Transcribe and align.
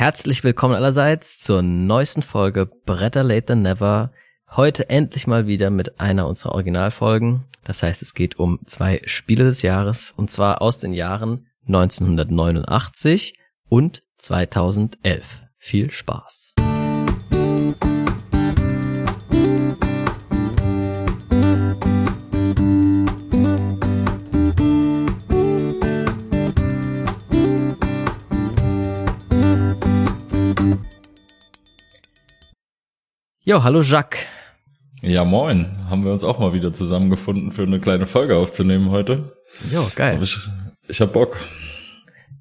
Herzlich 0.00 0.42
willkommen 0.44 0.74
allerseits 0.74 1.40
zur 1.40 1.60
neuesten 1.60 2.22
Folge 2.22 2.64
Bretter 2.86 3.22
Later 3.22 3.48
Than 3.48 3.60
Never. 3.60 4.12
Heute 4.48 4.88
endlich 4.88 5.26
mal 5.26 5.46
wieder 5.46 5.68
mit 5.68 6.00
einer 6.00 6.26
unserer 6.26 6.52
Originalfolgen. 6.52 7.44
Das 7.64 7.82
heißt, 7.82 8.00
es 8.00 8.14
geht 8.14 8.38
um 8.38 8.60
zwei 8.64 9.02
Spiele 9.04 9.44
des 9.44 9.60
Jahres 9.60 10.14
und 10.16 10.30
zwar 10.30 10.62
aus 10.62 10.78
den 10.78 10.94
Jahren 10.94 11.48
1989 11.66 13.38
und 13.68 14.02
2011. 14.16 15.42
Viel 15.58 15.90
Spaß. 15.90 16.54
Jo, 33.50 33.64
hallo 33.64 33.82
Jacques. 33.82 34.20
Ja, 35.02 35.24
moin. 35.24 35.66
Haben 35.90 36.04
wir 36.04 36.12
uns 36.12 36.22
auch 36.22 36.38
mal 36.38 36.52
wieder 36.52 36.72
zusammengefunden 36.72 37.50
für 37.50 37.64
eine 37.64 37.80
kleine 37.80 38.06
Folge 38.06 38.36
aufzunehmen 38.36 38.90
heute. 38.90 39.32
Jo, 39.72 39.90
geil. 39.96 40.14
Aber 40.14 40.22
ich, 40.22 40.38
ich 40.86 41.00
hab 41.00 41.12
Bock. 41.12 41.36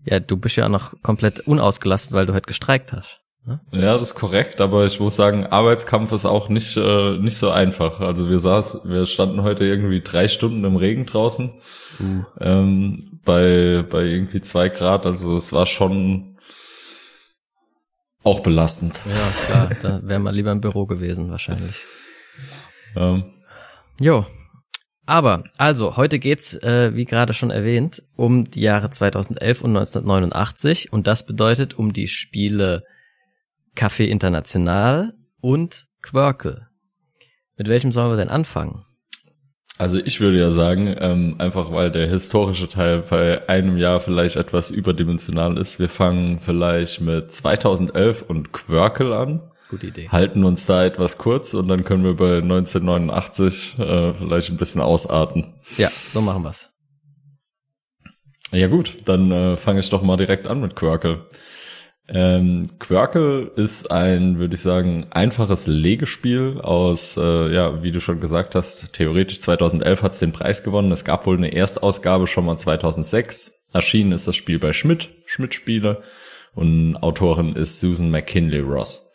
Ja, 0.05 0.19
du 0.19 0.37
bist 0.37 0.55
ja 0.57 0.69
noch 0.69 0.93
komplett 1.01 1.39
unausgelastet, 1.39 2.13
weil 2.13 2.27
du 2.27 2.35
heute 2.35 2.45
gestreikt 2.45 2.93
hast. 2.93 3.21
Ne? 3.43 3.59
Ja, 3.71 3.93
das 3.93 4.03
ist 4.03 4.15
korrekt, 4.15 4.61
aber 4.61 4.85
ich 4.85 4.99
muss 4.99 5.15
sagen, 5.15 5.47
Arbeitskampf 5.47 6.11
ist 6.11 6.27
auch 6.27 6.47
nicht, 6.47 6.77
äh, 6.77 7.17
nicht 7.17 7.37
so 7.37 7.49
einfach. 7.49 8.01
Also 8.01 8.29
wir 8.29 8.37
saß, 8.37 8.81
wir 8.83 9.07
standen 9.07 9.41
heute 9.41 9.65
irgendwie 9.65 10.01
drei 10.01 10.27
Stunden 10.27 10.63
im 10.63 10.75
Regen 10.75 11.07
draußen. 11.07 11.53
Uh. 11.99 12.23
Ähm, 12.39 13.19
bei, 13.25 13.83
bei 13.89 14.03
irgendwie 14.03 14.41
zwei 14.41 14.69
Grad. 14.69 15.07
Also 15.07 15.37
es 15.37 15.53
war 15.53 15.65
schon 15.65 16.37
auch 18.23 18.41
belastend. 18.41 18.99
Ja, 19.05 19.45
klar, 19.45 19.69
da 19.81 20.01
wäre 20.03 20.19
man 20.19 20.35
lieber 20.35 20.51
im 20.51 20.61
Büro 20.61 20.85
gewesen 20.85 21.29
wahrscheinlich. 21.29 21.83
Ähm. 22.95 23.33
Jo. 23.99 24.25
Aber, 25.05 25.43
also, 25.57 25.97
heute 25.97 26.19
geht's, 26.19 26.53
äh, 26.53 26.93
wie 26.93 27.05
gerade 27.05 27.33
schon 27.33 27.49
erwähnt, 27.49 28.03
um 28.15 28.51
die 28.51 28.61
Jahre 28.61 28.91
2011 28.91 29.61
und 29.61 29.75
1989 29.75 30.93
und 30.93 31.07
das 31.07 31.25
bedeutet 31.25 31.73
um 31.73 31.93
die 31.93 32.07
Spiele 32.07 32.83
Café 33.75 34.05
International 34.05 35.13
und 35.41 35.87
Quirkel. 36.01 36.67
Mit 37.57 37.67
welchem 37.67 37.91
sollen 37.91 38.11
wir 38.11 38.17
denn 38.17 38.29
anfangen? 38.29 38.85
Also 39.79 39.97
ich 39.97 40.19
würde 40.19 40.37
ja 40.37 40.51
sagen, 40.51 40.93
ähm, 40.99 41.35
einfach 41.37 41.71
weil 41.71 41.89
der 41.89 42.05
historische 42.05 42.67
Teil 42.67 43.01
bei 43.09 43.47
einem 43.47 43.77
Jahr 43.77 44.01
vielleicht 44.01 44.35
etwas 44.35 44.71
überdimensional 44.71 45.57
ist, 45.57 45.79
wir 45.79 45.87
fangen 45.87 46.41
vielleicht 46.41 46.99
mit 46.99 47.31
2011 47.31 48.23
und 48.23 48.51
Quirkel 48.51 49.13
an. 49.13 49.49
Gute 49.69 49.87
Idee. 49.87 50.09
Halten 50.09 50.43
uns 50.43 50.65
da 50.65 50.83
etwas 50.83 51.17
kurz 51.17 51.53
und 51.53 51.69
dann 51.69 51.85
können 51.85 52.03
wir 52.03 52.17
bei 52.17 52.39
1989 52.39 53.79
äh, 53.79 54.13
vielleicht 54.15 54.49
ein 54.49 54.57
bisschen 54.57 54.81
ausarten. 54.81 55.53
Ja, 55.77 55.89
so 56.09 56.19
machen 56.19 56.43
wir's. 56.43 56.71
Ja 58.51 58.67
gut, 58.67 58.97
dann 59.05 59.31
äh, 59.31 59.55
fange 59.55 59.79
ich 59.79 59.89
doch 59.89 60.01
mal 60.01 60.17
direkt 60.17 60.45
an 60.45 60.59
mit 60.59 60.75
Quirkel. 60.75 61.25
Ähm, 62.11 62.65
Quirkel 62.79 63.51
ist 63.55 63.91
ein, 63.91 64.39
würde 64.39 64.55
ich 64.55 64.61
sagen, 64.61 65.07
einfaches 65.11 65.67
Legespiel 65.67 66.59
aus, 66.59 67.17
äh, 67.17 67.53
ja, 67.53 67.83
wie 67.83 67.91
du 67.91 67.99
schon 67.99 68.19
gesagt 68.19 68.55
hast, 68.55 68.93
theoretisch 68.93 69.39
2011 69.41 70.01
hat 70.01 70.13
es 70.13 70.19
den 70.19 70.31
Preis 70.31 70.63
gewonnen. 70.63 70.91
Es 70.91 71.05
gab 71.05 71.27
wohl 71.27 71.37
eine 71.37 71.53
Erstausgabe 71.53 72.25
schon 72.25 72.45
mal 72.45 72.57
2006. 72.57 73.69
Erschienen 73.73 74.11
ist 74.11 74.27
das 74.27 74.35
Spiel 74.35 74.57
bei 74.57 74.73
Schmidt, 74.73 75.09
Schmidt 75.25 75.53
Spiele 75.53 76.01
und 76.55 76.97
Autorin 76.97 77.55
ist 77.55 77.79
Susan 77.79 78.09
McKinley 78.09 78.61
Ross. 78.61 79.13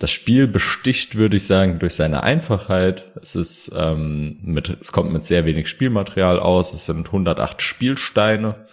Das 0.00 0.10
Spiel 0.10 0.48
besticht, 0.48 1.14
würde 1.14 1.36
ich 1.36 1.46
sagen, 1.46 1.78
durch 1.78 1.94
seine 1.94 2.24
Einfachheit. 2.24 3.12
Es 3.22 3.36
ist 3.36 3.70
ähm, 3.76 4.38
mit, 4.42 4.68
es 4.80 4.90
kommt 4.90 5.12
mit 5.12 5.22
sehr 5.22 5.44
wenig 5.44 5.68
Spielmaterial 5.68 6.40
aus. 6.40 6.74
Es 6.74 6.86
sind 6.86 7.06
108 7.06 7.62
Spielsteine 7.62 8.66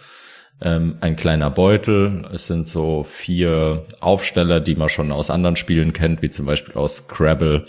ähm, 0.62 0.96
ein 1.00 1.16
kleiner 1.16 1.50
Beutel. 1.50 2.26
Es 2.32 2.46
sind 2.46 2.68
so 2.68 3.02
vier 3.02 3.84
Aufsteller, 4.00 4.60
die 4.60 4.74
man 4.74 4.88
schon 4.88 5.12
aus 5.12 5.30
anderen 5.30 5.56
Spielen 5.56 5.92
kennt, 5.92 6.22
wie 6.22 6.30
zum 6.30 6.46
Beispiel 6.46 6.74
aus 6.74 6.98
Scrabble. 6.98 7.64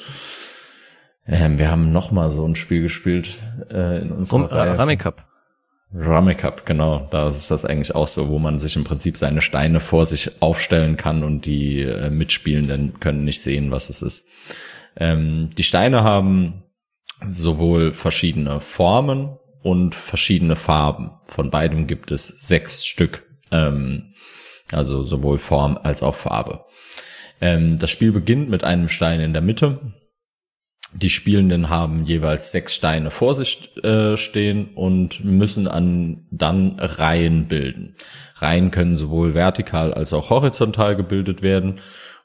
Ähm, 1.27 1.59
wir 1.59 1.71
haben 1.71 1.91
noch 1.91 2.11
mal 2.11 2.29
so 2.29 2.45
ein 2.47 2.55
Spiel 2.55 2.81
gespielt 2.81 3.37
äh, 3.69 4.01
in 4.01 4.11
unserem 4.11 4.43
um, 4.43 4.49
Rummy 4.49 4.97
Cup. 4.97 5.25
Rummy 5.93 6.35
Cup, 6.35 6.65
genau. 6.65 7.07
Da 7.11 7.27
ist 7.27 7.51
das 7.51 7.65
eigentlich 7.65 7.95
auch 7.95 8.07
so, 8.07 8.29
wo 8.29 8.39
man 8.39 8.59
sich 8.59 8.75
im 8.75 8.83
Prinzip 8.83 9.17
seine 9.17 9.41
Steine 9.41 9.79
vor 9.79 10.05
sich 10.05 10.41
aufstellen 10.41 10.97
kann 10.97 11.23
und 11.23 11.45
die 11.45 11.81
äh, 11.81 12.09
Mitspielenden 12.09 12.99
können 12.99 13.25
nicht 13.25 13.41
sehen, 13.41 13.71
was 13.71 13.89
es 13.89 14.01
ist. 14.01 14.27
Ähm, 14.97 15.49
die 15.57 15.63
Steine 15.63 16.03
haben 16.03 16.63
sowohl 17.29 17.93
verschiedene 17.93 18.59
Formen 18.59 19.37
und 19.63 19.95
verschiedene 19.95 20.55
Farben. 20.55 21.11
Von 21.25 21.49
beidem 21.49 21.87
gibt 21.87 22.11
es 22.11 22.27
sechs 22.27 22.85
Stück, 22.85 23.23
ähm, 23.51 24.13
also 24.71 25.03
sowohl 25.03 25.37
Form 25.37 25.77
als 25.81 26.03
auch 26.03 26.15
Farbe. 26.15 26.65
Ähm, 27.39 27.77
das 27.77 27.89
Spiel 27.89 28.11
beginnt 28.11 28.49
mit 28.49 28.63
einem 28.63 28.89
Stein 28.89 29.19
in 29.19 29.33
der 29.33 29.41
Mitte. 29.41 29.93
Die 30.93 31.09
Spielenden 31.09 31.69
haben 31.69 32.05
jeweils 32.05 32.51
sechs 32.51 32.75
Steine 32.75 33.11
vor 33.11 33.33
sich 33.33 33.75
äh, 33.83 34.17
stehen 34.17 34.73
und 34.75 35.23
müssen 35.23 35.67
an 35.67 36.27
dann 36.31 36.79
Reihen 36.79 37.47
bilden. 37.47 37.95
Reihen 38.35 38.71
können 38.71 38.97
sowohl 38.97 39.33
vertikal 39.33 39.93
als 39.93 40.11
auch 40.11 40.29
horizontal 40.29 40.97
gebildet 40.97 41.41
werden 41.41 41.79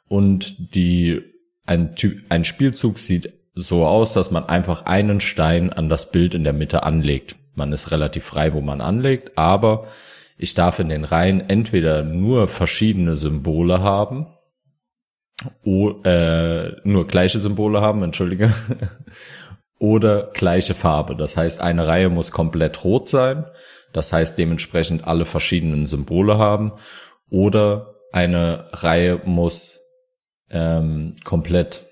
und 0.09 0.75
die 0.75 1.23
ein, 1.65 1.95
ein 2.29 2.45
Spielzug 2.45 2.99
sieht 2.99 3.33
so 3.57 3.87
aus, 3.87 4.13
dass 4.13 4.31
man 4.31 4.45
einfach 4.45 4.85
einen 4.85 5.19
Stein 5.19 5.73
an 5.73 5.89
das 5.89 6.13
Bild 6.13 6.35
in 6.35 6.45
der 6.45 6.53
Mitte 6.53 6.83
anlegt. 6.83 7.37
Man 7.55 7.73
ist 7.73 7.91
relativ 7.91 8.25
frei, 8.25 8.53
wo 8.53 8.61
man 8.61 8.83
anlegt, 8.83 9.37
aber 9.39 9.87
ich 10.37 10.53
darf 10.53 10.79
in 10.79 10.91
den 10.91 11.05
Reihen 11.05 11.41
entweder 11.49 12.05
nur 12.05 12.49
verschiedene 12.49 13.17
Symbole 13.17 13.81
haben, 13.81 14.27
o, 15.65 16.03
äh, 16.05 16.77
nur 16.85 17.07
gleiche 17.07 17.39
Symbole 17.39 17.81
haben, 17.81 18.03
entschuldige, 18.03 18.53
oder 19.79 20.31
gleiche 20.35 20.75
Farbe. 20.75 21.17
Das 21.17 21.39
heißt, 21.39 21.63
eine 21.63 21.87
Reihe 21.87 22.11
muss 22.11 22.33
komplett 22.33 22.85
rot 22.85 23.09
sein, 23.09 23.47
das 23.95 24.13
heißt 24.13 24.37
dementsprechend 24.37 25.07
alle 25.07 25.25
verschiedenen 25.25 25.87
Symbole 25.87 26.37
haben, 26.37 26.73
oder 27.31 27.95
eine 28.13 28.67
Reihe 28.73 29.23
muss 29.25 29.81
ähm, 30.51 31.15
komplett 31.25 31.86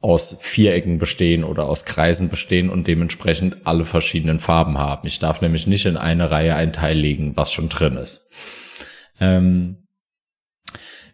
aus 0.00 0.36
Vierecken 0.40 0.98
bestehen 0.98 1.42
oder 1.42 1.66
aus 1.66 1.84
Kreisen 1.84 2.28
bestehen 2.28 2.70
und 2.70 2.86
dementsprechend 2.86 3.66
alle 3.66 3.84
verschiedenen 3.84 4.38
Farben 4.38 4.78
haben. 4.78 5.06
Ich 5.06 5.18
darf 5.18 5.40
nämlich 5.40 5.66
nicht 5.66 5.86
in 5.86 5.96
eine 5.96 6.30
Reihe 6.30 6.54
ein 6.54 6.72
Teil 6.72 6.96
legen, 6.96 7.36
was 7.36 7.52
schon 7.52 7.68
drin 7.68 7.96
ist. 7.96 8.30
Ähm, 9.18 9.88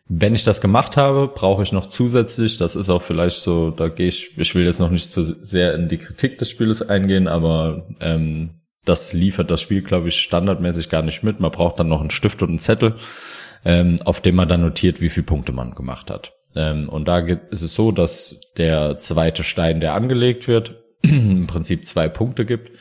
wenn 0.07 0.35
ich 0.35 0.45
das 0.45 0.61
gemacht 0.61 0.99
habe, 0.99 1.29
brauche 1.29 1.63
ich 1.63 1.73
noch 1.73 1.87
zusätzlich, 1.87 2.59
das 2.59 2.77
ist 2.77 2.91
auch 2.91 3.01
vielleicht 3.01 3.41
so, 3.41 3.71
da 3.71 3.89
gehe 3.89 4.09
ich, 4.09 4.37
ich 4.37 4.55
will 4.55 4.67
jetzt 4.67 4.81
noch 4.81 4.91
nicht 4.91 5.11
zu 5.11 5.23
sehr 5.23 5.75
in 5.75 5.89
die 5.89 5.97
Kritik 5.97 6.37
des 6.37 6.51
Spieles 6.51 6.83
eingehen, 6.83 7.27
aber 7.27 7.89
ähm, 8.01 8.61
das 8.85 9.15
liefert 9.15 9.51
das 9.51 9.63
Spiel, 9.63 9.81
glaube 9.81 10.09
ich, 10.09 10.21
standardmäßig 10.21 10.91
gar 10.91 11.01
nicht 11.01 11.23
mit. 11.23 11.41
Man 11.41 11.51
braucht 11.51 11.79
dann 11.79 11.89
noch 11.89 12.03
einen 12.03 12.11
Stift 12.11 12.43
und 12.43 12.51
einen 12.51 12.59
Zettel, 12.59 12.97
ähm, 13.65 13.97
auf 14.05 14.21
dem 14.21 14.35
man 14.35 14.47
dann 14.47 14.61
notiert, 14.61 15.01
wie 15.01 15.09
viele 15.09 15.25
Punkte 15.25 15.53
man 15.53 15.75
gemacht 15.75 16.11
hat. 16.11 16.34
Ähm, 16.55 16.89
und 16.89 17.07
da 17.09 17.19
ist 17.19 17.63
es 17.63 17.75
so, 17.75 17.93
dass 17.93 18.41
der 18.57 18.97
zweite 18.99 19.43
Stein, 19.43 19.81
der 19.81 19.95
angelegt 19.95 20.49
wird, 20.49 20.83
im 21.03 21.47
Prinzip 21.47 21.87
zwei 21.87 22.09
Punkte 22.09 22.45
gibt. 22.45 22.73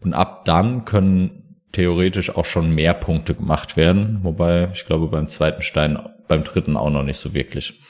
Und 0.00 0.14
ab 0.14 0.44
dann 0.44 0.84
können 0.84 1.48
theoretisch 1.72 2.34
auch 2.34 2.44
schon 2.44 2.74
mehr 2.74 2.94
Punkte 2.94 3.34
gemacht 3.34 3.76
werden. 3.76 4.20
Wobei, 4.22 4.70
ich 4.72 4.86
glaube, 4.86 5.08
beim 5.08 5.28
zweiten 5.28 5.62
Stein, 5.62 5.98
beim 6.28 6.44
dritten 6.44 6.76
auch 6.76 6.90
noch 6.90 7.02
nicht 7.02 7.18
so 7.18 7.34
wirklich. 7.34 7.80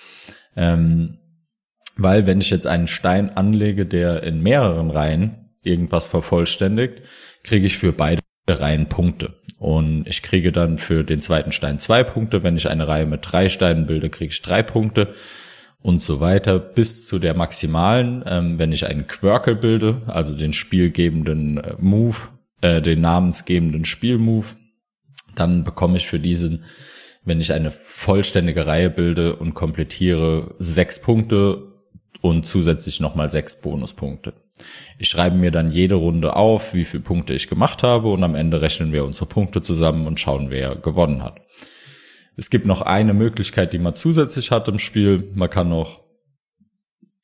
Ähm, 0.56 1.18
weil 1.96 2.26
wenn 2.26 2.40
ich 2.40 2.50
jetzt 2.50 2.66
einen 2.66 2.86
Stein 2.86 3.36
anlege, 3.36 3.84
der 3.84 4.22
in 4.22 4.42
mehreren 4.42 4.90
Reihen 4.90 5.50
irgendwas 5.62 6.06
vervollständigt, 6.06 7.02
kriege 7.42 7.66
ich 7.66 7.76
für 7.76 7.92
beide 7.92 8.22
Reihen 8.48 8.88
Punkte. 8.88 9.37
Und 9.58 10.06
ich 10.06 10.22
kriege 10.22 10.52
dann 10.52 10.78
für 10.78 11.02
den 11.02 11.20
zweiten 11.20 11.52
Stein 11.52 11.78
zwei 11.78 12.04
Punkte. 12.04 12.42
Wenn 12.42 12.56
ich 12.56 12.70
eine 12.70 12.86
Reihe 12.86 13.06
mit 13.06 13.20
drei 13.22 13.48
Steinen 13.48 13.86
bilde, 13.86 14.08
kriege 14.08 14.32
ich 14.32 14.42
drei 14.42 14.62
Punkte 14.62 15.14
und 15.80 16.00
so 16.00 16.20
weiter 16.20 16.58
bis 16.58 17.06
zu 17.06 17.18
der 17.18 17.34
maximalen, 17.34 18.24
ähm, 18.26 18.58
wenn 18.58 18.72
ich 18.72 18.86
einen 18.86 19.06
Quirkel 19.06 19.54
bilde, 19.56 20.02
also 20.06 20.36
den 20.36 20.52
spielgebenden 20.52 21.58
äh, 21.58 21.74
Move, 21.78 22.16
äh, 22.60 22.82
den 22.82 23.00
namensgebenden 23.00 23.84
Spielmove, 23.84 24.56
dann 25.34 25.64
bekomme 25.64 25.96
ich 25.96 26.06
für 26.06 26.18
diesen, 26.18 26.64
wenn 27.24 27.40
ich 27.40 27.52
eine 27.52 27.70
vollständige 27.70 28.66
Reihe 28.66 28.90
bilde 28.90 29.36
und 29.36 29.54
komplettiere, 29.54 30.54
sechs 30.58 31.00
Punkte 31.00 31.72
und 32.20 32.44
zusätzlich 32.44 32.98
nochmal 32.98 33.30
sechs 33.30 33.60
Bonuspunkte. 33.60 34.32
Ich 34.98 35.08
schreibe 35.08 35.36
mir 35.36 35.50
dann 35.50 35.70
jede 35.70 35.96
Runde 35.96 36.36
auf, 36.36 36.74
wie 36.74 36.84
viele 36.84 37.02
Punkte 37.02 37.34
ich 37.34 37.48
gemacht 37.48 37.82
habe 37.82 38.08
und 38.08 38.22
am 38.24 38.34
Ende 38.34 38.60
rechnen 38.60 38.92
wir 38.92 39.04
unsere 39.04 39.26
Punkte 39.26 39.62
zusammen 39.62 40.06
und 40.06 40.20
schauen, 40.20 40.50
wer 40.50 40.76
gewonnen 40.76 41.22
hat. 41.22 41.40
Es 42.36 42.50
gibt 42.50 42.66
noch 42.66 42.82
eine 42.82 43.14
Möglichkeit, 43.14 43.72
die 43.72 43.78
man 43.78 43.94
zusätzlich 43.94 44.50
hat 44.50 44.68
im 44.68 44.78
Spiel. 44.78 45.30
Man 45.34 45.50
kann 45.50 45.68
noch 45.68 46.00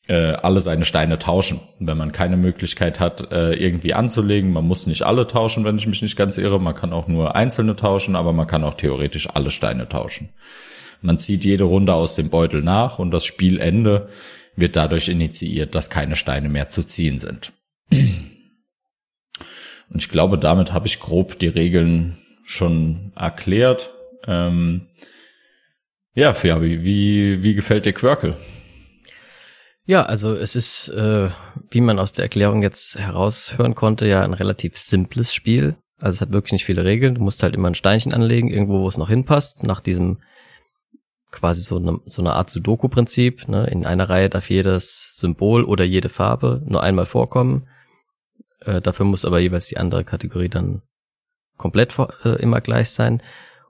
äh, 0.08 0.32
alle 0.32 0.60
seine 0.60 0.84
Steine 0.84 1.19
tauschen. 1.19 1.60
Wenn 1.78 1.96
man 1.96 2.12
keine 2.12 2.36
Möglichkeit 2.36 3.00
hat, 3.00 3.31
äh, 3.32 3.54
irgendwie 3.54 3.94
anzulegen, 3.94 4.52
man 4.52 4.66
muss 4.66 4.86
nicht 4.86 5.02
alle 5.02 5.26
tauschen, 5.26 5.64
wenn 5.64 5.78
ich 5.78 5.86
mich 5.86 6.02
nicht 6.02 6.16
ganz 6.16 6.36
irre. 6.36 6.60
Man 6.60 6.75
kann 6.75 6.92
auch 6.92 7.08
nur 7.08 7.36
einzelne 7.36 7.76
tauschen, 7.76 8.16
aber 8.16 8.32
man 8.32 8.46
kann 8.46 8.64
auch 8.64 8.75
theoretisch 8.75 9.28
alle 9.32 9.50
Steine 9.50 9.88
tauschen. 9.88 10.31
Man 11.00 11.19
zieht 11.19 11.44
jede 11.44 11.64
Runde 11.64 11.94
aus 11.94 12.16
dem 12.16 12.31
Beutel 12.31 12.62
nach 12.62 12.98
und 12.98 13.10
das 13.10 13.25
Spielende 13.25 14.08
wird 14.56 14.77
dadurch 14.77 15.09
initiiert, 15.09 15.75
dass 15.75 15.91
keine 15.91 16.17
Steine 16.17 16.49
mehr 16.49 16.69
zu 16.69 16.83
ziehen 16.83 17.19
sind. 17.19 17.53
Und 17.91 20.03
ich 20.03 20.09
glaube, 20.09 20.39
damit 20.39 20.73
habe 20.73 20.87
ich 20.87 21.01
grob 21.01 21.39
die 21.39 21.49
Regeln 21.49 22.17
schon 22.45 23.12
erklärt. 23.15 23.91
Ähm, 24.27 24.89
ja, 26.15 26.33
Fabi, 26.33 26.83
wie, 26.83 27.43
wie 27.43 27.55
gefällt 27.55 27.87
dir 27.87 27.93
Quirkel? 27.93 28.37
Ja, 29.87 30.05
also 30.05 30.35
es 30.35 30.56
ist, 30.56 30.89
äh, 30.89 31.29
wie 31.71 31.83
man 31.83 31.99
aus 31.99 32.12
der 32.12 32.23
Erklärung 32.23 32.62
jetzt 32.62 32.99
heraushören 32.99 33.75
konnte, 33.75 34.06
ja 34.06 34.23
ein 34.23 34.33
relativ 34.33 34.79
simples 34.79 35.35
Spiel. 35.35 35.77
Also 35.99 36.17
es 36.17 36.21
hat 36.23 36.33
wirklich 36.33 36.53
nicht 36.53 36.65
viele 36.65 36.85
Regeln. 36.85 37.17
Du 37.17 37.23
musst 37.23 37.43
halt 37.43 37.55
immer 37.55 37.69
ein 37.69 37.75
Steinchen 37.75 38.15
anlegen, 38.15 38.49
irgendwo, 38.49 38.81
wo 38.81 38.89
es 38.89 38.97
noch 38.97 39.09
hinpasst, 39.09 39.62
nach 39.65 39.81
diesem 39.81 40.19
quasi 41.34 41.62
so 41.62 41.76
eine, 41.76 42.00
so 42.06 42.22
eine 42.22 42.34
Art 42.34 42.48
Sudoku-Prinzip. 42.50 43.48
Ne? 43.48 43.66
In 43.66 43.84
einer 43.84 44.08
Reihe 44.08 44.31
darf 44.31 44.48
jedes 44.48 45.16
Symbol 45.16 45.64
oder 45.64 45.84
jede 45.84 46.08
Farbe 46.08 46.62
nur 46.64 46.82
einmal 46.82 47.06
vorkommen. 47.06 47.69
Äh, 48.60 48.81
dafür 48.81 49.04
muss 49.04 49.25
aber 49.25 49.40
jeweils 49.40 49.66
die 49.66 49.76
andere 49.76 50.04
Kategorie 50.04 50.48
dann 50.48 50.82
komplett 51.56 51.96
äh, 52.25 52.40
immer 52.40 52.60
gleich 52.60 52.90
sein. 52.90 53.22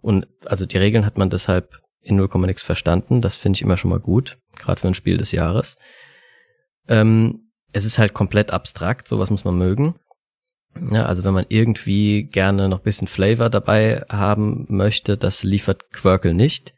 Und 0.02 0.26
also 0.44 0.66
die 0.66 0.78
Regeln 0.78 1.06
hat 1.06 1.16
man 1.16 1.30
deshalb 1.30 1.80
in 2.02 2.16
0, 2.16 2.28
nix 2.46 2.62
verstanden. 2.62 3.22
Das 3.22 3.36
finde 3.36 3.56
ich 3.56 3.62
immer 3.62 3.78
schon 3.78 3.90
mal 3.90 4.00
gut, 4.00 4.36
gerade 4.56 4.80
für 4.80 4.88
ein 4.88 4.94
Spiel 4.94 5.16
des 5.16 5.32
Jahres. 5.32 5.78
Ähm, 6.86 7.50
es 7.72 7.86
ist 7.86 7.98
halt 7.98 8.12
komplett 8.12 8.50
abstrakt, 8.50 9.08
sowas 9.08 9.30
muss 9.30 9.44
man 9.44 9.56
mögen. 9.56 9.94
Ja, 10.92 11.06
also 11.06 11.24
wenn 11.24 11.34
man 11.34 11.46
irgendwie 11.48 12.24
gerne 12.24 12.68
noch 12.68 12.80
bisschen 12.80 13.08
Flavor 13.08 13.48
dabei 13.48 14.04
haben 14.10 14.66
möchte, 14.68 15.16
das 15.16 15.44
liefert 15.44 15.90
Quirkel 15.92 16.34
nicht. 16.34 16.74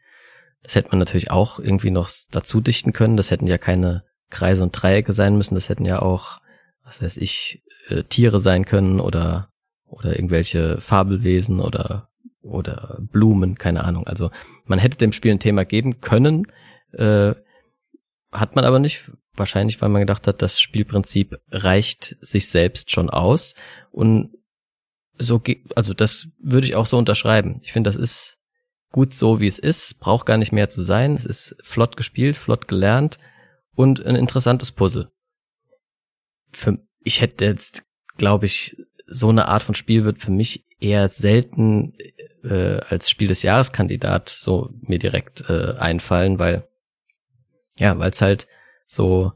Das 0.63 0.75
hätte 0.75 0.89
man 0.89 0.99
natürlich 0.99 1.31
auch 1.31 1.59
irgendwie 1.59 1.91
noch 1.91 2.09
dazu 2.31 2.61
dichten 2.61 2.93
können. 2.93 3.17
Das 3.17 3.31
hätten 3.31 3.47
ja 3.47 3.57
keine 3.57 4.03
Kreise 4.29 4.63
und 4.63 4.71
Dreiecke 4.71 5.13
sein 5.13 5.37
müssen. 5.37 5.55
Das 5.55 5.69
hätten 5.69 5.85
ja 5.85 6.01
auch, 6.01 6.39
was 6.83 7.01
weiß 7.01 7.17
ich, 7.17 7.63
äh, 7.89 8.03
Tiere 8.03 8.39
sein 8.39 8.65
können 8.65 8.99
oder 8.99 9.49
oder 9.85 10.15
irgendwelche 10.15 10.81
Fabelwesen 10.81 11.61
oder 11.61 12.09
oder 12.41 12.97
Blumen, 12.99 13.57
keine 13.57 13.83
Ahnung. 13.83 14.07
Also 14.07 14.31
man 14.65 14.79
hätte 14.79 14.97
dem 14.97 15.11
Spiel 15.11 15.31
ein 15.31 15.39
Thema 15.39 15.65
geben 15.65 16.01
können, 16.01 16.47
äh, 16.93 17.33
hat 18.31 18.55
man 18.55 18.65
aber 18.65 18.79
nicht, 18.79 19.11
wahrscheinlich, 19.35 19.81
weil 19.81 19.89
man 19.89 20.01
gedacht 20.01 20.27
hat, 20.27 20.41
das 20.41 20.59
Spielprinzip 20.59 21.39
reicht 21.51 22.17
sich 22.21 22.49
selbst 22.49 22.91
schon 22.91 23.09
aus. 23.09 23.55
Und 23.91 24.31
so, 25.17 25.41
also 25.75 25.93
das 25.93 26.29
würde 26.39 26.67
ich 26.67 26.75
auch 26.75 26.85
so 26.85 26.97
unterschreiben. 26.97 27.59
Ich 27.63 27.71
finde, 27.71 27.87
das 27.87 27.95
ist 27.95 28.36
gut 28.91 29.13
so, 29.13 29.39
wie 29.39 29.47
es 29.47 29.59
ist, 29.59 29.99
braucht 29.99 30.25
gar 30.25 30.37
nicht 30.37 30.51
mehr 30.51 30.69
zu 30.69 30.81
sein. 30.81 31.15
Es 31.15 31.25
ist 31.25 31.55
flott 31.61 31.97
gespielt, 31.97 32.35
flott 32.35 32.67
gelernt 32.67 33.19
und 33.75 34.05
ein 34.05 34.15
interessantes 34.15 34.71
Puzzle. 34.71 35.11
Für, 36.51 36.79
ich 37.03 37.21
hätte 37.21 37.45
jetzt, 37.45 37.83
glaube 38.17 38.45
ich, 38.45 38.75
so 39.05 39.29
eine 39.29 39.47
Art 39.47 39.63
von 39.63 39.75
Spiel 39.75 40.03
wird 40.03 40.19
für 40.19 40.31
mich 40.31 40.65
eher 40.79 41.09
selten 41.09 41.93
äh, 42.43 42.79
als 42.89 43.09
Spiel 43.09 43.27
des 43.27 43.43
Jahreskandidat 43.43 44.29
so 44.29 44.69
mir 44.81 44.99
direkt 44.99 45.49
äh, 45.49 45.73
einfallen, 45.77 46.39
weil 46.39 46.67
ja, 47.79 47.97
weil 47.99 48.09
es 48.09 48.21
halt 48.21 48.47
so, 48.87 49.33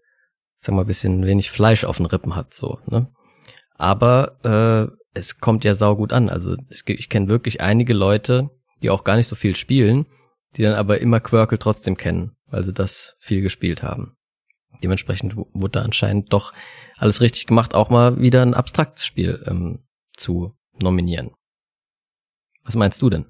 sag 0.59 0.75
mal, 0.75 0.85
bisschen 0.85 1.25
wenig 1.25 1.51
Fleisch 1.51 1.83
auf 1.85 1.97
den 1.97 2.05
Rippen 2.05 2.35
hat, 2.35 2.53
so, 2.53 2.79
ne? 2.87 3.11
Aber 3.75 4.37
äh, 4.43 4.95
es 5.13 5.39
kommt 5.39 5.63
ja 5.63 5.73
sau 5.73 5.95
gut 5.95 6.13
an. 6.13 6.29
Also 6.29 6.55
ich, 6.69 6.87
ich 6.87 7.09
kenne 7.09 7.29
wirklich 7.29 7.61
einige 7.61 7.93
Leute, 7.93 8.49
die 8.81 8.89
auch 8.89 9.03
gar 9.03 9.15
nicht 9.15 9.27
so 9.27 9.35
viel 9.35 9.55
spielen, 9.55 10.05
die 10.55 10.63
dann 10.63 10.73
aber 10.73 10.99
immer 10.99 11.19
Quirkel 11.19 11.57
trotzdem 11.57 11.97
kennen, 11.97 12.35
weil 12.47 12.63
sie 12.63 12.73
das 12.73 13.15
viel 13.19 13.41
gespielt 13.41 13.83
haben. 13.83 14.15
Dementsprechend 14.83 15.35
wurde 15.35 15.79
da 15.79 15.81
anscheinend 15.81 16.33
doch 16.33 16.53
alles 16.97 17.21
richtig 17.21 17.47
gemacht, 17.47 17.75
auch 17.75 17.89
mal 17.89 18.19
wieder 18.19 18.41
ein 18.41 18.53
abstraktes 18.53 19.05
Spiel 19.05 19.43
ähm, 19.47 19.79
zu 20.15 20.55
nominieren. 20.81 21.31
Was 22.63 22.75
meinst 22.75 23.01
du 23.01 23.09
denn? 23.09 23.25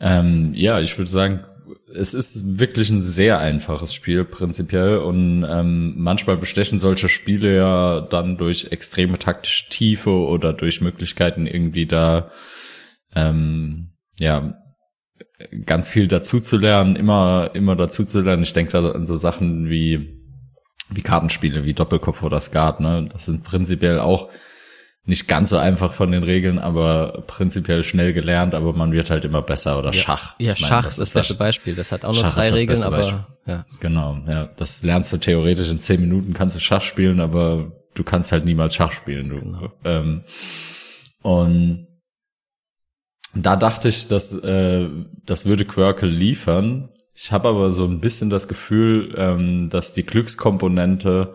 Ähm, 0.00 0.52
ja, 0.54 0.80
ich 0.80 0.96
würde 0.98 1.10
sagen, 1.10 1.44
es 1.92 2.14
ist 2.14 2.58
wirklich 2.58 2.90
ein 2.90 3.00
sehr 3.00 3.38
einfaches 3.38 3.94
Spiel 3.94 4.24
prinzipiell 4.24 4.98
und 4.98 5.44
ähm, 5.48 5.94
manchmal 5.96 6.36
bestechen 6.36 6.78
solche 6.78 7.08
Spiele 7.08 7.56
ja 7.56 8.00
dann 8.02 8.36
durch 8.36 8.66
extreme 8.70 9.18
taktische 9.18 9.68
Tiefe 9.68 10.10
oder 10.10 10.52
durch 10.52 10.80
Möglichkeiten 10.80 11.46
irgendwie 11.46 11.86
da 11.86 12.30
ähm, 13.14 13.95
ja 14.18 14.54
ganz 15.64 15.88
viel 15.88 16.08
dazu 16.08 16.40
zu 16.40 16.56
lernen, 16.56 16.96
immer 16.96 17.50
immer 17.54 17.76
dazu 17.76 18.04
zu 18.04 18.20
lernen. 18.20 18.42
Ich 18.42 18.52
denke 18.52 18.72
da 18.72 18.90
an 18.90 19.06
so 19.06 19.16
Sachen 19.16 19.68
wie 19.68 20.16
wie 20.88 21.02
Kartenspiele, 21.02 21.64
wie 21.64 21.74
Doppelkopf 21.74 22.22
oder 22.22 22.40
Skat, 22.40 22.80
ne? 22.80 23.08
Das 23.12 23.26
sind 23.26 23.42
prinzipiell 23.42 23.98
auch 23.98 24.30
nicht 25.06 25.28
ganz 25.28 25.50
so 25.50 25.56
einfach 25.56 25.92
von 25.92 26.10
den 26.10 26.24
Regeln, 26.24 26.58
aber 26.58 27.22
prinzipiell 27.28 27.84
schnell 27.84 28.12
gelernt, 28.12 28.54
aber 28.54 28.72
man 28.72 28.90
wird 28.90 29.08
halt 29.08 29.24
immer 29.24 29.40
besser 29.40 29.78
oder 29.78 29.92
ja, 29.92 30.00
Schach. 30.00 30.34
Ja, 30.38 30.52
ich 30.52 30.58
Schach 30.58 30.88
ist 30.88 30.98
das 30.98 31.12
beste 31.12 31.34
Beispiel. 31.34 31.76
Das 31.76 31.92
hat 31.92 32.04
auch 32.04 32.12
nur 32.12 32.24
drei 32.24 32.50
Regeln, 32.50 32.82
aber 32.82 32.96
Beispiel. 32.96 33.24
ja. 33.46 33.64
Genau, 33.78 34.18
ja. 34.26 34.48
Das 34.56 34.82
lernst 34.82 35.12
du 35.12 35.18
theoretisch 35.18 35.70
in 35.70 35.78
zehn 35.78 36.00
Minuten 36.00 36.34
kannst 36.34 36.56
du 36.56 36.60
Schach 36.60 36.82
spielen, 36.82 37.20
aber 37.20 37.60
du 37.94 38.02
kannst 38.02 38.32
halt 38.32 38.44
niemals 38.44 38.74
Schach 38.74 38.90
spielen. 38.90 39.28
Du. 39.28 39.38
Genau. 39.38 39.72
Ähm, 39.84 40.24
und 41.22 41.85
da 43.44 43.56
dachte 43.56 43.88
ich, 43.88 44.08
dass 44.08 44.32
äh, 44.42 44.88
das 45.24 45.46
würde 45.46 45.64
Quirkel 45.64 46.08
liefern. 46.08 46.88
Ich 47.14 47.32
habe 47.32 47.48
aber 47.48 47.72
so 47.72 47.84
ein 47.84 48.00
bisschen 48.00 48.30
das 48.30 48.48
Gefühl, 48.48 49.14
ähm, 49.16 49.68
dass 49.70 49.92
die 49.92 50.04
Glückskomponente 50.04 51.34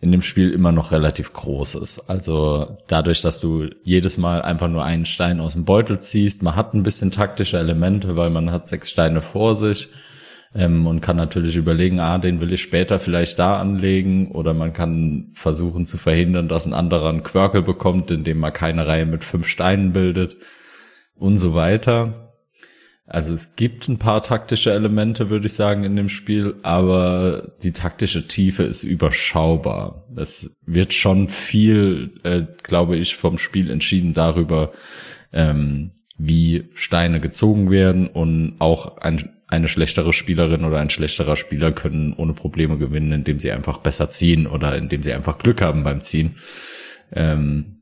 in 0.00 0.12
dem 0.12 0.22
Spiel 0.22 0.50
immer 0.50 0.72
noch 0.72 0.92
relativ 0.92 1.32
groß 1.34 1.74
ist. 1.76 2.08
Also 2.08 2.78
dadurch, 2.88 3.20
dass 3.20 3.38
du 3.38 3.68
jedes 3.84 4.16
Mal 4.16 4.40
einfach 4.40 4.68
nur 4.68 4.82
einen 4.82 5.04
Stein 5.04 5.40
aus 5.40 5.52
dem 5.52 5.66
Beutel 5.66 6.00
ziehst, 6.00 6.42
man 6.42 6.56
hat 6.56 6.72
ein 6.72 6.82
bisschen 6.82 7.10
taktische 7.10 7.58
Elemente, 7.58 8.16
weil 8.16 8.30
man 8.30 8.50
hat 8.50 8.66
sechs 8.66 8.88
Steine 8.88 9.20
vor 9.20 9.56
sich 9.56 9.90
ähm, 10.54 10.86
und 10.86 11.02
kann 11.02 11.16
natürlich 11.16 11.56
überlegen, 11.56 12.00
ah, 12.00 12.16
den 12.16 12.40
will 12.40 12.52
ich 12.52 12.62
später 12.62 12.98
vielleicht 12.98 13.38
da 13.38 13.60
anlegen 13.60 14.30
oder 14.32 14.54
man 14.54 14.72
kann 14.72 15.28
versuchen 15.34 15.84
zu 15.84 15.98
verhindern, 15.98 16.48
dass 16.48 16.66
ein 16.66 16.74
anderer 16.74 17.10
einen 17.10 17.22
Quirkel 17.22 17.62
bekommt, 17.62 18.10
indem 18.10 18.38
man 18.38 18.54
keine 18.54 18.86
Reihe 18.86 19.04
mit 19.04 19.22
fünf 19.22 19.46
Steinen 19.46 19.92
bildet 19.92 20.36
und 21.20 21.36
so 21.36 21.54
weiter. 21.54 22.30
Also 23.06 23.34
es 23.34 23.56
gibt 23.56 23.88
ein 23.88 23.98
paar 23.98 24.22
taktische 24.22 24.72
Elemente, 24.72 25.30
würde 25.30 25.46
ich 25.46 25.54
sagen, 25.54 25.82
in 25.82 25.96
dem 25.96 26.08
Spiel, 26.08 26.54
aber 26.62 27.54
die 27.60 27.72
taktische 27.72 28.28
Tiefe 28.28 28.62
ist 28.62 28.84
überschaubar. 28.84 30.06
Es 30.16 30.56
wird 30.64 30.92
schon 30.92 31.26
viel, 31.26 32.20
äh, 32.22 32.42
glaube 32.62 32.96
ich, 32.96 33.16
vom 33.16 33.36
Spiel 33.36 33.68
entschieden 33.68 34.14
darüber, 34.14 34.70
ähm, 35.32 35.90
wie 36.18 36.70
Steine 36.74 37.18
gezogen 37.18 37.72
werden 37.72 38.06
und 38.06 38.54
auch 38.60 38.98
ein, 38.98 39.28
eine 39.48 39.66
schlechtere 39.66 40.12
Spielerin 40.12 40.64
oder 40.64 40.78
ein 40.78 40.90
schlechterer 40.90 41.34
Spieler 41.34 41.72
können 41.72 42.12
ohne 42.12 42.34
Probleme 42.34 42.78
gewinnen, 42.78 43.10
indem 43.10 43.40
sie 43.40 43.50
einfach 43.50 43.78
besser 43.78 44.10
ziehen 44.10 44.46
oder 44.46 44.76
indem 44.76 45.02
sie 45.02 45.12
einfach 45.12 45.38
Glück 45.38 45.62
haben 45.62 45.82
beim 45.82 46.00
Ziehen. 46.00 46.36
Ähm, 47.12 47.79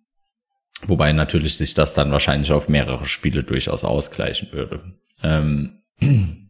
wobei 0.87 1.13
natürlich 1.13 1.57
sich 1.57 1.75
das 1.75 1.95
dann 1.95 2.13
wahrscheinlich 2.13 2.53
auf 2.53 2.69
mehrere 2.69 3.07
Spiele 3.07 3.43
durchaus 3.43 3.85
ausgleichen 3.85 4.53
würde. 4.53 4.81
Ähm, 5.23 5.83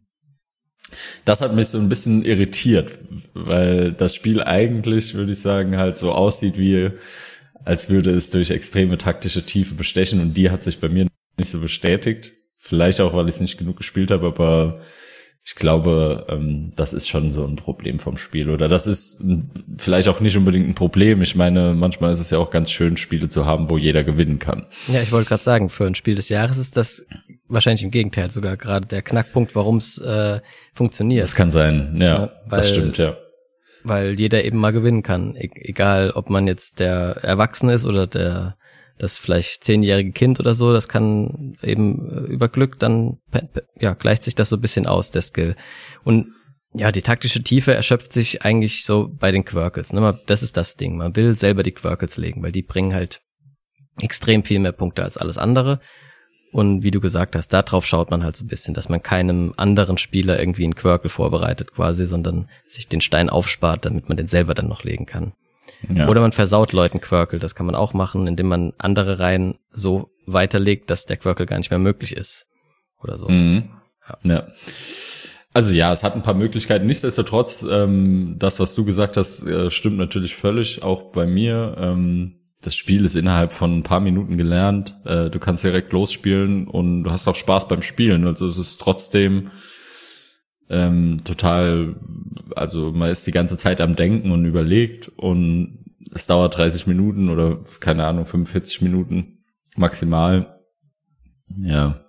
das 1.25 1.41
hat 1.41 1.55
mich 1.55 1.67
so 1.67 1.77
ein 1.77 1.89
bisschen 1.89 2.23
irritiert, 2.23 2.91
weil 3.33 3.91
das 3.93 4.15
Spiel 4.15 4.43
eigentlich, 4.43 5.13
würde 5.13 5.31
ich 5.31 5.39
sagen, 5.39 5.77
halt 5.77 5.97
so 5.97 6.11
aussieht 6.11 6.57
wie, 6.57 6.91
als 7.65 7.89
würde 7.89 8.11
es 8.11 8.29
durch 8.29 8.51
extreme 8.51 8.97
taktische 8.97 9.45
Tiefe 9.45 9.75
bestechen 9.75 10.21
und 10.21 10.35
die 10.35 10.49
hat 10.49 10.63
sich 10.63 10.79
bei 10.79 10.89
mir 10.89 11.07
nicht 11.37 11.49
so 11.49 11.59
bestätigt. 11.59 12.33
Vielleicht 12.57 12.99
auch, 12.99 13.13
weil 13.13 13.27
ich 13.29 13.35
es 13.35 13.41
nicht 13.41 13.57
genug 13.57 13.77
gespielt 13.77 14.11
habe, 14.11 14.27
aber 14.27 14.81
ich 15.49 15.55
glaube, 15.55 16.27
ähm, 16.29 16.73
das 16.75 16.93
ist 16.93 17.09
schon 17.09 17.31
so 17.31 17.43
ein 17.43 17.55
Problem 17.55 17.97
vom 17.97 18.17
Spiel. 18.17 18.51
Oder 18.51 18.67
das 18.67 18.85
ist 18.85 19.23
vielleicht 19.79 20.07
auch 20.07 20.19
nicht 20.19 20.37
unbedingt 20.37 20.69
ein 20.69 20.75
Problem. 20.75 21.23
Ich 21.23 21.35
meine, 21.35 21.73
manchmal 21.73 22.11
ist 22.11 22.19
es 22.19 22.29
ja 22.29 22.37
auch 22.37 22.51
ganz 22.51 22.69
schön, 22.69 22.97
Spiele 22.97 23.29
zu 23.29 23.47
haben, 23.47 23.67
wo 23.71 23.79
jeder 23.79 24.03
gewinnen 24.03 24.37
kann. 24.37 24.67
Ja, 24.87 25.01
ich 25.01 25.11
wollte 25.11 25.29
gerade 25.29 25.41
sagen, 25.41 25.69
für 25.69 25.87
ein 25.87 25.95
Spiel 25.95 26.13
des 26.13 26.29
Jahres 26.29 26.59
ist 26.59 26.77
das 26.77 27.03
wahrscheinlich 27.47 27.81
im 27.81 27.89
Gegenteil 27.89 28.29
sogar 28.29 28.57
gerade 28.57 28.85
der 28.85 29.01
Knackpunkt, 29.01 29.55
warum 29.55 29.77
es 29.77 29.97
äh, 29.97 30.39
funktioniert. 30.75 31.23
Das 31.23 31.33
kann 31.33 31.49
sein, 31.49 31.97
ja, 31.99 32.05
ja 32.05 32.31
weil, 32.45 32.59
das 32.59 32.69
stimmt, 32.69 32.99
ja. 32.99 33.17
Weil 33.83 34.19
jeder 34.19 34.43
eben 34.43 34.59
mal 34.59 34.71
gewinnen 34.71 35.01
kann, 35.01 35.35
e 35.35 35.49
egal 35.55 36.11
ob 36.11 36.29
man 36.29 36.45
jetzt 36.45 36.79
der 36.79 37.17
Erwachsene 37.23 37.73
ist 37.73 37.85
oder 37.85 38.05
der 38.05 38.55
das 38.99 39.17
vielleicht 39.17 39.63
zehnjährige 39.63 40.11
Kind 40.11 40.39
oder 40.39 40.53
so, 40.53 40.73
das 40.73 40.87
kann 40.87 41.57
eben 41.63 42.09
äh, 42.09 42.31
über 42.31 42.49
Glück 42.49 42.77
dann, 42.77 43.17
ja, 43.79 43.93
gleicht 43.93 44.23
sich 44.23 44.35
das 44.35 44.49
so 44.49 44.57
ein 44.57 44.61
bisschen 44.61 44.85
aus, 44.85 45.09
der 45.09 45.21
Skill. 45.21 45.55
Und 46.03 46.27
ja, 46.73 46.91
die 46.91 47.01
taktische 47.01 47.41
Tiefe 47.41 47.73
erschöpft 47.73 48.13
sich 48.13 48.43
eigentlich 48.43 48.83
so 48.83 49.09
bei 49.11 49.31
den 49.31 49.45
Quirkles. 49.45 49.93
Ne? 49.93 50.19
Das 50.27 50.43
ist 50.43 50.55
das 50.55 50.75
Ding. 50.75 50.97
Man 50.97 51.15
will 51.15 51.33
selber 51.33 51.63
die 51.63 51.71
Quirkles 51.71 52.17
legen, 52.17 52.43
weil 52.43 52.51
die 52.51 52.61
bringen 52.61 52.93
halt 52.93 53.21
extrem 53.99 54.43
viel 54.43 54.59
mehr 54.59 54.73
Punkte 54.73 55.03
als 55.03 55.17
alles 55.17 55.37
andere. 55.37 55.79
Und 56.51 56.83
wie 56.83 56.91
du 56.91 56.99
gesagt 56.99 57.35
hast, 57.35 57.49
darauf 57.49 57.85
schaut 57.85 58.11
man 58.11 58.23
halt 58.23 58.35
so 58.35 58.43
ein 58.43 58.47
bisschen, 58.47 58.73
dass 58.73 58.89
man 58.89 59.01
keinem 59.01 59.53
anderen 59.57 59.97
Spieler 59.97 60.39
irgendwie 60.39 60.63
einen 60.63 60.75
Quirkel 60.75 61.09
vorbereitet 61.09 61.73
quasi, 61.73 62.05
sondern 62.05 62.49
sich 62.65 62.87
den 62.87 63.01
Stein 63.01 63.29
aufspart, 63.29 63.85
damit 63.85 64.09
man 64.09 64.17
den 64.17 64.27
selber 64.27 64.53
dann 64.55 64.67
noch 64.67 64.83
legen 64.83 65.05
kann. 65.05 65.33
Ja. 65.87 66.07
Oder 66.09 66.21
man 66.21 66.31
versaut 66.31 66.73
Leuten 66.73 66.99
Quirkel, 66.99 67.39
das 67.39 67.55
kann 67.55 67.65
man 67.65 67.75
auch 67.75 67.93
machen, 67.93 68.27
indem 68.27 68.47
man 68.47 68.73
andere 68.77 69.19
Reihen 69.19 69.59
so 69.71 70.11
weiterlegt, 70.25 70.89
dass 70.89 71.05
der 71.05 71.17
Quirkel 71.17 71.45
gar 71.45 71.57
nicht 71.57 71.69
mehr 71.69 71.79
möglich 71.79 72.15
ist. 72.15 72.47
Oder 73.01 73.17
so. 73.17 73.29
Mhm. 73.29 73.69
Ja. 74.07 74.33
ja. 74.33 74.47
Also 75.53 75.71
ja, 75.71 75.91
es 75.91 76.03
hat 76.03 76.15
ein 76.15 76.21
paar 76.21 76.35
Möglichkeiten. 76.35 76.85
Nichtsdestotrotz, 76.85 77.65
ähm, 77.69 78.35
das, 78.37 78.59
was 78.59 78.75
du 78.75 78.85
gesagt 78.85 79.17
hast, 79.17 79.45
äh, 79.45 79.71
stimmt 79.71 79.97
natürlich 79.97 80.35
völlig, 80.35 80.83
auch 80.83 81.11
bei 81.11 81.25
mir. 81.25 81.75
Ähm, 81.77 82.35
das 82.61 82.75
Spiel 82.75 83.05
ist 83.05 83.15
innerhalb 83.15 83.53
von 83.53 83.79
ein 83.79 83.83
paar 83.83 83.99
Minuten 83.99 84.37
gelernt. 84.37 84.95
Äh, 85.05 85.29
du 85.29 85.39
kannst 85.39 85.63
direkt 85.63 85.91
losspielen 85.93 86.67
und 86.67 87.03
du 87.03 87.11
hast 87.11 87.27
auch 87.27 87.35
Spaß 87.35 87.67
beim 87.67 87.81
Spielen. 87.81 88.27
Also 88.27 88.45
es 88.45 88.57
ist 88.57 88.79
trotzdem 88.79 89.43
ähm, 90.69 91.21
total, 91.23 91.95
also 92.55 92.91
man 92.91 93.09
ist 93.09 93.25
die 93.27 93.31
ganze 93.31 93.57
Zeit 93.57 93.81
am 93.81 93.95
Denken 93.95 94.31
und 94.31 94.45
überlegt 94.45 95.09
und 95.09 95.85
es 96.13 96.27
dauert 96.27 96.57
30 96.57 96.87
Minuten 96.87 97.29
oder 97.29 97.59
keine 97.79 98.05
Ahnung, 98.05 98.25
45 98.25 98.81
Minuten 98.81 99.39
maximal. 99.75 100.59
Ja. 101.61 102.05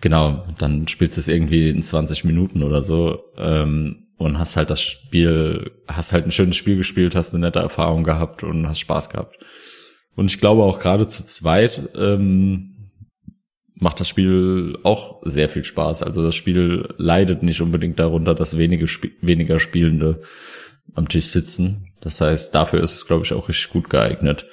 Genau, 0.00 0.46
dann 0.58 0.88
spielst 0.88 1.16
du 1.16 1.20
es 1.20 1.28
irgendwie 1.28 1.68
in 1.68 1.82
20 1.82 2.24
Minuten 2.24 2.62
oder 2.62 2.80
so 2.80 3.20
ähm, 3.36 4.08
und 4.16 4.38
hast 4.38 4.56
halt 4.56 4.70
das 4.70 4.80
Spiel, 4.80 5.72
hast 5.86 6.12
halt 6.12 6.24
ein 6.24 6.32
schönes 6.32 6.56
Spiel 6.56 6.76
gespielt, 6.76 7.14
hast 7.14 7.34
eine 7.34 7.44
nette 7.46 7.58
Erfahrung 7.58 8.04
gehabt 8.04 8.42
und 8.42 8.66
hast 8.66 8.80
Spaß 8.80 9.10
gehabt. 9.10 9.38
Und 10.16 10.30
ich 10.30 10.40
glaube 10.40 10.62
auch 10.62 10.78
gerade 10.78 11.06
zu 11.06 11.24
zweit 11.24 11.90
ähm, 11.96 12.69
macht 13.80 13.98
das 13.98 14.08
Spiel 14.08 14.78
auch 14.84 15.20
sehr 15.24 15.48
viel 15.48 15.64
Spaß. 15.64 16.02
Also 16.02 16.22
das 16.22 16.34
Spiel 16.34 16.94
leidet 16.98 17.42
nicht 17.42 17.60
unbedingt 17.60 17.98
darunter, 17.98 18.34
dass 18.34 18.58
wenige 18.58 18.84
Sp 18.86 19.16
weniger 19.22 19.58
Spielende 19.58 20.22
am 20.94 21.08
Tisch 21.08 21.26
sitzen. 21.26 21.92
Das 22.00 22.20
heißt, 22.20 22.54
dafür 22.54 22.82
ist 22.82 22.94
es, 22.94 23.06
glaube 23.06 23.24
ich, 23.24 23.32
auch 23.32 23.48
richtig 23.48 23.70
gut 23.70 23.90
geeignet. 23.90 24.46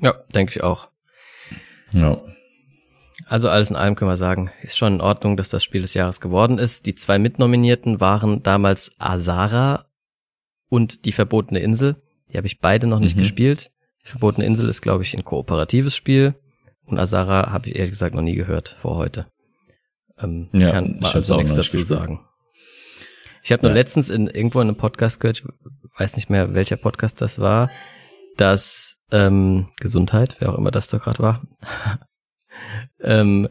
Ja, 0.00 0.14
denke 0.34 0.52
ich 0.56 0.62
auch. 0.62 0.88
Ja. 1.92 2.22
Also 3.26 3.48
alles 3.48 3.70
in 3.70 3.76
allem 3.76 3.94
können 3.94 4.10
wir 4.10 4.16
sagen, 4.16 4.50
ist 4.62 4.78
schon 4.78 4.94
in 4.94 5.00
Ordnung, 5.00 5.36
dass 5.36 5.48
das 5.48 5.64
Spiel 5.64 5.82
des 5.82 5.94
Jahres 5.94 6.20
geworden 6.20 6.58
ist. 6.58 6.86
Die 6.86 6.94
zwei 6.94 7.18
Mitnominierten 7.18 8.00
waren 8.00 8.42
damals 8.42 8.92
Azara 8.98 9.86
und 10.68 11.06
Die 11.06 11.12
verbotene 11.12 11.60
Insel. 11.60 11.96
Die 12.30 12.36
habe 12.36 12.46
ich 12.46 12.60
beide 12.60 12.86
noch 12.86 13.00
nicht 13.00 13.16
mhm. 13.16 13.20
gespielt. 13.20 13.70
Die 14.04 14.08
verbotene 14.08 14.46
Insel 14.46 14.68
ist, 14.68 14.82
glaube 14.82 15.02
ich, 15.02 15.14
ein 15.16 15.24
kooperatives 15.24 15.96
Spiel. 15.96 16.34
Und 16.88 16.98
Azara 16.98 17.52
habe 17.52 17.68
ich 17.68 17.76
ehrlich 17.76 17.90
gesagt 17.90 18.14
noch 18.14 18.22
nie 18.22 18.34
gehört 18.34 18.76
vor 18.80 18.96
heute. 18.96 19.26
Ähm, 20.18 20.48
ja, 20.52 20.72
kann 20.72 20.98
man 21.00 21.12
also 21.12 21.36
nichts 21.36 21.54
dazu 21.54 21.76
gespielt. 21.76 21.86
sagen. 21.86 22.20
Ich 23.42 23.52
habe 23.52 23.62
nur 23.62 23.70
ja. 23.70 23.76
letztens 23.76 24.08
in 24.08 24.26
irgendwo 24.26 24.60
in 24.60 24.68
einem 24.68 24.76
Podcast 24.76 25.20
gehört, 25.20 25.38
ich 25.44 25.98
weiß 26.00 26.16
nicht 26.16 26.30
mehr, 26.30 26.54
welcher 26.54 26.76
Podcast 26.76 27.20
das 27.20 27.38
war, 27.38 27.70
dass 28.36 28.96
ähm, 29.12 29.68
Gesundheit, 29.76 30.36
wer 30.38 30.50
auch 30.50 30.58
immer 30.58 30.70
das 30.70 30.88
da 30.88 30.98
gerade 30.98 31.18
war, 31.20 31.42
ähm, 33.00 33.48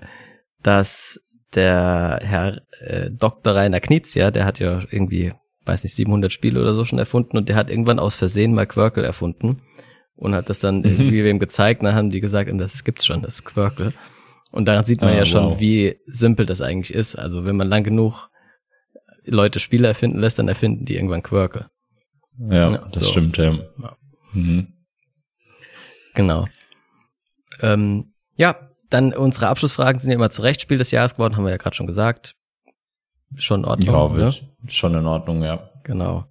dass 0.61 1.21
der 1.53 2.19
Herr 2.23 2.61
äh, 2.79 3.11
Dr. 3.11 3.55
Rainer 3.55 3.79
Knizia, 3.79 4.31
der 4.31 4.45
hat 4.45 4.59
ja 4.59 4.83
irgendwie, 4.89 5.33
weiß 5.65 5.83
nicht, 5.83 5.95
700 5.95 6.31
Spiele 6.31 6.59
oder 6.59 6.73
so 6.73 6.85
schon 6.85 6.99
erfunden 6.99 7.37
und 7.37 7.49
der 7.49 7.55
hat 7.55 7.69
irgendwann 7.69 7.99
aus 7.99 8.15
Versehen 8.15 8.53
mal 8.53 8.65
Quirkel 8.65 9.03
erfunden 9.03 9.61
und 10.17 10.35
hat 10.35 10.49
das 10.49 10.59
dann 10.59 10.83
irgendwie 10.83 11.23
wem 11.23 11.39
gezeigt, 11.39 11.83
dann 11.83 11.95
haben 11.95 12.09
die 12.09 12.19
gesagt, 12.19 12.51
das 12.53 12.83
gibt's 12.83 13.05
schon, 13.05 13.21
das 13.21 13.35
ist 13.35 13.45
Quirkel. 13.45 13.93
Und 14.51 14.67
daran 14.67 14.85
sieht 14.85 15.01
man 15.01 15.11
ah, 15.11 15.17
ja 15.17 15.25
schon, 15.25 15.51
wow. 15.51 15.59
wie 15.59 15.97
simpel 16.07 16.45
das 16.45 16.61
eigentlich 16.61 16.93
ist. 16.93 17.15
Also 17.15 17.45
wenn 17.45 17.57
man 17.57 17.67
lang 17.67 17.83
genug 17.83 18.29
Leute 19.23 19.59
Spiele 19.59 19.87
erfinden 19.87 20.19
lässt, 20.19 20.39
dann 20.39 20.47
erfinden 20.47 20.85
die 20.85 20.95
irgendwann 20.95 21.21
Quirkel. 21.21 21.67
Ja, 22.39 22.71
ja 22.71 22.87
das 22.91 23.05
so. 23.05 23.11
stimmt, 23.11 23.37
ja. 23.37 23.53
ja. 23.53 23.97
Mhm. 24.33 24.73
Genau. 26.13 26.47
Ähm, 27.61 28.13
ja, 28.35 28.55
dann 28.89 29.13
unsere 29.13 29.47
Abschlussfragen 29.47 29.99
sind 29.99 30.11
ja 30.11 30.15
immer 30.15 30.31
zurecht 30.31 30.61
Spiel 30.61 30.77
des 30.77 30.91
Jahres 30.91 31.15
geworden, 31.15 31.35
haben 31.35 31.43
wir 31.43 31.51
ja 31.51 31.57
gerade 31.57 31.75
schon 31.75 31.87
gesagt. 31.87 32.35
Schon 33.35 33.61
in 33.61 33.65
Ordnung. 33.65 34.17
Ja, 34.17 34.25
ne? 34.25 34.33
schon 34.67 34.95
in 34.95 35.05
Ordnung, 35.05 35.43
ja. 35.43 35.69
Genau. 35.83 36.25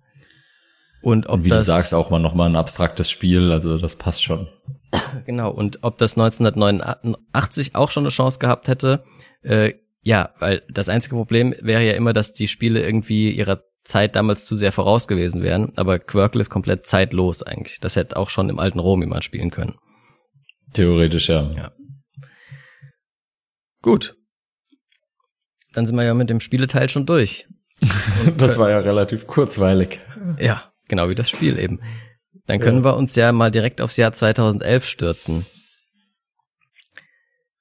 Und 1.03 1.26
ob 1.26 1.35
und 1.35 1.45
wie 1.45 1.49
das, 1.50 1.67
du 1.67 1.73
sagst, 1.73 1.95
auch 1.95 2.11
mal 2.11 2.19
nochmal 2.19 2.49
ein 2.49 2.57
abstraktes 2.57 3.11
Spiel, 3.11 3.53
also 3.53 3.79
das 3.79 3.97
passt 3.97 4.25
schon. 4.25 4.49
Genau, 5.26 5.50
und 5.50 5.83
ob 5.83 5.99
das 5.99 6.17
1989 6.17 7.75
auch 7.75 7.91
schon 7.91 8.05
eine 8.05 8.11
Chance 8.11 8.38
gehabt 8.38 8.69
hätte, 8.69 9.05
äh, 9.43 9.75
ja, 10.03 10.31
weil 10.38 10.62
das 10.71 10.88
einzige 10.88 11.17
Problem 11.17 11.55
wäre 11.61 11.85
ja 11.85 11.95
immer, 11.95 12.12
dass 12.12 12.33
die 12.33 12.49
Spiele 12.49 12.83
irgendwie 12.83 13.31
ihrer 13.31 13.62
Zeit 13.85 14.17
damals 14.17 14.47
zu 14.47 14.55
sehr 14.55 14.73
voraus 14.73 15.09
gewesen 15.09 15.43
wären, 15.43 15.73
aber 15.76 15.99
Quirkle 15.99 16.41
ist 16.41 16.50
komplett 16.50 16.87
zeitlos 16.87 17.43
eigentlich. 17.43 17.81
Das 17.81 17.97
hätte 17.97 18.17
auch 18.17 18.31
schon 18.31 18.49
im 18.49 18.59
alten 18.59 18.79
Rom 18.79 19.00
jemand 19.00 19.25
spielen 19.25 19.50
können. 19.50 19.76
Theoretisch, 20.73 21.29
ja. 21.29 21.50
Ja. 21.57 21.73
Gut. 23.83 24.17
Dann 25.73 25.87
sind 25.87 25.97
wir 25.97 26.05
ja 26.05 26.15
mit 26.15 26.31
dem 26.31 26.41
Spieleteil 26.41 26.88
schon 26.88 27.07
durch. 27.07 27.47
das 28.38 28.59
war 28.59 28.71
ja 28.71 28.79
relativ 28.79 29.26
kurzweilig. 29.26 30.00
Ja, 30.38 30.73
genau 30.88 31.09
wie 31.09 31.14
das 31.14 31.31
Spiel 31.31 31.59
eben. 31.59 31.81
Dann 32.47 32.61
können 32.61 32.78
ja. 32.78 32.85
wir 32.85 32.97
uns 32.97 33.16
ja 33.16 33.33
mal 33.33 33.50
direkt 33.50 33.81
aufs 33.81 33.97
Jahr 33.97 34.12
2011 34.12 34.85
stürzen. 34.85 35.47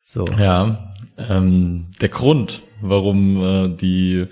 So. 0.03 0.25
Ja, 0.25 0.91
ähm, 1.17 1.91
der 2.01 2.10
Grund, 2.10 2.62
warum 2.82 3.44
äh, 3.44 3.75
die 3.75 4.27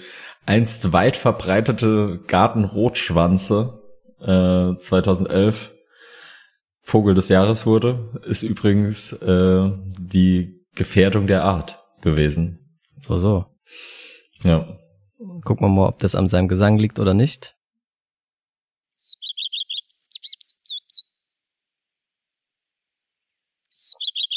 einst 0.45 0.93
weit 0.93 1.17
verbreitete 1.17 2.21
Gartenrotschwanze 2.27 3.81
äh, 4.19 4.77
2011 4.77 5.71
Vogel 6.81 7.15
des 7.15 7.29
Jahres 7.29 7.65
wurde, 7.65 8.21
ist 8.25 8.43
übrigens 8.43 9.13
äh, 9.13 9.71
die 9.97 10.65
Gefährdung 10.75 11.27
der 11.27 11.43
Art 11.43 11.79
gewesen. 12.01 12.77
So, 13.01 13.17
so. 13.17 13.45
Ja. 14.43 14.77
Gucken 15.43 15.67
wir 15.67 15.73
mal, 15.73 15.87
ob 15.87 15.99
das 15.99 16.15
an 16.15 16.27
seinem 16.27 16.49
Gesang 16.49 16.77
liegt 16.77 16.99
oder 16.99 17.13
nicht. 17.13 17.55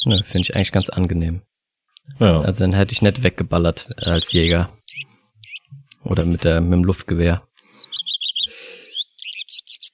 Ne, 0.07 0.23
finde 0.25 0.43
ich 0.43 0.57
eigentlich 0.57 0.73
ganz 0.73 0.89
angenehm. 0.89 1.43
Ja. 2.21 2.41
Also 2.41 2.65
dann 2.65 2.73
hätte 2.73 2.93
ich 2.93 3.03
nicht 3.03 3.23
weggeballert 3.23 3.89
als 3.99 4.33
Jäger. 4.33 4.71
Oder 6.05 6.25
mit, 6.25 6.45
der, 6.45 6.61
mit 6.61 6.73
dem 6.73 6.85
Luftgewehr. 6.85 7.43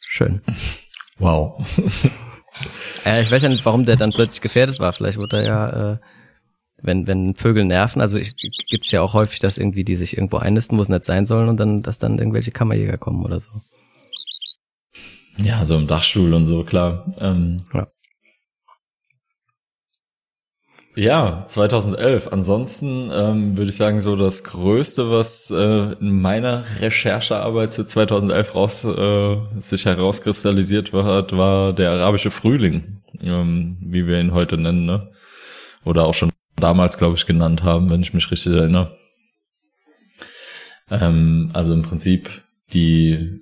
Schön. 0.00 0.42
Wow. 1.18 1.64
äh, 3.06 3.22
ich 3.22 3.30
weiß 3.30 3.42
ja 3.42 3.48
nicht, 3.48 3.64
warum 3.64 3.86
der 3.86 3.96
dann 3.96 4.12
plötzlich 4.12 4.42
gefährdet 4.42 4.78
war. 4.78 4.92
Vielleicht 4.92 5.18
wurde 5.18 5.38
er 5.38 5.44
ja 5.44 5.92
äh, 5.92 5.98
wenn, 6.82 7.06
wenn 7.06 7.34
Vögel 7.34 7.64
nerven, 7.64 8.02
also 8.02 8.18
ich, 8.18 8.34
gibt's 8.68 8.90
ja 8.90 9.00
auch 9.00 9.14
häufig, 9.14 9.38
dass 9.38 9.56
irgendwie 9.56 9.84
die 9.84 9.96
sich 9.96 10.16
irgendwo 10.16 10.38
einnisten, 10.38 10.76
wo 10.78 10.82
es 10.82 10.88
nicht 10.88 11.04
sein 11.04 11.26
sollen 11.26 11.48
und 11.48 11.58
dann, 11.58 11.82
dass 11.82 11.98
dann 11.98 12.18
irgendwelche 12.18 12.50
Kammerjäger 12.50 12.98
kommen 12.98 13.24
oder 13.24 13.40
so. 13.40 13.50
Ja, 15.38 15.64
so 15.64 15.76
im 15.76 15.86
Dachstuhl 15.86 16.34
und 16.34 16.46
so, 16.46 16.64
klar. 16.64 17.10
Ähm, 17.18 17.56
ja. 17.72 17.86
Ja, 20.94 21.44
2011. 21.46 22.28
Ansonsten 22.32 23.10
ähm, 23.12 23.56
würde 23.56 23.70
ich 23.70 23.76
sagen, 23.76 24.00
so 24.00 24.14
das 24.14 24.44
Größte, 24.44 25.10
was 25.10 25.50
äh, 25.50 25.92
in 25.94 26.20
meiner 26.20 26.64
Recherchearbeit 26.80 27.72
zu 27.72 27.86
2011 27.86 28.54
raus, 28.54 28.84
äh, 28.84 29.36
sich 29.60 29.86
herauskristallisiert 29.86 30.92
hat, 30.92 31.34
war 31.34 31.72
der 31.72 31.92
arabische 31.92 32.30
Frühling, 32.30 33.02
ähm, 33.22 33.78
wie 33.80 34.06
wir 34.06 34.20
ihn 34.20 34.32
heute 34.32 34.58
nennen, 34.58 34.84
ne? 34.84 35.10
Oder 35.84 36.04
auch 36.04 36.14
schon 36.14 36.30
damals, 36.56 36.98
glaube 36.98 37.16
ich, 37.16 37.24
genannt 37.24 37.62
haben, 37.62 37.90
wenn 37.90 38.02
ich 38.02 38.12
mich 38.12 38.30
richtig 38.30 38.52
erinnere. 38.52 38.94
Ähm, 40.90 41.50
also 41.54 41.72
im 41.72 41.82
Prinzip 41.82 42.28
die 42.74 43.40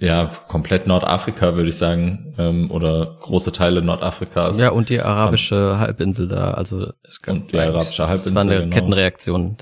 ja 0.00 0.30
komplett 0.48 0.86
Nordafrika 0.86 1.54
würde 1.54 1.68
ich 1.68 1.76
sagen 1.76 2.34
ähm, 2.38 2.70
oder 2.70 3.18
große 3.20 3.52
Teile 3.52 3.82
Nordafrikas. 3.82 4.58
Ja 4.58 4.70
und 4.70 4.88
die 4.88 5.00
arabische 5.00 5.56
haben, 5.56 5.80
Halbinsel 5.80 6.28
da, 6.28 6.52
also 6.52 6.92
es 7.08 7.22
gab 7.22 7.34
und 7.34 7.52
die 7.52 7.58
arabische 7.58 8.08
Halbinsel. 8.08 8.34
Das 8.34 8.46
war 8.46 8.52
eine 8.52 8.60
genau. 8.62 8.74
Kettenreaktion. 8.74 9.56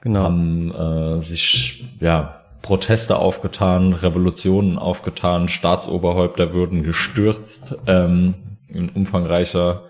Genau. 0.00 0.22
Haben 0.22 0.74
äh, 0.74 1.22
sich 1.22 1.84
ja 2.00 2.42
Proteste 2.60 3.16
aufgetan, 3.16 3.92
Revolutionen 3.92 4.78
aufgetan, 4.78 5.48
Staatsoberhäupter 5.48 6.52
würden 6.52 6.82
gestürzt 6.82 7.76
ähm, 7.86 8.58
in 8.68 8.90
umfangreicher 8.90 9.88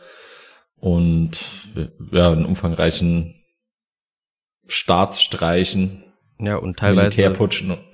und 0.76 1.36
ja, 2.12 2.32
in 2.32 2.44
umfangreichen 2.44 3.34
Staatsstreichen. 4.66 6.03
Ja, 6.38 6.56
und 6.56 6.76
teilweise 6.76 7.32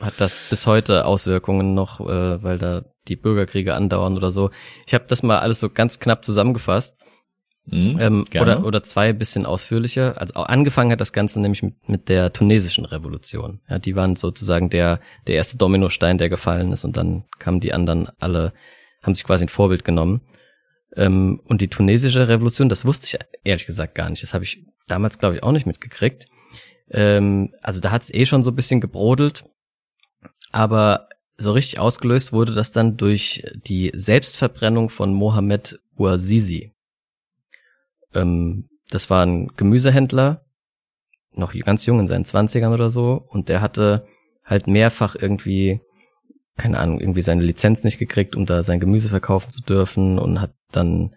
hat 0.00 0.14
das 0.18 0.40
bis 0.48 0.66
heute 0.66 1.04
Auswirkungen 1.04 1.74
noch, 1.74 2.00
äh, 2.00 2.42
weil 2.42 2.58
da 2.58 2.84
die 3.08 3.16
Bürgerkriege 3.16 3.74
andauern 3.74 4.16
oder 4.16 4.30
so. 4.30 4.50
Ich 4.86 4.94
habe 4.94 5.04
das 5.08 5.22
mal 5.22 5.38
alles 5.38 5.60
so 5.60 5.68
ganz 5.68 5.98
knapp 5.98 6.24
zusammengefasst. 6.24 6.96
Mhm, 7.66 7.98
ähm, 8.00 8.24
oder, 8.40 8.64
oder 8.64 8.82
zwei 8.82 9.12
bisschen 9.12 9.46
ausführlicher. 9.46 10.20
Also 10.20 10.34
angefangen 10.34 10.90
hat 10.92 11.00
das 11.00 11.12
Ganze 11.12 11.40
nämlich 11.40 11.62
mit, 11.62 11.88
mit 11.88 12.08
der 12.08 12.32
tunesischen 12.32 12.84
Revolution. 12.84 13.60
Ja, 13.68 13.78
die 13.78 13.94
waren 13.94 14.16
sozusagen 14.16 14.70
der, 14.70 15.00
der 15.26 15.36
erste 15.36 15.58
Dominostein, 15.58 16.18
der 16.18 16.30
gefallen 16.30 16.72
ist 16.72 16.84
und 16.84 16.96
dann 16.96 17.24
kamen 17.38 17.60
die 17.60 17.72
anderen 17.72 18.08
alle, 18.18 18.54
haben 19.02 19.14
sich 19.14 19.24
quasi 19.24 19.44
ein 19.44 19.48
Vorbild 19.48 19.84
genommen. 19.84 20.22
Ähm, 20.96 21.40
und 21.44 21.60
die 21.60 21.68
tunesische 21.68 22.26
Revolution, 22.26 22.68
das 22.68 22.84
wusste 22.84 23.06
ich 23.06 23.18
ehrlich 23.44 23.66
gesagt 23.66 23.94
gar 23.94 24.08
nicht. 24.08 24.22
Das 24.22 24.34
habe 24.34 24.44
ich 24.44 24.64
damals, 24.88 25.18
glaube 25.18 25.36
ich, 25.36 25.42
auch 25.42 25.52
nicht 25.52 25.66
mitgekriegt. 25.66 26.26
Ähm, 26.90 27.54
also 27.62 27.80
da 27.80 27.90
hat 27.90 28.02
es 28.02 28.12
eh 28.12 28.26
schon 28.26 28.42
so 28.42 28.50
ein 28.50 28.56
bisschen 28.56 28.80
gebrodelt. 28.80 29.44
Aber 30.52 31.08
so 31.36 31.52
richtig 31.52 31.78
ausgelöst 31.78 32.32
wurde 32.32 32.54
das 32.54 32.72
dann 32.72 32.96
durch 32.96 33.44
die 33.54 33.92
Selbstverbrennung 33.94 34.90
von 34.90 35.14
Mohammed 35.14 35.80
Ouazizi. 35.96 36.72
Ähm, 38.14 38.68
das 38.90 39.08
war 39.08 39.24
ein 39.24 39.48
Gemüsehändler, 39.56 40.44
noch 41.32 41.54
ganz 41.54 41.86
jung 41.86 42.00
in 42.00 42.08
seinen 42.08 42.24
Zwanzigern 42.24 42.72
oder 42.72 42.90
so, 42.90 43.24
und 43.28 43.48
der 43.48 43.60
hatte 43.60 44.06
halt 44.44 44.66
mehrfach 44.66 45.14
irgendwie, 45.14 45.80
keine 46.56 46.78
Ahnung, 46.78 47.00
irgendwie 47.00 47.22
seine 47.22 47.42
Lizenz 47.42 47.84
nicht 47.84 47.98
gekriegt, 47.98 48.34
um 48.34 48.46
da 48.46 48.62
sein 48.62 48.80
Gemüse 48.80 49.08
verkaufen 49.08 49.50
zu 49.50 49.62
dürfen 49.62 50.18
und 50.18 50.40
hat 50.40 50.52
dann, 50.72 51.14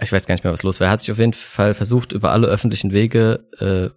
ich 0.00 0.10
weiß 0.10 0.26
gar 0.26 0.34
nicht 0.34 0.44
mehr, 0.44 0.52
was 0.52 0.62
los 0.62 0.80
war. 0.80 0.88
Er 0.88 0.92
hat 0.92 1.02
sich 1.02 1.12
auf 1.12 1.18
jeden 1.18 1.34
Fall 1.34 1.74
versucht, 1.74 2.12
über 2.12 2.32
alle 2.32 2.46
öffentlichen 2.46 2.92
Wege 2.92 3.46
äh, 3.58 3.90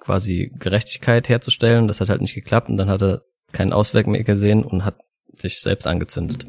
quasi 0.00 0.52
Gerechtigkeit 0.58 1.28
herzustellen. 1.28 1.88
Das 1.88 2.00
hat 2.00 2.08
halt 2.08 2.20
nicht 2.20 2.34
geklappt 2.34 2.68
und 2.68 2.76
dann 2.76 2.90
hat 2.90 3.02
er 3.02 3.22
keinen 3.52 3.72
Ausweg 3.72 4.06
mehr 4.06 4.24
gesehen 4.24 4.64
und 4.64 4.84
hat 4.84 4.96
sich 5.34 5.60
selbst 5.60 5.86
angezündet. 5.86 6.46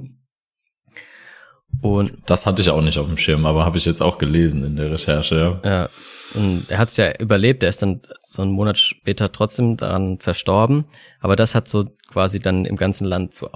Und 1.82 2.14
das 2.26 2.46
hatte 2.46 2.62
ich 2.62 2.70
auch 2.70 2.82
nicht 2.82 2.98
auf 2.98 3.08
dem 3.08 3.18
Schirm, 3.18 3.46
aber 3.46 3.66
habe 3.66 3.78
ich 3.78 3.86
jetzt 3.86 4.02
auch 4.02 4.18
gelesen 4.18 4.64
in 4.64 4.76
der 4.76 4.92
Recherche. 4.92 5.60
Ja, 5.64 5.70
ja 5.70 5.90
und 6.34 6.66
er 6.70 6.78
hat 6.78 6.90
es 6.90 6.98
ja 6.98 7.14
überlebt. 7.18 7.64
Er 7.64 7.70
ist 7.70 7.82
dann 7.82 8.02
so 8.20 8.42
einen 8.42 8.52
Monat 8.52 8.78
später 8.78 9.32
trotzdem 9.32 9.78
daran 9.78 10.20
verstorben. 10.20 10.86
Aber 11.20 11.36
das 11.36 11.56
hat 11.56 11.68
so 11.68 11.86
quasi 12.08 12.40
dann 12.40 12.66
im 12.66 12.76
ganzen 12.76 13.06
Land 13.06 13.34
zu 13.34 13.50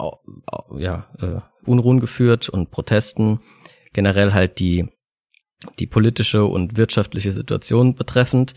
ja, 0.78 1.08
äh, 1.20 1.42
Unruhen 1.66 2.00
geführt 2.00 2.50
und 2.50 2.72
Protesten. 2.72 3.40
Generell 3.94 4.34
halt 4.34 4.60
die 4.60 4.90
die 5.80 5.88
politische 5.88 6.46
und 6.46 6.78
wirtschaftliche 6.78 7.32
Situation 7.32 7.96
betreffend. 7.96 8.54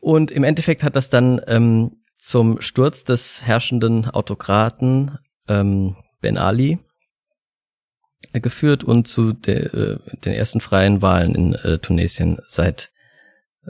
Und 0.00 0.30
im 0.30 0.44
Endeffekt 0.44 0.82
hat 0.82 0.96
das 0.96 1.10
dann 1.10 1.40
ähm, 1.46 1.98
zum 2.18 2.60
Sturz 2.60 3.04
des 3.04 3.42
herrschenden 3.42 4.08
Autokraten 4.10 5.18
ähm, 5.48 5.96
Ben 6.20 6.38
Ali 6.38 6.78
geführt 8.32 8.84
und 8.84 9.06
zu 9.06 9.32
de, 9.32 9.66
äh, 9.66 9.98
den 10.24 10.32
ersten 10.32 10.60
freien 10.60 11.02
Wahlen 11.02 11.34
in 11.34 11.54
äh, 11.54 11.78
Tunesien 11.78 12.38
seit, 12.48 12.90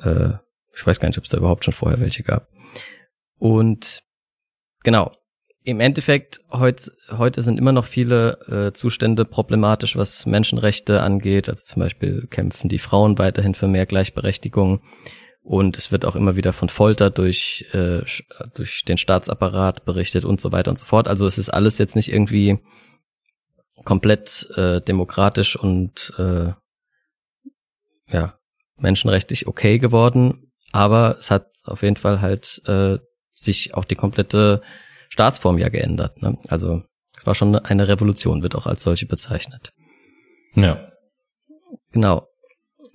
äh, 0.03 0.31
ich 0.75 0.87
weiß 0.87 1.01
gar 1.01 1.09
nicht, 1.09 1.19
ob 1.19 1.25
es 1.25 1.31
da 1.31 1.39
überhaupt 1.39 1.65
schon 1.65 1.75
vorher 1.75 2.01
welche 2.01 2.23
gab. 2.23 2.49
Und 3.39 4.03
genau, 4.83 5.13
im 5.63 5.81
Endeffekt 5.81 6.41
heute, 6.51 6.93
heute 7.11 7.43
sind 7.43 7.59
immer 7.59 7.73
noch 7.73 7.87
viele 7.87 8.69
äh, 8.69 8.73
Zustände 8.73 9.25
problematisch, 9.25 9.97
was 9.97 10.25
Menschenrechte 10.25 11.03
angeht. 11.03 11.49
Also 11.49 11.65
zum 11.65 11.81
Beispiel 11.81 12.29
kämpfen 12.29 12.69
die 12.69 12.79
Frauen 12.79 13.19
weiterhin 13.19 13.55
für 13.55 13.67
mehr 13.67 13.85
Gleichberechtigung. 13.85 14.81
Und 15.47 15.79
es 15.79 15.93
wird 15.93 16.05
auch 16.05 16.17
immer 16.17 16.35
wieder 16.35 16.53
von 16.53 16.69
Folter 16.69 17.09
durch, 17.09 17.67
äh, 17.73 18.03
durch 18.55 18.85
den 18.85 18.99
Staatsapparat 18.99 19.85
berichtet 19.85 20.25
und 20.25 20.41
so 20.41 20.51
weiter 20.51 20.73
und 20.73 20.77
so 20.77 20.87
fort. 20.87 21.07
Also 21.07 21.25
es 21.25 21.39
ist 21.39 21.51
alles 21.51 21.79
jetzt 21.79 21.95
nicht 21.95 22.11
irgendwie 22.11 22.59
komplett 23.85 24.51
äh, 24.57 24.81
demokratisch 24.81 25.55
und 25.55 26.13
äh, 26.19 26.53
ja, 28.09 28.41
menschenrechtlich 28.77 29.47
okay 29.47 29.79
geworden, 29.79 30.51
aber 30.73 31.17
es 31.21 31.31
hat 31.31 31.53
auf 31.63 31.83
jeden 31.83 31.97
Fall 31.97 32.21
halt 32.21 32.61
äh, 32.67 32.99
sich 33.33 33.75
auch 33.75 33.85
die 33.85 33.95
komplette 33.95 34.63
Staatsform 35.11 35.59
ja 35.59 35.69
geändert. 35.69 36.23
Ne? 36.23 36.39
Also 36.49 36.83
es 37.17 37.25
war 37.25 37.37
schon 37.37 37.55
eine 37.55 37.87
Revolution, 37.87 38.43
wird 38.43 38.57
auch 38.57 38.67
als 38.67 38.83
solche 38.83 39.07
bezeichnet. 39.07 39.73
Ja. 40.57 40.91
Genau. 41.93 42.27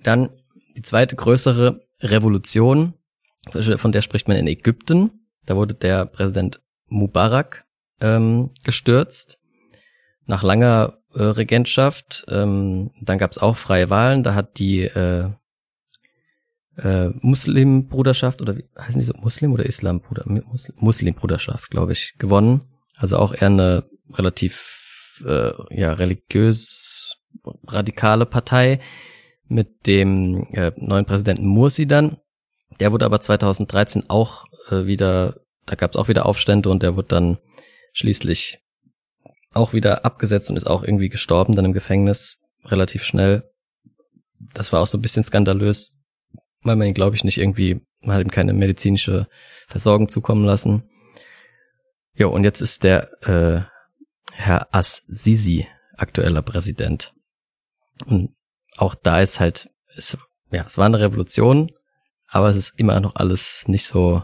Dann 0.02 0.28
die 0.76 0.82
zweite 0.82 1.16
größere 1.16 1.80
Revolution, 2.02 2.94
von 3.50 3.92
der 3.92 4.02
spricht 4.02 4.28
man 4.28 4.36
in 4.36 4.46
Ägypten. 4.46 5.26
Da 5.46 5.56
wurde 5.56 5.74
der 5.74 6.06
Präsident 6.06 6.60
Mubarak 6.86 7.64
ähm, 8.00 8.50
gestürzt 8.64 9.38
nach 10.26 10.42
langer 10.42 10.98
äh, 11.14 11.22
Regentschaft. 11.22 12.24
Ähm, 12.28 12.90
dann 13.00 13.18
gab 13.18 13.30
es 13.32 13.38
auch 13.38 13.56
freie 13.56 13.90
Wahlen. 13.90 14.22
Da 14.22 14.34
hat 14.34 14.58
die 14.58 14.82
äh, 14.82 15.30
äh, 16.76 17.08
Muslimbruderschaft 17.20 18.40
oder 18.40 18.56
wie 18.56 18.64
heißen 18.78 18.98
die 18.98 19.04
so 19.04 19.14
Muslim 19.14 19.52
oder 19.52 19.66
Islambruder 19.66 20.24
Muslim, 20.26 20.76
Muslimbruderschaft, 20.78 21.70
glaube 21.70 21.92
ich, 21.92 22.14
gewonnen. 22.18 22.62
Also 22.96 23.18
auch 23.18 23.34
eher 23.34 23.48
eine 23.48 23.84
relativ 24.12 25.22
äh, 25.26 25.52
ja 25.70 25.92
religiös 25.92 27.16
radikale 27.66 28.26
Partei 28.26 28.80
mit 29.52 29.86
dem 29.86 30.46
äh, 30.52 30.72
neuen 30.76 31.04
Präsidenten 31.04 31.46
Mursi 31.46 31.86
dann. 31.86 32.16
Der 32.80 32.92
wurde 32.92 33.04
aber 33.04 33.20
2013 33.20 34.08
auch 34.08 34.46
äh, 34.70 34.86
wieder, 34.86 35.40
da 35.66 35.74
gab 35.74 35.92
es 35.92 35.96
auch 35.96 36.08
wieder 36.08 36.26
Aufstände 36.26 36.70
und 36.70 36.82
der 36.82 36.96
wurde 36.96 37.08
dann 37.08 37.38
schließlich 37.92 38.58
auch 39.52 39.72
wieder 39.72 40.04
abgesetzt 40.04 40.48
und 40.50 40.56
ist 40.56 40.66
auch 40.66 40.82
irgendwie 40.82 41.10
gestorben 41.10 41.54
dann 41.54 41.66
im 41.66 41.74
Gefängnis 41.74 42.38
relativ 42.64 43.04
schnell. 43.04 43.50
Das 44.54 44.72
war 44.72 44.80
auch 44.80 44.86
so 44.86 44.98
ein 44.98 45.02
bisschen 45.02 45.24
skandalös, 45.24 45.92
weil 46.62 46.76
man 46.76 46.88
ihn, 46.88 46.94
glaube 46.94 47.14
ich, 47.14 47.24
nicht 47.24 47.38
irgendwie, 47.38 47.80
man 48.00 48.16
hat 48.16 48.24
ihm 48.24 48.30
keine 48.30 48.54
medizinische 48.54 49.28
Versorgung 49.68 50.08
zukommen 50.08 50.44
lassen. 50.44 50.84
Ja, 52.14 52.26
und 52.26 52.44
jetzt 52.44 52.60
ist 52.60 52.82
der 52.82 53.10
äh, 53.22 53.62
Herr 54.34 54.74
As-Sisi 54.74 55.66
aktueller 55.96 56.42
Präsident. 56.42 57.12
Und 58.06 58.34
auch 58.76 58.94
da 58.94 59.20
ist 59.20 59.40
halt, 59.40 59.70
es, 59.96 60.16
ja, 60.50 60.64
es 60.66 60.78
war 60.78 60.86
eine 60.86 61.00
Revolution, 61.00 61.70
aber 62.28 62.48
es 62.48 62.56
ist 62.56 62.78
immer 62.78 62.98
noch 63.00 63.14
alles 63.16 63.68
nicht 63.68 63.86
so, 63.86 64.22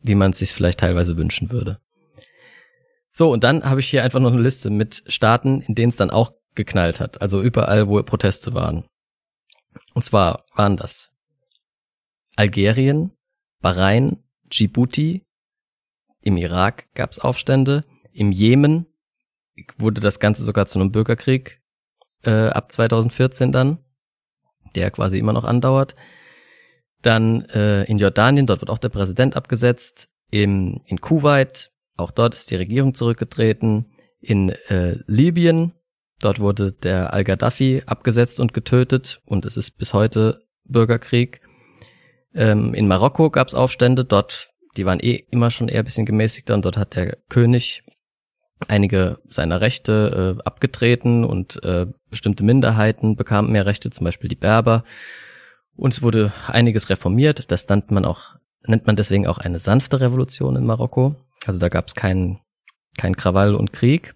wie 0.00 0.14
man 0.14 0.32
es 0.32 0.38
sich 0.38 0.50
vielleicht 0.50 0.80
teilweise 0.80 1.16
wünschen 1.16 1.50
würde. 1.50 1.80
So, 3.12 3.30
und 3.30 3.44
dann 3.44 3.64
habe 3.64 3.80
ich 3.80 3.88
hier 3.88 4.02
einfach 4.02 4.20
noch 4.20 4.32
eine 4.32 4.42
Liste 4.42 4.68
mit 4.68 5.02
Staaten, 5.06 5.62
in 5.62 5.74
denen 5.74 5.90
es 5.90 5.96
dann 5.96 6.10
auch 6.10 6.32
geknallt 6.54 7.00
hat. 7.00 7.22
Also 7.22 7.40
überall, 7.40 7.88
wo 7.88 8.02
Proteste 8.02 8.52
waren. 8.54 8.84
Und 9.94 10.02
zwar 10.02 10.44
waren 10.54 10.76
das 10.76 11.10
Algerien, 12.34 13.12
Bahrain, 13.60 14.22
Djibouti, 14.44 15.24
im 16.20 16.36
Irak 16.36 16.92
gab 16.94 17.12
es 17.12 17.18
Aufstände, 17.18 17.84
im 18.12 18.32
Jemen 18.32 18.86
wurde 19.78 20.00
das 20.00 20.20
Ganze 20.20 20.44
sogar 20.44 20.66
zu 20.66 20.78
einem 20.78 20.92
Bürgerkrieg 20.92 21.62
äh, 22.26 22.48
ab 22.48 22.70
2014 22.70 23.52
dann, 23.52 23.78
der 24.74 24.90
quasi 24.90 25.18
immer 25.18 25.32
noch 25.32 25.44
andauert. 25.44 25.94
Dann 27.02 27.42
äh, 27.46 27.84
in 27.84 27.98
Jordanien, 27.98 28.46
dort 28.46 28.60
wird 28.60 28.70
auch 28.70 28.78
der 28.78 28.88
Präsident 28.88 29.36
abgesetzt. 29.36 30.08
Im, 30.30 30.80
in 30.86 31.00
Kuwait, 31.00 31.70
auch 31.96 32.10
dort 32.10 32.34
ist 32.34 32.50
die 32.50 32.56
Regierung 32.56 32.94
zurückgetreten. 32.94 33.92
In 34.20 34.50
äh, 34.68 34.98
Libyen, 35.06 35.72
dort 36.20 36.40
wurde 36.40 36.72
der 36.72 37.12
Al-Gaddafi 37.12 37.84
abgesetzt 37.86 38.40
und 38.40 38.52
getötet 38.52 39.20
und 39.24 39.46
es 39.46 39.56
ist 39.56 39.78
bis 39.78 39.94
heute 39.94 40.42
Bürgerkrieg. 40.64 41.40
Ähm, 42.34 42.74
in 42.74 42.88
Marokko 42.88 43.30
gab 43.30 43.48
es 43.48 43.54
Aufstände, 43.54 44.04
dort, 44.04 44.50
die 44.76 44.84
waren 44.84 45.00
eh 45.00 45.26
immer 45.30 45.50
schon 45.50 45.68
eher 45.68 45.82
bisschen 45.82 46.06
gemäßigter 46.06 46.54
und 46.54 46.64
dort 46.64 46.76
hat 46.76 46.96
der 46.96 47.18
König 47.28 47.84
einige 48.68 49.18
seiner 49.28 49.60
Rechte 49.60 50.36
äh, 50.38 50.42
abgetreten 50.44 51.24
und 51.24 51.62
äh, 51.62 51.86
bestimmte 52.10 52.42
Minderheiten 52.42 53.16
bekamen 53.16 53.52
mehr 53.52 53.66
Rechte, 53.66 53.90
zum 53.90 54.04
Beispiel 54.04 54.28
die 54.28 54.36
Berber. 54.36 54.84
Und 55.76 55.92
es 55.92 56.02
wurde 56.02 56.32
einiges 56.46 56.88
reformiert. 56.88 57.50
Das 57.50 57.68
nennt 57.68 57.90
man 57.90 58.04
auch, 58.04 58.36
nennt 58.66 58.86
man 58.86 58.96
deswegen 58.96 59.26
auch 59.26 59.38
eine 59.38 59.58
sanfte 59.58 60.00
Revolution 60.00 60.56
in 60.56 60.64
Marokko. 60.64 61.16
Also 61.46 61.60
da 61.60 61.68
gab 61.68 61.88
es 61.88 61.94
keinen 61.94 62.40
kein 62.96 63.16
Krawall 63.16 63.54
und 63.54 63.72
Krieg. 63.72 64.14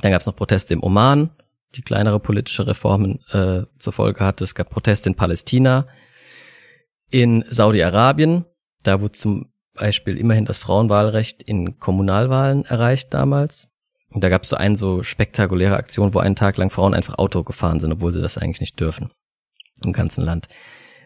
Dann 0.00 0.12
gab 0.12 0.20
es 0.20 0.26
noch 0.26 0.36
Proteste 0.36 0.74
im 0.74 0.82
Oman, 0.82 1.30
die 1.74 1.82
kleinere 1.82 2.20
politische 2.20 2.66
Reformen 2.66 3.20
äh, 3.30 3.64
zur 3.78 3.92
Folge 3.92 4.24
hatte. 4.24 4.44
Es 4.44 4.54
gab 4.54 4.70
Proteste 4.70 5.08
in 5.08 5.16
Palästina, 5.16 5.88
in 7.10 7.44
Saudi-Arabien, 7.48 8.44
da 8.82 9.00
wurde 9.00 9.12
zum 9.12 9.52
Beispiel 9.76 10.18
immerhin 10.18 10.44
das 10.44 10.58
Frauenwahlrecht 10.58 11.42
in 11.42 11.78
Kommunalwahlen 11.78 12.64
erreicht 12.64 13.14
damals. 13.14 13.68
Und 14.10 14.24
da 14.24 14.28
gab 14.28 14.42
es 14.42 14.48
so 14.48 14.56
eine 14.56 14.76
so 14.76 15.02
spektakuläre 15.02 15.76
Aktion, 15.76 16.14
wo 16.14 16.18
einen 16.18 16.36
Tag 16.36 16.56
lang 16.56 16.70
Frauen 16.70 16.94
einfach 16.94 17.18
Auto 17.18 17.42
gefahren 17.42 17.80
sind, 17.80 17.92
obwohl 17.92 18.12
sie 18.12 18.22
das 18.22 18.38
eigentlich 18.38 18.60
nicht 18.60 18.80
dürfen. 18.80 19.10
Im 19.84 19.92
ganzen 19.92 20.24
Land. 20.24 20.48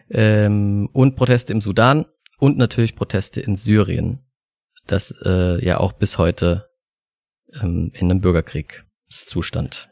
Ähm, 0.09 0.89
und 0.93 1.15
Proteste 1.15 1.53
im 1.53 1.61
Sudan 1.61 2.05
und 2.39 2.57
natürlich 2.57 2.95
Proteste 2.95 3.41
in 3.41 3.57
Syrien, 3.57 4.19
das 4.87 5.13
äh, 5.25 5.63
ja 5.63 5.79
auch 5.79 5.93
bis 5.93 6.17
heute 6.17 6.69
ähm, 7.61 7.91
in 7.93 8.09
einem 8.09 8.21
Bürgerkriegszustand 8.21 9.90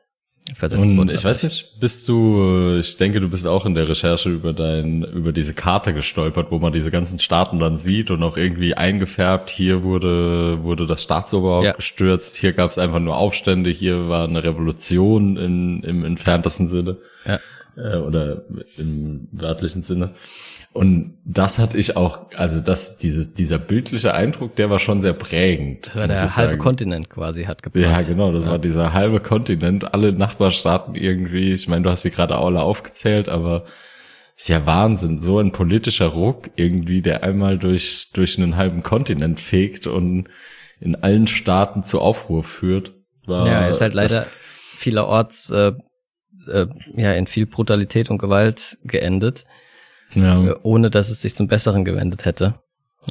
versetzt 0.55 0.83
und 0.83 0.97
wurde. 0.97 1.13
Ich 1.13 1.23
weiß 1.23 1.43
nicht, 1.43 1.79
bist 1.79 2.07
du, 2.07 2.77
ich 2.79 2.97
denke, 2.97 3.21
du 3.21 3.29
bist 3.29 3.47
auch 3.47 3.65
in 3.65 3.75
der 3.75 3.87
Recherche 3.87 4.29
über 4.29 4.53
dein, 4.53 5.03
über 5.03 5.31
diese 5.31 5.53
Karte 5.53 5.93
gestolpert, 5.93 6.51
wo 6.51 6.59
man 6.59 6.73
diese 6.73 6.91
ganzen 6.91 7.19
Staaten 7.19 7.59
dann 7.59 7.77
sieht 7.77 8.11
und 8.11 8.21
auch 8.23 8.37
irgendwie 8.37 8.73
eingefärbt. 8.75 9.49
Hier 9.49 9.83
wurde, 9.83 10.63
wurde 10.63 10.85
das 10.85 11.03
Staatsoberhaupt 11.03 11.65
ja. 11.65 11.73
gestürzt. 11.73 12.37
Hier 12.37 12.53
gab 12.53 12.69
es 12.69 12.77
einfach 12.77 12.99
nur 12.99 13.17
Aufstände. 13.17 13.69
Hier 13.69 14.09
war 14.09 14.27
eine 14.27 14.43
Revolution 14.43 15.37
in, 15.37 15.83
im 15.83 16.05
entferntesten 16.05 16.67
Sinne. 16.67 16.97
Ja. 17.25 17.39
Äh, 17.77 17.97
oder 17.97 18.43
im 18.77 19.27
wörtlichen 19.31 19.83
Sinne. 19.83 20.15
Und 20.71 21.17
das 21.25 21.57
hatte 21.59 21.77
ich 21.77 21.95
auch, 21.95 22.31
also 22.35 22.59
das, 22.59 22.97
dieses, 22.97 23.33
dieser 23.33 23.57
bildliche 23.57 24.13
Eindruck, 24.13 24.55
der 24.55 24.69
war 24.69 24.79
schon 24.79 25.01
sehr 25.01 25.13
prägend. 25.13 25.87
Das 25.87 25.95
war 25.95 26.07
der 26.07 26.17
halbe 26.17 26.29
sagen. 26.29 26.57
Kontinent 26.59 27.09
quasi 27.09 27.45
hat 27.45 27.63
geplant. 27.63 27.87
Ja, 27.87 28.01
genau, 28.01 28.31
das 28.31 28.45
ja. 28.45 28.51
war 28.51 28.59
dieser 28.59 28.93
halbe 28.93 29.19
Kontinent, 29.19 29.93
alle 29.93 30.13
Nachbarstaaten 30.13 30.95
irgendwie. 30.95 31.53
Ich 31.53 31.67
meine, 31.67 31.83
du 31.83 31.89
hast 31.89 32.03
sie 32.03 32.11
gerade 32.11 32.37
alle 32.37 32.61
aufgezählt, 32.61 33.29
aber 33.29 33.65
ist 34.35 34.47
ja 34.47 34.65
Wahnsinn, 34.65 35.19
so 35.19 35.39
ein 35.39 35.51
politischer 35.51 36.07
Ruck 36.07 36.51
irgendwie, 36.55 37.01
der 37.01 37.23
einmal 37.23 37.57
durch, 37.57 38.11
durch 38.13 38.37
einen 38.37 38.55
halben 38.55 38.83
Kontinent 38.83 39.39
fegt 39.39 39.87
und 39.87 40.29
in 40.79 40.95
allen 40.95 41.27
Staaten 41.27 41.83
zu 41.83 41.99
Aufruhr 41.99 42.43
führt. 42.43 42.93
War 43.25 43.47
ja, 43.47 43.67
ist 43.67 43.81
halt 43.81 43.93
leider 43.93 44.25
vielerorts 44.75 45.49
äh, 45.49 45.73
äh, 46.49 46.67
ja 46.95 47.13
in 47.13 47.27
viel 47.27 47.45
Brutalität 47.45 48.09
und 48.09 48.17
Gewalt 48.17 48.77
geendet 48.83 49.45
ja. 50.13 50.43
Äh, 50.43 50.55
ohne 50.63 50.89
dass 50.89 51.09
es 51.09 51.21
sich 51.21 51.35
zum 51.35 51.47
Besseren 51.47 51.85
gewendet 51.85 52.25
hätte. 52.25 52.55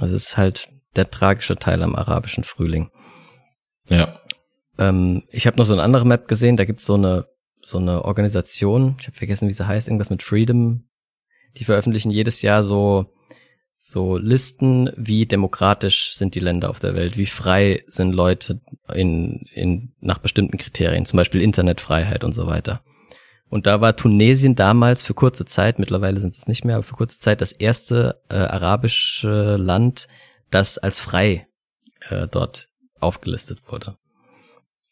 Also 0.01 0.16
es 0.16 0.29
ist 0.29 0.37
halt 0.37 0.68
der 0.96 1.11
tragische 1.11 1.57
Teil 1.57 1.83
am 1.83 1.94
arabischen 1.94 2.44
Frühling. 2.44 2.90
Ja. 3.88 4.18
Ähm, 4.79 5.24
ich 5.31 5.46
habe 5.46 5.57
noch 5.57 5.64
so 5.64 5.72
eine 5.72 5.83
andere 5.83 6.07
Map 6.07 6.29
gesehen, 6.29 6.57
da 6.57 6.64
gibt's 6.64 6.87
so 6.87 6.94
eine 6.94 7.27
so 7.61 7.79
eine 7.79 8.05
Organisation, 8.05 8.96
ich 9.01 9.09
habe 9.09 9.16
vergessen, 9.16 9.48
wie 9.48 9.53
sie 9.53 9.66
heißt, 9.66 9.88
irgendwas 9.88 10.11
mit 10.11 10.22
Freedom. 10.22 10.88
Die 11.57 11.64
veröffentlichen 11.64 12.11
jedes 12.11 12.40
Jahr 12.42 12.62
so 12.62 13.12
so 13.74 14.16
Listen, 14.16 14.90
wie 14.96 15.27
demokratisch 15.27 16.14
sind 16.14 16.35
die 16.35 16.40
Länder 16.40 16.70
auf 16.70 16.79
der 16.79 16.94
Welt, 16.94 17.16
wie 17.16 17.27
frei 17.27 17.85
sind 17.88 18.12
Leute 18.12 18.61
in, 18.92 19.46
in 19.55 19.92
nach 20.01 20.18
bestimmten 20.18 20.57
Kriterien, 20.57 21.05
zum 21.05 21.16
Beispiel 21.16 21.42
Internetfreiheit 21.42 22.22
und 22.22 22.33
so 22.33 22.46
weiter. 22.46 22.83
Und 23.50 23.66
da 23.66 23.80
war 23.80 23.96
Tunesien 23.96 24.54
damals 24.54 25.02
für 25.02 25.14
kurze 25.14 25.44
Zeit, 25.44 25.78
mittlerweile 25.78 26.20
sind 26.20 26.34
es 26.34 26.46
nicht 26.46 26.64
mehr, 26.64 26.76
aber 26.76 26.82
für 26.82 26.96
kurze 26.96 27.18
Zeit 27.18 27.40
das 27.40 27.52
erste 27.52 28.20
äh, 28.28 28.37
arabische 28.37 29.56
Land, 29.56 30.08
das 30.50 30.76
als 30.78 31.00
frei 31.00 31.46
äh, 32.08 32.28
dort 32.28 32.68
aufgelistet 33.00 33.62
wurde. 33.66 33.96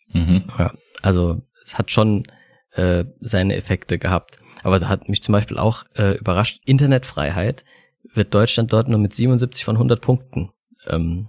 Mhm. 0.09 0.45
Ja, 0.59 0.73
also 1.03 1.43
es 1.65 1.77
hat 1.77 1.91
schon 1.91 2.25
äh, 2.73 3.05
seine 3.21 3.57
Effekte 3.57 3.99
gehabt. 3.99 4.39
Aber 4.63 4.79
da 4.79 4.89
hat 4.89 5.09
mich 5.09 5.23
zum 5.23 5.33
Beispiel 5.33 5.59
auch 5.59 5.85
äh, 5.95 6.17
überrascht, 6.17 6.61
Internetfreiheit 6.65 7.65
wird 8.15 8.35
Deutschland 8.35 8.73
dort 8.73 8.89
nur 8.89 8.99
mit 8.99 9.15
77 9.15 9.65
von 9.65 9.77
100 9.77 10.01
Punkten 10.01 10.51
ähm, 10.87 11.29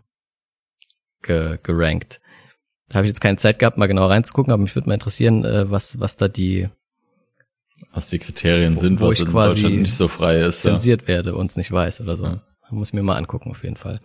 ge 1.21 1.59
gerankt. 1.61 2.21
Da 2.89 2.95
habe 2.95 3.05
ich 3.05 3.09
jetzt 3.09 3.19
keine 3.19 3.37
Zeit 3.37 3.59
gehabt, 3.59 3.77
mal 3.77 3.87
genau 3.87 4.07
reinzugucken, 4.07 4.53
aber 4.53 4.61
mich 4.61 4.75
würde 4.75 4.87
mal 4.87 4.93
interessieren, 4.93 5.43
äh, 5.43 5.69
was, 5.69 5.99
was 5.99 6.15
da 6.15 6.27
die 6.29 6.69
was 7.91 8.09
die 8.09 8.19
Kriterien 8.19 8.75
wo, 8.75 8.79
sind, 8.79 9.01
wo 9.01 9.07
was 9.07 9.19
in 9.19 9.31
Deutschland 9.31 9.77
nicht 9.79 9.93
so 9.93 10.07
frei 10.07 10.41
ist. 10.41 10.61
Zensiert 10.61 11.03
ja. 11.03 11.07
werde 11.09 11.35
und 11.35 11.51
es 11.51 11.57
nicht 11.57 11.71
weiß 11.71 12.01
oder 12.01 12.15
so. 12.15 12.25
Ja. 12.25 12.41
Muss 12.69 12.89
ich 12.89 12.93
mir 12.93 13.03
mal 13.03 13.15
angucken, 13.15 13.51
auf 13.51 13.63
jeden 13.63 13.77
Fall. 13.77 14.01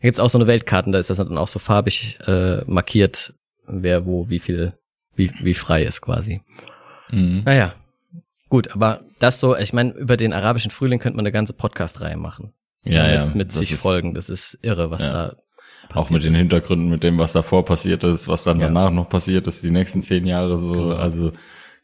Da 0.00 0.02
gibt's 0.02 0.20
auch 0.20 0.28
so 0.28 0.38
eine 0.38 0.46
Weltkarten, 0.46 0.92
da 0.92 0.98
ist 0.98 1.08
das 1.08 1.16
dann 1.16 1.38
auch 1.38 1.48
so 1.48 1.58
farbig 1.58 2.18
äh, 2.26 2.62
markiert, 2.66 3.34
wer 3.66 4.04
wo, 4.04 4.28
wie 4.28 4.38
viel, 4.38 4.74
wie, 5.14 5.32
wie 5.42 5.54
frei 5.54 5.82
ist 5.82 6.02
quasi. 6.02 6.42
Mhm. 7.10 7.42
Naja. 7.44 7.74
Gut, 8.48 8.70
aber 8.72 9.00
das 9.18 9.40
so, 9.40 9.56
ich 9.56 9.72
meine, 9.72 9.92
über 9.92 10.16
den 10.16 10.32
arabischen 10.32 10.70
Frühling 10.70 11.00
könnte 11.00 11.16
man 11.16 11.24
eine 11.24 11.32
ganze 11.32 11.52
Podcast-Reihe 11.52 12.16
machen. 12.16 12.52
Ja, 12.84 13.02
mit, 13.02 13.14
ja. 13.14 13.26
Mit 13.26 13.52
zig 13.52 13.74
Folgen. 13.76 14.14
Das 14.14 14.28
ist 14.28 14.58
irre, 14.62 14.90
was 14.90 15.02
ja. 15.02 15.12
da 15.12 15.36
passiert 15.88 16.06
Auch 16.06 16.10
mit 16.10 16.22
ist. 16.22 16.28
den 16.28 16.34
Hintergründen, 16.36 16.88
mit 16.88 17.02
dem, 17.02 17.18
was 17.18 17.32
davor 17.32 17.64
passiert 17.64 18.04
ist, 18.04 18.28
was 18.28 18.44
dann 18.44 18.60
ja. 18.60 18.66
danach 18.66 18.90
noch 18.90 19.08
passiert 19.08 19.46
ist, 19.46 19.62
die 19.62 19.70
nächsten 19.70 20.02
zehn 20.02 20.26
Jahre 20.26 20.58
so. 20.58 20.72
Genau. 20.72 20.96
Also 20.96 21.32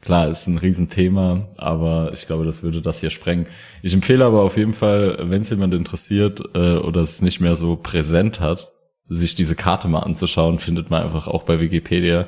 Klar, 0.02 0.28
ist 0.28 0.48
ein 0.48 0.58
Riesenthema, 0.58 1.46
aber 1.56 2.10
ich 2.12 2.26
glaube, 2.26 2.44
das 2.44 2.64
würde 2.64 2.82
das 2.82 2.98
hier 2.98 3.10
sprengen. 3.10 3.46
Ich 3.82 3.94
empfehle 3.94 4.24
aber 4.24 4.42
auf 4.42 4.56
jeden 4.56 4.72
Fall, 4.72 5.16
wenn 5.30 5.42
es 5.42 5.50
jemand 5.50 5.72
interessiert 5.74 6.42
äh, 6.54 6.78
oder 6.78 7.02
es 7.02 7.22
nicht 7.22 7.40
mehr 7.40 7.54
so 7.54 7.76
präsent 7.76 8.40
hat, 8.40 8.72
sich 9.08 9.36
diese 9.36 9.54
Karte 9.54 9.86
mal 9.86 10.00
anzuschauen, 10.00 10.58
findet 10.58 10.90
man 10.90 11.04
einfach 11.04 11.28
auch 11.28 11.44
bei 11.44 11.60
Wikipedia, 11.60 12.26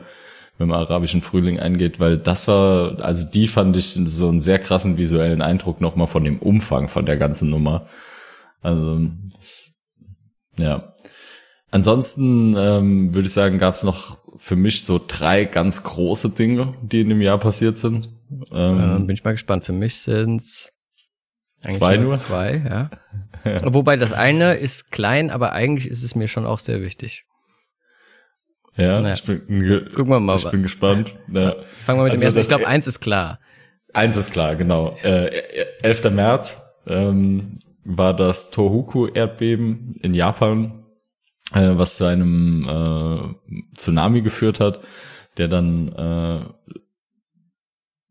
wenn 0.57 0.69
man 0.69 0.79
arabischen 0.79 1.21
Frühling 1.21 1.59
eingeht, 1.59 1.99
weil 1.99 2.17
das 2.17 2.47
war, 2.47 3.01
also 3.01 3.25
die 3.27 3.49
fand 3.49 3.77
ich 3.77 3.99
so 4.07 4.29
einen 4.29 4.41
sehr 4.41 4.61
krassen 4.61 4.97
visuellen 4.97 5.43
Eindruck 5.43 5.81
nochmal 5.81 6.07
von 6.07 6.23
dem 6.23 6.39
Umfang 6.39 6.87
von 6.87 7.07
der 7.07 7.17
ganzen 7.17 7.51
Nummer. 7.51 7.89
Also, 8.63 9.01
ja. 10.57 10.95
Ansonsten 11.73 12.55
ähm, 12.57 13.13
würde 13.17 13.27
ich 13.27 13.33
sagen, 13.33 13.59
gab 13.59 13.75
es 13.75 13.83
noch 13.83 14.24
für 14.37 14.57
mich 14.57 14.85
so 14.85 15.01
drei 15.07 15.45
ganz 15.45 15.83
große 15.83 16.31
Dinge, 16.31 16.75
die 16.83 17.01
in 17.01 17.09
dem 17.09 17.21
Jahr 17.21 17.39
passiert 17.39 17.77
sind. 17.77 18.09
Ähm, 18.53 18.79
ja, 18.79 18.99
bin 18.99 19.11
ich 19.11 19.25
mal 19.25 19.33
gespannt. 19.33 19.65
Für 19.65 19.73
mich 19.73 19.99
sind's 19.99 20.73
zwei 21.67 21.97
nur. 21.97 22.15
Zwei, 22.15 22.63
ja. 22.65 22.91
ja. 23.51 23.75
Wobei 23.75 23.97
das 23.97 24.13
eine 24.13 24.55
ist 24.55 24.91
klein, 24.91 25.31
aber 25.31 25.53
eigentlich 25.53 25.89
ist 25.89 26.03
es 26.03 26.15
mir 26.15 26.29
schon 26.29 26.47
auch 26.47 26.59
sehr 26.59 26.83
wichtig. 26.83 27.25
Ja, 28.77 29.01
naja. 29.01 29.15
ich 29.15 29.25
bin, 29.25 29.89
Gucken 29.95 30.09
wir 30.09 30.21
mal. 30.21 30.37
Ich 30.37 30.51
bin 30.51 30.63
gespannt. 30.63 31.15
Ja. 31.29 31.55
Fangen 31.65 32.01
wir 32.01 32.05
mit 32.05 32.13
also 32.13 32.23
dem 32.23 32.27
ersten. 32.27 32.41
Ich 32.41 32.49
glaube, 32.49 32.67
eins 32.67 32.87
ist 32.87 33.01
klar. 33.01 33.39
Eins 33.93 34.17
ist 34.17 34.33
klar, 34.33 34.57
genau. 34.57 34.97
Äh, 35.05 35.67
11. 35.83 36.11
März 36.11 36.61
ähm, 36.87 37.59
war 37.85 38.15
das 38.17 38.51
Tohoku-Erdbeben 38.51 39.95
in 40.03 40.15
Japan 40.15 40.84
äh, 41.55 41.79
was 41.79 41.97
zu 41.97 42.05
einem 42.05 42.69
äh, 42.69 43.77
Tsunami 43.77 44.23
geführt 44.23 44.61
hat, 44.61 44.81
der 45.37 45.49
dann 45.49 45.89
äh, 45.89 46.81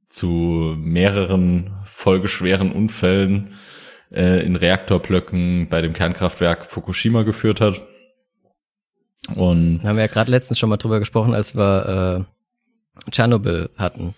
zu 0.10 0.76
mehreren 0.78 1.74
folgeschweren 1.86 2.72
Unfällen 2.72 3.56
äh, 4.12 4.46
in 4.46 4.56
Reaktorblöcken 4.56 5.68
bei 5.70 5.82
dem 5.82 5.94
Kernkraftwerk 5.94 6.66
Fukushima 6.66 7.24
geführt 7.24 7.62
hat. 7.62 7.82
Und 9.36 9.82
haben 9.86 9.96
wir 9.96 10.04
ja 10.04 10.12
gerade 10.12 10.32
letztens 10.32 10.60
schon 10.60 10.70
mal 10.70 10.78
drüber 10.78 11.00
gesprochen, 11.00 11.34
als 11.34 11.56
wir 11.56 12.28
äh, 13.08 13.10
Tschernobyl 13.12 13.70
hatten, 13.78 14.16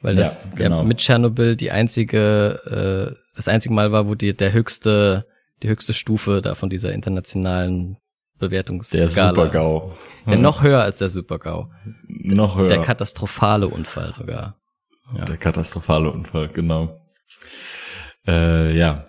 weil 0.00 0.14
das 0.14 0.36
ja, 0.36 0.42
genau. 0.54 0.78
ja, 0.78 0.84
mit 0.84 0.98
Tschernobyl 0.98 1.56
die 1.56 1.70
einzige, 1.70 3.16
äh, 3.16 3.20
das 3.34 3.48
einzige 3.48 3.74
Mal 3.74 3.92
war, 3.92 4.06
wo 4.06 4.14
die 4.14 4.36
der 4.36 4.52
höchste, 4.52 5.26
die 5.62 5.68
höchste 5.68 5.94
Stufe 5.94 6.40
da 6.42 6.54
von 6.54 6.70
dieser 6.70 6.92
internationalen 6.92 7.96
Bewertungsskala. 8.42 9.04
Der 9.04 9.10
Super-GAU. 9.10 9.92
Ja, 10.26 10.36
noch 10.36 10.62
höher 10.62 10.82
als 10.82 10.98
der 10.98 11.08
Super-GAU. 11.08 11.68
Noch 12.08 12.56
höher. 12.56 12.68
Der 12.68 12.82
katastrophale 12.82 13.68
Unfall 13.68 14.12
sogar. 14.12 14.60
Ja. 15.16 15.24
Der 15.24 15.36
katastrophale 15.36 16.10
Unfall, 16.10 16.48
genau. 16.48 17.00
Äh, 18.26 18.76
ja, 18.76 19.06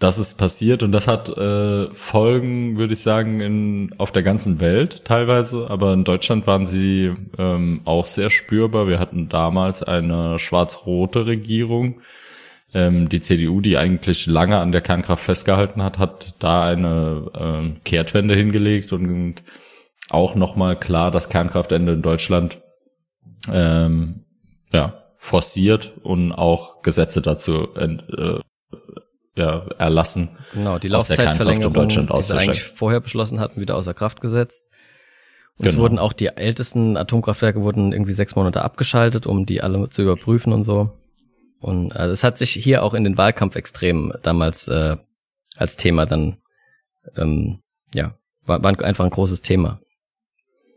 das 0.00 0.18
ist 0.18 0.38
passiert 0.38 0.82
und 0.82 0.92
das 0.92 1.06
hat 1.06 1.28
äh, 1.28 1.92
Folgen, 1.92 2.78
würde 2.78 2.94
ich 2.94 3.02
sagen, 3.02 3.40
in, 3.40 3.94
auf 3.98 4.12
der 4.12 4.22
ganzen 4.22 4.58
Welt 4.58 5.04
teilweise, 5.04 5.68
aber 5.68 5.92
in 5.92 6.04
Deutschland 6.04 6.46
waren 6.46 6.66
sie 6.66 7.14
ähm, 7.38 7.82
auch 7.84 8.06
sehr 8.06 8.30
spürbar. 8.30 8.88
Wir 8.88 8.98
hatten 8.98 9.28
damals 9.28 9.82
eine 9.82 10.38
schwarz-rote 10.38 11.26
Regierung, 11.26 12.00
ähm, 12.72 13.08
die 13.08 13.20
CDU, 13.20 13.60
die 13.60 13.76
eigentlich 13.76 14.26
lange 14.26 14.58
an 14.58 14.72
der 14.72 14.80
Kernkraft 14.80 15.24
festgehalten 15.24 15.82
hat, 15.82 15.98
hat 15.98 16.34
da 16.38 16.66
eine 16.66 17.30
ähm, 17.34 17.76
Kehrtwende 17.84 18.34
hingelegt 18.34 18.92
und 18.92 19.42
auch 20.08 20.34
nochmal 20.34 20.78
klar 20.78 21.10
das 21.10 21.28
Kernkraftende 21.28 21.92
in 21.92 22.02
Deutschland 22.02 22.58
ähm, 23.50 24.24
ja, 24.72 25.04
forciert 25.16 25.94
und 26.02 26.32
auch 26.32 26.82
Gesetze 26.82 27.22
dazu 27.22 27.68
äh, 27.74 28.40
ja, 29.36 29.66
erlassen. 29.78 30.30
Genau, 30.52 30.78
die 30.78 30.88
Laufzeitverlängerung, 30.88 31.88
die 31.88 32.22
sie 32.22 32.36
eigentlich 32.36 32.62
vorher 32.62 33.00
beschlossen 33.00 33.40
hatten, 33.40 33.60
wieder 33.60 33.76
außer 33.76 33.94
Kraft 33.94 34.20
gesetzt. 34.20 34.64
Und 35.56 35.64
genau. 35.64 35.72
es 35.72 35.78
wurden 35.78 35.98
auch 35.98 36.12
die 36.12 36.26
ältesten 36.26 36.96
Atomkraftwerke 36.96 37.60
wurden 37.60 37.92
irgendwie 37.92 38.12
sechs 38.12 38.34
Monate 38.34 38.62
abgeschaltet, 38.62 39.26
um 39.26 39.46
die 39.46 39.62
alle 39.62 39.88
zu 39.88 40.02
überprüfen 40.02 40.52
und 40.52 40.64
so. 40.64 40.99
Und 41.60 41.94
also 41.94 42.12
es 42.12 42.24
hat 42.24 42.38
sich 42.38 42.50
hier 42.50 42.82
auch 42.82 42.94
in 42.94 43.04
den 43.04 43.18
Wahlkampf 43.18 43.54
extrem 43.54 44.12
damals 44.22 44.66
äh, 44.68 44.96
als 45.56 45.76
Thema 45.76 46.06
dann 46.06 46.38
ähm, 47.16 47.62
ja, 47.94 48.14
war, 48.44 48.62
war 48.62 48.82
einfach 48.82 49.04
ein 49.04 49.10
großes 49.10 49.42
Thema. 49.42 49.80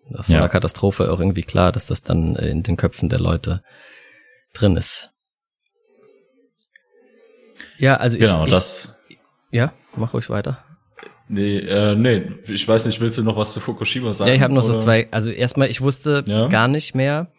Das 0.10 0.30
war 0.30 0.36
ja. 0.36 0.42
eine 0.42 0.50
Katastrophe 0.50 1.12
auch 1.12 1.20
irgendwie 1.20 1.44
klar, 1.44 1.72
dass 1.72 1.88
das 1.88 2.04
dann 2.04 2.36
in 2.36 2.64
den 2.64 2.76
Köpfen 2.76 3.08
der 3.08 3.20
Leute 3.20 3.64
drin 4.54 4.76
ist. 4.76 5.12
Ja, 7.78 7.96
also 7.96 8.18
ich, 8.18 8.24
genau, 8.24 8.46
ich, 8.46 8.52
das. 8.52 8.96
Ja, 9.52 9.74
mach 9.96 10.14
ruhig 10.14 10.30
weiter. 10.30 10.64
Nee, 11.30 11.60
äh, 11.60 11.96
nee, 11.96 12.32
ich 12.48 12.68
weiß 12.68 12.86
nicht, 12.86 13.00
willst 13.00 13.18
du 13.18 13.24
noch 13.24 13.38
was 13.38 13.54
zu 13.54 13.62
Fukushima 13.62 14.14
sagen? 14.14 14.30
Ja, 14.30 14.36
ich 14.36 14.42
habe 14.42 14.54
noch 14.54 14.66
oder? 14.66 14.78
so 14.78 14.84
zwei, 14.84 15.08
also 15.12 15.30
erstmal, 15.30 15.70
ich 15.70 15.82
wusste 15.82 16.24
ja? 16.26 16.48
gar 16.48 16.68
nicht 16.68 16.96
mehr, 16.96 17.32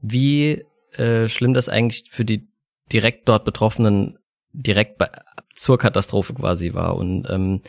wie 0.00 0.64
äh, 0.92 1.28
schlimm 1.28 1.54
das 1.54 1.68
eigentlich 1.68 2.04
für 2.10 2.24
die 2.24 2.49
direkt 2.92 3.28
dort 3.28 3.44
Betroffenen 3.44 4.18
direkt 4.52 4.98
bei, 4.98 5.08
zur 5.54 5.78
Katastrophe 5.78 6.34
quasi 6.34 6.74
war. 6.74 6.96
Und 6.96 7.26
ähm, 7.30 7.62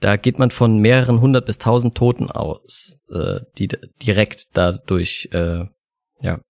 da 0.00 0.16
geht 0.16 0.38
man 0.38 0.50
von 0.50 0.78
mehreren 0.78 1.20
hundert 1.20 1.46
bis 1.46 1.58
tausend 1.58 1.94
Toten 1.94 2.30
aus, 2.30 2.96
äh, 3.10 3.40
die 3.58 3.68
direkt 4.02 4.48
dadurch 4.54 5.28
äh, 5.32 5.64
ja, 6.20 6.40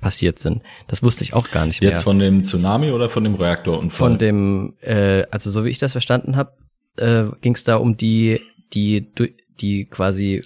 passiert 0.00 0.38
sind. 0.38 0.62
Das 0.88 1.02
wusste 1.02 1.24
ich 1.24 1.34
auch 1.34 1.50
gar 1.50 1.66
nicht 1.66 1.80
mehr. 1.80 1.90
Jetzt 1.90 2.02
von 2.02 2.18
dem 2.18 2.42
Tsunami 2.42 2.90
oder 2.90 3.08
von 3.08 3.24
dem 3.24 3.34
Reaktorunfall? 3.34 4.10
Von 4.10 4.18
dem, 4.18 4.76
äh, 4.80 5.24
also 5.30 5.50
so 5.50 5.64
wie 5.64 5.70
ich 5.70 5.78
das 5.78 5.92
verstanden 5.92 6.36
habe, 6.36 6.52
äh, 6.96 7.24
ging 7.40 7.54
es 7.54 7.64
da 7.64 7.76
um 7.76 7.96
die, 7.96 8.40
die, 8.72 9.12
die 9.60 9.86
quasi 9.86 10.42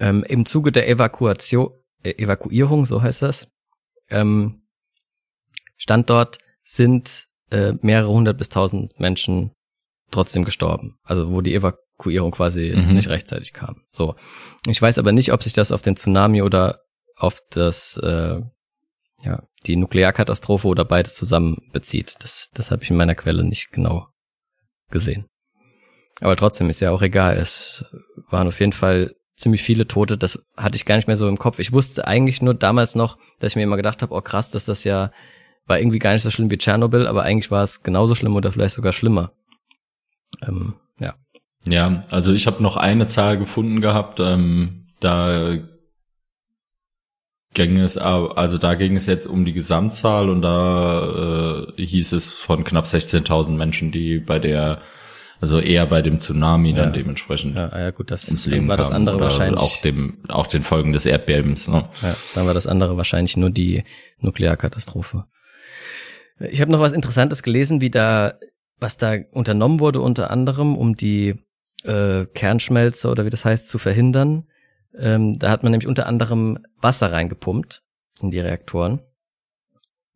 ähm, 0.00 0.24
im 0.24 0.46
Zuge 0.46 0.72
der 0.72 0.88
Evakuation, 0.88 1.70
äh, 2.02 2.12
Evakuierung, 2.22 2.84
so 2.84 3.02
heißt 3.02 3.22
das, 3.22 3.48
ähm, 4.10 4.62
stand 5.76 6.10
dort, 6.10 6.38
sind 6.62 7.26
äh, 7.50 7.74
mehrere 7.82 8.10
hundert 8.10 8.38
bis 8.38 8.48
tausend 8.48 8.98
Menschen 8.98 9.52
trotzdem 10.10 10.44
gestorben. 10.44 10.98
Also 11.02 11.30
wo 11.30 11.40
die 11.40 11.54
Evakuierung 11.54 12.30
quasi 12.30 12.72
mhm. 12.74 12.94
nicht 12.94 13.08
rechtzeitig 13.08 13.52
kam. 13.52 13.82
So. 13.88 14.14
Ich 14.66 14.80
weiß 14.80 14.98
aber 14.98 15.12
nicht, 15.12 15.32
ob 15.32 15.42
sich 15.42 15.52
das 15.52 15.72
auf 15.72 15.82
den 15.82 15.96
Tsunami 15.96 16.42
oder 16.42 16.80
auf 17.16 17.40
das 17.50 17.96
äh, 18.02 18.40
ja 19.22 19.42
die 19.66 19.76
Nuklearkatastrophe 19.76 20.68
oder 20.68 20.84
beides 20.84 21.14
zusammen 21.14 21.58
bezieht. 21.72 22.16
Das 22.20 22.50
das 22.52 22.70
habe 22.70 22.82
ich 22.82 22.90
in 22.90 22.96
meiner 22.96 23.14
Quelle 23.14 23.44
nicht 23.44 23.70
genau 23.72 24.08
gesehen. 24.90 25.26
Aber 26.20 26.36
trotzdem 26.36 26.70
ist 26.70 26.80
ja 26.80 26.90
auch 26.90 27.02
egal. 27.02 27.36
Es 27.36 27.84
waren 28.30 28.46
auf 28.46 28.60
jeden 28.60 28.72
Fall 28.72 29.14
ziemlich 29.36 29.62
viele 29.62 29.88
Tote. 29.88 30.16
Das 30.16 30.38
hatte 30.56 30.76
ich 30.76 30.84
gar 30.84 30.96
nicht 30.96 31.08
mehr 31.08 31.16
so 31.16 31.28
im 31.28 31.38
Kopf. 31.38 31.58
Ich 31.58 31.72
wusste 31.72 32.06
eigentlich 32.06 32.40
nur 32.40 32.54
damals 32.54 32.94
noch, 32.94 33.18
dass 33.40 33.52
ich 33.52 33.56
mir 33.56 33.62
immer 33.64 33.76
gedacht 33.76 34.02
habe, 34.02 34.14
oh 34.14 34.20
krass, 34.20 34.50
dass 34.50 34.64
das 34.64 34.84
ja 34.84 35.10
war 35.66 35.78
irgendwie 35.78 35.98
gar 35.98 36.12
nicht 36.12 36.22
so 36.22 36.30
schlimm 36.30 36.50
wie 36.50 36.58
Tschernobyl, 36.58 37.06
aber 37.06 37.22
eigentlich 37.22 37.50
war 37.50 37.62
es 37.62 37.82
genauso 37.82 38.14
schlimm 38.14 38.36
oder 38.36 38.52
vielleicht 38.52 38.74
sogar 38.74 38.92
schlimmer. 38.92 39.32
Ähm, 40.46 40.74
ja. 40.98 41.14
Ja, 41.66 42.00
also 42.10 42.32
ich 42.32 42.46
habe 42.46 42.62
noch 42.62 42.76
eine 42.76 43.06
Zahl 43.06 43.38
gefunden 43.38 43.80
gehabt. 43.80 44.20
Ähm, 44.20 44.86
da 45.00 45.56
ging 47.54 47.78
es, 47.78 47.96
also 47.96 48.58
da 48.58 48.74
ging 48.74 48.96
es 48.96 49.06
jetzt 49.06 49.26
um 49.26 49.44
die 49.44 49.52
Gesamtzahl 49.52 50.28
und 50.28 50.42
da 50.42 51.66
äh, 51.78 51.82
hieß 51.82 52.12
es 52.12 52.32
von 52.32 52.64
knapp 52.64 52.84
16.000 52.84 53.50
Menschen, 53.50 53.92
die 53.92 54.18
bei 54.18 54.38
der 54.38 54.80
also 55.40 55.58
eher 55.58 55.84
bei 55.86 56.00
dem 56.00 56.18
Tsunami 56.18 56.70
ja. 56.70 56.76
dann 56.76 56.92
dementsprechend 56.92 57.56
ja, 57.56 57.68
ja 57.78 57.90
gut, 57.90 58.10
das 58.10 58.28
ins 58.28 58.46
Leben 58.46 58.68
war 58.68 58.76
das 58.76 58.90
andere 58.90 59.20
wahrscheinlich 59.20 59.60
auch 59.60 59.80
dem 59.82 60.18
auch 60.28 60.46
den 60.46 60.62
Folgen 60.62 60.92
des 60.92 61.06
Erdbebens. 61.06 61.68
Ne? 61.68 61.88
Ja, 62.02 62.16
dann 62.34 62.46
war 62.46 62.54
das 62.54 62.66
andere 62.66 62.96
wahrscheinlich 62.96 63.36
nur 63.36 63.50
die 63.50 63.84
Nuklearkatastrophe. 64.20 65.26
Ich 66.50 66.60
habe 66.60 66.72
noch 66.72 66.80
was 66.80 66.92
Interessantes 66.92 67.42
gelesen, 67.42 67.80
wie 67.80 67.90
da 67.90 68.34
was 68.80 68.96
da 68.96 69.16
unternommen 69.32 69.80
wurde, 69.80 70.00
unter 70.00 70.30
anderem, 70.30 70.76
um 70.76 70.96
die 70.96 71.36
äh, 71.84 72.26
Kernschmelze 72.26 73.08
oder 73.08 73.24
wie 73.24 73.30
das 73.30 73.44
heißt 73.44 73.68
zu 73.68 73.78
verhindern. 73.78 74.46
Ähm, 74.96 75.38
da 75.38 75.50
hat 75.50 75.62
man 75.62 75.72
nämlich 75.72 75.88
unter 75.88 76.06
anderem 76.06 76.58
Wasser 76.80 77.12
reingepumpt 77.12 77.82
in 78.20 78.30
die 78.30 78.40
Reaktoren. 78.40 79.00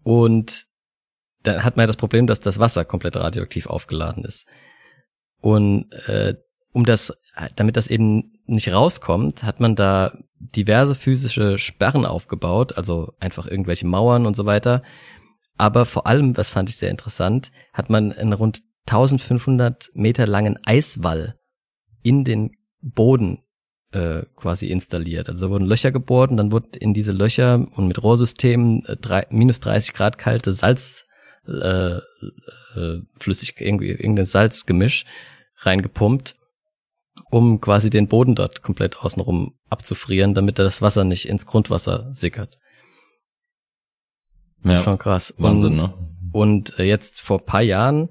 Und 0.02 0.66
dann 1.42 1.64
hat 1.64 1.76
man 1.76 1.84
ja 1.84 1.86
das 1.86 1.96
Problem, 1.96 2.26
dass 2.26 2.40
das 2.40 2.58
Wasser 2.58 2.84
komplett 2.84 3.16
radioaktiv 3.16 3.66
aufgeladen 3.66 4.24
ist. 4.24 4.46
Und 5.40 5.92
äh, 6.06 6.34
um 6.72 6.84
das, 6.84 7.12
damit 7.56 7.76
das 7.76 7.88
eben 7.88 8.38
nicht 8.46 8.72
rauskommt, 8.72 9.42
hat 9.42 9.60
man 9.60 9.76
da 9.76 10.18
diverse 10.38 10.94
physische 10.94 11.58
Sperren 11.58 12.06
aufgebaut, 12.06 12.76
also 12.76 13.14
einfach 13.18 13.46
irgendwelche 13.46 13.86
Mauern 13.86 14.26
und 14.26 14.34
so 14.34 14.46
weiter. 14.46 14.82
Aber 15.58 15.84
vor 15.84 16.06
allem, 16.06 16.34
das 16.34 16.50
fand 16.50 16.70
ich 16.70 16.76
sehr 16.76 16.90
interessant, 16.90 17.50
hat 17.72 17.90
man 17.90 18.12
einen 18.12 18.32
rund 18.32 18.62
1500 18.86 19.90
Meter 19.92 20.26
langen 20.26 20.58
Eiswall 20.64 21.38
in 22.02 22.24
den 22.24 22.52
Boden 22.80 23.42
äh, 23.92 24.22
quasi 24.36 24.68
installiert. 24.68 25.28
Also 25.28 25.46
da 25.46 25.52
wurden 25.52 25.66
Löcher 25.66 25.90
gebohrt 25.90 26.30
und 26.30 26.36
dann 26.36 26.52
wurde 26.52 26.78
in 26.78 26.94
diese 26.94 27.12
Löcher 27.12 27.66
und 27.74 27.88
mit 27.88 28.02
Rohrsystemen 28.02 28.84
äh, 28.86 28.96
drei, 28.96 29.26
minus 29.30 29.60
30 29.60 29.94
Grad 29.94 30.16
kalte 30.16 30.52
Salz 30.52 31.04
äh, 31.46 31.96
äh, 31.96 33.00
flüssig 33.18 33.60
irgendwie 33.60 33.90
irgendein 33.90 34.26
Salzgemisch 34.26 35.06
reingepumpt, 35.56 36.36
um 37.30 37.60
quasi 37.60 37.90
den 37.90 38.06
Boden 38.08 38.34
dort 38.34 38.62
komplett 38.62 38.98
außenrum 38.98 39.58
abzufrieren, 39.68 40.34
damit 40.34 40.58
das 40.58 40.82
Wasser 40.82 41.04
nicht 41.04 41.28
ins 41.28 41.46
Grundwasser 41.46 42.10
sickert. 42.12 42.58
Ja, 44.64 44.82
schon 44.82 44.98
krass. 44.98 45.34
Wahnsinn, 45.38 45.76
ne? 45.76 45.94
Und 46.32 46.78
äh, 46.78 46.84
jetzt 46.84 47.20
vor 47.20 47.44
paar 47.44 47.62
Jahren 47.62 48.10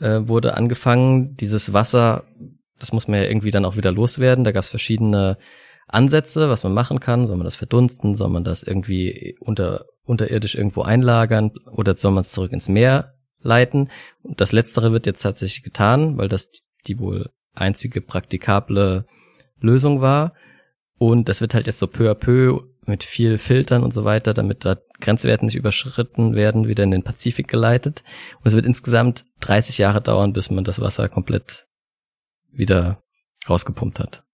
äh, 0.00 0.20
wurde 0.22 0.56
angefangen, 0.56 1.36
dieses 1.36 1.72
Wasser 1.72 2.24
das 2.78 2.92
muss 2.92 3.08
man 3.08 3.20
ja 3.20 3.26
irgendwie 3.26 3.50
dann 3.50 3.64
auch 3.64 3.76
wieder 3.76 3.92
loswerden. 3.92 4.44
Da 4.44 4.52
gab 4.52 4.64
es 4.64 4.70
verschiedene 4.70 5.38
Ansätze, 5.86 6.48
was 6.48 6.64
man 6.64 6.74
machen 6.74 7.00
kann. 7.00 7.24
Soll 7.24 7.36
man 7.36 7.44
das 7.44 7.56
verdunsten? 7.56 8.14
Soll 8.14 8.28
man 8.28 8.44
das 8.44 8.62
irgendwie 8.62 9.36
unter, 9.40 9.86
unterirdisch 10.04 10.54
irgendwo 10.54 10.82
einlagern? 10.82 11.52
Oder 11.70 11.96
soll 11.96 12.12
man 12.12 12.22
es 12.22 12.30
zurück 12.30 12.52
ins 12.52 12.68
Meer 12.68 13.14
leiten? 13.40 13.90
Und 14.22 14.40
das 14.40 14.52
Letztere 14.52 14.92
wird 14.92 15.06
jetzt 15.06 15.22
tatsächlich 15.22 15.62
getan, 15.62 16.18
weil 16.18 16.28
das 16.28 16.50
die 16.86 16.98
wohl 16.98 17.30
einzige 17.54 18.00
praktikable 18.00 19.06
Lösung 19.60 20.00
war. 20.00 20.34
Und 20.98 21.28
das 21.28 21.40
wird 21.40 21.54
halt 21.54 21.66
jetzt 21.66 21.78
so 21.78 21.86
peu 21.86 22.10
à 22.10 22.14
peu 22.14 22.60
mit 22.88 23.04
viel 23.04 23.38
Filtern 23.38 23.82
und 23.82 23.92
so 23.92 24.04
weiter, 24.04 24.34
damit 24.34 24.64
da 24.64 24.76
Grenzwerte 25.00 25.44
nicht 25.44 25.54
überschritten 25.54 26.34
werden, 26.34 26.68
wieder 26.68 26.84
in 26.84 26.90
den 26.90 27.02
Pazifik 27.02 27.48
geleitet. 27.48 28.02
Und 28.38 28.46
es 28.46 28.54
wird 28.54 28.66
insgesamt 28.66 29.24
30 29.40 29.78
Jahre 29.78 30.00
dauern, 30.00 30.32
bis 30.32 30.50
man 30.50 30.64
das 30.64 30.80
Wasser 30.80 31.08
komplett 31.08 31.66
wieder 32.52 33.02
rausgepumpt 33.48 34.00
hat. 34.00 34.24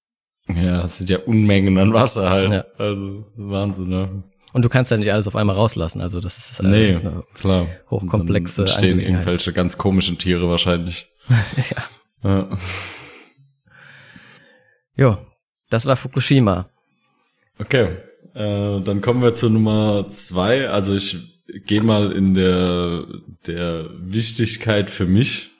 Ja, 0.48 0.82
das 0.82 0.98
sind 0.98 1.10
ja 1.10 1.18
Unmengen 1.18 1.78
an 1.78 1.92
Wasser 1.92 2.30
halt. 2.30 2.50
Ja. 2.50 2.64
Also 2.78 3.24
Wahnsinn, 3.36 3.88
ne? 3.88 4.24
Und 4.52 4.64
du 4.64 4.68
kannst 4.68 4.90
ja 4.90 4.96
nicht 4.96 5.12
alles 5.12 5.28
auf 5.28 5.36
einmal 5.36 5.54
rauslassen, 5.54 6.00
also 6.00 6.20
das 6.20 6.36
ist 6.38 6.60
eine, 6.60 6.70
nee, 6.70 7.10
klar. 7.34 7.68
hochkomplexe 7.88 8.66
stehen 8.66 8.98
irgendwelche 8.98 9.52
ganz 9.52 9.78
komischen 9.78 10.18
Tiere 10.18 10.48
wahrscheinlich. 10.48 11.08
ja. 12.24 12.28
ja. 12.28 12.58
Jo, 14.96 15.18
das 15.68 15.86
war 15.86 15.94
Fukushima. 15.94 16.68
Okay, 17.60 17.96
äh, 18.34 18.80
dann 18.80 19.00
kommen 19.00 19.22
wir 19.22 19.34
zur 19.34 19.50
Nummer 19.50 20.06
zwei. 20.08 20.68
Also 20.68 20.94
ich 20.94 21.18
gehe 21.66 21.82
mal 21.82 22.12
in 22.12 22.34
der 22.34 23.04
der 23.46 23.86
Wichtigkeit 23.98 24.90
für 24.90 25.06
mich 25.06 25.50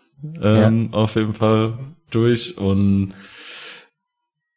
ähm, 0.41 0.91
ja. 0.93 0.99
auf 0.99 1.17
jeden 1.17 1.35
Fall 1.35 1.79
durch 2.11 2.59
und 2.59 3.15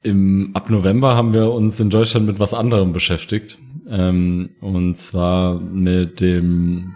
im, 0.03 0.51
ab 0.53 0.69
November 0.69 1.15
haben 1.15 1.33
wir 1.33 1.51
uns 1.51 1.79
in 1.79 1.89
Deutschland 1.89 2.25
mit 2.27 2.39
was 2.39 2.53
anderem 2.53 2.91
beschäftigt. 2.91 3.57
Ähm, 3.87 4.49
und 4.59 4.97
zwar 4.97 5.59
mit 5.59 6.19
dem 6.19 6.95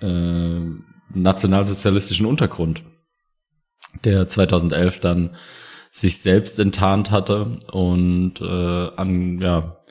äh, 0.00 0.60
nationalsozialistischen 1.12 2.26
Untergrund, 2.26 2.82
der 4.04 4.26
2011 4.26 5.00
dann 5.00 5.36
sich 5.90 6.18
selbst 6.18 6.58
enttarnt 6.58 7.10
hatte 7.10 7.58
und 7.70 8.40
äh, 8.40 8.88
an 8.96 9.38
ja 9.40 9.83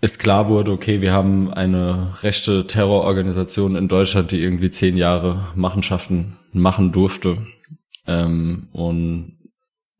es 0.00 0.18
klar 0.18 0.48
wurde, 0.48 0.72
okay, 0.72 1.00
wir 1.00 1.12
haben 1.12 1.52
eine 1.52 2.22
rechte 2.22 2.66
Terrororganisation 2.66 3.74
in 3.74 3.88
Deutschland, 3.88 4.30
die 4.30 4.40
irgendwie 4.40 4.70
zehn 4.70 4.96
Jahre 4.96 5.48
Machenschaften 5.56 6.38
machen 6.52 6.92
durfte 6.92 7.46
ähm, 8.06 8.68
und 8.72 9.38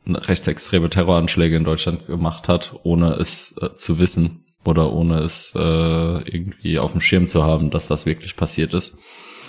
rechtsextreme 0.06 0.88
Terroranschläge 0.88 1.56
in 1.56 1.64
Deutschland 1.64 2.06
gemacht 2.06 2.48
hat, 2.48 2.74
ohne 2.84 3.14
es 3.14 3.56
äh, 3.61 3.74
zu 3.74 3.98
wissen 3.98 4.44
oder 4.64 4.92
ohne 4.92 5.18
es 5.18 5.52
äh, 5.54 5.58
irgendwie 5.58 6.78
auf 6.78 6.92
dem 6.92 7.00
Schirm 7.00 7.28
zu 7.28 7.44
haben, 7.44 7.70
dass 7.70 7.88
das 7.88 8.06
wirklich 8.06 8.37
passiert 8.37 8.74
ist. 8.74 8.98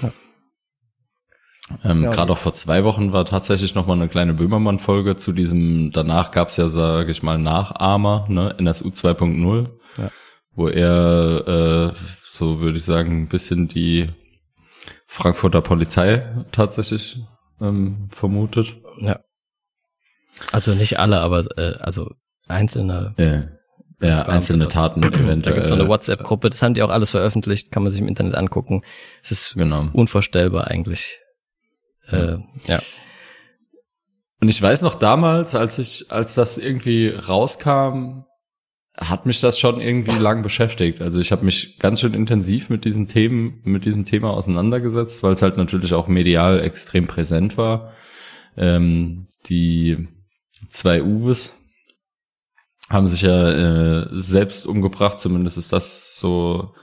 Ja. 0.02 0.12
Ähm, 1.86 2.04
ja, 2.04 2.10
Gerade 2.10 2.34
auch 2.34 2.38
vor 2.38 2.56
zwei 2.56 2.84
Wochen 2.84 3.14
war 3.14 3.26
tatsächlich 3.26 3.76
noch 3.76 3.86
mal 3.86 3.94
eine 3.94 4.10
kleine 4.10 4.34
Böhmermann-Folge 4.34 5.16
zu 5.16 5.32
diesem, 5.32 5.92
danach 5.92 6.32
gab's 6.32 6.58
ja, 6.58 6.70
sage 6.70 7.12
ich 7.12 7.24
mal, 7.24 7.38
Nachahmer, 7.38 8.26
ne, 8.30 8.56
NSU 8.58 8.90
2.0, 8.90 9.70
ja. 9.98 10.10
Wo 10.60 10.68
er, 10.68 11.48
äh, 11.48 11.96
so 12.22 12.60
würde 12.60 12.78
ich 12.78 12.84
sagen, 12.84 13.22
ein 13.22 13.28
bisschen 13.30 13.70
die 13.70 14.10
Frankfurter 15.08 15.62
Polizei 15.62 16.28
tatsächlich 16.52 17.18
ähm, 17.62 18.10
vermutet. 18.12 18.76
Ja. 19.00 19.22
Also 20.52 20.76
nicht 20.76 21.00
alle, 21.00 21.22
aber 21.22 21.46
äh, 21.58 21.76
also 21.80 22.12
einzelne. 22.50 23.16
Ja, 23.18 24.06
ja 24.06 24.22
einzelne 24.24 24.68
Taten 24.68 25.02
eventuell. 25.02 25.40
Da 25.44 25.52
gibt 25.52 25.68
so 25.68 25.76
eine 25.76 25.88
WhatsApp-Gruppe, 25.88 26.50
das 26.50 26.62
haben 26.62 26.74
die 26.74 26.84
auch 26.84 26.90
alles 26.90 27.12
veröffentlicht, 27.12 27.72
kann 27.72 27.84
man 27.84 27.92
sich 27.94 28.02
im 28.02 28.10
Internet 28.10 28.36
angucken. 28.36 28.84
Es 29.24 29.32
ist 29.32 29.54
genau. 29.56 29.88
unvorstellbar 29.94 30.68
eigentlich. 30.68 31.20
Äh, 32.10 32.38
ja. 32.66 32.80
Und 34.42 34.50
ich 34.50 34.62
weiß 34.62 34.82
noch 34.82 34.96
damals, 34.96 35.56
als 35.56 35.80
ich, 35.80 36.12
als 36.12 36.36
das 36.36 36.58
irgendwie 36.58 37.08
rauskam, 37.08 38.26
hat 39.00 39.26
mich 39.26 39.40
das 39.40 39.58
schon 39.58 39.80
irgendwie 39.80 40.18
lang 40.18 40.44
beschäftigt. 40.44 41.02
Also 41.02 41.20
ich 41.20 41.32
habe 41.32 41.46
mich 41.46 41.80
ganz 41.80 42.02
schön 42.02 42.14
intensiv 42.14 42.70
mit 42.70 42.84
diesem 42.84 43.08
Themen, 43.08 43.62
mit 43.64 43.86
diesem 43.86 44.06
Thema 44.06 44.32
auseinandergesetzt, 44.32 45.24
weil 45.24 45.34
es 45.34 45.42
halt 45.42 45.58
natürlich 45.58 45.94
auch 45.94 46.08
medial 46.08 46.60
extrem 46.60 47.08
präsent 47.08 47.58
war. 47.58 47.94
Ähm, 48.58 49.28
die 49.46 50.10
zwei 50.70 51.02
Uwes 51.02 51.58
haben 52.90 53.08
sich 53.08 53.22
ja 53.22 53.52
äh, 54.02 54.08
selbst 54.12 54.66
umgebracht, 54.66 55.20
zumindest 55.20 55.58
ist 55.58 55.72
das 55.72 56.18
so 56.18 56.74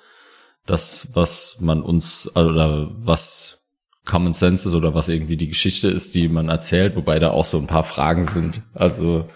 das, 0.65 1.09
was 1.13 1.59
man 1.61 1.83
uns, 1.83 2.31
oder 2.35 2.91
was 2.97 3.61
Common 4.07 4.33
Sense 4.33 4.69
ist 4.69 4.75
oder 4.75 4.95
was 4.95 5.09
irgendwie 5.09 5.37
die 5.37 5.49
Geschichte 5.49 5.89
ist, 5.89 6.15
die 6.15 6.29
man 6.29 6.49
erzählt, 6.49 6.97
wobei 6.97 7.19
da 7.19 7.31
auch 7.31 7.45
so 7.45 7.59
ein 7.59 7.67
paar 7.67 7.85
Fragen 7.85 8.25
sind. 8.25 8.63
Also 8.73 9.29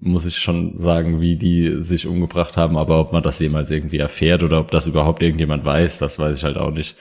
muss 0.00 0.26
ich 0.26 0.36
schon 0.36 0.76
sagen, 0.78 1.20
wie 1.20 1.36
die 1.36 1.82
sich 1.82 2.06
umgebracht 2.06 2.56
haben, 2.56 2.76
aber 2.76 3.00
ob 3.00 3.12
man 3.12 3.22
das 3.22 3.38
jemals 3.38 3.70
irgendwie 3.70 3.98
erfährt 3.98 4.42
oder 4.42 4.60
ob 4.60 4.70
das 4.70 4.86
überhaupt 4.86 5.22
irgendjemand 5.22 5.64
weiß, 5.64 5.98
das 5.98 6.18
weiß 6.18 6.38
ich 6.38 6.44
halt 6.44 6.56
auch 6.56 6.70
nicht. 6.70 6.96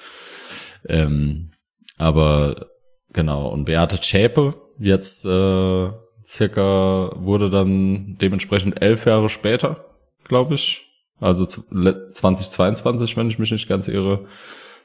Ähm, 0.88 1.52
aber 1.97 2.67
genau, 3.13 3.47
und 3.50 3.65
Beate 3.65 4.00
Zschäpe, 4.00 4.56
jetzt 4.80 5.26
äh, 5.26 5.89
circa 6.26 7.12
wurde 7.15 7.50
dann 7.50 8.17
dementsprechend 8.19 8.82
elf 8.82 9.06
Jahre 9.06 9.30
später, 9.30 9.86
glaube 10.23 10.56
ich, 10.56 10.86
also 11.19 11.45
2022, 11.45 13.17
wenn 13.17 13.30
ich 13.30 13.39
mich 13.39 13.52
nicht 13.52 13.67
ganz 13.67 13.88
irre, 13.88 14.26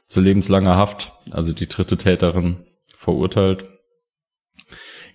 zu 0.05 0.19
lebenslanger 0.19 0.75
Haft, 0.75 1.13
also 1.31 1.53
die 1.53 1.67
dritte 1.67 1.97
Täterin 1.97 2.65
verurteilt. 2.95 3.69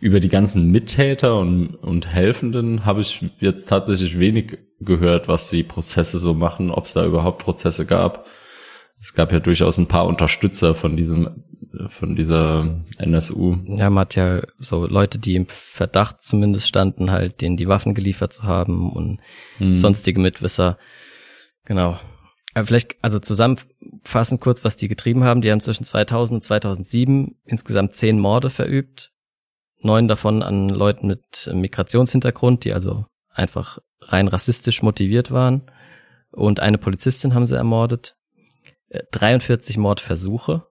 Über 0.00 0.20
die 0.20 0.28
ganzen 0.28 0.70
Mittäter 0.70 1.38
und, 1.38 1.74
und 1.74 2.06
Helfenden 2.06 2.84
habe 2.84 3.00
ich 3.00 3.24
jetzt 3.40 3.66
tatsächlich 3.66 4.18
wenig 4.18 4.58
gehört, 4.80 5.26
was 5.26 5.50
die 5.50 5.64
Prozesse 5.64 6.18
so 6.18 6.34
machen, 6.34 6.70
ob 6.70 6.84
es 6.84 6.92
da 6.92 7.04
überhaupt 7.04 7.42
Prozesse 7.42 7.84
gab. 7.84 8.26
Es 9.00 9.14
gab 9.14 9.32
ja 9.32 9.40
durchaus 9.40 9.78
ein 9.78 9.88
paar 9.88 10.06
Unterstützer 10.06 10.74
von 10.74 10.96
diesem, 10.96 11.44
von 11.88 12.16
dieser 12.16 12.84
NSU. 12.98 13.56
Ja, 13.66 13.90
man 13.90 14.02
hat 14.02 14.14
ja 14.14 14.42
so 14.58 14.86
Leute, 14.86 15.18
die 15.18 15.34
im 15.34 15.46
Verdacht 15.48 16.20
zumindest 16.20 16.68
standen, 16.68 17.10
halt 17.10 17.40
denen 17.40 17.56
die 17.56 17.68
Waffen 17.68 17.94
geliefert 17.94 18.32
zu 18.32 18.44
haben 18.44 18.92
und 18.92 19.20
hm. 19.58 19.76
sonstige 19.76 20.20
Mitwisser. 20.20 20.78
Genau. 21.64 21.98
Aber 22.54 22.66
vielleicht, 22.66 22.96
also 23.02 23.18
zusammenfassend 23.18 24.40
kurz, 24.40 24.64
was 24.64 24.76
die 24.76 24.88
getrieben 24.88 25.22
haben. 25.22 25.42
Die 25.42 25.50
haben 25.52 25.60
zwischen 25.60 25.84
2000 25.84 26.38
und 26.38 26.42
2007 26.42 27.36
insgesamt 27.44 27.94
zehn 27.94 28.18
Morde 28.18 28.50
verübt. 28.50 29.12
Neun 29.80 30.08
davon 30.08 30.42
an 30.42 30.68
Leuten 30.68 31.06
mit 31.06 31.50
Migrationshintergrund, 31.52 32.64
die 32.64 32.72
also 32.72 33.06
einfach 33.32 33.78
rein 34.00 34.28
rassistisch 34.28 34.82
motiviert 34.82 35.30
waren. 35.30 35.70
Und 36.30 36.60
eine 36.60 36.78
Polizistin 36.78 37.34
haben 37.34 37.46
sie 37.46 37.56
ermordet. 37.56 38.16
43 39.12 39.76
äh, 39.76 39.80
Mordversuche. 39.80 40.66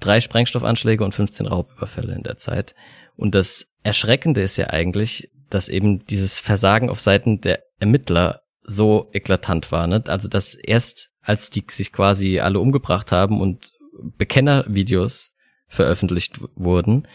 Drei 0.00 0.20
Sprengstoffanschläge 0.20 1.04
und 1.04 1.14
15 1.14 1.46
Raubüberfälle 1.46 2.14
in 2.14 2.22
der 2.22 2.36
Zeit. 2.36 2.74
Und 3.16 3.34
das 3.34 3.66
Erschreckende 3.82 4.40
ist 4.42 4.56
ja 4.56 4.68
eigentlich, 4.70 5.30
dass 5.50 5.68
eben 5.68 6.04
dieses 6.06 6.40
Versagen 6.40 6.90
auf 6.90 7.00
Seiten 7.00 7.40
der 7.40 7.62
Ermittler 7.78 8.42
so 8.62 9.10
eklatant 9.12 9.70
war. 9.70 9.86
Ne? 9.86 10.02
Also 10.06 10.28
dass 10.28 10.54
erst 10.54 11.10
als 11.20 11.50
die 11.50 11.64
sich 11.70 11.92
quasi 11.92 12.40
alle 12.40 12.58
umgebracht 12.58 13.12
haben 13.12 13.40
und 13.40 13.72
Bekennervideos 14.18 15.34
veröffentlicht 15.68 16.40
wurden, 16.54 17.06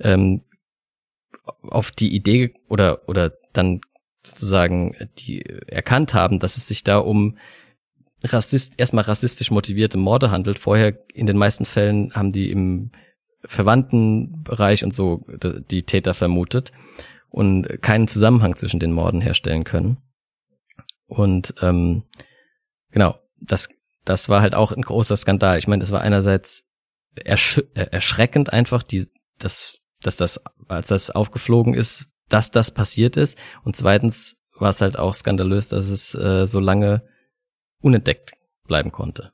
ähm, 0.00 0.42
auf 1.62 1.90
die 1.90 2.14
Idee 2.14 2.54
oder 2.68 3.08
oder 3.08 3.32
dann 3.52 3.80
sozusagen 4.22 4.96
die 5.18 5.42
erkannt 5.66 6.14
haben, 6.14 6.38
dass 6.38 6.56
es 6.56 6.66
sich 6.66 6.82
da 6.84 6.98
um 6.98 7.36
Rassist, 8.24 8.74
erstmal 8.78 9.04
rassistisch 9.04 9.50
motivierte 9.50 9.98
Morde 9.98 10.30
handelt. 10.30 10.58
Vorher 10.58 10.98
in 11.12 11.26
den 11.26 11.36
meisten 11.36 11.66
Fällen 11.66 12.14
haben 12.14 12.32
die 12.32 12.50
im 12.50 12.90
Verwandtenbereich 13.44 14.84
und 14.84 14.92
so 14.92 15.26
die 15.70 15.82
Täter 15.82 16.14
vermutet 16.14 16.72
und 17.28 17.82
keinen 17.82 18.08
Zusammenhang 18.08 18.56
zwischen 18.56 18.80
den 18.80 18.92
Morden 18.92 19.20
herstellen 19.20 19.64
können. 19.64 19.98
Und 21.06 21.54
ähm, 21.60 22.04
genau, 22.90 23.18
das, 23.40 23.68
das 24.04 24.30
war 24.30 24.40
halt 24.40 24.54
auch 24.54 24.72
ein 24.72 24.82
großer 24.82 25.16
Skandal. 25.16 25.58
Ich 25.58 25.68
meine, 25.68 25.82
es 25.82 25.90
war 25.90 26.00
einerseits 26.00 26.64
ersch 27.14 27.58
äh, 27.74 27.86
erschreckend 27.90 28.52
einfach, 28.52 28.82
die, 28.82 29.08
das, 29.38 29.76
dass 30.06 30.16
das, 30.16 30.40
als 30.68 30.88
das 30.88 31.10
aufgeflogen 31.10 31.74
ist, 31.74 32.06
dass 32.28 32.50
das 32.50 32.70
passiert 32.70 33.16
ist. 33.16 33.38
Und 33.64 33.76
zweitens 33.76 34.36
war 34.58 34.70
es 34.70 34.80
halt 34.80 34.98
auch 34.98 35.14
skandalös, 35.14 35.68
dass 35.68 35.88
es 35.88 36.14
äh, 36.14 36.46
so 36.46 36.60
lange 36.60 37.02
unentdeckt 37.80 38.32
bleiben 38.66 38.92
konnte. 38.92 39.32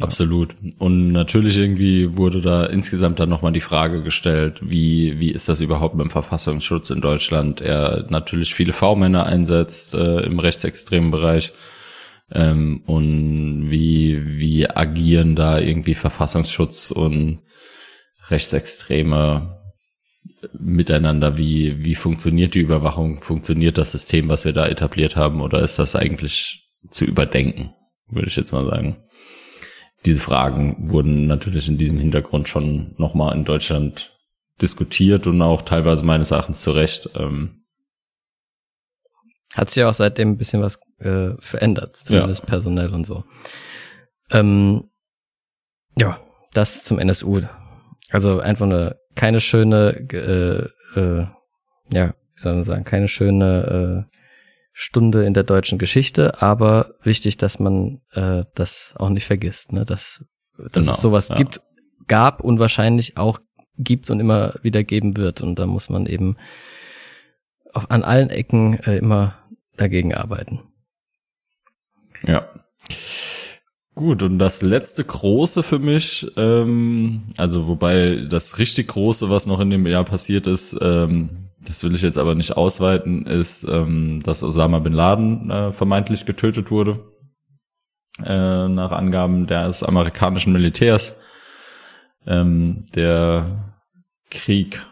Absolut. 0.00 0.54
Und 0.78 1.12
natürlich 1.12 1.56
irgendwie 1.56 2.16
wurde 2.16 2.42
da 2.42 2.66
insgesamt 2.66 3.20
dann 3.20 3.28
nochmal 3.28 3.52
die 3.52 3.60
Frage 3.60 4.02
gestellt, 4.02 4.60
wie, 4.62 5.18
wie 5.18 5.30
ist 5.30 5.48
das 5.48 5.60
überhaupt 5.60 5.94
mit 5.94 6.04
dem 6.04 6.10
Verfassungsschutz 6.10 6.90
in 6.90 7.00
Deutschland? 7.00 7.60
Er 7.60 8.06
natürlich 8.10 8.54
viele 8.54 8.72
V-Männer 8.72 9.24
einsetzt 9.24 9.94
äh, 9.94 10.20
im 10.20 10.38
rechtsextremen 10.38 11.10
Bereich. 11.10 11.52
Ähm, 12.30 12.82
und 12.86 13.70
wie, 13.70 14.38
wie 14.38 14.68
agieren 14.68 15.36
da 15.36 15.58
irgendwie 15.58 15.94
Verfassungsschutz 15.94 16.90
und 16.90 17.40
Rechtsextreme 18.28 19.58
miteinander? 20.58 21.36
Wie, 21.36 21.84
wie 21.84 21.94
funktioniert 21.94 22.54
die 22.54 22.60
Überwachung? 22.60 23.22
Funktioniert 23.22 23.78
das 23.78 23.92
System, 23.92 24.28
was 24.28 24.44
wir 24.44 24.52
da 24.52 24.66
etabliert 24.66 25.16
haben? 25.16 25.40
Oder 25.40 25.60
ist 25.60 25.78
das 25.78 25.96
eigentlich 25.96 26.72
zu 26.90 27.04
überdenken? 27.04 27.74
Würde 28.08 28.28
ich 28.28 28.36
jetzt 28.36 28.52
mal 28.52 28.64
sagen 28.66 29.02
diese 30.04 30.20
Fragen 30.20 30.90
wurden 30.90 31.26
natürlich 31.26 31.68
in 31.68 31.78
diesem 31.78 31.98
Hintergrund 31.98 32.48
schon 32.48 32.94
nochmal 32.98 33.36
in 33.36 33.44
Deutschland 33.44 34.18
diskutiert 34.60 35.26
und 35.26 35.40
auch 35.42 35.62
teilweise 35.62 36.04
meines 36.04 36.30
Erachtens 36.30 36.60
zu 36.60 36.72
Recht. 36.72 37.10
Ähm, 37.14 37.64
Hat 39.54 39.70
sich 39.70 39.80
ja 39.80 39.88
auch 39.88 39.94
seitdem 39.94 40.30
ein 40.30 40.38
bisschen 40.38 40.62
was 40.62 40.78
äh, 40.98 41.30
verändert, 41.38 41.96
zumindest 41.96 42.42
ja. 42.42 42.48
personell 42.48 42.92
und 42.92 43.04
so. 43.04 43.24
Ähm, 44.30 44.90
ja, 45.96 46.20
das 46.52 46.84
zum 46.84 46.98
NSU. 46.98 47.42
Also 48.12 48.40
einfach 48.40 48.66
eine 48.66 48.96
keine 49.14 49.40
schöne, 49.40 50.08
äh, 50.12 50.98
äh, 50.98 51.26
ja, 51.90 52.14
wie 52.34 52.40
soll 52.40 52.54
man 52.54 52.62
sagen, 52.62 52.84
keine 52.84 53.08
schöne 53.08 54.08
äh, 54.10 54.16
Stunde 54.72 55.24
in 55.24 55.34
der 55.34 55.44
deutschen 55.44 55.78
Geschichte, 55.78 56.40
aber 56.40 56.94
wichtig, 57.02 57.36
dass 57.36 57.58
man 57.58 58.00
äh, 58.12 58.44
das 58.54 58.94
auch 58.96 59.10
nicht 59.10 59.26
vergisst, 59.26 59.72
ne? 59.72 59.84
dass, 59.84 60.24
dass 60.56 60.72
genau, 60.72 60.92
es 60.92 61.00
sowas 61.00 61.28
ja. 61.28 61.36
gibt, 61.36 61.60
gab 62.08 62.42
und 62.42 62.58
wahrscheinlich 62.58 63.16
auch 63.18 63.38
gibt 63.76 64.10
und 64.10 64.20
immer 64.20 64.54
wieder 64.62 64.82
geben 64.82 65.16
wird. 65.16 65.42
Und 65.42 65.58
da 65.58 65.66
muss 65.66 65.90
man 65.90 66.06
eben 66.06 66.36
auf, 67.72 67.90
an 67.90 68.02
allen 68.02 68.30
Ecken 68.30 68.78
äh, 68.80 68.96
immer 68.96 69.38
dagegen 69.76 70.14
arbeiten. 70.14 70.60
Ja. 72.26 72.48
Gut, 74.02 74.24
und 74.24 74.40
das 74.40 74.62
letzte 74.62 75.04
große 75.04 75.62
für 75.62 75.78
mich, 75.78 76.26
ähm, 76.36 77.22
also 77.36 77.68
wobei 77.68 78.26
das 78.28 78.58
richtig 78.58 78.88
große, 78.88 79.30
was 79.30 79.46
noch 79.46 79.60
in 79.60 79.70
dem 79.70 79.86
Jahr 79.86 80.02
passiert 80.02 80.48
ist, 80.48 80.76
ähm, 80.82 81.50
das 81.64 81.84
will 81.84 81.94
ich 81.94 82.02
jetzt 82.02 82.18
aber 82.18 82.34
nicht 82.34 82.56
ausweiten, 82.56 83.26
ist, 83.26 83.62
ähm, 83.62 84.18
dass 84.24 84.42
Osama 84.42 84.80
bin 84.80 84.92
Laden 84.92 85.48
äh, 85.52 85.70
vermeintlich 85.70 86.26
getötet 86.26 86.72
wurde, 86.72 86.98
äh, 88.18 88.66
nach 88.66 88.90
Angaben 88.90 89.46
des 89.46 89.84
amerikanischen 89.84 90.52
Militärs. 90.52 91.16
Ähm, 92.26 92.86
der 92.96 93.76
Krieg, 94.32 94.84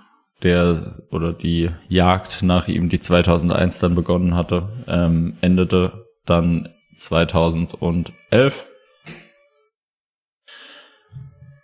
der 0.44 1.02
oder 1.10 1.32
die 1.32 1.70
Jagd 1.88 2.44
nach 2.44 2.68
ihm, 2.68 2.88
die 2.88 3.00
2001 3.00 3.80
dann 3.80 3.96
begonnen 3.96 4.36
hatte, 4.36 4.68
ähm, 4.86 5.36
endete 5.40 6.06
dann 6.26 6.68
2011. 6.94 8.69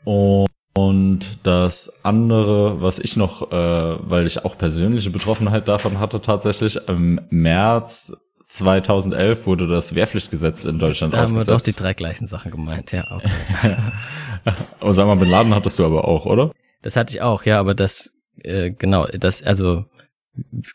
Und 0.06 0.46
und 0.76 1.38
das 1.42 2.04
andere, 2.04 2.82
was 2.82 2.98
ich 2.98 3.16
noch, 3.16 3.50
äh, 3.50 3.54
weil 3.54 4.26
ich 4.26 4.44
auch 4.44 4.58
persönliche 4.58 5.08
Betroffenheit 5.08 5.68
davon 5.68 5.98
hatte, 5.98 6.20
tatsächlich 6.20 6.76
im 6.86 7.18
März 7.30 8.14
2011 8.44 9.46
wurde 9.46 9.68
das 9.68 9.94
Wehrpflichtgesetz 9.94 10.66
in 10.66 10.78
Deutschland 10.78 11.14
da 11.14 11.22
ausgesetzt. 11.22 11.48
Da 11.48 11.52
haben 11.52 11.58
wir 11.58 11.58
doch 11.58 11.64
die 11.64 11.82
drei 11.82 11.94
gleichen 11.94 12.26
Sachen 12.26 12.50
gemeint, 12.50 12.92
ja. 12.92 13.04
Okay. 13.10 14.52
Osama 14.80 15.14
Bin 15.14 15.30
Laden 15.30 15.54
hattest 15.54 15.78
du 15.78 15.86
aber 15.86 16.06
auch, 16.06 16.26
oder? 16.26 16.52
Das 16.82 16.94
hatte 16.94 17.14
ich 17.14 17.22
auch, 17.22 17.44
ja, 17.44 17.58
aber 17.58 17.74
das 17.74 18.12
äh, 18.42 18.70
genau, 18.70 19.06
das, 19.06 19.42
also 19.42 19.86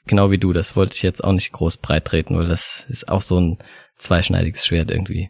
genau 0.08 0.32
wie 0.32 0.40
du, 0.40 0.52
das 0.52 0.76
wollte 0.76 0.96
ich 0.96 1.04
jetzt 1.04 1.24
auch 1.24 1.34
nicht 1.34 1.52
groß 1.52 1.78
breit 1.78 2.06
treten, 2.06 2.38
weil 2.38 2.48
das 2.48 2.86
ist 2.90 3.08
auch 3.08 3.22
so 3.22 3.40
ein 3.40 3.60
zweischneidiges 3.98 4.66
Schwert 4.66 4.90
irgendwie, 4.90 5.30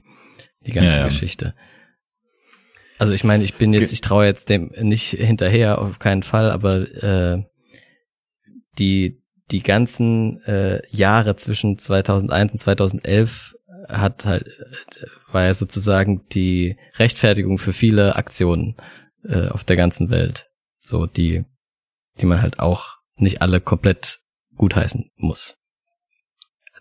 die 0.66 0.72
ganze 0.72 0.92
ja, 0.92 0.98
ja. 1.00 1.06
Geschichte. 1.06 1.56
Also 3.02 3.14
ich 3.14 3.24
meine, 3.24 3.44
ich 3.44 3.56
bin 3.56 3.74
jetzt, 3.74 3.92
ich 3.94 4.02
traue 4.02 4.28
jetzt 4.28 4.48
dem 4.50 4.72
nicht 4.80 5.10
hinterher, 5.10 5.80
auf 5.80 5.98
keinen 5.98 6.22
Fall, 6.22 6.52
aber 6.52 6.82
äh, 7.02 7.44
die 8.78 9.24
die 9.50 9.64
ganzen 9.64 10.40
äh, 10.44 10.84
Jahre 10.88 11.36
zwischen 11.36 11.80
2001 11.80 12.52
und 12.52 12.58
2011 12.60 13.56
hat 13.90 14.26
halt 14.26 14.46
war 15.32 15.46
ja 15.46 15.56
sozusagen 15.56 16.28
die 16.32 16.78
Rechtfertigung 17.00 17.58
für 17.58 17.74
viele 17.74 18.18
Aktionen 18.18 18.76
äh, 19.24 19.48
auf 19.48 19.64
der 19.64 19.78
ganzen 19.78 20.12
Welt, 20.12 20.52
so 20.80 21.08
die 21.08 21.44
die 22.22 22.28
man 22.28 22.44
halt 22.44 22.60
auch 22.60 22.98
nicht 23.16 23.42
alle 23.42 23.62
komplett 23.62 24.20
gutheißen 24.58 25.10
muss. 25.16 25.58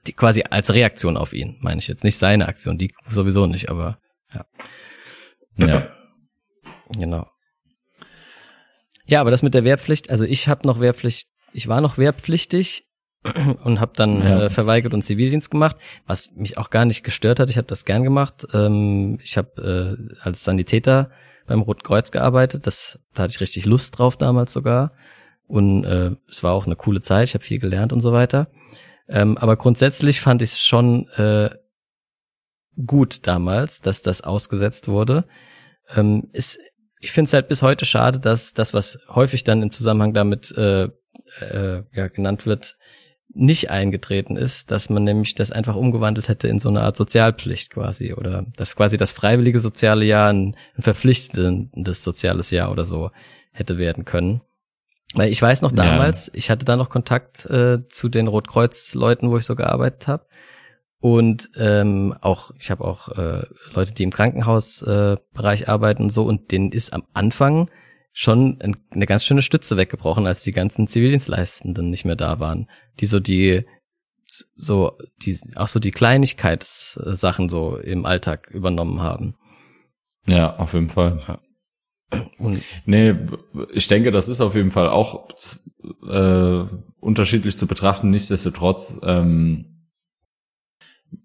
Die 0.07 0.13
quasi 0.13 0.45
als 0.51 0.75
Reaktion 0.75 1.17
auf 1.17 1.33
ihn, 1.33 1.57
meine 1.63 1.79
ich 1.79 1.89
jetzt 1.89 2.05
nicht 2.05 2.19
seine 2.19 2.47
Aktion, 2.47 2.77
die 2.77 2.93
sowieso 3.09 3.47
nicht, 3.47 3.71
aber 3.71 3.99
ja. 4.35 4.45
Ja. 5.67 6.00
Genau. 6.97 7.27
Ja, 9.07 9.21
aber 9.21 9.31
das 9.31 9.43
mit 9.43 9.55
der 9.55 9.65
Wehrpflicht, 9.65 10.11
also 10.11 10.25
ich 10.25 10.49
habe 10.49 10.67
noch 10.67 10.81
Wehrpflicht, 10.81 11.29
ich 11.53 11.69
war 11.69 11.81
noch 11.81 11.99
wehrpflichtig 11.99 12.87
und 13.65 13.81
habe 13.81 13.93
dann 13.97 14.23
ja. 14.23 14.43
äh, 14.43 14.51
verweigert 14.51 14.95
und 14.95 15.03
Zivildienst 15.03 15.51
gemacht, 15.51 15.77
was 16.07 16.31
mich 16.33 16.59
auch 16.59 16.71
gar 16.71 16.85
nicht 16.85 17.03
gestört 17.03 17.41
hat. 17.41 17.51
Ich 17.51 17.57
habe 17.57 17.67
das 17.67 17.85
gern 17.85 18.05
gemacht. 18.05 18.47
Ähm, 18.55 19.19
ich 19.23 19.37
habe 19.37 19.99
äh, 19.99 20.17
als 20.21 20.45
Sanitäter 20.45 21.11
beim 21.47 21.61
Roten 21.61 21.83
Kreuz 21.83 22.13
gearbeitet. 22.13 22.67
Das 22.67 23.01
da 23.15 23.25
hatte 23.25 23.33
ich 23.33 23.41
richtig 23.41 23.67
Lust 23.67 23.99
drauf 23.99 24.17
damals 24.17 24.53
sogar. 24.53 24.93
Und 25.47 25.85
äh, 25.85 26.13
es 26.29 26.45
war 26.45 26.53
auch 26.53 26.67
eine 26.67 26.77
coole 26.77 27.01
Zeit. 27.01 27.29
Ich 27.29 27.35
habe 27.35 27.45
viel 27.45 27.59
gelernt 27.59 27.93
und 27.93 28.01
so 28.01 28.13
weiter. 28.13 28.49
Ähm, 29.09 29.37
aber 29.37 29.57
grundsätzlich 29.57 30.21
fand 30.21 30.41
ich 30.43 30.51
es 30.51 30.61
schon 30.61 31.09
äh, 31.17 31.51
gut 32.87 33.27
damals, 33.27 33.81
dass 33.81 34.03
das 34.03 34.21
ausgesetzt 34.23 34.87
wurde. 34.87 35.25
Ähm, 35.95 36.29
ist 36.33 36.59
ich 37.01 37.13
finde 37.13 37.29
es 37.29 37.33
halt 37.33 37.49
bis 37.49 37.63
heute 37.63 37.87
schade, 37.87 38.21
dass 38.21 38.55
das, 38.55 38.75
was 38.75 38.99
häufig 39.09 39.43
dann 39.43 39.63
im 39.63 39.73
Zusammenhang 39.73 40.13
damit 40.13 40.53
äh, 40.57 40.85
äh, 41.41 41.83
ja, 41.93 42.09
genannt 42.09 42.47
wird, 42.47 42.77
nicht 43.33 43.71
eingetreten 43.71 44.37
ist, 44.37 44.71
dass 44.71 44.91
man 44.91 45.05
nämlich 45.05 45.35
das 45.35 45.53
einfach 45.53 45.77
umgewandelt 45.77 46.29
hätte 46.29 46.49
in 46.49 46.59
so 46.59 46.69
eine 46.69 46.83
Art 46.83 46.97
Sozialpflicht 46.97 47.71
quasi 47.71 48.13
oder 48.13 48.45
dass 48.57 48.75
quasi 48.75 48.97
das 48.97 49.13
freiwillige 49.13 49.61
soziale 49.61 50.05
Jahr 50.05 50.33
ein, 50.33 50.57
ein 50.77 50.83
verpflichtendes 50.83 52.03
soziales 52.03 52.51
Jahr 52.51 52.73
oder 52.73 52.85
so 52.85 53.11
hätte 53.53 53.79
werden 53.79 54.05
können. 54.05 54.43
Weil 55.15 55.31
ich 55.31 55.43
weiß 55.43 55.63
noch 55.63 55.73
damals, 55.73 56.27
ja. 56.27 56.33
ich 56.35 56.51
hatte 56.51 56.65
da 56.65 56.77
noch 56.77 56.89
Kontakt 56.89 57.45
äh, 57.47 57.87
zu 57.89 58.09
den 58.09 58.29
Rotkreuz-Leuten, 58.29 59.31
wo 59.31 59.39
ich 59.39 59.45
so 59.45 59.57
gearbeitet 59.57 60.07
habe. 60.07 60.27
Und 61.01 61.51
ähm, 61.57 62.15
auch, 62.21 62.51
ich 62.59 62.71
habe 62.71 62.85
auch 62.85 63.09
äh, 63.09 63.47
Leute, 63.73 63.95
die 63.95 64.03
im 64.03 64.11
Krankenhausbereich 64.11 65.63
äh, 65.63 65.67
arbeiten 65.67 66.05
und 66.05 66.11
so, 66.11 66.25
und 66.25 66.53
denen 66.53 66.73
ist 66.73 66.93
am 66.93 67.05
Anfang 67.15 67.71
schon 68.13 68.59
eine 68.91 69.07
ganz 69.07 69.25
schöne 69.25 69.41
Stütze 69.41 69.77
weggebrochen, 69.77 70.27
als 70.27 70.43
die 70.43 70.53
ganzen 70.53 70.89
Zivildienstleistenden 70.89 71.89
nicht 71.89 72.05
mehr 72.05 72.17
da 72.17 72.39
waren, 72.39 72.69
die 73.01 73.07
so 73.07 73.19
die 73.19 73.65
so 74.57 74.93
die 75.23 75.39
auch 75.57 75.69
so 75.69 75.81
die 75.81 75.91
Kleinigkeitssachen 75.91 77.49
so 77.49 77.77
im 77.77 78.05
Alltag 78.05 78.51
übernommen 78.51 79.01
haben. 79.01 79.37
Ja, 80.27 80.57
auf 80.57 80.75
jeden 80.75 80.91
Fall. 80.91 81.21
Ja. 81.27 81.41
Und 82.39 82.63
nee, 82.85 83.15
ich 83.73 83.87
denke, 83.89 84.11
das 84.11 84.29
ist 84.29 84.41
auf 84.41 84.55
jeden 84.55 84.71
Fall 84.71 84.89
auch 84.89 85.29
äh, 86.09 86.65
unterschiedlich 87.01 87.57
zu 87.57 87.67
betrachten. 87.67 88.11
Nichtsdestotrotz 88.11 88.99
ähm, 89.03 89.80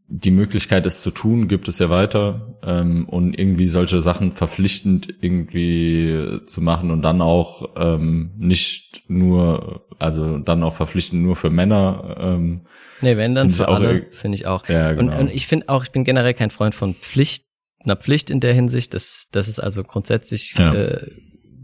die 0.07 0.31
Möglichkeit, 0.31 0.85
es 0.85 1.01
zu 1.01 1.11
tun, 1.11 1.47
gibt 1.47 1.67
es 1.67 1.79
ja 1.79 1.89
weiter 1.89 2.57
ähm, 2.63 3.09
und 3.09 3.37
irgendwie 3.37 3.67
solche 3.67 4.01
Sachen 4.01 4.31
verpflichtend 4.31 5.13
irgendwie 5.21 6.41
zu 6.45 6.61
machen 6.61 6.91
und 6.91 7.01
dann 7.01 7.21
auch 7.21 7.69
ähm, 7.75 8.33
nicht 8.37 9.03
nur, 9.07 9.87
also 9.99 10.37
dann 10.37 10.63
auch 10.63 10.73
verpflichtend 10.73 11.21
nur 11.21 11.35
für 11.35 11.49
Männer. 11.49 12.17
Ähm, 12.19 12.61
nee, 13.01 13.17
wenn 13.17 13.35
dann 13.35 13.51
für 13.51 13.67
alle, 13.67 14.07
finde 14.11 14.35
ich 14.35 14.45
auch. 14.45 14.67
Ja, 14.67 14.93
genau. 14.93 15.11
und, 15.11 15.19
und 15.19 15.31
ich 15.31 15.47
finde 15.47 15.69
auch, 15.69 15.83
ich 15.83 15.91
bin 15.91 16.03
generell 16.03 16.33
kein 16.33 16.51
Freund 16.51 16.75
von 16.75 16.93
Pflicht, 16.93 17.45
einer 17.83 17.95
Pflicht 17.95 18.29
in 18.29 18.39
der 18.39 18.53
Hinsicht. 18.53 18.93
Das, 18.93 19.27
das 19.31 19.47
ist 19.47 19.59
also 19.59 19.83
grundsätzlich 19.83 20.55
ja. 20.57 20.73
äh, 20.73 21.11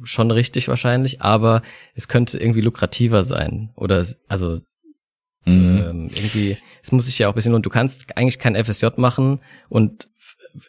schon 0.03 0.31
richtig 0.31 0.67
wahrscheinlich, 0.67 1.21
aber 1.21 1.61
es 1.93 2.07
könnte 2.07 2.39
irgendwie 2.39 2.61
lukrativer 2.61 3.23
sein 3.23 3.71
oder 3.75 4.05
also 4.27 4.61
Mhm. 5.45 5.83
Ähm, 5.87 6.09
irgendwie, 6.13 6.57
es 6.83 6.91
muss 6.91 7.07
sich 7.07 7.19
ja 7.19 7.27
auch 7.27 7.33
ein 7.33 7.35
bisschen 7.35 7.53
und 7.53 7.65
du 7.65 7.69
kannst 7.69 8.15
eigentlich 8.15 8.39
kein 8.39 8.55
FSJ 8.55 8.87
machen 8.97 9.39
und 9.69 10.07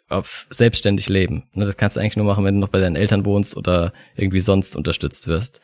auf 0.09 0.47
selbstständig 0.49 1.09
leben. 1.09 1.43
Ne, 1.53 1.65
das 1.65 1.77
kannst 1.77 1.97
du 1.97 2.01
eigentlich 2.01 2.17
nur 2.17 2.25
machen, 2.25 2.45
wenn 2.45 2.55
du 2.55 2.61
noch 2.61 2.69
bei 2.69 2.79
deinen 2.79 2.95
Eltern 2.95 3.25
wohnst 3.25 3.57
oder 3.57 3.93
irgendwie 4.15 4.39
sonst 4.39 4.75
unterstützt 4.75 5.27
wirst. 5.27 5.61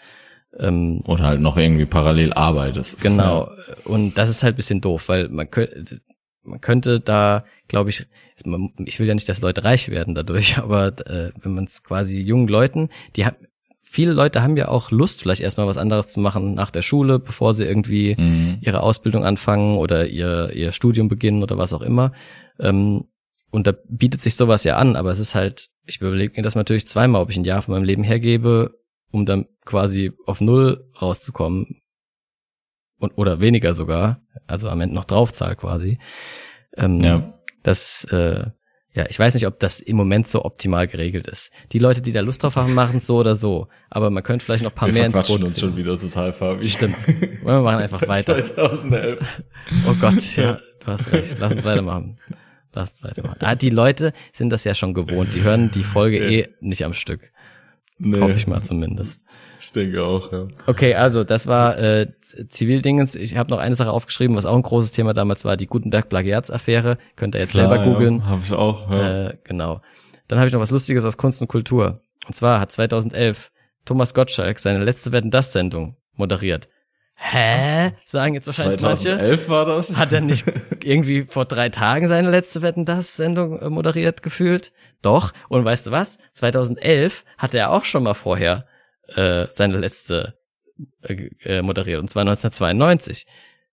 Ähm, 0.57 1.01
oder 1.05 1.25
halt 1.25 1.41
noch 1.41 1.57
irgendwie 1.57 1.85
parallel 1.85 2.33
arbeitest. 2.33 3.01
Genau. 3.03 3.51
Und 3.85 4.17
das 4.17 4.29
ist 4.29 4.43
halt 4.43 4.55
bisschen 4.55 4.81
doof, 4.81 5.07
weil 5.07 5.29
man 5.29 5.49
könnte, 5.49 6.01
man 6.43 6.59
könnte 6.59 6.99
da, 6.99 7.45
glaube 7.67 7.91
ich, 7.91 8.07
ich 8.85 8.99
will 8.99 9.07
ja 9.07 9.13
nicht, 9.13 9.29
dass 9.29 9.41
Leute 9.41 9.63
reich 9.63 9.89
werden 9.89 10.15
dadurch, 10.15 10.57
aber 10.57 10.87
äh, 11.07 11.31
wenn 11.41 11.53
man 11.53 11.65
es 11.65 11.83
quasi 11.83 12.19
jungen 12.19 12.47
Leuten, 12.47 12.89
die 13.15 13.25
haben 13.25 13.35
viele 13.91 14.13
Leute 14.13 14.43
haben 14.43 14.55
ja 14.55 14.67
auch 14.67 14.91
Lust, 14.91 15.21
vielleicht 15.21 15.41
erstmal 15.41 15.65
was 15.65 15.77
anderes 15.77 16.07
zu 16.09 16.19
machen 16.19 16.53
nach 16.53 16.69
der 16.69 16.83
Schule, 16.83 17.17
bevor 17.17 17.55
sie 17.55 17.65
irgendwie 17.65 18.15
mhm. 18.15 18.59
ihre 18.61 18.81
Ausbildung 18.81 19.25
anfangen 19.25 19.77
oder 19.77 20.07
ihr, 20.07 20.51
ihr 20.53 20.71
Studium 20.71 21.07
beginnen 21.07 21.41
oder 21.41 21.57
was 21.57 21.73
auch 21.73 21.81
immer. 21.81 22.11
Ähm, 22.59 23.05
und 23.49 23.65
da 23.65 23.73
bietet 23.87 24.21
sich 24.21 24.35
sowas 24.35 24.63
ja 24.63 24.77
an, 24.77 24.95
aber 24.95 25.09
es 25.09 25.17
ist 25.17 25.33
halt, 25.33 25.69
ich 25.85 25.99
überlege 25.99 26.33
mir 26.37 26.43
das 26.43 26.53
natürlich 26.53 26.87
zweimal, 26.87 27.21
ob 27.21 27.31
ich 27.31 27.37
ein 27.37 27.45
Jahr 27.45 27.63
von 27.63 27.73
meinem 27.73 27.83
Leben 27.83 28.03
hergebe, 28.03 28.75
um 29.11 29.25
dann 29.25 29.47
quasi 29.65 30.11
auf 30.27 30.39
Null 30.39 30.87
rauszukommen. 31.01 31.81
Und, 32.99 33.17
oder 33.17 33.39
weniger 33.41 33.73
sogar, 33.73 34.21
also 34.45 34.69
am 34.69 34.81
Ende 34.81 34.93
noch 34.93 35.05
draufzahl 35.05 35.55
quasi. 35.55 35.97
Ähm, 36.75 37.01
ja. 37.01 37.33
Das, 37.63 38.03
äh, 38.11 38.51
ja, 38.99 39.05
ich 39.07 39.17
weiß 39.17 39.33
nicht, 39.33 39.47
ob 39.47 39.59
das 39.59 39.79
im 39.79 39.95
Moment 39.95 40.27
so 40.27 40.43
optimal 40.43 40.85
geregelt 40.85 41.25
ist. 41.27 41.51
Die 41.71 41.79
Leute, 41.79 42.01
die 42.01 42.11
da 42.11 42.19
Lust 42.19 42.43
drauf 42.43 42.57
haben, 42.57 42.73
machen 42.73 42.97
es 42.97 43.07
so 43.07 43.17
oder 43.17 43.33
so. 43.33 43.69
Aber 43.89 44.09
man 44.09 44.23
könnte 44.23 44.43
vielleicht 44.43 44.65
noch 44.65 44.71
ein 44.71 44.75
paar 44.75 44.89
Wir 44.89 44.95
mehr 44.95 45.05
ins 45.05 45.15
Brot 45.15 45.41
uns 45.41 45.57
schon 45.57 45.77
wieder 45.77 45.97
total, 45.97 46.33
Fabi. 46.33 46.67
Stimmt. 46.67 46.97
Wir 47.07 47.61
machen 47.61 47.79
einfach 47.79 48.05
weiter. 48.09 48.43
2011. 48.45 49.43
Oh 49.87 49.93
Gott, 50.01 50.35
ja, 50.35 50.59
du 50.81 50.85
hast 50.85 51.09
recht. 51.13 51.37
Lass 51.39 51.53
uns 51.53 51.63
weitermachen. 51.63 52.17
Lass 52.73 52.91
uns 52.91 53.03
weitermachen. 53.03 53.37
Ah, 53.39 53.55
die 53.55 53.69
Leute 53.69 54.11
sind 54.33 54.49
das 54.49 54.65
ja 54.65 54.75
schon 54.75 54.93
gewohnt. 54.93 55.33
Die 55.33 55.43
hören 55.43 55.71
die 55.71 55.83
Folge 55.83 56.19
nee. 56.19 56.39
eh 56.41 56.49
nicht 56.59 56.83
am 56.83 56.91
Stück. 56.91 57.31
Nee. 57.99 58.19
Hoffe 58.19 58.35
ich 58.35 58.47
mal 58.47 58.61
zumindest. 58.63 59.21
Ich 59.59 59.71
denke 59.71 60.03
auch, 60.03 60.31
ja. 60.31 60.47
Okay, 60.67 60.95
also 60.95 61.23
das 61.23 61.45
war 61.47 61.77
äh, 61.77 62.07
Zivildingens. 62.21 63.15
Ich 63.15 63.35
habe 63.35 63.49
noch 63.49 63.59
eine 63.59 63.75
Sache 63.75 63.91
aufgeschrieben, 63.91 64.35
was 64.37 64.45
auch 64.45 64.55
ein 64.55 64.61
großes 64.61 64.93
Thema 64.93 65.13
damals 65.13 65.43
war, 65.43 65.57
die 65.57 65.67
Gutenberg-Plagiatsaffäre. 65.67 66.97
Könnt 67.15 67.35
ihr 67.35 67.41
jetzt 67.41 67.51
Klar, 67.51 67.69
selber 67.69 67.83
googeln. 67.83 68.19
Ja, 68.19 68.25
habe 68.25 68.41
ich 68.43 68.53
auch, 68.53 68.89
ja. 68.89 69.27
Äh, 69.27 69.37
genau. 69.43 69.81
Dann 70.27 70.39
habe 70.39 70.47
ich 70.47 70.53
noch 70.53 70.61
was 70.61 70.71
Lustiges 70.71 71.03
aus 71.03 71.17
Kunst 71.17 71.41
und 71.41 71.47
Kultur. 71.47 72.01
Und 72.25 72.33
zwar 72.33 72.59
hat 72.59 72.71
2011 72.71 73.51
Thomas 73.85 74.13
Gottschalk 74.13 74.59
seine 74.59 74.83
letzte 74.83 75.11
Wetten 75.11 75.31
das 75.31 75.51
Sendung 75.51 75.97
moderiert. 76.13 76.69
Hä? 77.17 77.91
Sagen 78.05 78.33
jetzt 78.35 78.47
wahrscheinlich 78.47 78.77
2011 78.77 79.27
manche. 79.27 79.49
war 79.49 79.65
das? 79.65 79.97
Hat 79.97 80.13
er 80.13 80.21
nicht 80.21 80.45
irgendwie 80.81 81.25
vor 81.25 81.43
drei 81.43 81.67
Tagen 81.67 82.07
seine 82.07 82.31
letzte 82.31 82.61
Wetten 82.61 82.85
das 82.85 83.17
Sendung 83.17 83.59
äh, 83.59 83.69
moderiert 83.69 84.23
gefühlt? 84.23 84.71
Doch. 85.01 85.33
Und 85.49 85.65
weißt 85.65 85.87
du 85.87 85.91
was? 85.91 86.17
2011 86.31 87.25
hat 87.37 87.53
er 87.53 87.71
auch 87.71 87.83
schon 87.83 88.03
mal 88.03 88.13
vorher 88.13 88.65
äh, 89.15 89.47
seine 89.51 89.77
letzte 89.77 90.35
äh, 91.01 91.29
äh, 91.43 91.61
moderiert, 91.61 91.99
und 91.99 92.09
zwar 92.09 92.21
1992. 92.21 93.25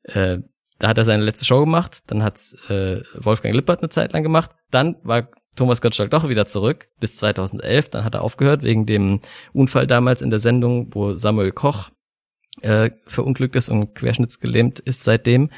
Äh, 0.04 0.38
da 0.78 0.88
hat 0.88 0.98
er 0.98 1.04
seine 1.04 1.24
letzte 1.24 1.46
Show 1.46 1.60
gemacht, 1.60 2.00
dann 2.06 2.22
hat 2.22 2.38
äh, 2.68 3.00
Wolfgang 3.14 3.54
Lippert 3.54 3.80
eine 3.80 3.88
Zeit 3.88 4.12
lang 4.12 4.22
gemacht, 4.22 4.50
dann 4.70 4.96
war 5.02 5.28
Thomas 5.54 5.80
Gottschalk 5.80 6.10
doch 6.10 6.28
wieder 6.28 6.46
zurück 6.46 6.88
bis 7.00 7.16
2011, 7.16 7.88
dann 7.90 8.04
hat 8.04 8.14
er 8.14 8.22
aufgehört 8.22 8.62
wegen 8.62 8.84
dem 8.84 9.20
Unfall 9.52 9.86
damals 9.86 10.20
in 10.20 10.30
der 10.30 10.38
Sendung, 10.38 10.94
wo 10.94 11.14
Samuel 11.14 11.52
Koch 11.52 11.90
äh, 12.62 12.90
verunglückt 13.06 13.56
ist 13.56 13.68
und 13.68 13.94
querschnittsgelähmt 13.94 14.78
ist 14.80 15.04
seitdem. 15.04 15.50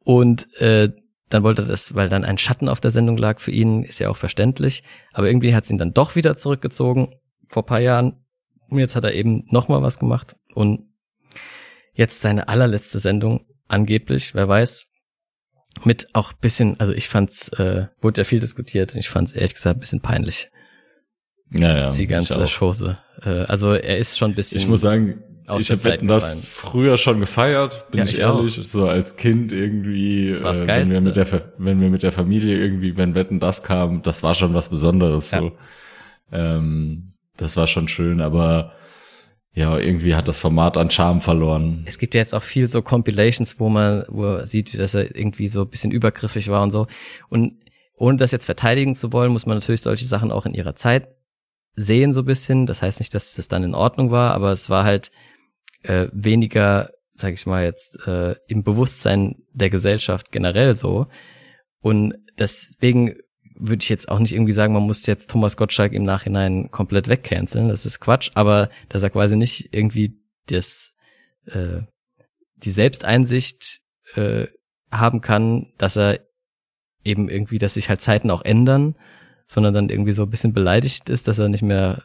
Und 0.00 0.52
äh, 0.60 0.90
dann 1.28 1.42
wollte 1.42 1.62
er 1.62 1.68
das, 1.68 1.94
weil 1.94 2.08
dann 2.08 2.24
ein 2.24 2.38
Schatten 2.38 2.68
auf 2.68 2.80
der 2.80 2.92
Sendung 2.92 3.16
lag 3.16 3.40
für 3.40 3.50
ihn, 3.50 3.82
ist 3.82 3.98
ja 3.98 4.08
auch 4.08 4.16
verständlich. 4.16 4.84
Aber 5.12 5.26
irgendwie 5.26 5.54
hat 5.54 5.64
es 5.64 5.70
ihn 5.70 5.78
dann 5.78 5.92
doch 5.92 6.14
wieder 6.14 6.36
zurückgezogen 6.36 7.16
vor 7.48 7.66
paar 7.66 7.80
Jahren. 7.80 8.24
Und 8.68 8.78
jetzt 8.78 8.96
hat 8.96 9.04
er 9.04 9.14
eben 9.14 9.44
nochmal 9.50 9.82
was 9.82 9.98
gemacht 9.98 10.36
und 10.54 10.88
jetzt 11.94 12.20
seine 12.20 12.48
allerletzte 12.48 12.98
Sendung 12.98 13.46
angeblich, 13.68 14.34
wer 14.34 14.48
weiß, 14.48 14.88
mit 15.84 16.08
auch 16.14 16.32
bisschen, 16.32 16.80
also 16.80 16.92
ich 16.92 17.08
fand's, 17.08 17.48
äh, 17.50 17.86
wurde 18.00 18.20
ja 18.20 18.24
viel 18.24 18.40
diskutiert 18.40 18.94
und 18.94 19.00
ich 19.00 19.08
fand's 19.08 19.32
ehrlich 19.32 19.54
gesagt 19.54 19.76
ein 19.76 19.80
bisschen 19.80 20.00
peinlich. 20.00 20.50
Ja, 21.50 21.76
ja. 21.76 21.90
Die 21.92 22.06
ganze 22.06 22.44
Chose. 22.46 22.98
Äh, 23.22 23.28
also 23.28 23.72
er 23.72 23.98
ist 23.98 24.18
schon 24.18 24.32
ein 24.32 24.34
bisschen. 24.34 24.58
Ich 24.58 24.66
muss 24.66 24.80
sagen, 24.80 25.22
ich 25.58 25.70
habe 25.70 25.98
das 26.06 26.34
früher 26.34 26.96
schon 26.96 27.20
gefeiert, 27.20 27.90
bin 27.90 27.98
ja, 27.98 28.04
ich, 28.04 28.14
ich 28.14 28.18
ehrlich, 28.18 28.58
auch. 28.58 28.64
so 28.64 28.88
als 28.88 29.16
Kind 29.16 29.52
irgendwie, 29.52 30.36
das 30.40 30.60
äh, 30.60 30.66
wenn 30.66 30.90
wir 30.90 31.00
mit 31.00 31.16
der 31.16 31.52
wenn 31.58 31.80
wir 31.80 31.90
mit 31.90 32.02
der 32.02 32.10
Familie 32.10 32.58
irgendwie, 32.58 32.96
wenn 32.96 33.14
Wetten 33.14 33.38
das 33.38 33.62
kam, 33.62 34.02
das 34.02 34.22
war 34.22 34.34
schon 34.34 34.54
was 34.54 34.68
Besonderes. 34.68 35.30
Ja. 35.30 35.40
So, 35.40 35.52
ähm, 36.32 37.10
das 37.36 37.56
war 37.56 37.66
schon 37.66 37.88
schön, 37.88 38.20
aber 38.20 38.72
ja, 39.52 39.78
irgendwie 39.78 40.14
hat 40.14 40.28
das 40.28 40.38
Format 40.38 40.76
an 40.76 40.90
Charme 40.90 41.22
verloren. 41.22 41.84
Es 41.86 41.98
gibt 41.98 42.14
ja 42.14 42.20
jetzt 42.20 42.34
auch 42.34 42.42
viel 42.42 42.68
so 42.68 42.82
Compilations, 42.82 43.58
wo 43.58 43.70
man, 43.70 44.04
wo 44.08 44.22
man 44.22 44.46
sieht, 44.46 44.78
dass 44.78 44.94
er 44.94 45.16
irgendwie 45.16 45.48
so 45.48 45.62
ein 45.62 45.70
bisschen 45.70 45.92
übergriffig 45.92 46.48
war 46.48 46.62
und 46.62 46.72
so. 46.72 46.86
Und 47.30 47.54
ohne 47.96 48.18
das 48.18 48.32
jetzt 48.32 48.44
verteidigen 48.44 48.94
zu 48.94 49.14
wollen, 49.14 49.32
muss 49.32 49.46
man 49.46 49.56
natürlich 49.56 49.80
solche 49.80 50.04
Sachen 50.04 50.30
auch 50.30 50.44
in 50.44 50.52
ihrer 50.52 50.74
Zeit 50.74 51.08
sehen, 51.74 52.12
so 52.12 52.20
ein 52.20 52.26
bisschen. 52.26 52.66
Das 52.66 52.82
heißt 52.82 53.00
nicht, 53.00 53.14
dass 53.14 53.34
das 53.34 53.48
dann 53.48 53.64
in 53.64 53.74
Ordnung 53.74 54.10
war, 54.10 54.34
aber 54.34 54.52
es 54.52 54.68
war 54.68 54.84
halt 54.84 55.10
äh, 55.82 56.08
weniger, 56.12 56.90
sag 57.14 57.32
ich 57.32 57.46
mal 57.46 57.64
jetzt, 57.64 58.06
äh, 58.06 58.34
im 58.48 58.62
Bewusstsein 58.62 59.36
der 59.54 59.70
Gesellschaft 59.70 60.32
generell 60.32 60.74
so. 60.74 61.06
Und 61.80 62.14
deswegen 62.38 63.16
würde 63.58 63.82
ich 63.82 63.88
jetzt 63.88 64.08
auch 64.08 64.18
nicht 64.18 64.32
irgendwie 64.32 64.52
sagen, 64.52 64.72
man 64.72 64.82
muss 64.82 65.06
jetzt 65.06 65.30
Thomas 65.30 65.56
Gottschalk 65.56 65.92
im 65.92 66.04
Nachhinein 66.04 66.70
komplett 66.70 67.08
wegcanceln. 67.08 67.68
Das 67.68 67.86
ist 67.86 68.00
Quatsch, 68.00 68.30
aber 68.34 68.70
dass 68.88 69.02
er 69.02 69.10
quasi 69.10 69.36
nicht 69.36 69.70
irgendwie 69.72 70.20
das, 70.46 70.92
äh, 71.46 71.80
die 72.56 72.70
Selbsteinsicht 72.70 73.80
äh, 74.14 74.46
haben 74.90 75.20
kann, 75.20 75.72
dass 75.78 75.96
er 75.96 76.20
eben 77.04 77.28
irgendwie, 77.28 77.58
dass 77.58 77.74
sich 77.74 77.88
halt 77.88 78.00
Zeiten 78.00 78.30
auch 78.30 78.42
ändern, 78.42 78.96
sondern 79.46 79.74
dann 79.74 79.88
irgendwie 79.88 80.12
so 80.12 80.24
ein 80.24 80.30
bisschen 80.30 80.52
beleidigt 80.52 81.08
ist, 81.08 81.28
dass 81.28 81.38
er 81.38 81.48
nicht 81.48 81.62
mehr 81.62 82.02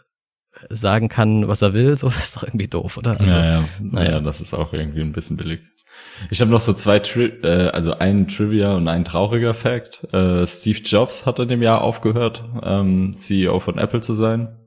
sagen 0.70 1.10
kann, 1.10 1.48
was 1.48 1.62
er 1.62 1.74
will, 1.74 1.98
so 1.98 2.08
ist 2.08 2.36
doch 2.36 2.44
irgendwie 2.44 2.68
doof, 2.68 2.98
oder? 2.98 3.12
Also, 3.12 3.26
ja, 3.26 3.46
ja. 3.46 3.70
Naja, 3.80 4.20
das 4.20 4.42
ist 4.42 4.54
auch 4.54 4.74
irgendwie 4.74 5.02
ein 5.02 5.14
bisschen 5.14 5.38
billig. 5.38 5.62
Ich 6.30 6.42
habe 6.42 6.52
noch 6.52 6.60
so 6.60 6.74
zwei, 6.74 7.00
Tri 7.00 7.26
äh, 7.44 7.70
also 7.70 7.98
einen 7.98 8.28
Trivia 8.28 8.76
und 8.76 8.88
ein 8.88 9.06
trauriger 9.06 9.54
Fact. 9.54 10.08
Äh, 10.14 10.46
Steve 10.48 10.80
Jobs 10.80 11.26
hat 11.26 11.40
in 11.40 11.48
dem 11.48 11.62
Jahr 11.62 11.82
aufgehört, 11.82 12.44
ähm, 12.64 13.14
CEO 13.14 13.60
von 13.60 13.78
Apple 13.78 14.02
zu 14.02 14.14
sein. 14.14 14.58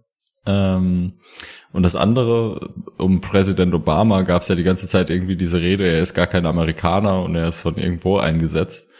Ähm, 0.47 1.15
und 1.73 1.83
das 1.83 1.97
andere, 1.97 2.71
um 2.99 3.21
Präsident 3.21 3.75
Obama 3.75 4.23
gab 4.23 4.43
es 4.43 4.49
ja 4.49 4.55
die 4.55 4.63
ganze 4.63 4.87
Zeit 4.87 5.11
irgendwie 5.11 5.37
diese 5.37 5.61
Rede, 5.61 5.87
er 5.89 6.01
ist 6.01 6.15
gar 6.15 6.27
kein 6.27 6.47
Amerikaner 6.47 7.23
und 7.23 7.35
er 7.35 7.49
ist 7.49 7.61
von 7.61 7.77
irgendwo 7.77 8.19
eingesetzt. 8.19 8.91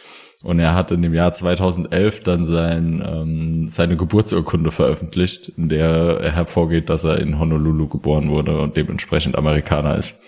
Und 0.43 0.59
er 0.59 0.75
hat 0.75 0.91
in 0.91 1.01
dem 1.01 1.13
Jahr 1.13 1.33
2011 1.33 2.21
dann 2.21 2.45
sein, 2.45 3.03
ähm, 3.03 3.65
seine 3.67 3.97
Geburtsurkunde 3.97 4.69
veröffentlicht, 4.69 5.49
in 5.49 5.69
der 5.69 6.19
hervorgeht, 6.21 6.89
dass 6.89 7.03
er 7.03 7.17
in 7.17 7.39
Honolulu 7.39 7.87
geboren 7.87 8.29
wurde 8.29 8.59
und 8.59 8.77
dementsprechend 8.77 9.35
Amerikaner 9.37 9.95
ist. 9.95 10.21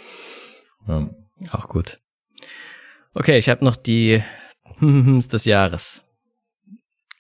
Ja. 0.88 1.10
Auch 1.52 1.68
gut. 1.68 2.00
Okay, 3.14 3.38
ich 3.38 3.50
habe 3.50 3.66
noch 3.66 3.76
die 3.76 4.24
des 4.82 5.46
Jahres. 5.46 6.04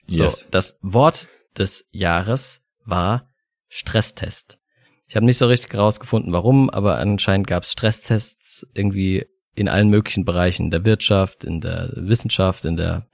Yes. 0.05 0.39
So, 0.39 0.51
das 0.51 0.77
Wort 0.81 1.27
des 1.57 1.85
Jahres 1.91 2.61
war 2.85 3.29
Stresstest. 3.69 4.59
Ich 5.07 5.15
habe 5.15 5.25
nicht 5.25 5.37
so 5.37 5.47
richtig 5.47 5.73
herausgefunden, 5.73 6.33
warum, 6.33 6.69
aber 6.69 6.97
anscheinend 6.99 7.47
gab 7.47 7.63
es 7.63 7.71
Stresstests 7.71 8.65
irgendwie 8.73 9.25
in 9.55 9.67
allen 9.67 9.89
möglichen 9.89 10.25
Bereichen, 10.25 10.65
in 10.65 10.71
der 10.71 10.85
Wirtschaft, 10.85 11.43
in 11.43 11.61
der 11.61 11.91
Wissenschaft, 11.95 12.65
in 12.65 12.77
der 12.77 13.07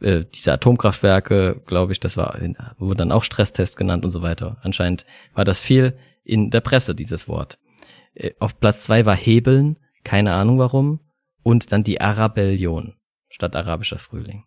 äh, 0.00 0.24
diese 0.34 0.52
Atomkraftwerke, 0.52 1.62
glaube 1.66 1.92
ich, 1.92 2.00
das 2.00 2.16
war 2.16 2.38
wurde 2.78 2.98
dann 2.98 3.12
auch 3.12 3.24
Stresstest 3.24 3.76
genannt 3.76 4.04
und 4.04 4.10
so 4.10 4.22
weiter. 4.22 4.58
Anscheinend 4.62 5.06
war 5.34 5.44
das 5.44 5.60
viel 5.60 5.96
in 6.24 6.50
der 6.50 6.60
Presse 6.60 6.94
dieses 6.94 7.28
Wort. 7.28 7.58
Äh, 8.14 8.32
auf 8.38 8.58
Platz 8.60 8.84
zwei 8.84 9.06
war 9.06 9.16
Hebeln, 9.16 9.78
keine 10.04 10.34
Ahnung 10.34 10.58
warum. 10.58 11.00
Und 11.42 11.72
dann 11.72 11.82
die 11.82 12.00
Arabellion 12.00 12.94
statt 13.28 13.56
arabischer 13.56 13.98
Frühling. 13.98 14.44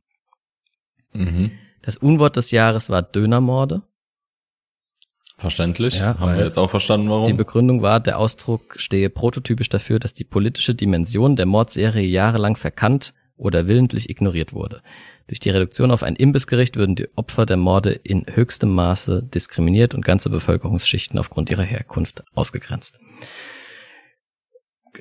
Mhm. 1.14 1.52
Das 1.82 1.98
Unwort 1.98 2.36
des 2.36 2.52
Jahres 2.52 2.90
war 2.90 3.02
Dönermorde. 3.02 3.84
Verständlich. 5.38 6.00
Ja, 6.00 6.18
Haben 6.18 6.38
wir 6.38 6.46
jetzt 6.46 6.58
auch 6.58 6.70
verstanden, 6.70 7.10
warum. 7.10 7.26
Die 7.26 7.34
Begründung 7.34 7.82
war, 7.82 8.00
der 8.00 8.18
Ausdruck 8.18 8.76
stehe 8.78 9.10
prototypisch 9.10 9.68
dafür, 9.68 10.00
dass 10.00 10.14
die 10.14 10.24
politische 10.24 10.74
Dimension 10.74 11.36
der 11.36 11.46
Mordserie 11.46 12.08
jahrelang 12.08 12.56
verkannt 12.56 13.14
oder 13.36 13.68
willentlich 13.68 14.10
ignoriert 14.10 14.54
wurde. 14.54 14.82
Durch 15.28 15.42
die 15.42 15.50
Reduktion 15.50 15.92
auf 15.92 16.04
ein 16.04 16.16
Imbissgericht 16.16 16.78
würden 16.78 16.96
die 16.96 17.10
Opfer 17.18 17.46
der 17.46 17.58
Morde 17.58 17.92
in 17.92 18.26
höchstem 18.28 18.74
Maße 18.74 19.24
diskriminiert 19.24 19.94
und 19.94 20.06
ganze 20.06 20.30
Bevölkerungsschichten 20.30 21.20
aufgrund 21.20 21.50
ihrer 21.50 21.64
Herkunft 21.64 22.24
ausgegrenzt 22.34 23.00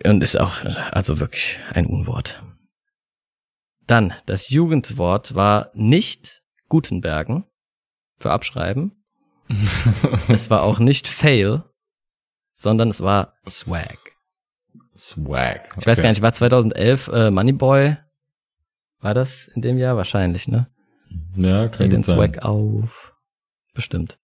und 0.05 0.23
ist 0.23 0.39
auch 0.39 0.65
also 0.91 1.21
wirklich 1.21 1.59
ein 1.73 1.87
Unwort. 1.87 2.43
Dann, 3.87 4.15
das 4.27 4.51
Jugendwort 4.51 5.35
war 5.35 5.71
nicht 5.75 6.43
Gutenbergen 6.69 7.45
für 8.17 8.31
Abschreiben. 8.31 9.05
es 10.29 10.49
war 10.49 10.63
auch 10.63 10.79
nicht 10.79 11.07
Fail, 11.07 11.65
sondern 12.55 12.89
es 12.89 13.03
war 13.03 13.35
Swag. 13.49 13.99
Swag. 14.97 15.67
Okay. 15.67 15.81
Ich 15.81 15.87
weiß 15.87 16.01
gar 16.01 16.09
nicht, 16.09 16.23
war 16.23 16.33
2011 16.33 17.09
äh, 17.09 17.31
Moneyboy? 17.31 17.97
War 19.01 19.15
das 19.15 19.49
in 19.49 19.61
dem 19.61 19.77
Jahr? 19.77 19.97
Wahrscheinlich, 19.97 20.49
ne? 20.49 20.69
Ja, 21.37 21.69
kann 21.69 21.73
Dreh 21.73 21.89
den 21.89 22.03
Swag 22.03 22.43
auf. 22.43 23.13
Bestimmt. 23.75 24.19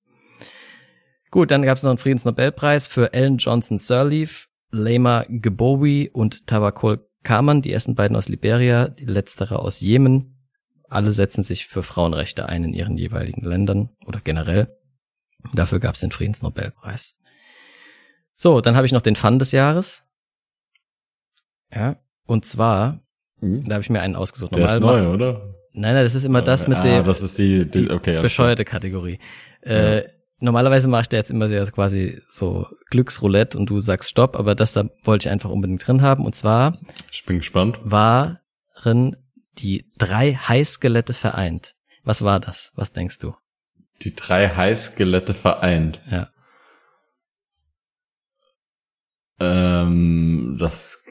Gut, 1.30 1.50
dann 1.50 1.62
gab 1.62 1.76
es 1.76 1.82
noch 1.82 1.90
einen 1.90 1.98
Friedensnobelpreis 1.98 2.86
für 2.86 3.12
Ellen 3.12 3.36
Johnson 3.36 3.78
Sirleaf 3.78 4.49
Lema 4.70 5.24
Gebowi 5.28 6.10
und 6.12 6.46
Tawakol 6.46 7.06
Kaman, 7.22 7.60
die 7.62 7.72
ersten 7.72 7.94
beiden 7.94 8.16
aus 8.16 8.28
Liberia, 8.28 8.88
die 8.88 9.04
letztere 9.04 9.58
aus 9.58 9.80
Jemen. 9.80 10.38
Alle 10.88 11.12
setzen 11.12 11.42
sich 11.42 11.66
für 11.66 11.82
Frauenrechte 11.82 12.48
ein 12.48 12.64
in 12.64 12.72
ihren 12.72 12.96
jeweiligen 12.96 13.44
Ländern 13.44 13.90
oder 14.06 14.20
generell. 14.20 14.74
Dafür 15.54 15.80
gab 15.80 15.94
es 15.94 16.00
den 16.00 16.10
Friedensnobelpreis. 16.10 17.16
So, 18.36 18.60
dann 18.60 18.74
habe 18.74 18.86
ich 18.86 18.92
noch 18.92 19.02
den 19.02 19.16
Fun 19.16 19.38
des 19.38 19.52
Jahres. 19.52 20.02
Ja, 21.72 21.96
und 22.26 22.44
zwar, 22.46 23.00
mhm. 23.40 23.68
da 23.68 23.74
habe 23.74 23.82
ich 23.82 23.90
mir 23.90 24.00
einen 24.00 24.16
ausgesucht. 24.16 24.54
Der 24.56 24.66
ist 24.66 24.80
neu, 24.80 25.12
oder? 25.12 25.54
Nein, 25.72 25.94
nein, 25.94 26.04
das 26.04 26.14
ist 26.14 26.24
immer 26.24 26.42
das 26.42 26.66
mit 26.66 26.78
ah, 26.78 26.82
dem. 26.82 27.04
Das 27.04 27.20
ist 27.20 27.38
die, 27.38 27.70
die, 27.70 27.90
okay, 27.90 28.20
bescheuerte 28.20 28.64
Kategorie. 28.64 29.20
Äh, 29.62 29.98
ja 29.98 30.08
normalerweise 30.40 30.88
mache 30.88 31.02
ich 31.02 31.08
da 31.08 31.16
jetzt 31.16 31.30
immer 31.30 31.48
so 31.48 31.72
quasi 31.72 32.22
so 32.28 32.66
Glücksroulette 32.90 33.58
und 33.58 33.70
du 33.70 33.80
sagst 33.80 34.10
Stopp, 34.10 34.36
aber 34.36 34.54
das 34.54 34.72
da 34.72 34.88
wollte 35.02 35.28
ich 35.28 35.32
einfach 35.32 35.50
unbedingt 35.50 35.86
drin 35.86 36.02
haben. 36.02 36.24
Und 36.24 36.34
zwar 36.34 36.78
ich 37.10 37.24
bin 37.24 37.38
gespannt. 37.38 37.78
waren 37.84 39.16
die 39.58 39.84
drei 39.98 40.34
Heißskelette 40.34 41.14
vereint. 41.14 41.74
Was 42.02 42.22
war 42.22 42.40
das? 42.40 42.72
Was 42.74 42.92
denkst 42.92 43.18
du? 43.18 43.34
Die 44.02 44.14
drei 44.14 44.48
Heißskelette 44.48 45.34
vereint. 45.34 46.00
Ja. 46.10 46.30
Ähm, 49.38 50.56
das 50.58 51.02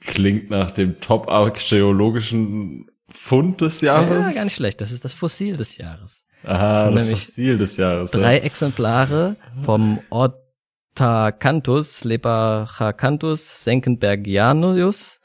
klingt 0.00 0.50
nach 0.50 0.70
dem 0.70 1.00
top-archäologischen 1.00 2.90
Fund 3.08 3.60
des 3.60 3.80
Jahres. 3.80 4.26
Ja, 4.26 4.32
gar 4.32 4.44
nicht 4.44 4.54
schlecht. 4.54 4.80
Das 4.80 4.92
ist 4.92 5.04
das 5.04 5.14
Fossil 5.14 5.56
des 5.56 5.76
Jahres. 5.76 6.24
Aha, 6.44 6.90
das 6.90 7.10
Fossil 7.10 7.58
des 7.58 7.76
Jahres. 7.76 8.10
Drei 8.10 8.38
ja. 8.38 8.44
Exemplare 8.44 9.36
vom 9.62 10.00
Ortacanthus, 10.10 12.04
Lepachacanthus 12.04 13.64
Senckenbergianus, 13.64 15.20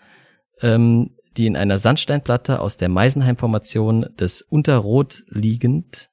ähm, 0.61 1.15
die 1.37 1.45
in 1.45 1.55
einer 1.55 1.79
Sandsteinplatte 1.79 2.59
aus 2.59 2.77
der 2.77 2.89
Meisenheim-Formation 2.89 4.07
des 4.19 4.41
Unterrot 4.41 5.23
liegend, 5.27 6.09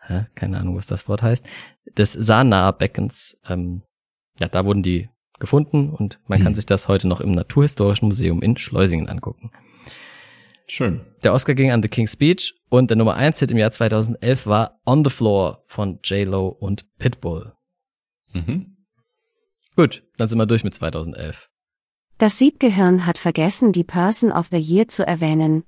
hä, 0.00 0.26
keine 0.34 0.58
Ahnung, 0.58 0.76
was 0.76 0.86
das 0.86 1.08
Wort 1.08 1.22
heißt, 1.22 1.44
des 1.96 2.12
Sana-Beckens, 2.12 3.38
ähm, 3.48 3.82
ja, 4.38 4.48
da 4.48 4.64
wurden 4.64 4.82
die 4.82 5.08
gefunden 5.38 5.90
und 5.90 6.20
man 6.26 6.38
hm. 6.38 6.44
kann 6.44 6.54
sich 6.54 6.66
das 6.66 6.88
heute 6.88 7.08
noch 7.08 7.20
im 7.20 7.32
Naturhistorischen 7.32 8.08
Museum 8.08 8.42
in 8.42 8.56
Schleusingen 8.56 9.08
angucken. 9.08 9.50
Schön. 10.66 11.04
Der 11.22 11.32
Oscar 11.32 11.54
ging 11.54 11.70
an 11.70 11.82
The 11.82 11.88
King's 11.88 12.12
Speech 12.12 12.54
und 12.68 12.90
der 12.90 12.96
Nummer 12.96 13.14
1 13.14 13.38
Hit 13.38 13.50
im 13.50 13.58
Jahr 13.58 13.70
2011 13.70 14.46
war 14.46 14.80
On 14.86 15.04
the 15.04 15.10
Floor 15.10 15.64
von 15.66 16.00
J-Lo 16.04 16.48
und 16.48 16.86
Pitbull. 16.98 17.52
Mhm. 18.32 18.76
Gut, 19.76 20.04
dann 20.16 20.28
sind 20.28 20.38
wir 20.38 20.46
durch 20.46 20.64
mit 20.64 20.74
2011. 20.74 21.48
Das 22.18 22.38
Siebgehirn 22.38 23.06
hat 23.06 23.18
vergessen, 23.18 23.72
die 23.72 23.84
Person 23.84 24.30
of 24.32 24.48
the 24.50 24.58
Year 24.58 24.88
zu 24.88 25.06
erwähnen. 25.06 25.64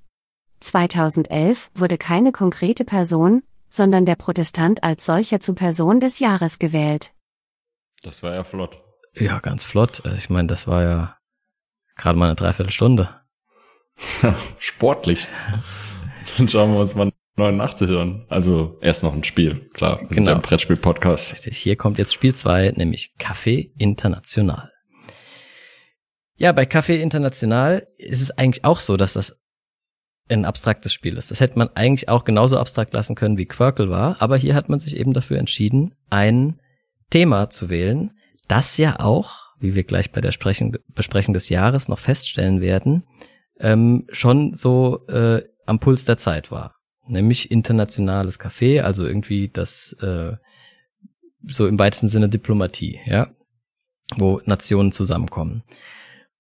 2011 0.60 1.70
wurde 1.74 1.98
keine 1.98 2.32
konkrete 2.32 2.84
Person, 2.84 3.42
sondern 3.68 4.06
der 4.06 4.14
Protestant 4.14 4.84
als 4.84 5.04
solcher 5.04 5.40
zu 5.40 5.54
Person 5.54 6.00
des 6.00 6.20
Jahres 6.20 6.58
gewählt. 6.58 7.12
Das 8.02 8.22
war 8.22 8.34
ja 8.34 8.44
flott. 8.44 8.82
Ja, 9.14 9.40
ganz 9.40 9.64
flott. 9.64 10.02
Ich 10.16 10.30
meine, 10.30 10.48
das 10.48 10.66
war 10.66 10.82
ja 10.82 11.16
gerade 11.96 12.18
mal 12.18 12.26
eine 12.26 12.34
Dreiviertelstunde. 12.36 13.20
Sportlich. 14.58 15.26
Dann 16.36 16.48
schauen 16.48 16.72
wir 16.72 16.80
uns 16.80 16.94
mal 16.94 17.12
89 17.36 17.90
an. 17.90 18.26
Also 18.28 18.78
erst 18.80 19.02
noch 19.02 19.12
ein 19.12 19.24
Spiel, 19.24 19.68
klar. 19.72 20.00
Wir 20.00 20.08
genau. 20.08 20.32
ein 20.32 20.40
Brettspiel-Podcast. 20.40 21.32
Richtig, 21.32 21.58
hier 21.58 21.76
kommt 21.76 21.98
jetzt 21.98 22.14
Spiel 22.14 22.34
zwei, 22.34 22.72
nämlich 22.76 23.14
Café 23.18 23.70
International. 23.76 24.70
Ja, 26.36 26.52
bei 26.52 26.64
Café 26.64 26.96
International 26.96 27.86
ist 27.96 28.20
es 28.20 28.30
eigentlich 28.32 28.64
auch 28.64 28.80
so, 28.80 28.96
dass 28.96 29.12
das 29.14 29.36
ein 30.28 30.44
abstraktes 30.44 30.92
Spiel 30.92 31.16
ist. 31.16 31.30
Das 31.30 31.40
hätte 31.40 31.58
man 31.58 31.68
eigentlich 31.74 32.08
auch 32.08 32.24
genauso 32.24 32.58
abstrakt 32.58 32.92
lassen 32.92 33.14
können, 33.14 33.36
wie 33.36 33.46
Quirkle 33.46 33.90
war, 33.90 34.20
aber 34.20 34.36
hier 34.36 34.54
hat 34.54 34.68
man 34.68 34.78
sich 34.78 34.96
eben 34.96 35.12
dafür 35.12 35.38
entschieden, 35.38 35.94
ein 36.10 36.60
Thema 37.10 37.50
zu 37.50 37.68
wählen, 37.68 38.12
das 38.48 38.78
ja 38.78 39.00
auch, 39.00 39.54
wie 39.60 39.74
wir 39.74 39.84
gleich 39.84 40.12
bei 40.12 40.20
der 40.20 40.32
Besprechung 40.94 41.34
des 41.34 41.48
Jahres 41.48 41.88
noch 41.88 41.98
feststellen 41.98 42.60
werden, 42.60 43.04
ähm, 43.64 44.06
schon 44.10 44.54
so 44.54 45.06
äh, 45.08 45.42
am 45.66 45.80
Puls 45.80 46.04
der 46.04 46.18
Zeit 46.18 46.50
war 46.50 46.74
nämlich 47.06 47.50
internationales 47.50 48.40
Café, 48.40 48.80
also 48.80 49.06
irgendwie 49.06 49.48
das 49.48 49.94
äh, 50.00 50.32
so 51.46 51.66
im 51.66 51.78
weitesten 51.78 52.08
Sinne 52.08 52.28
Diplomatie, 52.28 53.00
ja, 53.06 53.30
wo 54.16 54.40
Nationen 54.44 54.92
zusammenkommen. 54.92 55.62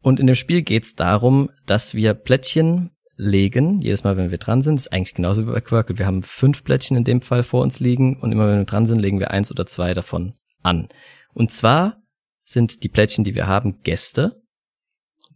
Und 0.00 0.20
in 0.20 0.26
dem 0.26 0.36
Spiel 0.36 0.62
geht 0.62 0.84
es 0.84 0.94
darum, 0.94 1.50
dass 1.66 1.94
wir 1.94 2.14
Plättchen 2.14 2.90
legen, 3.16 3.80
jedes 3.80 4.04
Mal, 4.04 4.16
wenn 4.16 4.30
wir 4.30 4.38
dran 4.38 4.60
sind, 4.60 4.76
ist 4.76 4.92
eigentlich 4.92 5.14
genauso 5.14 5.46
wie 5.46 5.52
bei 5.52 5.60
Quirkle. 5.60 5.98
Wir 5.98 6.06
haben 6.06 6.22
fünf 6.22 6.64
Plättchen 6.64 6.96
in 6.96 7.04
dem 7.04 7.20
Fall 7.20 7.42
vor 7.42 7.62
uns 7.62 7.80
liegen 7.80 8.20
und 8.20 8.32
immer 8.32 8.48
wenn 8.48 8.58
wir 8.58 8.64
dran 8.64 8.86
sind, 8.86 8.98
legen 8.98 9.20
wir 9.20 9.30
eins 9.30 9.50
oder 9.50 9.66
zwei 9.66 9.94
davon 9.94 10.34
an. 10.62 10.88
Und 11.32 11.52
zwar 11.52 12.02
sind 12.44 12.82
die 12.82 12.88
Plättchen, 12.88 13.24
die 13.24 13.34
wir 13.34 13.46
haben, 13.46 13.82
Gäste, 13.82 14.42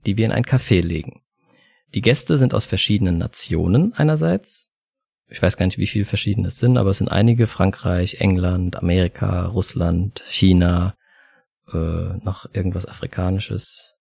die 0.06 0.16
wir 0.16 0.26
in 0.26 0.32
ein 0.32 0.44
Café 0.44 0.82
legen. 0.82 1.22
Die 1.94 2.02
Gäste 2.02 2.36
sind 2.36 2.54
aus 2.54 2.66
verschiedenen 2.66 3.18
Nationen 3.18 3.94
einerseits, 3.94 4.70
ich 5.28 5.42
weiß 5.42 5.56
gar 5.56 5.66
nicht, 5.66 5.78
wie 5.78 5.86
viele 5.86 6.04
verschiedene 6.04 6.48
es 6.48 6.58
sind, 6.58 6.76
aber 6.76 6.90
es 6.90 6.98
sind 6.98 7.08
einige, 7.08 7.46
Frankreich, 7.46 8.20
England, 8.20 8.76
Amerika, 8.76 9.46
Russland, 9.46 10.22
China, 10.28 10.96
äh, 11.72 11.76
noch 11.76 12.52
irgendwas 12.52 12.86
Afrikanisches. 12.86 13.94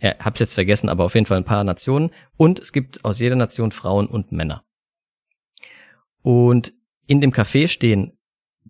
Ja, 0.00 0.14
hab's 0.18 0.40
jetzt 0.40 0.54
vergessen, 0.54 0.88
aber 0.88 1.04
auf 1.04 1.14
jeden 1.14 1.26
Fall 1.26 1.36
ein 1.36 1.44
paar 1.44 1.64
Nationen. 1.64 2.10
Und 2.36 2.58
es 2.58 2.72
gibt 2.72 3.04
aus 3.04 3.18
jeder 3.18 3.36
Nation 3.36 3.72
Frauen 3.72 4.06
und 4.06 4.32
Männer. 4.32 4.64
Und 6.22 6.72
in 7.06 7.20
dem 7.20 7.32
Café 7.32 7.68
stehen 7.68 8.18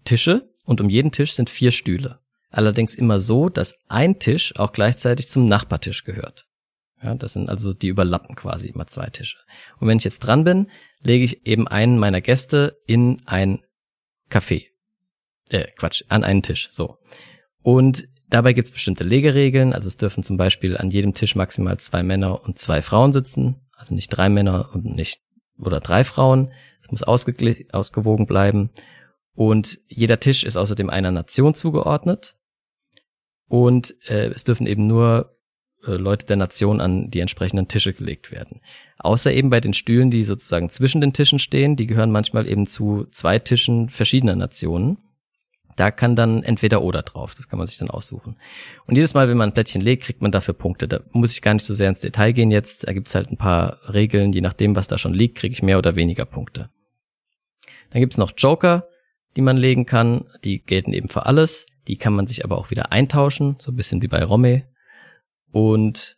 Tische 0.05 0.55
und 0.65 0.81
um 0.81 0.89
jeden 0.89 1.13
Tisch 1.13 1.35
sind 1.35 1.51
vier 1.51 1.71
Stühle. 1.71 2.21
Allerdings 2.51 2.95
immer 2.95 3.19
so, 3.19 3.49
dass 3.49 3.79
ein 3.89 4.19
Tisch 4.19 4.57
auch 4.57 4.73
gleichzeitig 4.73 5.29
zum 5.29 5.47
Nachbartisch 5.47 6.05
gehört. 6.05 6.50
Ja, 7.03 7.15
das 7.15 7.33
sind 7.33 7.49
also 7.49 7.73
die 7.73 7.89
überlappen 7.89 8.37
quasi 8.37 8.69
immer 8.69 8.87
zwei 8.87 9.07
Tische. 9.07 9.39
Und 9.79 9.89
wenn 9.89 9.99
ich 9.99 10.05
jetzt 10.05 10.21
dran 10.21 10.45
bin, 10.45 10.71
lege 11.01 11.25
ich 11.25 11.47
eben 11.47 11.67
einen 11.67 11.99
meiner 11.99 12.21
Gäste 12.21 12.79
in 12.87 13.23
ein 13.25 13.61
Café. 14.31 14.67
Äh, 15.49 15.69
Quatsch, 15.77 16.05
an 16.09 16.25
einen 16.25 16.43
Tisch, 16.43 16.69
so. 16.71 16.99
Und 17.63 18.07
dabei 18.29 18.53
gibt 18.53 18.69
es 18.69 18.73
bestimmte 18.73 19.05
Legeregeln, 19.05 19.73
also 19.73 19.89
es 19.89 19.97
dürfen 19.97 20.23
zum 20.23 20.37
Beispiel 20.37 20.77
an 20.77 20.91
jedem 20.91 21.15
Tisch 21.15 21.35
maximal 21.35 21.79
zwei 21.79 22.03
Männer 22.03 22.45
und 22.45 22.59
zwei 22.59 22.83
Frauen 22.83 23.13
sitzen, 23.13 23.67
also 23.73 23.95
nicht 23.95 24.09
drei 24.09 24.29
Männer 24.29 24.71
und 24.75 24.85
nicht, 24.85 25.21
oder 25.59 25.81
drei 25.81 26.05
Frauen. 26.05 26.53
Es 26.83 26.91
muss 26.91 27.03
ausgewogen 27.03 28.27
bleiben. 28.27 28.71
Und 29.35 29.81
jeder 29.89 30.21
Tisch 30.21 30.45
ist 30.45 30.57
außerdem 30.57 30.91
einer 30.91 31.11
Nation 31.11 31.55
zugeordnet. 31.55 32.37
Und 33.47 33.95
äh, 34.09 34.29
es 34.29 34.45
dürfen 34.45 34.67
eben 34.67 34.87
nur 34.87 35.37
Leute 35.83 36.27
der 36.27 36.37
Nation 36.37 36.81
an 36.81 37.11
die 37.11 37.21
entsprechenden 37.21 37.69
Tische 37.69 37.93
gelegt 37.93 38.31
werden. 38.31 38.61
Außer 38.99 39.33
eben 39.33 39.51
bei 39.51 39.61
den 39.61 39.73
Stühlen, 39.73 40.11
die 40.11 40.25
sozusagen 40.25 40.69
zwischen 40.69 41.01
den 41.01 41.13
Tischen 41.13 41.39
stehen, 41.39 41.77
die 41.77 41.87
gehören 41.87 42.11
manchmal 42.11 42.47
eben 42.47 42.67
zu 42.67 43.07
zwei 43.11 43.39
Tischen 43.39 43.89
verschiedener 43.89 44.37
Nationen. 44.37 44.99
Da 45.77 45.91
kann 45.91 46.17
dann 46.17 46.43
entweder 46.43 46.83
oder 46.83 47.03
drauf, 47.03 47.35
das 47.35 47.49
kann 47.49 47.59
man 47.59 47.67
sich 47.67 47.79
dann 47.79 47.89
aussuchen. 47.89 48.37
Und 48.87 48.97
jedes 48.97 49.15
Mal, 49.15 49.29
wenn 49.29 49.39
man 49.39 49.51
ein 49.51 49.55
Plättchen 49.55 49.81
legt, 49.81 50.03
kriegt 50.03 50.21
man 50.21 50.33
dafür 50.33 50.53
Punkte. 50.53 50.87
Da 50.87 51.01
muss 51.13 51.33
ich 51.33 51.41
gar 51.41 51.55
nicht 51.55 51.65
so 51.65 51.73
sehr 51.73 51.89
ins 51.89 52.03
Detail 52.03 52.33
gehen 52.33 52.51
jetzt. 52.51 52.87
Da 52.87 52.93
gibt's 52.93 53.15
halt 53.15 53.31
ein 53.31 53.39
paar 53.39 53.79
Regeln, 53.91 54.35
je 54.35 54.43
nachdem, 54.43 54.77
was 54.77 54.89
da 54.89 54.99
schon 54.99 55.15
liegt, 55.15 55.39
kriege 55.39 55.55
ich 55.55 55.63
mehr 55.63 55.79
oder 55.79 55.97
weniger 55.97 56.27
Punkte. 56.27 56.69
Dann 57.91 58.01
gibt's 58.01 58.19
noch 58.19 58.33
Joker, 58.37 58.89
die 59.37 59.41
man 59.41 59.57
legen 59.57 59.87
kann. 59.87 60.27
Die 60.45 60.59
gelten 60.59 60.93
eben 60.93 61.09
für 61.09 61.25
alles. 61.25 61.65
Die 61.89 61.97
kann 61.97 62.13
man 62.13 62.27
sich 62.27 62.45
aber 62.45 62.59
auch 62.59 62.71
wieder 62.71 62.93
eintauschen, 62.93 63.57
so 63.59 63.73
ein 63.73 63.77
bisschen 63.77 64.03
wie 64.03 64.09
bei 64.09 64.23
Romme. 64.23 64.65
Und 65.53 66.17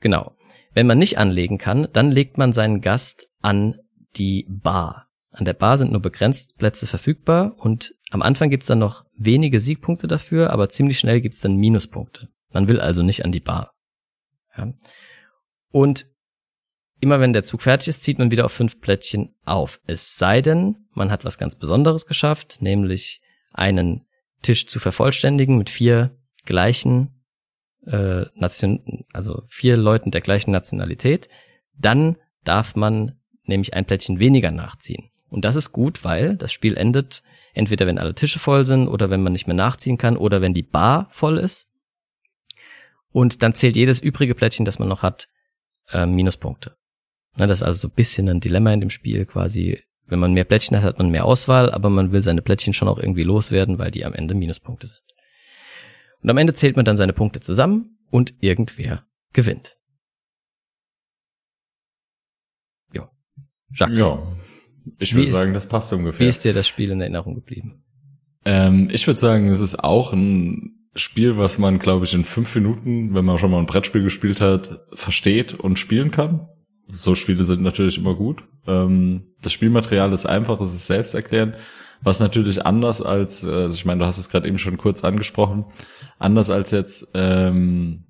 genau, 0.00 0.36
wenn 0.72 0.86
man 0.86 0.98
nicht 0.98 1.18
anlegen 1.18 1.58
kann, 1.58 1.88
dann 1.92 2.10
legt 2.10 2.38
man 2.38 2.52
seinen 2.52 2.80
Gast 2.80 3.28
an 3.40 3.78
die 4.16 4.46
Bar. 4.48 5.08
An 5.30 5.44
der 5.44 5.54
Bar 5.54 5.78
sind 5.78 5.92
nur 5.92 6.00
begrenzt 6.00 6.56
Plätze 6.56 6.86
verfügbar 6.86 7.54
und 7.58 7.94
am 8.10 8.22
Anfang 8.22 8.50
gibt's 8.50 8.68
dann 8.68 8.78
noch 8.78 9.04
wenige 9.16 9.58
Siegpunkte 9.58 10.06
dafür, 10.06 10.50
aber 10.50 10.68
ziemlich 10.68 10.98
schnell 10.98 11.20
gibt's 11.20 11.40
dann 11.40 11.56
Minuspunkte. 11.56 12.28
Man 12.52 12.68
will 12.68 12.80
also 12.80 13.02
nicht 13.02 13.24
an 13.24 13.32
die 13.32 13.40
Bar. 13.40 13.74
Ja. 14.56 14.72
Und 15.70 16.06
immer 17.00 17.18
wenn 17.18 17.32
der 17.32 17.42
Zug 17.42 17.62
fertig 17.62 17.88
ist, 17.88 18.02
zieht 18.02 18.18
man 18.18 18.30
wieder 18.30 18.44
auf 18.44 18.52
fünf 18.52 18.80
Plättchen 18.80 19.34
auf. 19.44 19.80
Es 19.86 20.16
sei 20.16 20.40
denn, 20.40 20.86
man 20.92 21.10
hat 21.10 21.24
was 21.24 21.38
ganz 21.38 21.56
Besonderes 21.56 22.06
geschafft, 22.06 22.58
nämlich 22.60 23.20
einen 23.52 24.06
Tisch 24.42 24.66
zu 24.68 24.78
vervollständigen 24.78 25.58
mit 25.58 25.70
vier 25.70 26.16
gleichen 26.44 27.23
äh, 27.86 28.26
Nation, 28.34 29.04
also 29.12 29.42
vier 29.48 29.76
Leuten 29.76 30.10
der 30.10 30.20
gleichen 30.20 30.50
Nationalität, 30.50 31.28
dann 31.78 32.16
darf 32.44 32.76
man 32.76 33.18
nämlich 33.44 33.74
ein 33.74 33.84
Plättchen 33.84 34.18
weniger 34.18 34.50
nachziehen. 34.50 35.10
Und 35.28 35.44
das 35.44 35.56
ist 35.56 35.72
gut, 35.72 36.04
weil 36.04 36.36
das 36.36 36.52
Spiel 36.52 36.76
endet 36.76 37.22
entweder 37.54 37.86
wenn 37.86 37.98
alle 37.98 38.14
Tische 38.14 38.38
voll 38.38 38.64
sind 38.64 38.88
oder 38.88 39.10
wenn 39.10 39.22
man 39.22 39.32
nicht 39.32 39.46
mehr 39.46 39.56
nachziehen 39.56 39.96
kann 39.96 40.16
oder 40.16 40.40
wenn 40.40 40.54
die 40.54 40.62
Bar 40.62 41.06
voll 41.10 41.38
ist. 41.38 41.68
Und 43.10 43.42
dann 43.42 43.54
zählt 43.54 43.76
jedes 43.76 44.00
übrige 44.00 44.34
Plättchen, 44.34 44.64
das 44.64 44.78
man 44.78 44.88
noch 44.88 45.02
hat, 45.02 45.28
äh, 45.90 46.04
Minuspunkte. 46.04 46.76
Na, 47.36 47.46
das 47.46 47.58
ist 47.58 47.62
also 47.62 47.80
so 47.82 47.88
ein 47.88 47.94
bisschen 47.94 48.28
ein 48.28 48.40
Dilemma 48.40 48.72
in 48.72 48.80
dem 48.80 48.90
Spiel 48.90 49.24
quasi. 49.24 49.82
Wenn 50.06 50.18
man 50.18 50.34
mehr 50.34 50.44
Plättchen 50.44 50.76
hat, 50.76 50.84
hat 50.84 50.98
man 50.98 51.08
mehr 51.08 51.24
Auswahl, 51.24 51.70
aber 51.70 51.88
man 51.88 52.12
will 52.12 52.22
seine 52.22 52.42
Plättchen 52.42 52.74
schon 52.74 52.88
auch 52.88 52.98
irgendwie 52.98 53.22
loswerden, 53.22 53.78
weil 53.78 53.90
die 53.90 54.04
am 54.04 54.12
Ende 54.12 54.34
Minuspunkte 54.34 54.86
sind. 54.86 55.00
Und 56.24 56.30
am 56.30 56.38
Ende 56.38 56.54
zählt 56.54 56.74
man 56.74 56.86
dann 56.86 56.96
seine 56.96 57.12
Punkte 57.12 57.40
zusammen 57.40 57.98
und 58.10 58.32
irgendwer 58.40 59.06
gewinnt. 59.34 59.76
Ja. 62.94 63.10
Jacques. 63.74 63.98
Ja. 63.98 64.22
Ich 64.98 65.14
würde 65.14 65.28
sagen, 65.28 65.52
das 65.52 65.68
passt 65.68 65.92
ungefähr. 65.92 66.24
Wie 66.24 66.28
ist 66.30 66.42
dir 66.42 66.54
das 66.54 66.66
Spiel 66.66 66.90
in 66.90 67.02
Erinnerung 67.02 67.34
geblieben? 67.34 67.84
Ähm, 68.46 68.88
ich 68.90 69.06
würde 69.06 69.20
sagen, 69.20 69.50
es 69.50 69.60
ist 69.60 69.84
auch 69.84 70.14
ein 70.14 70.88
Spiel, 70.94 71.36
was 71.36 71.58
man, 71.58 71.78
glaube 71.78 72.06
ich, 72.06 72.14
in 72.14 72.24
fünf 72.24 72.54
Minuten, 72.54 73.14
wenn 73.14 73.24
man 73.26 73.36
schon 73.36 73.50
mal 73.50 73.58
ein 73.58 73.66
Brettspiel 73.66 74.02
gespielt 74.02 74.40
hat, 74.40 74.80
versteht 74.94 75.52
und 75.52 75.78
spielen 75.78 76.10
kann. 76.10 76.48
So 76.88 77.14
Spiele 77.14 77.44
sind 77.44 77.60
natürlich 77.60 77.98
immer 77.98 78.14
gut. 78.14 78.44
Ähm, 78.66 79.34
das 79.42 79.52
Spielmaterial 79.52 80.10
ist 80.14 80.24
einfach, 80.24 80.58
es 80.62 80.74
ist 80.74 80.86
selbsterklärend. 80.86 81.56
Was 82.04 82.20
natürlich 82.20 82.64
anders 82.64 83.02
als, 83.02 83.44
also 83.44 83.74
ich 83.74 83.84
meine, 83.84 84.00
du 84.00 84.06
hast 84.06 84.18
es 84.18 84.28
gerade 84.28 84.46
eben 84.46 84.58
schon 84.58 84.76
kurz 84.76 85.02
angesprochen, 85.02 85.64
anders 86.18 86.50
als 86.50 86.70
jetzt 86.70 87.08
ähm, 87.14 88.04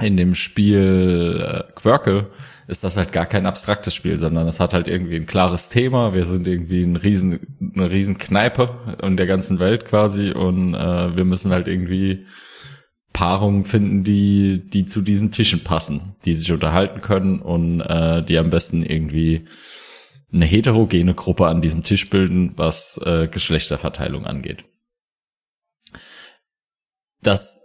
in 0.00 0.16
dem 0.16 0.34
Spiel 0.34 1.44
äh, 1.44 1.72
Quirkle 1.74 2.30
ist 2.68 2.84
das 2.84 2.96
halt 2.96 3.12
gar 3.12 3.26
kein 3.26 3.46
abstraktes 3.46 3.94
Spiel, 3.94 4.18
sondern 4.18 4.46
es 4.46 4.60
hat 4.60 4.74
halt 4.74 4.86
irgendwie 4.86 5.16
ein 5.16 5.26
klares 5.26 5.68
Thema. 5.68 6.14
Wir 6.14 6.24
sind 6.24 6.46
irgendwie 6.46 6.82
ein 6.82 6.96
riesen, 6.96 7.72
eine 7.74 7.90
riesen 7.90 8.18
Kneipe 8.18 8.96
in 9.02 9.16
der 9.16 9.26
ganzen 9.26 9.58
Welt 9.58 9.86
quasi 9.86 10.30
und 10.30 10.74
äh, 10.74 11.16
wir 11.16 11.24
müssen 11.24 11.50
halt 11.50 11.66
irgendwie 11.66 12.26
Paarungen 13.12 13.64
finden, 13.64 14.04
die, 14.04 14.68
die 14.68 14.84
zu 14.84 15.00
diesen 15.00 15.32
Tischen 15.32 15.64
passen, 15.64 16.14
die 16.24 16.34
sich 16.34 16.52
unterhalten 16.52 17.00
können 17.00 17.40
und 17.40 17.80
äh, 17.80 18.22
die 18.22 18.38
am 18.38 18.50
besten 18.50 18.84
irgendwie 18.84 19.46
eine 20.32 20.44
heterogene 20.44 21.14
Gruppe 21.14 21.46
an 21.46 21.62
diesem 21.62 21.82
Tisch 21.82 22.10
bilden, 22.10 22.52
was 22.56 23.00
äh, 23.04 23.28
Geschlechterverteilung 23.28 24.26
angeht. 24.26 24.64
Das 27.22 27.64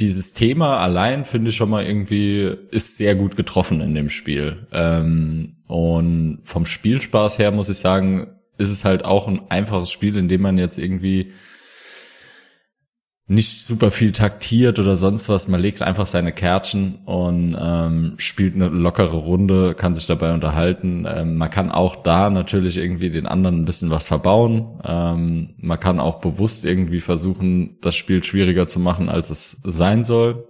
dieses 0.00 0.34
Thema 0.34 0.78
allein 0.80 1.24
finde 1.24 1.50
ich 1.50 1.56
schon 1.56 1.70
mal 1.70 1.84
irgendwie 1.84 2.54
ist 2.70 2.96
sehr 2.96 3.14
gut 3.14 3.36
getroffen 3.36 3.80
in 3.80 3.94
dem 3.94 4.10
Spiel. 4.10 4.66
Ähm, 4.72 5.56
und 5.68 6.40
vom 6.42 6.66
Spielspaß 6.66 7.38
her 7.38 7.50
muss 7.50 7.68
ich 7.68 7.78
sagen, 7.78 8.28
ist 8.58 8.70
es 8.70 8.84
halt 8.84 9.04
auch 9.04 9.28
ein 9.28 9.50
einfaches 9.50 9.90
Spiel, 9.90 10.16
in 10.16 10.28
dem 10.28 10.42
man 10.42 10.58
jetzt 10.58 10.78
irgendwie 10.78 11.32
nicht 13.28 13.64
super 13.64 13.90
viel 13.90 14.12
taktiert 14.12 14.78
oder 14.78 14.94
sonst 14.94 15.28
was. 15.28 15.48
Man 15.48 15.60
legt 15.60 15.82
einfach 15.82 16.06
seine 16.06 16.32
Kärtchen 16.32 17.00
und 17.06 17.56
ähm, 17.60 18.14
spielt 18.18 18.54
eine 18.54 18.68
lockere 18.68 19.16
Runde, 19.16 19.74
kann 19.74 19.96
sich 19.96 20.06
dabei 20.06 20.32
unterhalten. 20.32 21.06
Ähm, 21.08 21.36
man 21.36 21.50
kann 21.50 21.72
auch 21.72 21.96
da 21.96 22.30
natürlich 22.30 22.76
irgendwie 22.76 23.10
den 23.10 23.26
anderen 23.26 23.62
ein 23.62 23.64
bisschen 23.64 23.90
was 23.90 24.06
verbauen. 24.06 24.80
Ähm, 24.84 25.54
man 25.58 25.80
kann 25.80 25.98
auch 25.98 26.20
bewusst 26.20 26.64
irgendwie 26.64 27.00
versuchen, 27.00 27.78
das 27.80 27.96
Spiel 27.96 28.22
schwieriger 28.22 28.68
zu 28.68 28.78
machen, 28.78 29.08
als 29.08 29.30
es 29.30 29.60
sein 29.64 30.04
soll. 30.04 30.48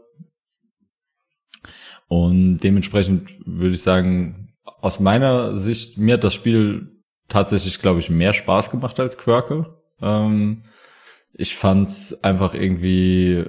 Und 2.08 2.58
dementsprechend 2.58 3.30
würde 3.46 3.74
ich 3.74 3.82
sagen, 3.82 4.54
aus 4.82 5.00
meiner 5.00 5.56
Sicht, 5.56 5.96
mir 5.96 6.14
hat 6.14 6.24
das 6.24 6.34
Spiel 6.34 7.02
tatsächlich, 7.28 7.80
glaube 7.80 8.00
ich, 8.00 8.10
mehr 8.10 8.34
Spaß 8.34 8.70
gemacht 8.70 9.00
als 9.00 9.16
Quirke. 9.16 9.74
Ähm, 10.02 10.64
ich 11.38 11.56
fand's 11.56 12.18
einfach 12.22 12.54
irgendwie 12.54 13.44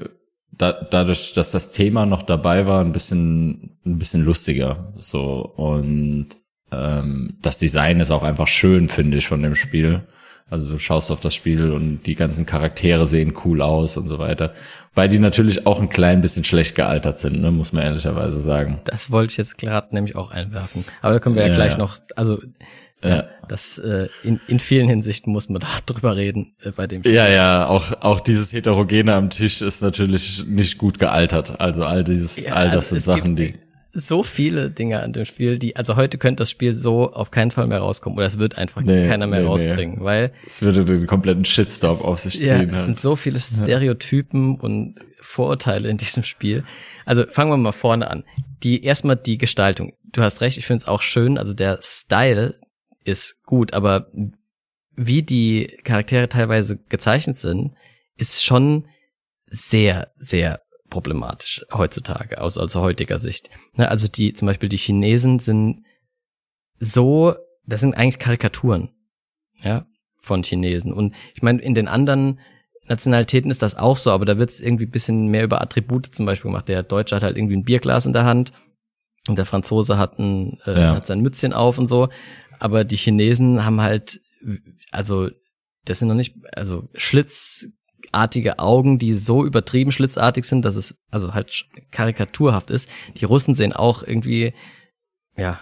da, 0.51 0.73
dadurch, 0.73 1.33
dass 1.33 1.51
das 1.51 1.71
Thema 1.71 2.05
noch 2.05 2.23
dabei 2.23 2.65
war, 2.65 2.81
ein 2.81 2.91
bisschen, 2.91 3.77
ein 3.85 3.97
bisschen 3.97 4.23
lustiger. 4.23 4.93
So 4.95 5.41
und 5.55 6.29
ähm, 6.71 7.37
das 7.41 7.59
Design 7.59 7.99
ist 7.99 8.11
auch 8.11 8.23
einfach 8.23 8.47
schön, 8.47 8.89
finde 8.89 9.17
ich, 9.17 9.27
von 9.27 9.41
dem 9.41 9.55
Spiel. 9.55 10.03
Also 10.49 10.71
du 10.71 10.77
schaust 10.77 11.11
auf 11.11 11.19
das 11.19 11.35
Spiel 11.35 11.71
und 11.71 12.03
die 12.03 12.15
ganzen 12.15 12.45
Charaktere 12.45 13.05
sehen 13.05 13.33
cool 13.43 13.61
aus 13.61 13.97
und 13.97 14.07
so 14.07 14.17
weiter. 14.17 14.53
Weil 14.93 15.09
die 15.09 15.19
natürlich 15.19 15.67
auch 15.67 15.81
ein 15.81 15.89
klein 15.89 16.21
bisschen 16.21 16.45
schlecht 16.45 16.75
gealtert 16.75 17.19
sind, 17.19 17.41
ne, 17.41 17.51
muss 17.51 17.73
man 17.73 17.83
ehrlicherweise 17.83 18.39
sagen. 18.39 18.79
Das 18.85 19.11
wollte 19.11 19.31
ich 19.31 19.37
jetzt 19.37 19.57
gerade 19.57 19.93
nämlich 19.93 20.15
auch 20.15 20.31
einwerfen. 20.31 20.85
Aber 21.01 21.13
da 21.13 21.19
können 21.19 21.35
wir 21.35 21.43
ja, 21.43 21.49
ja 21.49 21.55
gleich 21.55 21.77
noch, 21.77 21.99
also 22.15 22.41
ja. 23.03 23.25
Das 23.47 23.77
äh, 23.77 24.07
in, 24.23 24.39
in 24.47 24.59
vielen 24.59 24.89
Hinsichten 24.89 25.31
muss 25.31 25.49
man 25.49 25.61
da 25.61 25.67
drüber 25.85 26.15
reden 26.15 26.55
äh, 26.61 26.71
bei 26.71 26.87
dem 26.87 27.01
Spiel. 27.01 27.13
Ja, 27.13 27.29
ja, 27.29 27.67
auch 27.67 28.01
auch 28.01 28.19
dieses 28.19 28.53
Heterogene 28.53 29.13
am 29.13 29.29
Tisch 29.29 29.61
ist 29.61 29.81
natürlich 29.81 30.45
nicht 30.47 30.77
gut 30.77 30.99
gealtert. 30.99 31.59
Also 31.59 31.85
all 31.85 32.03
dieses, 32.03 32.43
ja, 32.43 32.53
all 32.53 32.71
das 32.71 32.91
also 32.91 32.95
sind 32.95 33.01
Sachen, 33.01 33.35
die 33.35 33.55
so 33.99 34.21
viele 34.21 34.69
Dinge 34.69 35.01
an 35.01 35.11
dem 35.11 35.25
Spiel, 35.25 35.57
die, 35.57 35.75
also 35.75 35.95
heute 35.95 36.19
könnte 36.19 36.41
das 36.41 36.51
Spiel 36.51 36.75
so 36.75 37.11
auf 37.13 37.31
keinen 37.31 37.49
Fall 37.49 37.65
mehr 37.65 37.79
rauskommen 37.79 38.17
oder 38.17 38.27
es 38.27 38.37
wird 38.37 38.55
einfach 38.55 38.81
nee, 38.81 39.07
keiner 39.07 39.25
mehr 39.25 39.41
nee, 39.41 39.47
rausbringen, 39.47 39.99
nee. 39.99 40.05
weil. 40.05 40.33
Es 40.45 40.61
würde 40.61 40.85
den 40.85 41.07
kompletten 41.07 41.45
Shitstorm 41.45 41.99
auf 42.01 42.19
sich 42.19 42.37
ziehen. 42.37 42.69
Ja, 42.71 42.79
es 42.79 42.85
sind 42.85 42.99
so 42.99 43.15
viele 43.15 43.39
Stereotypen 43.39 44.55
ja. 44.55 44.59
und 44.61 44.95
Vorurteile 45.19 45.89
in 45.89 45.97
diesem 45.97 46.23
Spiel. 46.23 46.63
Also 47.05 47.25
fangen 47.27 47.51
wir 47.51 47.57
mal 47.57 47.71
vorne 47.71 48.09
an. 48.09 48.23
Die, 48.61 48.83
erstmal 48.83 49.15
die 49.15 49.39
Gestaltung. 49.39 49.93
Du 50.11 50.21
hast 50.21 50.41
recht, 50.41 50.57
ich 50.57 50.67
finde 50.67 50.83
es 50.83 50.87
auch 50.87 51.01
schön, 51.01 51.37
also 51.39 51.53
der 51.53 51.79
Style 51.81 52.55
ist 53.07 53.41
gut, 53.43 53.73
aber 53.73 54.07
wie 54.95 55.23
die 55.23 55.77
Charaktere 55.83 56.27
teilweise 56.27 56.77
gezeichnet 56.89 57.37
sind, 57.37 57.73
ist 58.15 58.43
schon 58.43 58.87
sehr, 59.45 60.11
sehr 60.17 60.61
problematisch 60.89 61.65
heutzutage, 61.71 62.41
aus 62.41 62.57
also 62.57 62.81
heutiger 62.81 63.19
Sicht. 63.19 63.49
Ne, 63.73 63.89
also 63.89 64.07
die, 64.07 64.33
zum 64.33 64.47
Beispiel 64.47 64.69
die 64.69 64.77
Chinesen 64.77 65.39
sind 65.39 65.83
so, 66.79 67.35
das 67.65 67.81
sind 67.81 67.95
eigentlich 67.95 68.19
Karikaturen, 68.19 68.89
ja, 69.61 69.85
von 70.19 70.43
Chinesen. 70.43 70.93
Und 70.93 71.15
ich 71.33 71.41
meine, 71.41 71.61
in 71.61 71.75
den 71.75 71.87
anderen 71.87 72.39
Nationalitäten 72.87 73.51
ist 73.51 73.61
das 73.61 73.75
auch 73.75 73.97
so, 73.97 74.11
aber 74.11 74.25
da 74.25 74.37
wird 74.37 74.49
es 74.49 74.61
irgendwie 74.61 74.85
bisschen 74.85 75.27
mehr 75.27 75.43
über 75.43 75.61
Attribute 75.61 76.07
zum 76.07 76.25
Beispiel 76.25 76.49
gemacht. 76.51 76.67
Der 76.67 76.83
Deutsche 76.83 77.15
hat 77.15 77.23
halt 77.23 77.37
irgendwie 77.37 77.57
ein 77.57 77.63
Bierglas 77.63 78.05
in 78.05 78.13
der 78.13 78.23
Hand 78.23 78.53
und 79.27 79.37
der 79.37 79.45
Franzose 79.45 79.97
hat, 79.97 80.19
ein, 80.19 80.59
äh, 80.65 80.79
ja. 80.79 80.95
hat 80.95 81.05
sein 81.05 81.19
Mützchen 81.19 81.53
auf 81.53 81.77
und 81.77 81.87
so. 81.87 82.09
Aber 82.59 82.83
die 82.83 82.97
Chinesen 82.97 83.65
haben 83.65 83.81
halt, 83.81 84.21
also 84.91 85.29
das 85.85 85.99
sind 85.99 86.07
noch 86.07 86.15
nicht, 86.15 86.35
also 86.51 86.89
Schlitz 86.95 87.67
artige 88.11 88.59
Augen, 88.59 88.99
die 88.99 89.13
so 89.13 89.45
übertrieben 89.45 89.91
schlitzartig 89.91 90.45
sind, 90.45 90.63
dass 90.63 90.75
es 90.75 90.97
also 91.11 91.33
halt 91.33 91.65
karikaturhaft 91.91 92.69
ist. 92.69 92.89
Die 93.15 93.25
Russen 93.25 93.55
sehen 93.55 93.73
auch 93.73 94.03
irgendwie, 94.03 94.53
ja, 95.35 95.59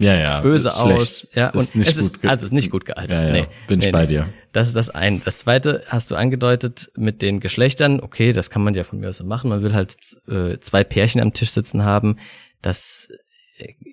ja, 0.00 0.14
ja, 0.14 0.40
böse 0.40 0.74
aus. 0.74 1.28
Ja, 1.34 1.50
und 1.50 1.74
ist 1.74 1.76
es 1.76 1.98
ist, 1.98 2.24
also 2.24 2.46
ist 2.46 2.52
nicht 2.52 2.70
gut 2.70 2.86
gealtert. 2.86 3.12
Ja, 3.12 3.26
ja, 3.26 3.32
nee, 3.32 3.48
bin 3.68 3.80
ich 3.80 3.86
nee, 3.86 3.92
bei 3.92 4.06
dir. 4.06 4.32
Das 4.52 4.66
ist 4.66 4.74
das 4.74 4.88
eine. 4.88 5.18
Das 5.18 5.38
zweite 5.38 5.84
hast 5.88 6.10
du 6.10 6.14
angedeutet 6.14 6.90
mit 6.96 7.20
den 7.20 7.38
Geschlechtern. 7.38 8.00
Okay, 8.00 8.32
das 8.32 8.48
kann 8.48 8.62
man 8.62 8.74
ja 8.74 8.84
von 8.84 9.00
mir 9.00 9.10
aus 9.10 9.18
so 9.18 9.24
machen. 9.24 9.50
Man 9.50 9.62
will 9.62 9.74
halt 9.74 9.96
äh, 10.26 10.58
zwei 10.58 10.84
Pärchen 10.84 11.20
am 11.20 11.34
Tisch 11.34 11.50
sitzen 11.50 11.84
haben. 11.84 12.16
Das 12.62 13.10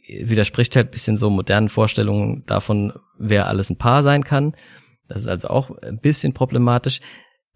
widerspricht 0.08 0.76
halt 0.76 0.92
bisschen 0.92 1.18
so 1.18 1.30
modernen 1.30 1.70
Vorstellungen 1.70 2.46
davon, 2.46 2.94
wer 3.18 3.48
alles 3.48 3.70
ein 3.70 3.78
Paar 3.78 4.04
sein 4.04 4.24
kann. 4.24 4.56
Das 5.08 5.22
ist 5.22 5.28
also 5.28 5.50
auch 5.50 5.72
ein 5.82 6.00
bisschen 6.00 6.34
problematisch. 6.34 7.00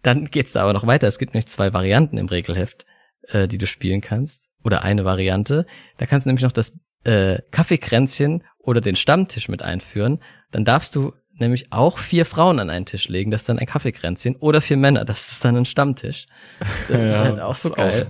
Dann 0.02 0.26
geht's 0.26 0.52
da 0.52 0.62
aber 0.62 0.72
noch 0.72 0.86
weiter. 0.86 1.06
Es 1.06 1.18
gibt 1.18 1.34
nämlich 1.34 1.46
zwei 1.46 1.72
Varianten 1.72 2.18
im 2.18 2.26
Regelheft, 2.26 2.86
äh, 3.28 3.46
die 3.46 3.58
du 3.58 3.66
spielen 3.66 4.00
kannst. 4.00 4.48
Oder 4.64 4.82
eine 4.82 5.04
Variante. 5.04 5.66
Da 5.98 6.06
kannst 6.06 6.24
du 6.24 6.28
nämlich 6.28 6.44
noch 6.44 6.52
das 6.52 6.72
äh, 7.04 7.38
Kaffeekränzchen 7.50 8.44
oder 8.58 8.80
den 8.80 8.96
Stammtisch 8.96 9.48
mit 9.48 9.62
einführen. 9.62 10.20
Dann 10.50 10.64
darfst 10.64 10.94
du 10.94 11.12
nämlich 11.34 11.72
auch 11.72 11.98
vier 11.98 12.26
Frauen 12.26 12.58
an 12.58 12.70
einen 12.70 12.86
Tisch 12.86 13.08
legen. 13.08 13.30
Das 13.30 13.42
ist 13.42 13.48
dann 13.48 13.58
ein 13.58 13.66
Kaffeekränzchen. 13.66 14.36
Oder 14.36 14.60
vier 14.60 14.76
Männer. 14.76 15.04
Das 15.04 15.32
ist 15.32 15.44
dann 15.44 15.56
ein 15.56 15.64
Stammtisch. 15.64 16.26
Das 16.88 16.96
ja, 16.98 17.22
ist 17.22 17.28
halt 17.28 17.40
auch 17.40 17.54
so 17.54 17.70
geil. 17.70 18.06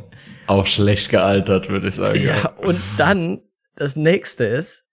Auch, 0.46 0.58
auch 0.58 0.66
schlecht 0.66 1.10
gealtert, 1.10 1.68
würde 1.68 1.88
ich 1.88 1.94
sagen. 1.94 2.22
Ja, 2.22 2.50
und 2.62 2.80
dann 2.96 3.40
das 3.76 3.96
nächste 3.96 4.44
ist, 4.44 4.84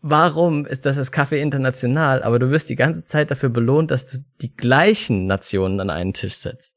warum 0.00 0.66
ist 0.66 0.86
das 0.86 0.96
das 0.96 1.12
Kaffee 1.12 1.40
international, 1.40 2.22
aber 2.22 2.38
du 2.38 2.50
wirst 2.50 2.68
die 2.68 2.76
ganze 2.76 3.02
Zeit 3.04 3.30
dafür 3.30 3.48
belohnt, 3.48 3.90
dass 3.90 4.06
du 4.06 4.24
die 4.40 4.54
gleichen 4.54 5.26
Nationen 5.26 5.80
an 5.80 5.90
einen 5.90 6.12
Tisch 6.12 6.34
setzt. 6.34 6.74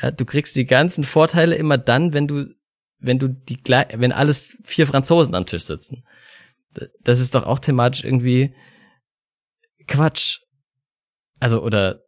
Ja, 0.00 0.10
du 0.10 0.24
kriegst 0.24 0.56
die 0.56 0.66
ganzen 0.66 1.04
Vorteile 1.04 1.56
immer 1.56 1.78
dann, 1.78 2.12
wenn 2.12 2.28
du, 2.28 2.54
wenn 2.98 3.18
du 3.18 3.28
die, 3.28 3.58
wenn 3.64 4.12
alles 4.12 4.56
vier 4.62 4.86
Franzosen 4.86 5.34
am 5.34 5.46
Tisch 5.46 5.64
sitzen. 5.64 6.04
Das 7.02 7.20
ist 7.20 7.34
doch 7.34 7.44
auch 7.44 7.58
thematisch 7.58 8.04
irgendwie 8.04 8.54
Quatsch. 9.86 10.40
Also, 11.40 11.62
oder 11.62 12.02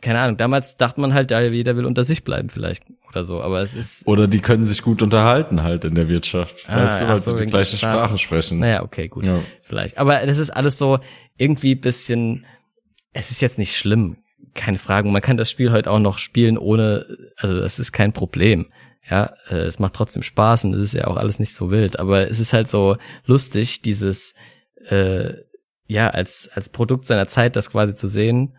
keine 0.00 0.20
Ahnung, 0.20 0.36
damals 0.36 0.76
dachte 0.76 1.00
man 1.00 1.14
halt, 1.14 1.30
ja, 1.30 1.40
jeder 1.40 1.76
will 1.76 1.84
unter 1.84 2.04
sich 2.04 2.24
bleiben 2.24 2.50
vielleicht 2.50 2.84
oder 3.08 3.24
so, 3.24 3.42
aber 3.42 3.60
es 3.60 3.74
ist. 3.74 4.06
Oder 4.06 4.28
die 4.28 4.40
können 4.40 4.64
sich 4.64 4.82
gut 4.82 5.02
unterhalten 5.02 5.62
halt 5.62 5.84
in 5.84 5.94
der 5.94 6.08
Wirtschaft. 6.08 6.64
Ah, 6.68 6.84
weißt 6.84 7.00
du, 7.00 7.08
weil 7.08 7.18
so, 7.18 7.36
sie 7.36 7.44
die 7.44 7.50
gleiche 7.50 7.76
Sprache. 7.76 7.92
Sprache 7.92 8.18
sprechen. 8.18 8.58
Naja, 8.58 8.82
okay, 8.82 9.08
gut. 9.08 9.24
Ja. 9.24 9.40
Vielleicht. 9.62 9.98
Aber 9.98 10.24
das 10.26 10.38
ist 10.38 10.50
alles 10.50 10.78
so 10.78 10.98
irgendwie 11.36 11.74
bisschen, 11.74 12.44
es 13.12 13.30
ist 13.30 13.40
jetzt 13.40 13.58
nicht 13.58 13.76
schlimm. 13.76 14.18
Keine 14.54 14.78
Frage. 14.78 15.08
Man 15.08 15.22
kann 15.22 15.36
das 15.36 15.50
Spiel 15.50 15.72
heute 15.72 15.90
auch 15.90 15.98
noch 15.98 16.18
spielen 16.18 16.58
ohne, 16.58 17.06
also 17.36 17.58
das 17.58 17.78
ist 17.78 17.92
kein 17.92 18.12
Problem. 18.12 18.66
Ja, 19.08 19.34
äh, 19.48 19.60
es 19.60 19.78
macht 19.78 19.94
trotzdem 19.94 20.22
Spaß 20.22 20.64
und 20.64 20.74
es 20.74 20.82
ist 20.82 20.94
ja 20.94 21.06
auch 21.06 21.16
alles 21.16 21.38
nicht 21.38 21.54
so 21.54 21.70
wild. 21.70 21.98
Aber 21.98 22.28
es 22.28 22.40
ist 22.40 22.52
halt 22.52 22.68
so 22.68 22.96
lustig, 23.24 23.82
dieses, 23.82 24.34
äh, 24.86 25.32
ja, 25.86 26.10
als, 26.10 26.50
als 26.52 26.68
Produkt 26.68 27.06
seiner 27.06 27.28
Zeit 27.28 27.56
das 27.56 27.70
quasi 27.70 27.94
zu 27.94 28.06
sehen 28.06 28.56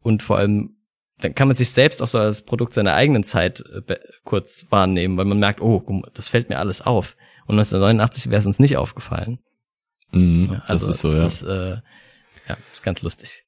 und 0.00 0.22
vor 0.22 0.38
allem 0.38 0.76
dann 1.20 1.34
kann 1.34 1.48
man 1.48 1.56
sich 1.56 1.70
selbst 1.70 2.02
auch 2.02 2.08
so 2.08 2.18
als 2.18 2.42
Produkt 2.42 2.74
seiner 2.74 2.94
eigenen 2.94 3.24
Zeit 3.24 3.62
äh, 3.88 3.96
kurz 4.24 4.66
wahrnehmen, 4.70 5.16
weil 5.16 5.24
man 5.24 5.38
merkt, 5.38 5.60
oh, 5.60 6.02
das 6.14 6.28
fällt 6.28 6.48
mir 6.48 6.58
alles 6.58 6.80
auf. 6.80 7.16
Und 7.46 7.58
1989 7.58 8.30
wäre 8.30 8.38
es 8.38 8.46
uns 8.46 8.58
nicht 8.58 8.76
aufgefallen. 8.76 9.38
Mhm, 10.12 10.48
ja, 10.52 10.62
also 10.66 10.86
das 10.86 10.96
ist 10.96 11.02
so, 11.02 11.10
das 11.10 11.20
ja. 11.20 11.26
Ist, 11.26 11.42
äh, 11.42 11.80
ja, 12.48 12.56
ist 12.72 12.82
ganz 12.82 13.02
lustig. 13.02 13.44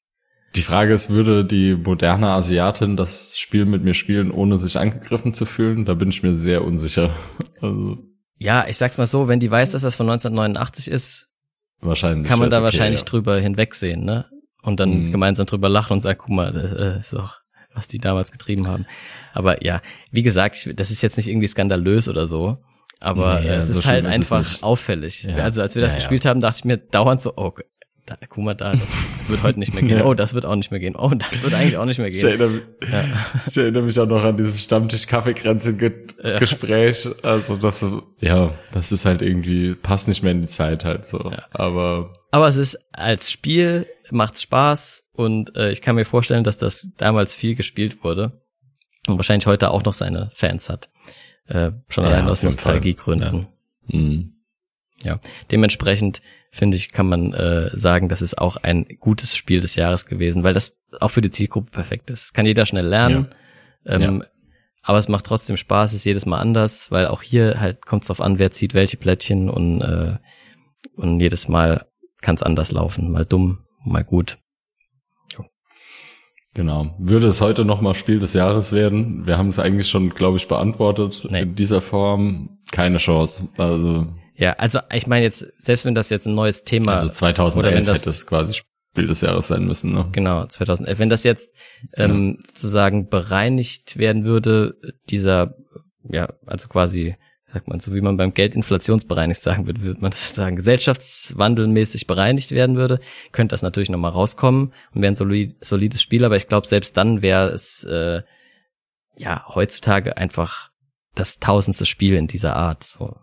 Die 0.55 0.63
Frage 0.63 0.93
ist, 0.93 1.09
würde 1.09 1.45
die 1.45 1.75
moderne 1.75 2.29
Asiatin 2.29 2.97
das 2.97 3.39
Spiel 3.39 3.65
mit 3.65 3.83
mir 3.83 3.95
spielen, 3.95 4.31
ohne 4.31 4.59
sich 4.59 4.79
angegriffen 4.79 5.33
zu 5.33 5.47
fühlen? 5.47 5.87
Da 5.87 5.95
bin 5.95 6.11
ich 6.11 6.23
mir 6.23 6.35
sehr 6.35 6.65
unsicher. 6.65 7.11
Also 7.61 7.99
ja, 8.39 8.67
ich 8.67 8.77
sag's 8.77 8.99
mal 8.99 9.07
so, 9.07 9.29
wenn 9.29 9.39
die 9.39 9.53
weiß, 9.53 9.71
dass 9.71 9.83
das 9.83 9.95
von 9.95 10.11
1989 10.11 10.91
ist, 10.91 11.29
wahrscheinlich 11.81 12.29
kann 12.29 12.41
man 12.41 12.51
da 12.51 12.57
okay, 12.57 12.65
wahrscheinlich 12.65 13.03
ja. 13.03 13.07
drüber 13.07 13.39
hinwegsehen, 13.39 14.05
ne? 14.05 14.27
und 14.63 14.81
dann 14.81 15.07
mhm. 15.07 15.13
gemeinsam 15.13 15.47
drüber 15.47 15.69
lachen 15.69 15.95
und 15.95 16.01
sagen, 16.01 16.19
guck 16.19 16.31
mal, 16.31 16.53
das 16.53 16.73
äh, 16.73 17.01
ist 17.01 17.13
doch, 17.13 17.41
was 17.75 17.89
die 17.89 17.99
damals 17.99 18.33
getrieben 18.33 18.69
haben. 18.69 18.87
Aber 19.33 19.65
ja, 19.65 19.81
wie 20.11 20.23
gesagt, 20.23 20.71
das 20.77 20.91
ist 20.91 21.03
jetzt 21.03 21.17
nicht 21.17 21.29
irgendwie 21.29 21.49
skandalös 21.49 22.09
oder 22.09 22.27
so. 22.27 22.59
Aber 23.01 23.41
nee, 23.41 23.49
es 23.49 23.69
so 23.69 23.81
ist 23.81 23.87
halt 23.87 24.07
einfach 24.07 24.41
ist 24.41 24.63
auffällig. 24.63 25.25
Ja. 25.25 25.37
Also 25.37 25.61
als 25.61 25.75
wir 25.75 25.83
das 25.83 25.95
ja, 25.95 25.99
gespielt 25.99 26.25
ja. 26.25 26.31
haben, 26.31 26.41
dachte 26.41 26.59
ich 26.59 26.65
mir 26.65 26.77
dauernd 26.77 27.21
so, 27.21 27.33
oh, 27.37 27.53
da, 28.07 28.17
guck 28.29 28.45
mal 28.45 28.55
da, 28.55 28.73
das 28.73 28.93
wird 29.29 29.43
heute 29.43 29.59
nicht 29.59 29.75
mehr 29.75 29.83
gehen. 29.83 30.03
Oh, 30.05 30.15
das 30.15 30.35
wird 30.35 30.45
auch 30.45 30.57
nicht 30.57 30.71
mehr 30.71 30.81
gehen. 30.81 30.97
Oh, 30.97 31.11
das 31.11 31.43
wird 31.43 31.55
eigentlich 31.55 31.77
auch 31.77 31.85
nicht 31.85 31.99
mehr 31.99 32.11
gehen. 32.11 32.19
Ich 32.19 32.25
erinnere, 32.25 32.63
ich 33.47 33.57
erinnere 33.57 33.85
mich 33.85 33.99
auch 33.99 34.07
noch 34.07 34.25
an 34.25 34.37
dieses 34.37 34.63
Stammtisch-Kaffeegrenze-Gespräch. 34.63 37.05
Ja. 37.05 37.13
Also 37.23 37.57
das, 37.57 37.85
ja, 38.21 38.55
das 38.73 38.93
ist 38.93 39.05
halt 39.05 39.23
irgendwie, 39.23 39.75
passt 39.75 40.09
nicht 40.09 40.23
mehr 40.23 40.33
in 40.33 40.43
die 40.43 40.49
Zeit 40.49 40.85
halt 40.85 41.07
so. 41.07 41.33
Aber, 41.51 42.13
aber 42.31 42.49
es 42.49 42.57
ist 42.57 42.79
als 42.93 43.31
Spiel 43.31 43.87
macht's 44.13 44.43
Spaß 44.43 45.05
und 45.13 45.57
äh, 45.57 45.71
ich 45.71 45.83
kann 45.83 45.97
mir 45.97 46.05
vorstellen, 46.05 46.45
dass 46.45 46.59
das 46.59 46.89
damals 46.97 47.35
viel 47.35 47.55
gespielt 47.55 48.05
wurde 48.05 48.43
und 49.07 49.17
wahrscheinlich 49.17 49.47
heute 49.47 49.71
auch 49.71 49.85
noch 49.85 49.95
seine 49.95 50.31
Fans 50.35 50.69
hat. 50.69 50.91
Äh, 51.47 51.73
schon 51.89 52.05
allein 52.05 52.29
aus 52.29 52.43
Nostalgiegründen. 52.43 53.49
Ja. 53.89 53.99
Mhm. 53.99 54.35
ja, 55.03 55.21
dementsprechend 55.51 56.23
finde 56.53 56.77
ich, 56.77 56.93
kann 56.93 57.09
man 57.09 57.33
äh, 57.33 57.77
sagen, 57.77 58.09
das 58.09 58.23
ist 58.23 58.39
auch 58.39 58.57
ein 58.57 58.87
gutes 59.01 59.37
Spiel 59.37 59.61
des 59.61 59.75
Jahres 59.75 60.07
gewesen, 60.07 60.45
weil 60.45 60.55
das 60.55 60.77
auch 61.01 61.11
für 61.11 61.23
die 61.23 61.31
Zielgruppe 61.31 61.71
perfekt 61.71 62.11
ist. 62.11 62.25
Das 62.25 62.33
kann 62.33 62.47
jeder 62.47 62.67
schnell 62.67 62.87
lernen. 62.87 63.29
Ja. 63.85 63.95
Ähm, 63.95 64.21
ja. 64.21 64.27
Aber 64.83 64.99
es 64.99 65.09
macht 65.09 65.25
trotzdem 65.27 65.57
Spaß, 65.57 65.95
ist 65.95 66.05
jedes 66.05 66.27
Mal 66.27 66.39
anders, 66.39 66.91
weil 66.91 67.07
auch 67.07 67.23
hier 67.23 67.61
halt 67.61 67.87
kommt 67.87 68.03
es 68.03 68.09
darauf 68.09 68.21
an, 68.21 68.39
wer 68.39 68.51
zieht 68.51 68.75
welche 68.75 68.97
Plättchen 68.97 69.49
und, 69.49 69.81
äh, 69.81 70.19
und 70.97 71.21
jedes 71.21 71.49
Mal 71.49 71.87
kann 72.21 72.35
es 72.35 72.43
anders 72.43 72.73
laufen. 72.73 73.11
Mal 73.11 73.25
dumm, 73.25 73.65
mal 73.85 74.05
gut. 74.05 74.39
Genau. 76.55 76.95
Würde 76.99 77.29
es 77.29 77.41
heute 77.41 77.65
nochmal 77.65 77.95
Spiel 77.95 78.21
des 78.21 78.35
Jahres 78.35 78.73
werden? 78.73 79.27
Wir 79.27 79.39
haben 79.39 79.49
es 79.49 79.59
eigentlich 79.59 79.89
schon, 79.89 80.11
glaube 80.11 80.37
ich, 80.37 80.49
beantwortet. 80.49 81.27
Nee. 81.31 81.43
In 81.43 81.55
dieser 81.55 81.81
Form 81.81 82.59
keine 82.71 82.99
Chance. 82.99 83.49
Also 83.57 84.07
Ja, 84.37 84.53
also 84.55 84.81
ich 84.93 85.07
meine 85.07 85.25
jetzt, 85.25 85.47
selbst 85.59 85.87
wenn 85.87 85.95
das 85.95 86.11
jetzt 86.11 86.27
ein 86.27 86.35
neues 86.35 86.65
Thema 86.65 86.93
Also 86.95 87.09
2011 87.09 87.75
wenn 87.75 87.87
das- 87.87 88.01
hätte 88.03 88.11
es 88.11 88.27
quasi 88.27 88.53
Spiel 88.55 89.07
des 89.07 89.23
Jahres 89.23 89.49
sein 89.49 89.65
müssen, 89.65 89.95
ne? 89.95 90.09
Genau, 90.13 90.45
2011. 90.45 90.99
Wenn 90.99 91.09
das 91.09 91.25
jetzt 91.25 91.55
ähm, 91.95 92.39
sozusagen 92.49 93.09
bereinigt 93.09 93.97
werden 93.97 94.25
würde, 94.25 94.75
dieser, 95.09 95.55
ja, 96.11 96.35
also 96.45 96.69
quasi, 96.69 97.17
sagt 97.53 97.69
man, 97.69 97.81
so 97.81 97.95
wie 97.95 98.01
man 98.01 98.17
beim 98.17 98.35
Geld 98.35 98.55
inflationsbereinigt 98.55 99.41
sagen 99.41 99.67
würde, 99.67 99.83
würde 99.83 100.01
man 100.01 100.11
das 100.11 100.35
sagen, 100.35 100.57
gesellschaftswandelmäßig 100.57 102.07
bereinigt 102.07 102.51
werden 102.51 102.77
würde, 102.77 103.01
könnte 103.33 103.53
das 103.53 103.63
natürlich 103.63 103.91
nochmal 103.91 104.13
rauskommen 104.13 104.73
und 104.95 105.03
wäre 105.03 105.13
ein 105.13 105.17
solid, 105.17 105.55
solides 105.65 106.01
Spiel, 106.01 106.25
aber 106.25 106.37
ich 106.37 106.49
glaube, 106.49 106.67
selbst 106.67 106.97
dann 106.97 107.23
wäre 107.23 107.51
es 107.51 107.85
äh, 107.85 108.23
ja 109.17 109.45
heutzutage 109.49 110.17
einfach 110.17 110.71
das 111.15 111.39
tausendste 111.39 111.85
Spiel 111.85 112.15
in 112.15 112.27
dieser 112.27 112.57
Art. 112.57 112.85
So. 112.85 113.17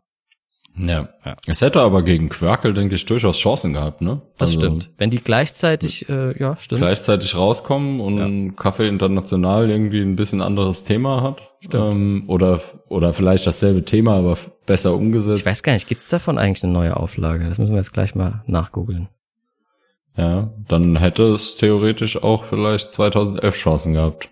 Ja. 0.77 1.09
Ja. 1.25 1.36
Es 1.47 1.61
hätte 1.61 1.82
aber 1.82 2.03
gegen 2.03 2.30
Quirkel, 2.30 2.73
denke 2.73 2.95
ich, 2.95 3.05
durchaus 3.05 3.38
Chancen 3.38 3.73
gehabt, 3.73 4.01
ne? 4.01 4.21
Das 4.38 4.49
Also 4.49 4.59
stimmt. 4.59 4.91
Wenn 4.97 5.09
die 5.09 5.21
gleichzeitig, 5.21 6.07
äh, 6.07 6.39
ja, 6.39 6.55
stimmt. 6.57 6.82
Gleichzeitig 6.82 7.36
rauskommen 7.36 7.99
und 7.99 8.55
Kaffee 8.55 8.88
International 8.88 9.69
irgendwie 9.69 10.01
ein 10.01 10.15
bisschen 10.15 10.41
anderes 10.41 10.84
Thema 10.84 11.21
hat. 11.23 11.48
Ähm, 11.74 12.24
oder, 12.28 12.62
oder 12.88 13.14
vielleicht 13.14 13.45
dasselbe 13.45 13.84
Thema, 13.84 14.16
aber 14.18 14.38
besser 14.66 14.93
umgesetzt. 14.93 15.41
Ich 15.41 15.45
weiß 15.45 15.64
gar 15.64 15.74
nicht, 15.74 15.88
gibt's 15.88 16.07
davon 16.10 16.38
eigentlich 16.38 16.64
eine 16.64 16.72
neue 16.74 16.95
Auflage? 16.95 17.47
Das 17.49 17.57
müssen 17.57 17.72
wir 17.74 17.80
jetzt 17.80 17.93
gleich 17.93 18.16
mal 18.16 18.43
nachgoogeln. 18.47 19.10
Ja, 20.16 20.53
dann 20.68 20.97
hätte 20.97 21.24
es 21.34 21.57
theoretisch 21.57 22.22
auch 22.22 22.43
vielleicht 22.43 22.93
2011 22.93 23.55
Chancen 23.55 23.93
gehabt. 23.93 24.30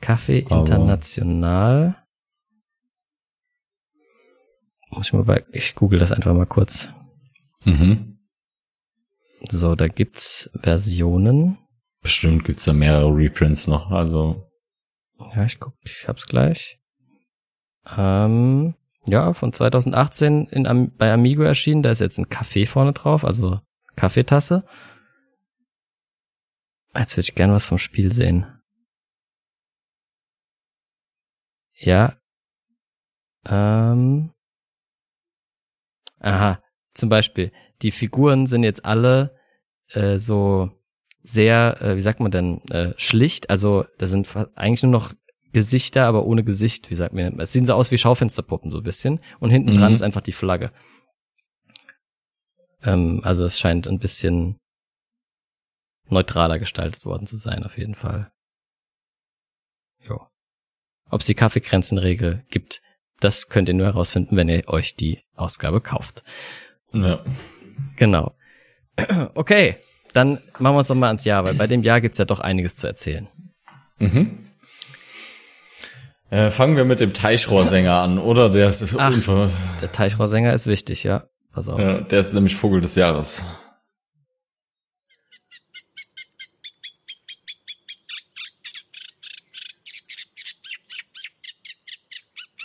Kaffee 0.00 0.44
Aber- 0.48 0.60
International. 0.60 1.96
Muss 4.90 5.08
ich 5.08 5.12
mal 5.12 5.24
bei, 5.24 5.44
ich 5.52 5.74
google 5.74 5.98
das 5.98 6.12
einfach 6.12 6.32
mal 6.34 6.46
kurz. 6.46 6.90
Mhm. 7.64 8.18
So, 9.50 9.74
da 9.74 9.88
gibt's 9.88 10.50
Versionen. 10.62 11.58
Bestimmt 12.02 12.44
gibt's 12.44 12.64
da 12.64 12.72
mehrere 12.72 13.14
Reprints 13.14 13.66
noch. 13.66 13.90
Also, 13.90 14.47
Ja, 15.18 15.44
ich 15.44 15.58
guck, 15.58 15.74
ich 15.82 16.06
hab's 16.06 16.26
gleich. 16.26 16.78
Ähm, 17.96 18.74
ja, 19.06 19.32
von 19.32 19.52
2018 19.52 20.46
in, 20.48 20.92
bei 20.96 21.12
Amigo 21.12 21.42
erschienen. 21.42 21.82
Da 21.82 21.90
ist 21.90 22.00
jetzt 22.00 22.18
ein 22.18 22.28
Kaffee 22.28 22.66
vorne 22.66 22.92
drauf, 22.92 23.24
also 23.24 23.60
Kaffeetasse. 23.96 24.64
Jetzt 26.94 27.16
würde 27.16 27.28
ich 27.28 27.34
gern 27.34 27.52
was 27.52 27.64
vom 27.64 27.78
Spiel 27.78 28.12
sehen. 28.12 28.46
Ja. 31.74 32.16
Ähm. 33.46 34.32
Aha, 36.20 36.60
zum 36.94 37.08
Beispiel, 37.08 37.52
die 37.82 37.92
Figuren 37.92 38.46
sind 38.46 38.64
jetzt 38.64 38.84
alle 38.84 39.36
äh, 39.92 40.18
so 40.18 40.70
sehr, 41.22 41.80
äh, 41.82 41.96
wie 41.96 42.00
sagt 42.00 42.20
man 42.20 42.30
denn, 42.30 42.62
äh, 42.70 42.94
schlicht. 42.96 43.50
Also 43.50 43.84
da 43.98 44.06
sind 44.06 44.28
eigentlich 44.54 44.82
nur 44.82 44.92
noch 44.92 45.14
Gesichter, 45.52 46.04
aber 46.06 46.24
ohne 46.24 46.44
Gesicht, 46.44 46.90
wie 46.90 46.94
sagt 46.94 47.14
man. 47.14 47.40
Es 47.40 47.52
sehen 47.52 47.66
so 47.66 47.74
aus 47.74 47.90
wie 47.90 47.98
Schaufensterpuppen 47.98 48.70
so 48.70 48.78
ein 48.78 48.84
bisschen. 48.84 49.20
Und 49.40 49.50
hinten 49.50 49.74
dran 49.74 49.88
Mhm. 49.90 49.94
ist 49.94 50.02
einfach 50.02 50.20
die 50.22 50.32
Flagge. 50.32 50.72
Ähm, 52.82 53.20
also 53.24 53.44
es 53.44 53.58
scheint 53.58 53.86
ein 53.88 53.98
bisschen 53.98 54.58
neutraler 56.08 56.58
gestaltet 56.58 57.04
worden 57.04 57.26
zu 57.26 57.36
sein, 57.36 57.64
auf 57.64 57.76
jeden 57.76 57.94
Fall. 57.94 58.30
Jo. 60.06 60.20
Ob 61.10 61.20
es 61.20 61.26
die 61.26 61.34
Kaffeekränzenregel 61.34 62.44
gibt, 62.50 62.80
das 63.20 63.48
könnt 63.48 63.68
ihr 63.68 63.74
nur 63.74 63.86
herausfinden, 63.86 64.36
wenn 64.36 64.48
ihr 64.48 64.68
euch 64.68 64.94
die 64.94 65.22
Ausgabe 65.34 65.80
kauft. 65.80 66.22
ja. 66.92 67.24
Genau. 67.96 68.34
Okay, 69.34 69.76
dann 70.12 70.38
machen 70.58 70.74
wir 70.74 70.78
uns 70.78 70.88
doch 70.88 70.94
mal 70.94 71.08
ans 71.08 71.24
Jahr, 71.24 71.44
weil 71.44 71.54
bei 71.54 71.66
dem 71.66 71.82
Jahr 71.82 72.00
gibt's 72.00 72.18
ja 72.18 72.24
doch 72.24 72.40
einiges 72.40 72.76
zu 72.76 72.86
erzählen. 72.86 73.28
Mhm. 73.98 74.46
Äh, 76.30 76.50
fangen 76.50 76.76
wir 76.76 76.84
mit 76.84 77.00
dem 77.00 77.14
Teichrohrsänger 77.14 77.94
an, 78.00 78.18
oder? 78.18 78.50
Der 78.50 78.68
ist, 78.68 78.96
Ach. 78.98 79.14
unver 79.14 79.50
Der 79.80 79.90
Teichrohrsänger 79.92 80.52
ist 80.52 80.66
wichtig, 80.66 81.02
ja. 81.04 81.24
Pass 81.52 81.68
auf. 81.68 81.80
ja, 81.80 82.00
der 82.00 82.20
ist 82.20 82.34
nämlich 82.34 82.54
Vogel 82.54 82.80
des 82.80 82.94
Jahres. 82.94 83.42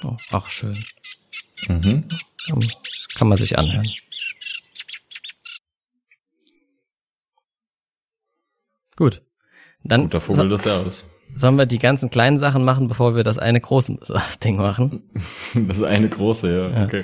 Oh, 0.04 0.18
auch 0.32 0.48
schön. 0.48 0.86
Mhm. 1.68 2.06
Das 2.48 3.08
kann 3.16 3.30
man 3.30 3.38
sich 3.38 3.58
anhören. 3.58 3.90
Gut. 8.96 9.22
Dann 9.84 10.04
Guter 10.04 10.22
Vogel 10.22 10.50
des 10.50 10.64
Jahres. 10.66 11.14
sollen 11.36 11.58
wir 11.58 11.66
die 11.66 11.80
ganzen 11.80 12.10
kleinen 12.10 12.38
Sachen 12.38 12.64
machen, 12.64 12.88
bevor 12.88 13.16
wir 13.16 13.24
das 13.24 13.38
eine 13.38 13.60
große 13.60 13.98
Ding 14.44 14.58
machen. 14.58 15.10
Das 15.68 15.84
eine 15.84 16.10
große, 16.10 16.56
ja. 16.56 16.70
Ja. 16.80 16.86
Okay. 16.86 17.04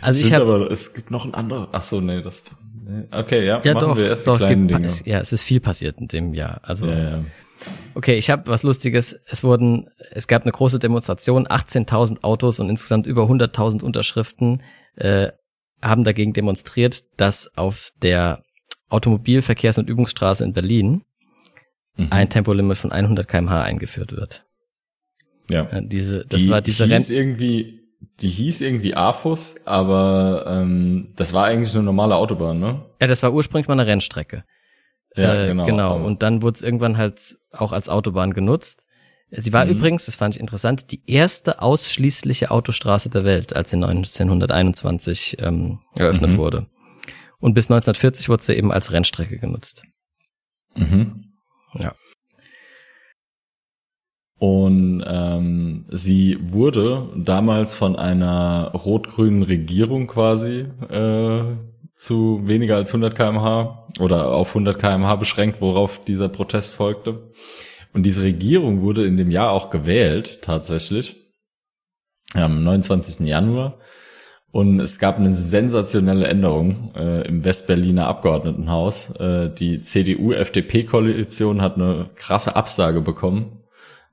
Also 0.00 0.18
Sind 0.20 0.28
ich 0.28 0.34
habe 0.34 0.52
aber, 0.54 0.70
es 0.70 0.94
gibt 0.94 1.10
noch 1.10 1.24
ein 1.24 1.34
anderes. 1.34 1.68
Ach 1.72 1.82
so, 1.82 2.00
nee, 2.00 2.22
das. 2.22 2.44
nee. 2.84 3.04
Okay, 3.10 3.44
ja, 3.46 3.60
ja 3.62 3.74
machen 3.74 3.88
doch, 3.88 3.96
wir 3.96 4.06
erst 4.06 4.26
doch 4.26 4.38
die 4.38 4.44
es 4.44 4.48
kleinen 4.48 4.66
gibt, 4.68 4.78
Dinge. 4.78 4.86
es, 4.86 5.04
ja, 5.04 5.18
es 5.20 5.32
ist 5.32 5.42
viel 5.42 5.60
passiert 5.60 6.00
in 6.00 6.08
dem 6.08 6.34
Jahr. 6.34 6.60
Also 6.62 6.86
Ja, 6.86 6.98
ja. 6.98 7.24
Okay, 7.94 8.14
ich 8.16 8.28
habe 8.30 8.50
was 8.50 8.64
Lustiges. 8.64 9.16
Es 9.26 9.44
wurden, 9.44 9.88
es 10.10 10.26
gab 10.26 10.42
eine 10.42 10.50
große 10.50 10.80
Demonstration, 10.80 11.46
18.000 11.46 12.22
Autos 12.24 12.58
und 12.58 12.68
insgesamt 12.68 13.06
über 13.06 13.24
100.000 13.24 13.84
Unterschriften 13.84 14.62
äh, 14.96 15.28
haben 15.80 16.02
dagegen 16.02 16.32
demonstriert, 16.32 17.04
dass 17.16 17.50
auf 17.56 17.90
der 18.02 18.42
Automobilverkehrs- 18.90 19.78
und 19.78 19.88
Übungsstraße 19.88 20.44
in 20.44 20.52
Berlin 20.52 21.02
Mhm. 21.96 22.08
ein 22.10 22.28
Tempolimit 22.30 22.78
von 22.78 22.90
100 22.92 23.28
km/h 23.28 23.62
eingeführt 23.62 24.12
wird. 24.12 24.44
ja. 25.48 25.68
Ja, 25.70 25.80
diese, 25.80 26.24
das 26.26 26.40
die 26.42 26.50
war 26.50 26.60
diese 26.62 26.84
hieß 26.86 27.10
Renn 27.10 27.16
irgendwie, 27.18 27.80
die 28.20 28.28
hieß 28.30 28.60
irgendwie 28.62 28.94
AFUS, 28.94 29.56
aber 29.66 30.44
ähm, 30.48 31.12
das 31.16 31.32
war 31.32 31.44
eigentlich 31.44 31.74
eine 31.74 31.82
normale 31.84 32.16
Autobahn, 32.16 32.58
ne? 32.60 32.84
ja, 33.00 33.06
das 33.06 33.22
war 33.22 33.32
ursprünglich 33.32 33.68
mal 33.68 33.74
eine 33.74 33.86
Rennstrecke. 33.86 34.44
Ja, 35.14 35.34
Äh, 35.44 35.48
genau. 35.48 35.64
genau. 35.66 35.96
Und 36.04 36.22
dann 36.22 36.40
wurde 36.42 36.54
es 36.56 36.62
irgendwann 36.62 36.96
halt 36.96 37.36
auch 37.52 37.72
als 37.72 37.88
Autobahn 37.90 38.32
genutzt. 38.32 38.86
Sie 39.30 39.52
war 39.52 39.64
Mhm. 39.66 39.72
übrigens, 39.72 40.06
das 40.06 40.14
fand 40.16 40.34
ich 40.34 40.40
interessant, 40.40 40.90
die 40.90 41.02
erste 41.06 41.60
ausschließliche 41.60 42.50
Autostraße 42.50 43.10
der 43.10 43.24
Welt, 43.24 43.54
als 43.54 43.70
sie 43.70 43.76
1921 43.76 45.36
ähm, 45.40 45.80
eröffnet 45.96 46.32
Mhm. 46.32 46.38
wurde. 46.38 46.66
Und 47.38 47.54
bis 47.54 47.66
1940 47.70 48.28
wurde 48.28 48.42
sie 48.42 48.54
eben 48.54 48.72
als 48.72 48.92
Rennstrecke 48.92 49.38
genutzt. 49.38 49.84
Mhm. 50.76 51.31
Ja. 51.74 51.94
Und 54.38 55.04
ähm, 55.06 55.84
sie 55.88 56.36
wurde 56.40 57.10
damals 57.16 57.76
von 57.76 57.94
einer 57.94 58.72
rot-grünen 58.72 59.44
Regierung 59.44 60.08
quasi 60.08 60.66
äh, 60.90 61.44
zu 61.94 62.40
weniger 62.42 62.74
als 62.74 62.90
100 62.90 63.14
kmh 63.14 63.86
oder 64.00 64.32
auf 64.32 64.48
100 64.48 64.80
kmh 64.80 65.14
beschränkt, 65.14 65.60
worauf 65.60 66.04
dieser 66.04 66.28
Protest 66.28 66.74
folgte. 66.74 67.30
Und 67.92 68.04
diese 68.04 68.22
Regierung 68.22 68.80
wurde 68.80 69.06
in 69.06 69.16
dem 69.16 69.30
Jahr 69.30 69.52
auch 69.52 69.70
gewählt, 69.70 70.40
tatsächlich, 70.42 71.16
am 72.34 72.64
29. 72.64 73.26
Januar. 73.26 73.78
Und 74.52 74.80
es 74.80 74.98
gab 74.98 75.18
eine 75.18 75.34
sensationelle 75.34 76.26
Änderung 76.26 76.92
äh, 76.94 77.26
im 77.26 77.42
Westberliner 77.42 78.06
Abgeordnetenhaus. 78.06 79.10
Äh, 79.16 79.48
die 79.48 79.80
CDU-FDP-Koalition 79.80 81.62
hat 81.62 81.76
eine 81.76 82.10
krasse 82.16 82.54
Absage 82.54 83.00
bekommen. 83.00 83.62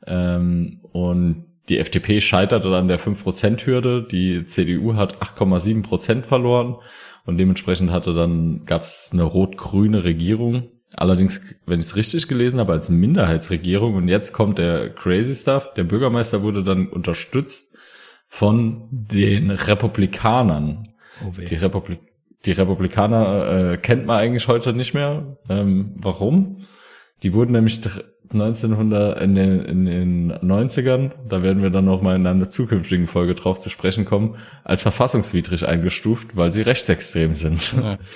Ähm, 0.08 0.80
und 0.94 1.44
die 1.68 1.78
FDP 1.78 2.22
scheiterte 2.22 2.74
an 2.74 2.88
der 2.88 3.02
5%-Hürde. 3.02 4.08
Die 4.10 4.46
CDU 4.46 4.96
hat 4.96 5.18
8,7% 5.22 6.24
verloren. 6.24 6.78
Und 7.26 7.38
dementsprechend 7.38 7.92
hatte 7.92 8.14
dann, 8.14 8.66
gab 8.66 8.84
es 8.84 9.10
eine 9.12 9.24
rot-grüne 9.24 10.06
Regierung. 10.06 10.70
Allerdings, 10.96 11.42
wenn 11.66 11.80
ich 11.80 11.88
es 11.88 11.98
richtig 11.98 12.30
gelesen 12.30 12.62
habe, 12.62 12.72
als 12.72 12.90
Minderheitsregierung. 12.90 13.96
Und 13.96 14.08
jetzt 14.08 14.32
kommt 14.32 14.58
der 14.58 14.90
Crazy 14.90 15.36
Stuff. 15.36 15.74
Der 15.74 15.84
Bürgermeister 15.84 16.44
wurde 16.44 16.64
dann 16.64 16.88
unterstützt 16.88 17.76
von 18.30 18.88
den 18.92 19.52
Republikanern. 19.52 20.88
Oh. 21.26 21.34
Die, 21.38 21.56
Republik 21.56 22.00
die 22.46 22.54
Republikaner 22.54 23.74
äh, 23.74 23.78
kennt 23.78 24.06
man 24.06 24.18
eigentlich 24.18 24.48
heute 24.48 24.72
nicht 24.72 24.94
mehr. 24.94 25.38
Ähm, 25.50 25.92
warum? 25.98 26.62
Die 27.22 27.34
wurden 27.34 27.52
nämlich 27.52 27.82
dr- 27.82 28.06
1900 28.32 29.20
in 29.22 29.36
den, 29.36 29.66
in 29.66 29.86
den 29.86 30.34
90ern, 30.34 31.12
da 31.28 31.42
werden 31.42 31.64
wir 31.64 31.72
dann 31.72 31.86
noch 31.86 32.02
mal 32.02 32.16
in 32.16 32.28
einer 32.28 32.50
zukünftigen 32.50 33.08
Folge 33.08 33.34
drauf 33.34 33.60
zu 33.60 33.70
sprechen 33.72 34.06
kommen, 34.06 34.36
als 34.64 34.84
verfassungswidrig 34.84 35.68
eingestuft, 35.68 36.38
weil 36.38 36.54
sie 36.54 36.62
rechtsextrem 36.62 37.34
sind. 37.34 37.74
Ja. 37.74 37.98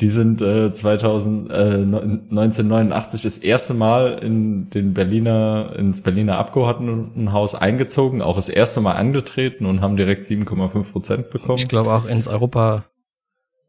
Die 0.00 0.08
sind 0.08 0.42
äh, 0.42 0.72
2000, 0.72 1.50
äh, 1.50 1.54
1989 1.54 3.22
das 3.22 3.38
erste 3.38 3.72
Mal 3.72 4.18
in 4.18 4.68
den 4.68 4.92
Berliner, 4.92 5.74
ins 5.78 6.02
Berliner 6.02 6.36
Abgeordnetenhaus 6.36 7.54
eingezogen, 7.54 8.20
auch 8.20 8.36
das 8.36 8.50
erste 8.50 8.82
Mal 8.82 8.92
angetreten 8.92 9.64
und 9.64 9.80
haben 9.80 9.96
direkt 9.96 10.24
7,5 10.24 10.92
Prozent 10.92 11.30
bekommen. 11.30 11.58
Ich 11.58 11.68
glaube 11.68 11.94
auch 11.94 12.04
ins 12.04 12.28
Europa, 12.28 12.84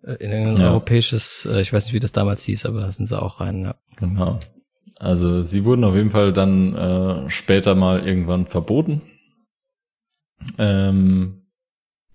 äh, 0.03 0.15
in 0.15 0.33
ein 0.33 0.57
ja. 0.57 0.71
europäisches, 0.71 1.47
äh, 1.49 1.61
ich 1.61 1.71
weiß 1.71 1.85
nicht, 1.85 1.93
wie 1.93 2.01
das 2.01 2.11
damals 2.11 2.43
hieß, 2.43 2.65
aber 2.65 2.91
sind 2.91 3.05
sie 3.05 3.21
auch 3.21 3.39
rein, 3.39 3.63
ja. 3.63 3.75
Genau. 3.95 4.37
Also 4.99 5.43
sie 5.43 5.63
wurden 5.63 5.85
auf 5.85 5.95
jeden 5.95 6.09
Fall 6.09 6.33
dann 6.33 6.75
äh, 6.75 7.29
später 7.29 7.73
mal 7.75 8.05
irgendwann 8.05 8.47
verboten. 8.47 9.01
Ähm, 10.57 11.43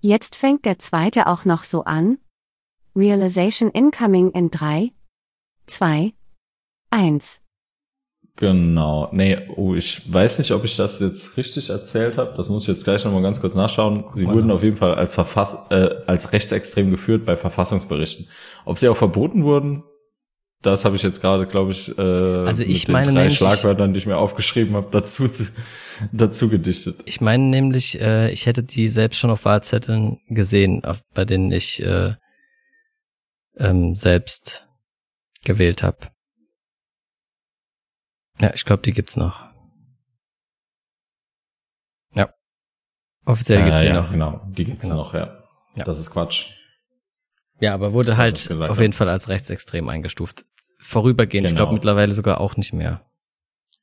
Jetzt 0.00 0.36
fängt 0.36 0.64
der 0.66 0.78
zweite 0.78 1.28
auch 1.28 1.44
noch 1.44 1.64
so 1.64 1.84
an, 1.84 2.18
Realization 2.94 3.70
Incoming 3.70 4.30
in 4.32 4.50
3, 4.50 4.92
2, 5.66 6.12
1. 6.90 7.40
Genau. 8.36 9.08
Nee, 9.12 9.38
oh, 9.56 9.74
ich 9.74 10.10
weiß 10.10 10.38
nicht, 10.38 10.52
ob 10.52 10.64
ich 10.64 10.76
das 10.76 11.00
jetzt 11.00 11.36
richtig 11.36 11.68
erzählt 11.68 12.16
habe. 12.16 12.34
Das 12.36 12.48
muss 12.48 12.62
ich 12.62 12.68
jetzt 12.68 12.84
gleich 12.84 13.04
nochmal 13.04 13.22
ganz 13.22 13.40
kurz 13.40 13.54
nachschauen. 13.54 14.04
Sie 14.14 14.26
wurden 14.26 14.50
auf 14.50 14.62
jeden 14.62 14.76
Fall 14.76 14.94
als, 14.94 15.14
Verfass 15.14 15.56
äh, 15.70 15.90
als 16.06 16.32
rechtsextrem 16.32 16.90
geführt 16.90 17.26
bei 17.26 17.36
Verfassungsberichten. 17.36 18.28
Ob 18.64 18.78
sie 18.78 18.88
auch 18.88 18.96
verboten 18.96 19.44
wurden, 19.44 19.84
das 20.62 20.84
habe 20.84 20.96
ich 20.96 21.02
jetzt 21.02 21.20
gerade, 21.20 21.46
glaube 21.46 21.72
ich, 21.72 21.96
äh, 21.98 22.00
also 22.00 22.62
ich 22.62 22.86
mit 22.86 22.92
meine 22.92 23.06
den 23.08 23.16
drei 23.16 23.30
Schlagwörtern, 23.30 23.92
die 23.92 23.98
ich 23.98 24.06
mir 24.06 24.16
aufgeschrieben 24.16 24.76
habe, 24.76 24.88
dazu, 24.92 25.28
dazu 26.12 26.48
gedichtet. 26.48 27.00
Ich 27.04 27.20
meine 27.20 27.44
nämlich, 27.44 28.00
äh, 28.00 28.30
ich 28.30 28.46
hätte 28.46 28.62
die 28.62 28.88
selbst 28.88 29.18
schon 29.18 29.30
auf 29.30 29.44
Wahlzetteln 29.44 30.20
gesehen, 30.28 30.84
auf, 30.84 31.02
bei 31.14 31.24
denen 31.24 31.50
ich 31.50 31.82
äh, 31.82 32.14
ähm, 33.56 33.94
selbst 33.94 34.68
gewählt 35.44 35.82
habe. 35.82 36.10
Ja, 38.38 38.52
ich 38.54 38.64
glaube, 38.64 38.82
die 38.82 38.92
gibt's 38.92 39.16
noch. 39.16 39.44
Ja. 42.14 42.32
Offiziell 43.24 43.60
äh, 43.60 43.64
gibt's 43.64 43.80
die 43.80 43.86
ja, 43.86 43.94
noch. 43.94 44.10
Genau, 44.10 44.40
die 44.48 44.64
gibt's 44.64 44.88
genau. 44.88 44.96
noch, 44.96 45.14
ja. 45.14 45.44
ja. 45.74 45.84
Das 45.84 45.98
ist 45.98 46.10
Quatsch. 46.10 46.50
Ja, 47.60 47.74
aber 47.74 47.92
wurde 47.92 48.16
halt 48.16 48.50
auf 48.50 48.80
jeden 48.80 48.92
Fall 48.92 49.08
als 49.08 49.28
rechtsextrem 49.28 49.88
eingestuft. 49.88 50.44
Vorübergehend, 50.80 51.46
genau. 51.46 51.54
ich 51.54 51.56
glaube 51.56 51.74
mittlerweile 51.74 52.14
sogar 52.14 52.40
auch 52.40 52.56
nicht 52.56 52.72
mehr. 52.72 53.06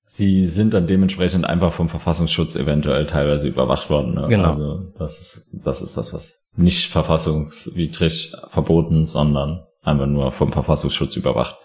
Sie 0.04 0.48
sind 0.48 0.74
dann 0.74 0.88
dementsprechend 0.88 1.46
einfach 1.46 1.72
vom 1.72 1.88
Verfassungsschutz 1.88 2.56
eventuell 2.56 3.06
teilweise 3.06 3.48
überwacht 3.48 3.90
worden. 3.92 4.16
Ne? 4.16 4.28
Genau. 4.28 4.54
Also 4.54 4.94
das 4.98 5.22
ist, 5.22 5.50
das 5.54 5.82
ist 5.84 5.96
das, 5.96 6.12
was 6.14 6.49
nicht 6.60 6.92
verfassungswidrig 6.92 8.36
verboten, 8.50 9.06
sondern 9.06 9.66
einfach 9.82 10.08
nur 10.08 10.32
vom 10.32 10.52
Verfassungsschutz 10.52 11.16
überwacht. 11.16 11.58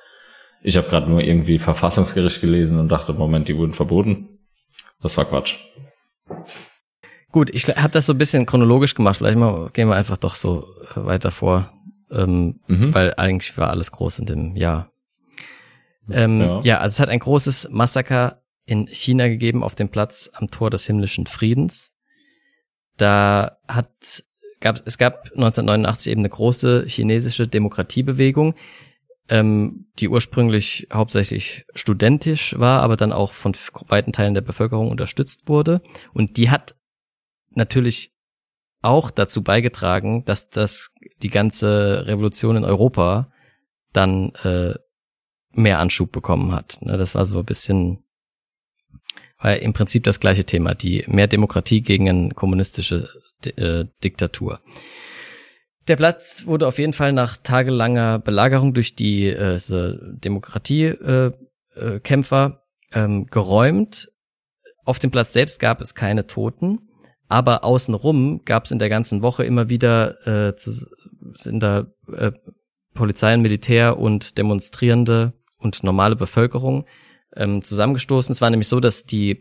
Ich 0.63 0.77
habe 0.77 0.89
gerade 0.89 1.11
nur 1.11 1.21
irgendwie 1.21 1.59
Verfassungsgericht 1.59 2.41
gelesen 2.41 2.79
und 2.79 2.89
dachte, 2.89 3.13
Moment, 3.13 3.49
die 3.49 3.57
wurden 3.57 3.75
verboten. 3.75 4.39
Das 5.03 5.19
war 5.19 5.27
Quatsch. 5.27 5.57
Gut, 7.31 7.51
ich 7.51 7.67
habe 7.69 7.93
das 7.93 8.07
so 8.07 8.15
ein 8.15 8.19
bisschen 8.19 8.47
chronologisch 8.47 8.95
gemacht. 8.95 9.19
Vielleicht 9.19 9.37
mal, 9.37 9.69
gehen 9.73 9.89
wir 9.89 9.97
einfach 9.97 10.17
doch 10.17 10.37
so 10.37 10.67
weiter 10.95 11.31
vor, 11.31 11.73
ähm, 12.11 12.61
mhm. 12.67 12.95
weil 12.95 13.15
eigentlich 13.17 13.59
war 13.59 13.71
alles 13.71 13.91
groß 13.91 14.21
in 14.21 14.27
dem 14.27 14.57
Jahr. 14.57 14.91
Ähm, 16.09 16.41
ja. 16.41 16.61
ja, 16.63 16.79
also 16.79 16.95
es 16.95 17.01
hat 17.01 17.09
ein 17.09 17.19
großes 17.19 17.69
Massaker 17.71 18.43
in 18.67 18.87
China 18.87 19.29
gegeben 19.29 19.63
auf 19.63 19.75
dem 19.75 19.89
Platz 19.89 20.31
am 20.33 20.51
Tor 20.51 20.71
des 20.71 20.87
himmlischen 20.87 21.27
Friedens. 21.27 21.95
Da 22.97 23.59
hat 23.67 24.25
gab 24.65 24.81
es 24.87 24.97
gab 24.97 25.25
1989 25.27 26.11
eben 26.11 26.23
eine 26.23 26.31
große 26.31 26.87
chinesische 26.89 27.47
Demokratiebewegung, 27.47 28.55
ähm, 29.29 29.87
die 29.99 30.09
ursprünglich 30.09 30.89
hauptsächlich 30.91 31.67
studentisch 31.75 32.59
war, 32.59 32.83
aber 32.83 32.97
dann 32.97 33.13
auch 33.13 33.35
von 33.35 33.55
weiten 33.89 34.13
Teilen 34.13 34.33
der 34.33 34.41
Bevölkerung 34.41 34.91
unterstützt 34.91 35.49
wurde. 35.49 35.83
Und 36.15 36.39
die 36.39 36.49
hat 36.49 36.75
natürlich 37.51 38.15
auch 38.81 39.11
dazu 39.11 39.43
beigetragen, 39.43 40.25
dass 40.25 40.49
das 40.49 40.91
die 41.23 41.31
ganze 41.31 42.07
Revolution 42.07 42.57
in 42.57 42.65
Europa 42.65 43.31
dann 43.93 44.31
äh, 44.45 44.75
mehr 45.53 45.79
Anschub 45.79 46.11
bekommen 46.11 46.53
hat. 46.53 46.79
Ne, 46.81 46.97
das 46.97 47.15
war 47.15 47.27
so 47.27 47.39
ein 47.39 47.45
bisschen, 47.45 48.03
war 49.39 49.59
im 49.59 49.75
Prinzip 49.75 50.05
das 50.05 50.21
gleiche 50.21 50.45
Thema, 50.45 50.75
die 50.75 51.05
mehr 51.07 51.27
Demokratie 51.27 51.83
gegen 51.83 52.09
eine 52.09 52.31
kommunistische 52.31 53.11
äh, 53.47 53.87
Diktatur. 54.03 54.61
Der 55.87 55.97
Platz 55.97 56.47
wurde 56.47 56.67
auf 56.67 56.79
jeden 56.79 56.95
Fall 56.95 57.13
nach 57.13 57.37
tagelanger 57.37 58.19
Belagerung 58.19 58.73
durch 58.73 58.97
die 58.97 59.27
äh, 59.27 59.61
Demokratiekämpfer 59.69 62.47
äh, 62.47 62.99
äh, 62.99 63.05
ähm, 63.05 63.27
geräumt. 63.27 64.11
Auf 64.85 64.99
dem 64.99 65.11
Platz 65.11 65.35
selbst 65.35 65.61
gab 65.61 65.83
es 65.83 65.95
keine 65.95 66.27
Toten, 66.27 66.89
aber 67.29 67.65
außenrum 67.65 68.43
gab 68.45 68.65
es 68.65 68.71
in 68.71 68.79
der 68.79 68.89
ganzen 68.89 69.21
Woche 69.23 69.45
immer 69.45 69.69
wieder 69.69 70.27
äh, 70.27 70.57
zu, 70.57 70.73
sind 71.35 71.61
da 71.61 71.87
äh, 72.13 72.33
Polizei 72.95 73.35
und 73.35 73.43
Militär 73.43 73.99
und 73.99 74.39
Demonstrierende 74.39 75.35
und 75.59 75.83
normale 75.83 76.17
Bevölkerung 76.17 76.87
ähm, 77.37 77.63
zusammengestoßen. 77.63 78.33
Es 78.33 78.41
war 78.41 78.51
nämlich 78.51 78.69
so, 78.69 78.81
dass 78.81 79.05
die 79.05 79.41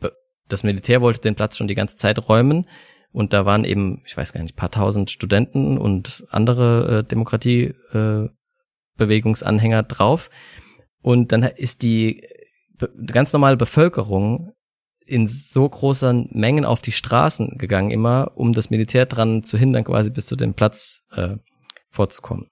das 0.50 0.64
Militär 0.64 1.02
wollte 1.02 1.22
den 1.22 1.36
Platz 1.36 1.56
schon 1.56 1.68
die 1.68 1.76
ganze 1.76 1.96
Zeit 1.96 2.28
räumen 2.28 2.68
und 3.14 3.32
da 3.32 3.46
waren 3.46 3.64
eben, 3.64 4.02
ich 4.06 4.18
weiß 4.18 4.34
gar 4.34 4.42
nicht, 4.42 4.56
paar 4.56 4.72
tausend 4.72 5.12
Studenten 5.12 5.78
und 5.78 6.26
andere 6.30 7.00
äh, 7.00 7.04
Demokratiebewegungsanhänger 7.04 9.80
äh, 9.80 9.84
drauf. 9.84 10.32
Und 11.02 11.32
dann 11.32 11.44
ist 11.44 11.84
die 11.84 12.28
ganz 13.06 13.32
normale 13.32 13.56
Bevölkerung 13.56 14.54
in 15.06 15.28
so 15.28 15.70
großen 15.70 16.30
Mengen 16.32 16.66
auf 16.66 16.82
die 16.82 16.92
Straßen 16.92 17.58
gegangen, 17.58 17.92
immer, 17.92 18.32
um 18.36 18.54
das 18.54 18.72
Militär 18.72 19.06
dran 19.06 19.44
zu 19.44 19.58
hindern, 19.58 19.84
quasi 19.84 20.10
bis 20.10 20.26
zu 20.26 20.36
dem 20.36 20.56
Platz 20.56 21.04
äh, 21.12 21.38
vorzukommen. 21.90 22.48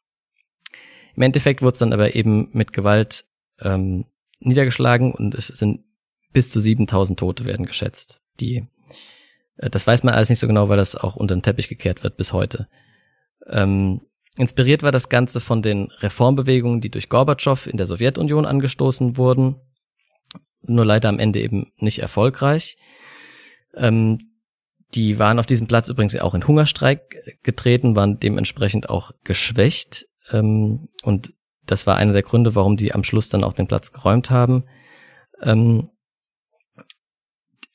Im 1.15 1.23
Endeffekt 1.23 1.61
wurde 1.61 1.73
es 1.73 1.79
dann 1.79 1.93
aber 1.93 2.15
eben 2.15 2.49
mit 2.53 2.71
Gewalt 2.71 3.25
ähm, 3.61 4.05
niedergeschlagen 4.39 5.11
und 5.11 5.33
es 5.33 5.47
sind 5.47 5.85
bis 6.33 6.51
zu 6.51 6.61
7000 6.61 7.19
Tote 7.19 7.45
werden 7.45 7.65
geschätzt, 7.65 8.21
die 8.39 8.67
das 9.57 9.85
weiß 9.85 10.03
man 10.03 10.13
alles 10.13 10.29
nicht 10.29 10.39
so 10.39 10.47
genau, 10.47 10.69
weil 10.69 10.77
das 10.77 10.95
auch 10.95 11.15
unter 11.15 11.35
den 11.35 11.43
Teppich 11.43 11.69
gekehrt 11.69 12.03
wird 12.03 12.17
bis 12.17 12.33
heute. 12.33 12.67
Ähm, 13.47 14.01
inspiriert 14.37 14.83
war 14.83 14.91
das 14.91 15.09
Ganze 15.09 15.39
von 15.39 15.61
den 15.61 15.91
Reformbewegungen, 15.99 16.81
die 16.81 16.89
durch 16.89 17.09
Gorbatschow 17.09 17.67
in 17.67 17.77
der 17.77 17.87
Sowjetunion 17.87 18.45
angestoßen 18.45 19.17
wurden, 19.17 19.57
nur 20.63 20.85
leider 20.85 21.09
am 21.09 21.19
Ende 21.19 21.41
eben 21.41 21.71
nicht 21.77 21.99
erfolgreich. 21.99 22.77
Ähm, 23.75 24.19
die 24.93 25.19
waren 25.19 25.39
auf 25.39 25.45
diesem 25.45 25.67
Platz 25.67 25.89
übrigens 25.89 26.15
auch 26.17 26.35
in 26.35 26.47
Hungerstreik 26.47 27.39
getreten, 27.43 27.95
waren 27.95 28.19
dementsprechend 28.19 28.89
auch 28.89 29.11
geschwächt. 29.23 30.07
Ähm, 30.31 30.89
und 31.03 31.33
das 31.65 31.87
war 31.87 31.95
einer 31.95 32.13
der 32.13 32.23
Gründe, 32.23 32.55
warum 32.55 32.77
die 32.77 32.93
am 32.93 33.03
Schluss 33.03 33.29
dann 33.29 33.43
auch 33.43 33.53
den 33.53 33.67
Platz 33.67 33.91
geräumt 33.91 34.29
haben. 34.29 34.65
Ähm, 35.41 35.89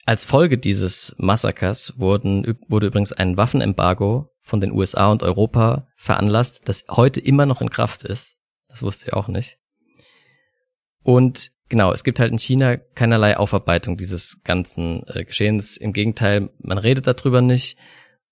als 0.07 0.25
Folge 0.25 0.57
dieses 0.57 1.15
Massakers 1.19 1.99
wurden, 1.99 2.57
wurde 2.69 2.87
übrigens 2.87 3.13
ein 3.13 3.37
Waffenembargo 3.37 4.31
von 4.41 4.61
den 4.61 4.71
USA 4.71 5.11
und 5.11 5.25
Europa 5.25 5.89
veranlasst, 5.97 6.69
das 6.69 6.85
heute 6.89 7.21
immer 7.21 7.45
noch 7.45 7.61
in 7.61 7.71
Kraft 7.71 8.05
ist. 8.05 8.37
Das 8.69 8.83
wusste 8.83 9.07
ich 9.07 9.13
auch 9.13 9.27
nicht. 9.27 9.59
Und 11.03 11.51
genau, 11.69 11.93
es 11.93 12.05
gibt 12.05 12.21
halt 12.21 12.31
in 12.31 12.39
China 12.39 12.77
keinerlei 12.77 13.37
Aufarbeitung 13.37 13.97
dieses 13.97 14.41
ganzen 14.45 15.03
äh, 15.09 15.25
Geschehens. 15.25 15.77
Im 15.77 15.93
Gegenteil, 15.93 16.51
man 16.59 16.79
redet 16.79 17.09
darüber 17.09 17.43
nicht. 17.43 17.77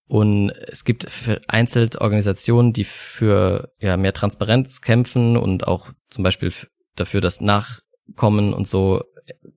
Und 0.06 0.50
es 0.50 0.84
gibt 0.84 1.10
vereinzelt 1.10 2.00
Organisationen, 2.00 2.72
die 2.72 2.84
für 2.84 3.72
ja, 3.80 3.96
mehr 3.96 4.12
Transparenz 4.12 4.80
kämpfen 4.80 5.36
und 5.36 5.66
auch 5.66 5.90
zum 6.10 6.22
Beispiel 6.22 6.52
dafür, 6.94 7.20
dass 7.20 7.40
Nachkommen 7.40 8.52
und 8.52 8.68
so 8.68 9.02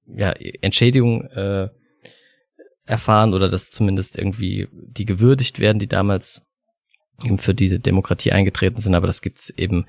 ja, 0.07 0.31
Entschädigung 0.31 1.25
äh, 1.25 1.69
erfahren 2.87 3.33
oder 3.33 3.49
dass 3.49 3.69
zumindest 3.69 4.17
irgendwie 4.17 4.67
die 4.71 5.05
gewürdigt 5.05 5.59
werden, 5.59 5.77
die 5.77 5.87
damals 5.87 6.41
eben 7.23 7.37
für 7.37 7.53
diese 7.53 7.79
Demokratie 7.79 8.31
eingetreten 8.31 8.79
sind, 8.79 8.95
aber 8.95 9.07
das 9.07 9.21
gibt's 9.21 9.49
eben 9.49 9.85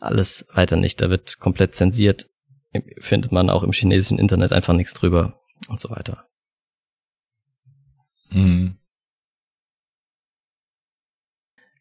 alles 0.00 0.46
weiter 0.52 0.76
nicht. 0.76 1.00
Da 1.00 1.10
wird 1.10 1.38
komplett 1.40 1.74
zensiert, 1.74 2.30
findet 2.98 3.32
man 3.32 3.50
auch 3.50 3.62
im 3.62 3.72
chinesischen 3.72 4.18
Internet 4.18 4.52
einfach 4.52 4.74
nichts 4.74 4.94
drüber 4.94 5.40
und 5.68 5.80
so 5.80 5.90
weiter. 5.90 6.28
Mhm. 8.30 8.78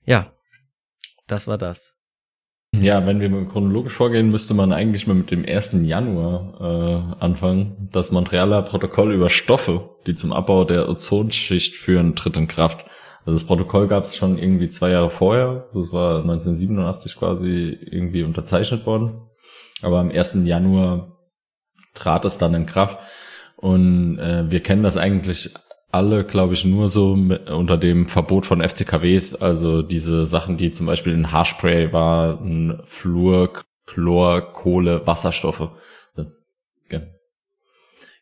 Ja, 0.05 0.33
das 1.27 1.47
war 1.47 1.57
das. 1.57 1.96
Ja, 2.81 3.05
wenn 3.05 3.19
wir 3.19 3.29
chronologisch 3.47 3.93
vorgehen, 3.93 4.31
müsste 4.31 4.53
man 4.53 4.71
eigentlich 4.71 5.07
mal 5.07 5.13
mit 5.13 5.31
dem 5.31 5.45
1. 5.45 5.77
Januar 5.83 6.53
äh, 6.59 7.23
anfangen. 7.23 7.89
Das 7.91 8.11
Montrealer 8.11 8.61
Protokoll 8.61 9.13
über 9.13 9.29
Stoffe, 9.29 9.89
die 10.05 10.15
zum 10.15 10.33
Abbau 10.33 10.63
der 10.63 10.89
Ozonschicht 10.89 11.75
führen, 11.75 12.15
tritt 12.15 12.37
in 12.37 12.47
Kraft. 12.47 12.85
Also 13.25 13.33
das 13.33 13.45
Protokoll 13.45 13.87
gab 13.87 14.03
es 14.03 14.15
schon 14.15 14.37
irgendwie 14.37 14.69
zwei 14.69 14.91
Jahre 14.91 15.09
vorher. 15.09 15.69
Das 15.73 15.91
war 15.91 16.21
1987 16.21 17.17
quasi 17.17 17.77
irgendwie 17.91 18.23
unterzeichnet 18.23 18.85
worden. 18.85 19.21
Aber 19.81 19.99
am 19.99 20.09
1. 20.09 20.39
Januar 20.45 21.17
trat 21.93 22.25
es 22.25 22.37
dann 22.37 22.53
in 22.53 22.65
Kraft. 22.65 22.99
Und 23.57 24.19
äh, 24.19 24.49
wir 24.49 24.61
kennen 24.61 24.83
das 24.83 24.97
eigentlich 24.97 25.53
alle, 25.97 26.23
glaube 26.23 26.53
ich, 26.53 26.63
nur 26.63 26.89
so 26.89 27.15
mit, 27.15 27.49
unter 27.49 27.77
dem 27.77 28.07
Verbot 28.07 28.45
von 28.45 28.61
FCKWs, 28.61 29.35
also 29.35 29.81
diese 29.81 30.25
Sachen, 30.25 30.57
die 30.57 30.71
zum 30.71 30.85
Beispiel 30.85 31.13
in 31.13 31.31
Haarspray 31.31 31.91
waren, 31.91 32.81
Fluor, 32.85 33.63
Chlor, 33.85 34.53
Kohle, 34.53 35.05
Wasserstoffe. 35.05 35.69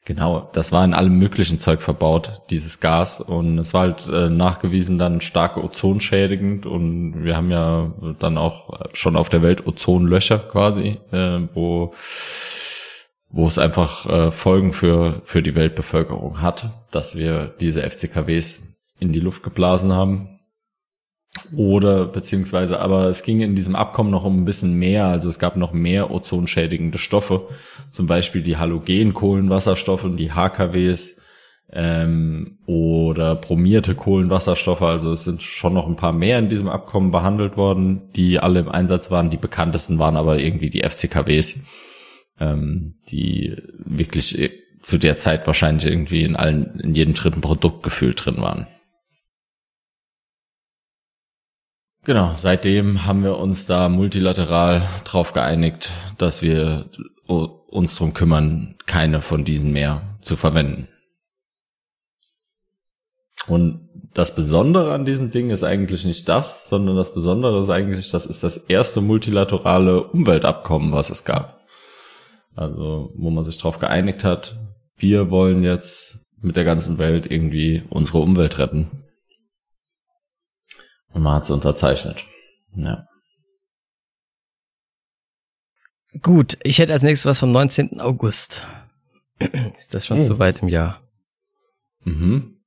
Genau, 0.05 0.51
das 0.53 0.71
war 0.71 0.85
in 0.85 0.93
allem 0.93 1.17
möglichen 1.17 1.57
Zeug 1.57 1.81
verbaut, 1.81 2.43
dieses 2.51 2.79
Gas. 2.79 3.19
Und 3.21 3.57
es 3.57 3.73
war 3.73 3.81
halt 3.81 4.07
äh, 4.07 4.29
nachgewiesen 4.29 4.99
dann 4.99 5.19
stark 5.19 5.57
ozonschädigend. 5.57 6.67
Und 6.67 7.23
wir 7.23 7.35
haben 7.35 7.49
ja 7.49 7.91
dann 8.19 8.37
auch 8.37 8.93
schon 8.93 9.15
auf 9.15 9.29
der 9.29 9.41
Welt 9.41 9.65
Ozonlöcher 9.65 10.37
quasi, 10.37 10.99
äh, 11.11 11.39
wo 11.55 11.91
wo 13.35 13.47
es 13.47 13.59
einfach 13.59 14.05
äh, 14.05 14.31
Folgen 14.31 14.71
für, 14.71 15.19
für 15.21 15.43
die 15.43 15.55
Weltbevölkerung 15.55 16.41
hat, 16.41 16.69
dass 16.91 17.17
wir 17.17 17.53
diese 17.59 17.81
FCKWs 17.81 18.77
in 18.97 19.11
die 19.11 19.19
Luft 19.19 19.43
geblasen 19.43 19.91
haben. 19.91 20.39
Oder 21.53 22.05
beziehungsweise, 22.05 22.79
aber 22.79 23.07
es 23.07 23.23
ging 23.23 23.41
in 23.41 23.53
diesem 23.53 23.75
Abkommen 23.75 24.09
noch 24.09 24.23
um 24.23 24.39
ein 24.39 24.45
bisschen 24.45 24.75
mehr, 24.75 25.07
also 25.07 25.27
es 25.27 25.37
gab 25.37 25.57
noch 25.57 25.73
mehr 25.73 26.11
ozonschädigende 26.11 26.97
Stoffe, 26.97 27.49
zum 27.91 28.07
Beispiel 28.07 28.41
die 28.41 28.55
Halogenkohlenwasserstoffe 28.55 30.05
und 30.05 30.15
die 30.15 30.31
HKWs 30.31 31.19
ähm, 31.73 32.59
oder 32.65 33.35
bromierte 33.35 33.95
Kohlenwasserstoffe, 33.95 34.81
also 34.81 35.11
es 35.11 35.25
sind 35.25 35.43
schon 35.43 35.73
noch 35.73 35.87
ein 35.87 35.97
paar 35.97 36.13
mehr 36.13 36.39
in 36.39 36.47
diesem 36.47 36.69
Abkommen 36.69 37.11
behandelt 37.11 37.57
worden, 37.57 38.13
die 38.15 38.39
alle 38.39 38.61
im 38.61 38.69
Einsatz 38.69 39.11
waren. 39.11 39.29
Die 39.29 39.35
bekanntesten 39.35 39.99
waren 39.99 40.15
aber 40.15 40.39
irgendwie 40.39 40.69
die 40.69 40.87
FCKWs 40.87 41.59
ähm, 42.39 42.95
die 43.09 43.55
wirklich 43.77 44.39
äh, 44.39 44.51
zu 44.81 44.97
der 44.97 45.17
Zeit 45.17 45.47
wahrscheinlich 45.47 45.85
irgendwie 45.85 46.23
in 46.23 46.35
allen, 46.35 46.79
in 46.79 46.93
jedem 46.93 47.13
dritten 47.13 47.41
Produkt 47.41 47.83
gefühlt 47.83 48.23
drin 48.23 48.37
waren. 48.37 48.67
Genau, 52.03 52.33
seitdem 52.35 53.05
haben 53.05 53.23
wir 53.23 53.39
uns 53.39 53.65
da 53.65 53.89
multilateral 53.89 54.87
drauf 55.05 55.33
geeinigt, 55.33 55.91
dass 56.19 56.43
wir 56.43 56.85
uns 57.25 57.95
drum 57.95 58.13
kümmern, 58.13 58.75
keine 58.85 59.21
von 59.21 59.43
diesen 59.43 59.71
mehr 59.71 60.03
zu 60.21 60.35
verwenden. 60.35 60.87
Und 63.47 63.89
das 64.13 64.35
Besondere 64.35 64.93
an 64.93 65.05
diesem 65.05 65.31
Ding 65.31 65.49
ist 65.49 65.63
eigentlich 65.63 66.05
nicht 66.05 66.29
das, 66.29 66.69
sondern 66.69 66.95
das 66.95 67.13
Besondere 67.13 67.63
ist 67.63 67.69
eigentlich, 67.69 68.11
das 68.11 68.25
ist 68.25 68.43
das 68.43 68.57
erste 68.57 69.01
multilaterale 69.01 70.03
Umweltabkommen, 70.03 70.93
was 70.93 71.09
es 71.09 71.25
gab. 71.25 71.64
Also, 72.55 73.11
wo 73.15 73.29
man 73.29 73.43
sich 73.43 73.57
darauf 73.57 73.79
geeinigt 73.79 74.23
hat, 74.23 74.57
wir 74.95 75.29
wollen 75.29 75.63
jetzt 75.63 76.25
mit 76.41 76.55
der 76.55 76.63
ganzen 76.63 76.97
Welt 76.97 77.29
irgendwie 77.29 77.83
unsere 77.89 78.19
Umwelt 78.19 78.57
retten. 78.59 79.03
Und 81.13 81.23
man 81.23 81.35
hat 81.35 81.43
es 81.43 81.49
unterzeichnet. 81.49 82.23
Ja. 82.75 83.05
Gut, 86.21 86.57
ich 86.63 86.79
hätte 86.79 86.93
als 86.93 87.03
nächstes 87.03 87.29
was 87.29 87.39
vom 87.39 87.51
19. 87.51 87.99
August. 87.99 88.65
Ist 89.39 89.93
das 89.93 90.05
schon 90.05 90.19
oh. 90.19 90.21
zu 90.21 90.39
weit 90.39 90.61
im 90.61 90.69
Jahr? 90.69 91.01
Mhm. 92.03 92.61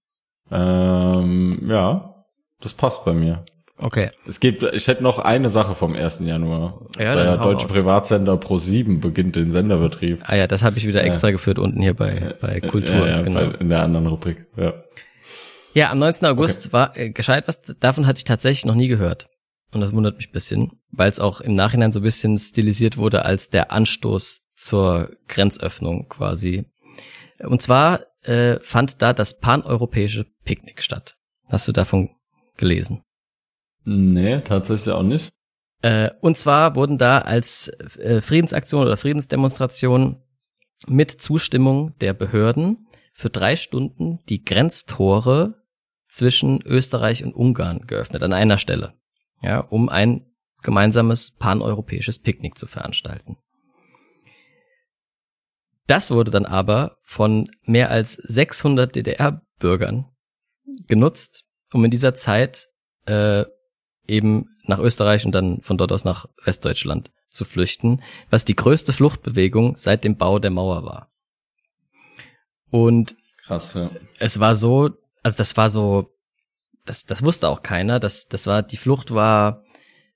Ähm, 0.51 1.63
ja, 1.69 2.25
das 2.61 2.75
passt 2.75 3.05
bei 3.05 3.13
mir. 3.13 3.45
Okay. 3.81 4.11
Es 4.27 4.41
gibt, 4.41 4.63
ich 4.63 4.89
hätte 4.89 5.03
noch 5.03 5.19
eine 5.19 5.51
Sache 5.51 5.75
vom 5.75 5.95
1. 5.95 6.21
Januar. 6.21 6.81
Ja, 6.99 7.15
der 7.15 7.37
deutsche 7.37 7.67
aus. 7.67 7.73
Privatsender 7.73 8.35
Pro7 8.35 9.01
beginnt 9.01 9.37
den 9.37 9.53
Senderbetrieb. 9.53 10.21
Ah 10.25 10.35
ja, 10.35 10.47
das 10.47 10.63
habe 10.63 10.79
ich 10.79 10.87
wieder 10.87 11.05
extra 11.05 11.29
ja. 11.29 11.33
geführt 11.33 11.59
unten 11.59 11.81
hier 11.81 11.95
bei, 11.95 12.35
bei 12.41 12.61
Kultur. 12.61 13.07
Ja, 13.07 13.19
ja, 13.19 13.23
genau. 13.23 13.51
in 13.53 13.69
der 13.69 13.83
anderen 13.83 14.07
Rubrik, 14.09 14.47
ja. 14.57 14.75
Ja, 15.75 15.91
am 15.91 15.99
19. 15.99 16.27
August 16.27 16.67
okay. 16.67 16.73
war 16.73 16.97
äh, 16.97 17.11
gescheit 17.11 17.47
was, 17.47 17.63
davon 17.79 18.07
hatte 18.07 18.19
ich 18.19 18.25
tatsächlich 18.25 18.65
noch 18.65 18.75
nie 18.75 18.89
gehört. 18.89 19.29
Und 19.73 19.81
das 19.81 19.93
wundert 19.93 20.17
mich 20.17 20.31
ein 20.31 20.33
bisschen, 20.33 20.73
weil 20.91 21.11
es 21.11 21.21
auch 21.21 21.41
im 21.41 21.53
Nachhinein 21.53 21.93
so 21.93 22.01
ein 22.01 22.05
bisschen 22.05 22.39
stilisiert 22.39 22.97
wurde 22.97 23.25
als 23.25 23.51
der 23.51 23.71
Anstoß 23.71 24.43
zur 24.57 25.11
Grenzöffnung 25.29 26.09
quasi. 26.09 26.65
Und 27.39 27.63
zwar 27.63 28.01
äh, 28.23 28.59
fand 28.61 29.03
da 29.03 29.13
das 29.13 29.39
paneuropäische 29.39 30.27
Picknick 30.45 30.83
statt. 30.83 31.17
Hast 31.49 31.69
du 31.69 31.73
davon 31.73 32.11
gelesen? 32.57 33.03
Nee, 33.91 34.43
tatsächlich 34.43 34.93
auch 34.93 35.03
nicht. 35.03 35.31
Äh, 35.81 36.11
und 36.21 36.37
zwar 36.37 36.77
wurden 36.77 36.99
da 36.99 37.21
als 37.21 37.69
äh, 37.69 38.21
Friedensaktion 38.21 38.83
oder 38.83 38.99
Friedensdemonstration 38.99 40.23
mit 40.87 41.11
Zustimmung 41.11 41.97
der 42.01 42.13
Behörden 42.13 42.87
für 43.15 43.31
drei 43.31 43.57
Stunden 43.57 44.19
die 44.29 44.45
Grenztore 44.45 45.63
zwischen 46.07 46.61
Österreich 46.67 47.25
und 47.25 47.33
Ungarn 47.33 47.87
geöffnet, 47.87 48.23
an 48.23 48.35
einer 48.35 48.59
Stelle, 48.59 48.93
ja, 49.41 49.61
um 49.61 49.89
ein 49.89 50.27
gemeinsames 50.63 51.31
paneuropäisches 51.31 52.19
Picknick 52.19 52.59
zu 52.59 52.67
veranstalten. 52.67 53.39
Das 55.87 56.11
wurde 56.11 56.31
dann 56.31 56.45
aber 56.45 56.99
von 57.05 57.51
mehr 57.63 57.91
als 57.91 58.13
600 58.13 58.95
DDR-Bürgern 58.95 60.05
genutzt, 60.87 61.45
um 61.73 61.87
in 61.87 61.91
dieser 61.91 62.15
Zeit 62.15 62.69
äh, 63.07 63.47
eben 64.09 64.57
nach 64.65 64.79
Österreich 64.79 65.25
und 65.25 65.33
dann 65.33 65.61
von 65.63 65.79
dort 65.79 65.93
aus 65.93 66.05
nach 66.05 66.27
Westdeutschland 66.45 67.11
zu 67.29 67.45
flüchten, 67.45 68.03
was 68.31 68.45
die 68.45 68.57
größte 68.57 68.93
Fluchtbewegung 68.93 69.77
seit 69.77 70.05
dem 70.05 70.17
Bau 70.17 70.39
der 70.39 70.51
Mauer 70.51 70.85
war. 70.85 71.11
Und 72.71 73.17
Krass, 73.45 73.75
ja. 73.75 73.91
es 74.19 74.41
war 74.41 74.55
so, 74.55 74.91
also 75.23 75.37
das 75.37 75.57
war 75.57 75.71
so, 75.71 76.15
das, 76.85 77.05
das 77.05 77.23
wusste 77.23 77.49
auch 77.49 77.63
keiner, 77.63 78.01
das, 78.01 78.29
das 78.29 78.47
war, 78.47 78.63
die 78.63 78.77
Flucht 78.77 79.13
war 79.13 79.63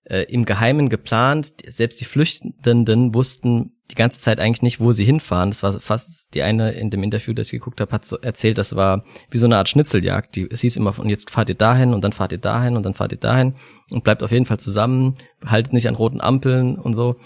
äh, 0.05 0.23
im 0.25 0.45
Geheimen 0.45 0.89
geplant, 0.89 1.55
selbst 1.67 2.01
die 2.01 2.05
Flüchtenden 2.05 3.15
wussten 3.15 3.72
die 3.93 3.97
ganze 3.97 4.21
Zeit 4.21 4.41
eigentlich 4.41 4.63
nicht, 4.63 4.81
wo 4.81 4.93
sie 4.93 5.05
hinfahren. 5.05 5.51
Das 5.51 5.63
war 5.63 5.79
fast 5.79 6.33
die 6.33 6.43
eine 6.43 6.73
in 6.73 6.89
dem 6.89 7.03
Interview, 7.03 7.35
das 7.35 7.49
ich 7.49 7.53
geguckt 7.53 7.79
habe, 7.79 7.93
hat 7.93 8.07
so 8.07 8.17
erzählt, 8.17 8.57
das 8.57 8.75
war 8.75 9.05
wie 9.31 9.37
so 9.37 9.45
eine 9.45 9.59
Art 9.59 9.69
Schnitzeljagd. 9.69 10.35
Die, 10.35 10.51
es 10.51 10.63
hieß 10.63 10.79
immer 10.79 10.95
von 10.95 11.11
jetzt 11.11 11.31
fahrt 11.31 11.51
ihr 11.51 11.55
dahin 11.55 11.93
und 11.93 12.03
dann 12.03 12.13
fahrt 12.13 12.33
ihr 12.33 12.39
dahin 12.39 12.79
und 12.79 12.85
dann 12.85 12.95
fahrt 12.95 13.13
ihr 13.13 13.19
dahin 13.19 13.55
und 13.91 14.03
bleibt 14.03 14.23
auf 14.23 14.33
jeden 14.33 14.47
Fall 14.47 14.59
zusammen, 14.59 15.17
haltet 15.45 15.75
nicht 15.75 15.89
an 15.89 15.95
roten 15.95 16.23
Ampeln 16.23 16.79
und 16.79 16.95
so. 16.95 17.17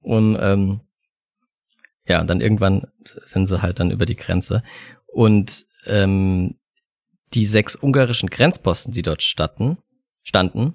Und 0.00 0.36
ähm, 0.40 0.80
ja, 2.08 2.20
und 2.20 2.26
dann 2.26 2.40
irgendwann 2.40 2.88
sind 3.04 3.46
sie 3.46 3.62
halt 3.62 3.78
dann 3.78 3.92
über 3.92 4.04
die 4.04 4.16
Grenze. 4.16 4.64
Und 5.06 5.66
ähm, 5.86 6.56
die 7.32 7.46
sechs 7.46 7.76
ungarischen 7.76 8.28
Grenzposten, 8.28 8.92
die 8.92 9.02
dort 9.02 9.22
standen, 9.22 9.78
standen, 10.24 10.74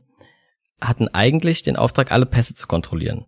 hatten 0.80 1.10
eigentlich 1.10 1.64
den 1.64 1.76
Auftrag, 1.76 2.14
alle 2.14 2.26
Pässe 2.26 2.56
zu 2.56 2.66
kontrollieren 2.66 3.26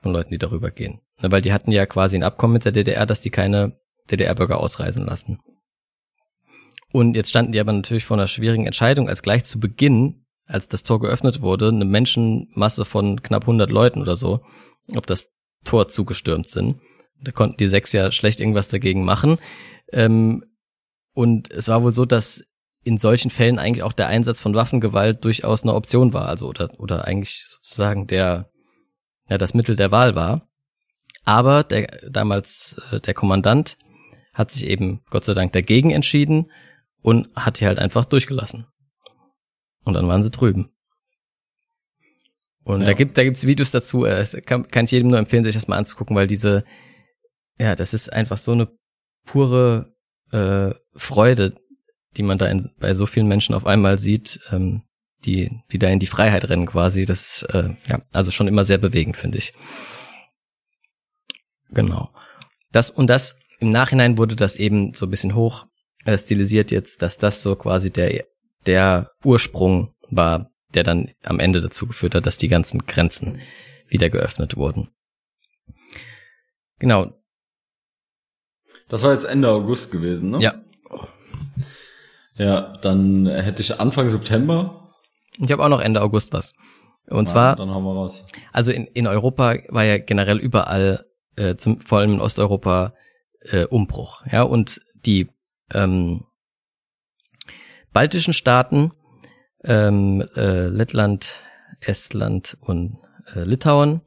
von 0.00 0.12
Leuten, 0.12 0.30
die 0.30 0.38
darüber 0.38 0.70
gehen. 0.70 1.00
Weil 1.20 1.42
die 1.42 1.52
hatten 1.52 1.70
ja 1.70 1.86
quasi 1.86 2.16
ein 2.16 2.22
Abkommen 2.22 2.54
mit 2.54 2.64
der 2.64 2.72
DDR, 2.72 3.06
dass 3.06 3.20
die 3.20 3.30
keine 3.30 3.78
DDR-Bürger 4.10 4.58
ausreisen 4.58 5.06
lassen. 5.06 5.38
Und 6.92 7.16
jetzt 7.16 7.30
standen 7.30 7.52
die 7.52 7.60
aber 7.60 7.72
natürlich 7.72 8.04
vor 8.04 8.16
einer 8.16 8.26
schwierigen 8.26 8.66
Entscheidung, 8.66 9.08
als 9.08 9.22
gleich 9.22 9.44
zu 9.44 9.58
Beginn, 9.58 10.26
als 10.46 10.68
das 10.68 10.82
Tor 10.82 11.00
geöffnet 11.00 11.40
wurde, 11.40 11.68
eine 11.68 11.84
Menschenmasse 11.84 12.84
von 12.84 13.22
knapp 13.22 13.42
100 13.42 13.70
Leuten 13.70 14.00
oder 14.00 14.14
so, 14.14 14.44
ob 14.94 15.06
das 15.06 15.30
Tor 15.64 15.88
zugestürmt 15.88 16.48
sind. 16.48 16.80
Da 17.20 17.32
konnten 17.32 17.56
die 17.56 17.68
sechs 17.68 17.92
ja 17.92 18.10
schlecht 18.12 18.40
irgendwas 18.40 18.68
dagegen 18.68 19.04
machen. 19.04 19.38
Ähm, 19.90 20.44
und 21.14 21.50
es 21.50 21.68
war 21.68 21.82
wohl 21.82 21.94
so, 21.94 22.04
dass 22.04 22.44
in 22.82 22.98
solchen 22.98 23.30
Fällen 23.30 23.58
eigentlich 23.58 23.82
auch 23.82 23.92
der 23.92 24.08
Einsatz 24.08 24.40
von 24.40 24.54
Waffengewalt 24.54 25.24
durchaus 25.24 25.62
eine 25.62 25.74
Option 25.74 26.12
war, 26.12 26.28
also 26.28 26.46
oder, 26.48 26.78
oder 26.78 27.06
eigentlich 27.06 27.46
sozusagen 27.48 28.06
der, 28.06 28.50
ja, 29.28 29.38
das 29.38 29.54
Mittel 29.54 29.74
der 29.74 29.90
Wahl 29.90 30.14
war. 30.14 30.48
Aber 31.24 31.64
der 31.64 31.86
damals 32.10 32.76
äh, 32.90 33.00
der 33.00 33.14
Kommandant 33.14 33.78
hat 34.32 34.50
sich 34.50 34.66
eben 34.66 35.02
Gott 35.10 35.24
sei 35.24 35.34
Dank 35.34 35.52
dagegen 35.52 35.90
entschieden 35.90 36.50
und 37.02 37.28
hat 37.34 37.60
die 37.60 37.66
halt 37.66 37.78
einfach 37.78 38.04
durchgelassen. 38.04 38.66
Und 39.84 39.94
dann 39.94 40.08
waren 40.08 40.22
sie 40.22 40.30
drüben. 40.30 40.70
Und 42.64 42.80
ja. 42.80 42.86
da 42.88 42.92
gibt 42.94 43.16
da 43.18 43.24
gibt's 43.24 43.46
Videos 43.46 43.70
dazu. 43.70 44.04
Äh, 44.04 44.24
kann, 44.44 44.68
kann 44.68 44.86
ich 44.86 44.90
jedem 44.90 45.08
nur 45.08 45.18
empfehlen, 45.18 45.44
sich 45.44 45.54
das 45.54 45.68
mal 45.68 45.76
anzugucken, 45.76 46.16
weil 46.16 46.26
diese 46.26 46.64
ja, 47.58 47.76
das 47.76 47.94
ist 47.94 48.12
einfach 48.12 48.38
so 48.38 48.52
eine 48.52 48.68
pure 49.24 49.94
äh, 50.32 50.74
Freude, 50.94 51.54
die 52.16 52.22
man 52.22 52.38
da 52.38 52.46
in, 52.46 52.70
bei 52.78 52.94
so 52.94 53.06
vielen 53.06 53.28
Menschen 53.28 53.54
auf 53.54 53.66
einmal 53.66 53.98
sieht, 53.98 54.40
ähm, 54.50 54.82
die, 55.24 55.62
die 55.72 55.78
da 55.78 55.88
in 55.88 56.00
die 56.00 56.06
Freiheit 56.06 56.48
rennen 56.48 56.66
quasi. 56.66 57.04
Das 57.04 57.42
äh, 57.44 57.70
ja, 57.88 58.02
also 58.12 58.30
schon 58.30 58.48
immer 58.48 58.64
sehr 58.64 58.78
bewegend, 58.78 59.16
finde 59.16 59.38
ich. 59.38 59.54
Genau. 61.74 62.10
Das 62.72 62.90
und 62.90 63.08
das 63.08 63.36
im 63.60 63.70
Nachhinein 63.70 64.18
wurde 64.18 64.36
das 64.36 64.56
eben 64.56 64.94
so 64.94 65.06
ein 65.06 65.10
bisschen 65.10 65.34
hoch 65.34 65.66
äh, 66.04 66.18
stilisiert 66.18 66.70
jetzt, 66.70 67.02
dass 67.02 67.18
das 67.18 67.42
so 67.42 67.56
quasi 67.56 67.90
der 67.90 68.24
der 68.66 69.10
Ursprung 69.22 69.94
war, 70.10 70.50
der 70.72 70.84
dann 70.84 71.10
am 71.22 71.38
Ende 71.38 71.60
dazu 71.60 71.86
geführt 71.86 72.14
hat, 72.14 72.26
dass 72.26 72.38
die 72.38 72.48
ganzen 72.48 72.86
Grenzen 72.86 73.40
wieder 73.88 74.10
geöffnet 74.10 74.56
wurden. 74.56 74.88
Genau. 76.78 77.12
Das 78.88 79.02
war 79.02 79.12
jetzt 79.12 79.24
Ende 79.24 79.48
August 79.48 79.92
gewesen, 79.92 80.30
ne? 80.30 80.40
Ja. 80.40 80.54
Ja, 82.36 82.76
dann 82.78 83.26
hätte 83.26 83.62
ich 83.62 83.80
Anfang 83.80 84.10
September. 84.10 84.92
Ich 85.38 85.50
habe 85.52 85.64
auch 85.64 85.68
noch 85.68 85.80
Ende 85.80 86.02
August 86.02 86.32
was. 86.32 86.52
Und 87.06 87.24
Na, 87.24 87.30
zwar. 87.30 87.56
Dann 87.56 87.70
haben 87.70 87.84
wir 87.84 87.94
was. 87.94 88.26
Also 88.52 88.72
in, 88.72 88.86
in 88.88 89.06
Europa 89.06 89.56
war 89.68 89.84
ja 89.84 89.98
generell 89.98 90.38
überall, 90.38 91.04
äh, 91.36 91.56
zum, 91.56 91.80
vor 91.80 91.98
allem 91.98 92.14
in 92.14 92.20
Osteuropa, 92.20 92.94
äh, 93.40 93.64
Umbruch. 93.64 94.24
Ja, 94.30 94.42
und 94.42 94.80
die 95.06 95.28
ähm, 95.72 96.24
baltischen 97.92 98.34
Staaten, 98.34 98.92
ähm, 99.62 100.22
äh, 100.36 100.66
Lettland, 100.68 101.40
Estland 101.80 102.56
und 102.60 102.98
äh, 103.34 103.44
Litauen, 103.44 104.02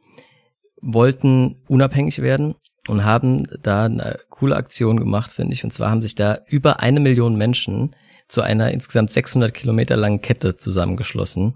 wollten 0.82 1.64
unabhängig 1.68 2.22
werden 2.22 2.56
und 2.88 3.04
haben 3.04 3.44
da 3.62 3.86
eine 3.86 4.18
coole 4.30 4.56
Aktion 4.56 4.99
gemacht, 4.99 5.32
finde 5.32 5.54
ich. 5.54 5.64
Und 5.64 5.72
zwar 5.72 5.90
haben 5.90 6.02
sich 6.02 6.16
da 6.16 6.40
über 6.48 6.80
eine 6.80 6.99
Million 6.99 7.36
Menschen 7.36 7.95
zu 8.28 8.41
einer 8.41 8.72
insgesamt 8.72 9.12
600 9.12 9.54
Kilometer 9.54 9.95
langen 9.95 10.22
Kette 10.22 10.58
zusammengeschlossen, 10.58 11.56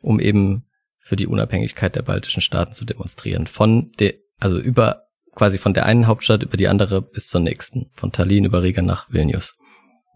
um 0.00 0.20
eben 0.20 0.66
für 0.98 1.16
die 1.16 1.26
Unabhängigkeit 1.26 1.96
der 1.96 2.02
baltischen 2.02 2.42
Staaten 2.42 2.72
zu 2.72 2.84
demonstrieren. 2.84 3.46
Von 3.46 3.90
der, 3.98 4.14
also 4.38 4.58
über, 4.58 5.06
quasi 5.40 5.56
von 5.56 5.72
der 5.72 5.86
einen 5.86 6.06
Hauptstadt 6.06 6.42
über 6.42 6.58
die 6.58 6.68
andere 6.68 7.00
bis 7.00 7.28
zur 7.28 7.40
nächsten. 7.40 7.90
Von 7.94 8.12
Tallinn 8.12 8.44
über 8.44 8.62
Riga 8.62 8.82
nach 8.82 9.10
Vilnius. 9.10 9.56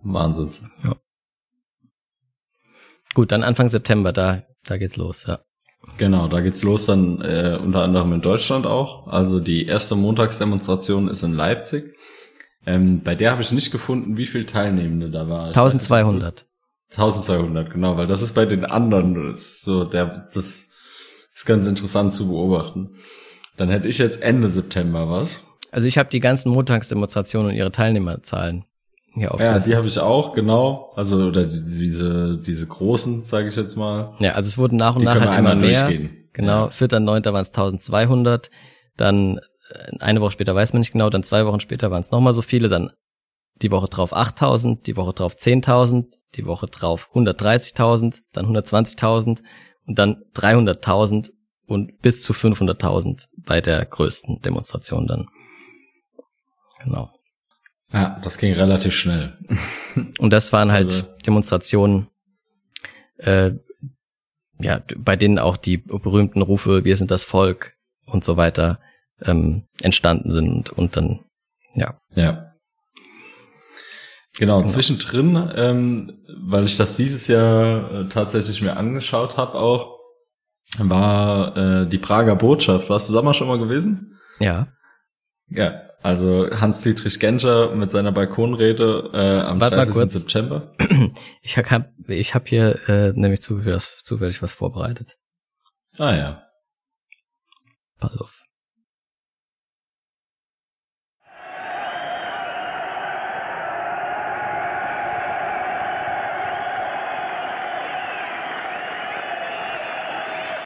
Wahnsinn. 0.03 0.51
Ja. 0.85 0.97
Gut, 3.15 3.33
dann 3.33 3.43
Anfang 3.43 3.71
September, 3.71 4.13
da, 4.13 4.43
da 4.67 4.77
geht's 4.77 4.97
los, 4.97 5.25
ja. 5.27 5.39
Genau, 5.97 6.29
da 6.29 6.43
geht's 6.43 6.63
los 6.63 6.85
dann 6.85 7.23
äh, 7.23 7.59
unter 7.59 7.85
anderem 7.85 8.13
in 8.13 8.21
Deutschland 8.21 8.67
auch. 8.67 9.07
Also 9.07 9.41
die 9.41 9.65
erste 9.65 9.97
Montagsdemonstration 9.97 11.09
ist 11.09 11.23
in 11.23 11.33
Leipzig. 11.33 11.97
Ähm, 12.67 13.03
bei 13.03 13.15
der 13.15 13.31
habe 13.31 13.41
ich 13.41 13.51
nicht 13.51 13.71
gefunden, 13.71 14.19
wie 14.19 14.27
viele 14.27 14.45
Teilnehmende 14.45 15.11
da 15.11 15.27
war. 15.31 15.47
1200. 15.47 16.45
1200, 16.91 17.73
genau, 17.73 17.97
weil 17.97 18.09
das 18.09 18.21
ist 18.21 18.35
bei 18.35 18.45
den 18.45 18.67
anderen 18.67 19.35
so 19.37 19.85
der 19.85 20.29
das 20.35 20.69
ist 21.33 21.47
ganz 21.47 21.67
interessant 21.67 22.13
zu 22.13 22.29
beobachten. 22.29 22.99
Dann 23.57 23.69
hätte 23.69 23.89
ich 23.89 23.99
jetzt 23.99 24.23
Ende 24.23 24.49
September 24.49 25.09
was. 25.09 25.45
Also 25.71 25.89
ich 25.89 25.99
habe 25.99 26.09
die 26.09 26.21
ganzen 26.21 26.51
Montagsdemonstrationen 26.51 27.51
und 27.51 27.57
ihre 27.57 27.73
Teilnehmerzahlen 27.73 28.65
hier 29.15 29.35
Ja, 29.39 29.59
die 29.59 29.77
habe 29.77 29.87
ich 29.87 29.99
auch, 29.99 30.35
genau. 30.35 30.93
Also 30.97 31.17
oder 31.19 31.45
diese 31.47 32.39
diese 32.39 32.67
großen, 32.67 33.23
sage 33.23 33.49
ich 33.49 33.57
jetzt 33.57 33.77
mal. 33.77 34.13
Ja, 34.19 34.33
also 34.33 34.49
es 34.49 34.59
wurden 34.59 34.77
nach 34.77 34.95
und 34.95 35.01
die 35.01 35.07
nach 35.07 35.21
halt 35.21 35.39
immer 35.39 35.55
mehr. 35.55 35.87
Durchgehen. 35.87 36.29
Genau, 36.33 36.65
ja. 36.65 36.71
4.9. 36.71 37.33
waren 37.33 37.43
es 37.43 37.49
1200, 37.51 38.51
dann 38.97 39.39
äh, 39.71 39.99
eine 40.01 40.21
Woche 40.21 40.33
später 40.33 40.55
weiß 40.55 40.73
man 40.73 40.81
nicht 40.81 40.93
genau, 40.93 41.11
dann 41.11 41.23
zwei 41.23 41.47
Wochen 41.47 41.61
später 41.61 41.91
waren 41.93 42.03
es 42.03 42.11
nochmal 42.11 42.33
so 42.33 42.43
viele, 42.43 42.69
dann 42.69 42.91
die 43.63 43.71
Woche 43.71 43.89
drauf 43.89 44.13
8000, 44.13 44.87
die 44.87 44.97
Woche 44.97 45.13
drauf 45.13 45.37
10.000, 45.37 46.07
die 46.35 46.45
Woche 46.45 46.67
drauf 46.67 47.09
130.000, 47.15 48.21
dann 48.33 48.47
120.000 48.47 49.43
und 49.87 49.99
dann 49.99 50.25
300.000 50.35 51.31
und 51.67 52.01
bis 52.01 52.23
zu 52.23 52.33
500.000 52.33 53.29
bei 53.37 53.61
der 53.61 53.85
größten 53.85 54.41
Demonstration 54.41 55.07
dann. 55.07 55.29
Genau. 56.83 57.11
Ja, 57.93 58.19
das 58.23 58.39
ging 58.39 58.53
relativ 58.53 58.95
schnell. 58.95 59.39
Und 60.19 60.33
das 60.33 60.53
waren 60.53 60.73
halt 60.73 60.93
also. 60.93 61.07
Demonstrationen, 61.25 62.09
äh, 63.19 63.53
ja, 64.59 64.83
bei 64.97 65.15
denen 65.15 65.39
auch 65.39 65.57
die 65.57 65.77
berühmten 65.77 66.43
Rufe, 66.43 66.85
wir 66.85 66.97
sind 66.97 67.11
das 67.13 67.23
Volk 67.23 67.75
und 68.07 68.25
so 68.25 68.37
weiter 68.37 68.81
ähm, 69.23 69.69
entstanden 69.81 70.31
sind 70.31 70.71
und 70.71 70.97
dann, 70.97 71.21
ja. 71.75 72.01
Ja. 72.15 72.53
Genau, 74.37 74.59
genau. 74.59 74.69
zwischendrin, 74.69 75.53
ähm, 75.55 76.25
weil 76.49 76.65
ich 76.65 76.77
das 76.77 76.97
dieses 76.97 77.29
Jahr 77.29 77.93
äh, 77.93 78.09
tatsächlich 78.09 78.61
mir 78.63 78.77
angeschaut 78.77 79.37
habe 79.37 79.55
auch, 79.55 79.94
war 80.79 81.57
äh, 81.57 81.87
die 81.87 81.99
Prager 81.99 82.37
Botschaft. 82.37 82.91
Warst 82.91 83.09
du 83.09 83.15
da 83.15 83.23
mal 83.23 83.35
schon 83.35 83.49
mal 83.49 83.59
gewesen? 83.59 84.19
Ja. 84.41 84.69
Ja, 85.49 85.83
also 86.03 86.49
Hans-Dietrich 86.51 87.21
Genscher 87.21 87.75
mit 87.75 87.91
seiner 87.91 88.13
Balkonrede 88.13 89.11
äh, 89.13 89.41
am 89.41 89.61
Warte 89.61 89.77
30. 89.77 90.11
September. 90.11 90.75
Ich 91.43 91.57
habe 91.59 91.93
ich 92.09 92.35
hab 92.35 92.49
hier 92.49 92.89
äh, 92.89 93.13
nämlich 93.13 93.43
zufällig 93.43 93.75
was, 93.77 93.99
zufällig 94.03 94.43
was 94.43 94.53
vorbereitet. 94.53 95.17
Ah 95.99 96.15
ja. 96.15 96.43
Pass 98.01 98.17
auf. 98.19 98.44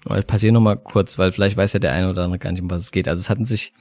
Weil 0.04 0.22
passiert 0.22 0.52
noch 0.52 0.60
mal 0.60 0.76
kurz, 0.76 1.18
weil 1.18 1.32
vielleicht 1.32 1.56
weiß 1.56 1.72
ja 1.72 1.80
der 1.80 1.92
eine 1.92 2.10
oder 2.10 2.24
andere 2.24 2.38
gar 2.38 2.52
nicht, 2.52 2.62
um 2.62 2.70
was 2.70 2.82
es 2.82 2.92
geht. 2.92 3.08
Also 3.08 3.20
es 3.20 3.30
hatten 3.30 3.44
sich 3.44 3.72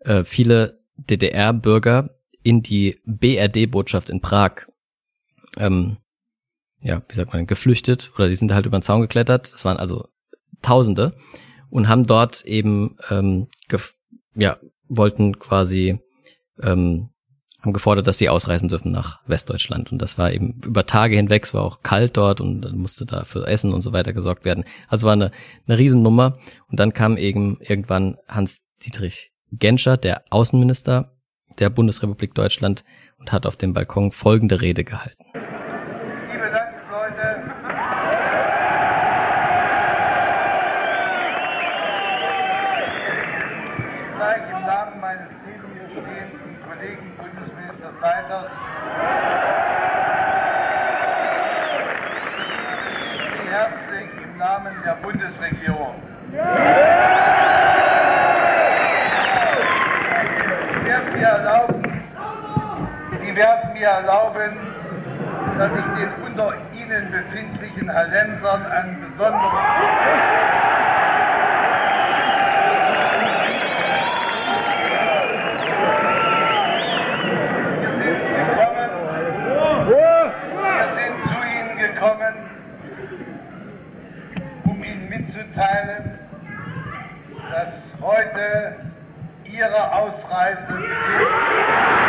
äh, 0.00 0.24
viele 0.24 0.80
DDR-Bürger 0.96 2.10
in 2.42 2.62
die 2.62 3.00
BRD-Botschaft 3.04 4.10
in 4.10 4.20
Prag, 4.20 4.66
ähm, 5.56 5.96
ja, 6.80 7.02
wie 7.08 7.14
sagt 7.14 7.32
man, 7.32 7.46
geflüchtet 7.46 8.12
oder 8.14 8.28
die 8.28 8.34
sind 8.34 8.52
halt 8.52 8.66
über 8.66 8.78
den 8.78 8.82
Zaun 8.82 9.00
geklettert. 9.00 9.52
Das 9.52 9.64
waren 9.64 9.78
also 9.78 10.08
Tausende 10.62 11.16
und 11.70 11.88
haben 11.88 12.04
dort 12.04 12.44
eben, 12.44 12.96
ähm, 13.10 13.48
ja, 14.34 14.58
wollten 14.88 15.38
quasi, 15.38 15.98
ähm, 16.62 17.10
haben 17.64 17.72
gefordert, 17.72 18.06
dass 18.06 18.18
sie 18.18 18.28
ausreisen 18.28 18.68
dürfen 18.68 18.92
nach 18.92 19.20
Westdeutschland. 19.26 19.90
Und 19.90 20.02
das 20.02 20.18
war 20.18 20.32
eben 20.32 20.60
über 20.64 20.86
Tage 20.86 21.16
hinweg, 21.16 21.44
es 21.44 21.54
war 21.54 21.62
auch 21.62 21.82
kalt 21.82 22.16
dort 22.16 22.40
und 22.40 22.60
dann 22.62 22.76
musste 22.76 23.06
da 23.06 23.24
für 23.24 23.46
Essen 23.46 23.72
und 23.72 23.80
so 23.80 23.92
weiter 23.92 24.12
gesorgt 24.12 24.44
werden. 24.44 24.64
Also 24.88 25.06
war 25.06 25.14
eine, 25.14 25.30
eine 25.66 25.78
Riesennummer. 25.78 26.38
Und 26.68 26.78
dann 26.80 26.92
kam 26.92 27.16
eben 27.16 27.58
irgendwann 27.60 28.16
Hans 28.28 28.60
Dietrich 28.84 29.32
Genscher, 29.58 29.96
der 29.96 30.24
Außenminister 30.30 31.12
der 31.58 31.70
Bundesrepublik 31.70 32.34
Deutschland, 32.34 32.84
und 33.18 33.32
hat 33.32 33.46
auf 33.46 33.56
dem 33.56 33.72
Balkon 33.72 34.10
folgende 34.10 34.60
Rede 34.60 34.84
gehalten. 34.84 35.24
Liebe 35.32 36.48
Landsleute, 36.50 37.42
gleich 44.16 44.42
im 44.50 44.66
Namen 44.66 45.00
meines 45.00 45.28
neben 45.46 45.74
mir 45.74 45.88
stehenden 45.90 46.56
Kollegen 46.66 47.12
Bundesminister 47.16 47.92
Seiters 48.00 48.50
herzlich 53.50 54.10
im 54.24 54.38
Namen 54.38 54.74
der 54.84 54.94
Bundesregierung. 54.96 56.02
mir 61.24 61.30
erlauben, 61.30 61.82
Sie 63.20 63.36
werden 63.36 63.70
mir 63.84 63.90
erlauben, 63.90 64.56
dass 65.58 65.70
ich 65.72 65.84
den 65.94 66.24
unter 66.24 66.54
Ihnen 66.72 67.10
befindlichen 67.10 67.92
Hallensern 67.92 68.66
ein 68.66 69.00
besonderes 69.00 69.52
um 84.64 84.82
Ihnen 84.82 85.08
mitzuteilen, 85.10 86.18
dass 87.50 87.68
heute 88.00 88.76
ihre 89.44 89.92
Ausreise 89.92 90.64
Ja. 90.70 92.03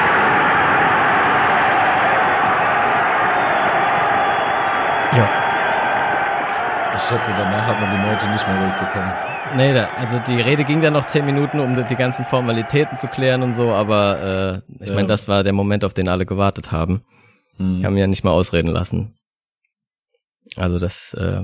Ich 6.95 7.01
schätze, 7.01 7.31
danach 7.31 7.65
hat 7.67 7.81
man 7.81 7.91
die 7.91 8.07
Leute 8.07 8.29
nicht 8.29 8.47
mehr 8.47 8.57
ruhig 8.57 8.79
bekommen. 8.79 9.11
Nee, 9.57 9.73
da, 9.73 9.87
also 9.95 10.17
die 10.19 10.39
Rede 10.39 10.63
ging 10.63 10.79
dann 10.79 10.93
noch 10.93 11.05
zehn 11.05 11.25
Minuten, 11.25 11.59
um 11.59 11.85
die 11.85 11.95
ganzen 11.95 12.23
Formalitäten 12.23 12.95
zu 12.95 13.07
klären 13.07 13.43
und 13.43 13.51
so, 13.51 13.71
aber 13.71 14.63
äh, 14.79 14.83
ich 14.83 14.89
ja. 14.89 14.95
meine, 14.95 15.07
das 15.07 15.27
war 15.27 15.43
der 15.43 15.51
Moment, 15.51 15.83
auf 15.83 15.93
den 15.93 16.07
alle 16.07 16.25
gewartet 16.25 16.71
haben. 16.71 17.03
Hm. 17.57 17.79
Ich 17.79 17.83
habe 17.83 17.93
mich 17.93 18.01
ja 18.01 18.07
nicht 18.07 18.23
mal 18.23 18.31
ausreden 18.31 18.69
lassen. 18.69 19.17
Also 20.55 20.79
das, 20.79 21.13
äh, 21.15 21.41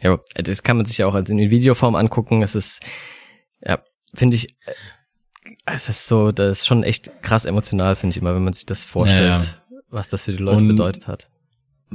Ja, 0.00 0.20
das 0.34 0.62
kann 0.62 0.76
man 0.76 0.86
sich 0.86 0.98
ja 0.98 1.06
auch 1.06 1.14
als 1.14 1.28
in 1.28 1.38
Videoform 1.38 1.96
angucken. 1.96 2.42
Es 2.42 2.54
ist, 2.54 2.80
ja, 3.62 3.80
finde 4.14 4.36
ich, 4.36 4.50
äh, 4.66 4.74
es 5.66 5.88
ist 5.88 6.06
so, 6.06 6.30
das 6.30 6.60
ist 6.60 6.66
schon 6.68 6.84
echt 6.84 7.10
krass 7.20 7.46
emotional, 7.46 7.96
finde 7.96 8.12
ich 8.12 8.22
immer, 8.22 8.34
wenn 8.34 8.44
man 8.44 8.52
sich 8.52 8.64
das 8.64 8.84
vorstellt, 8.84 9.42
ja, 9.42 9.76
ja. 9.76 9.82
was 9.90 10.08
das 10.08 10.22
für 10.22 10.32
die 10.32 10.38
Leute 10.38 10.58
Und 10.58 10.68
bedeutet 10.68 11.08
hat 11.08 11.28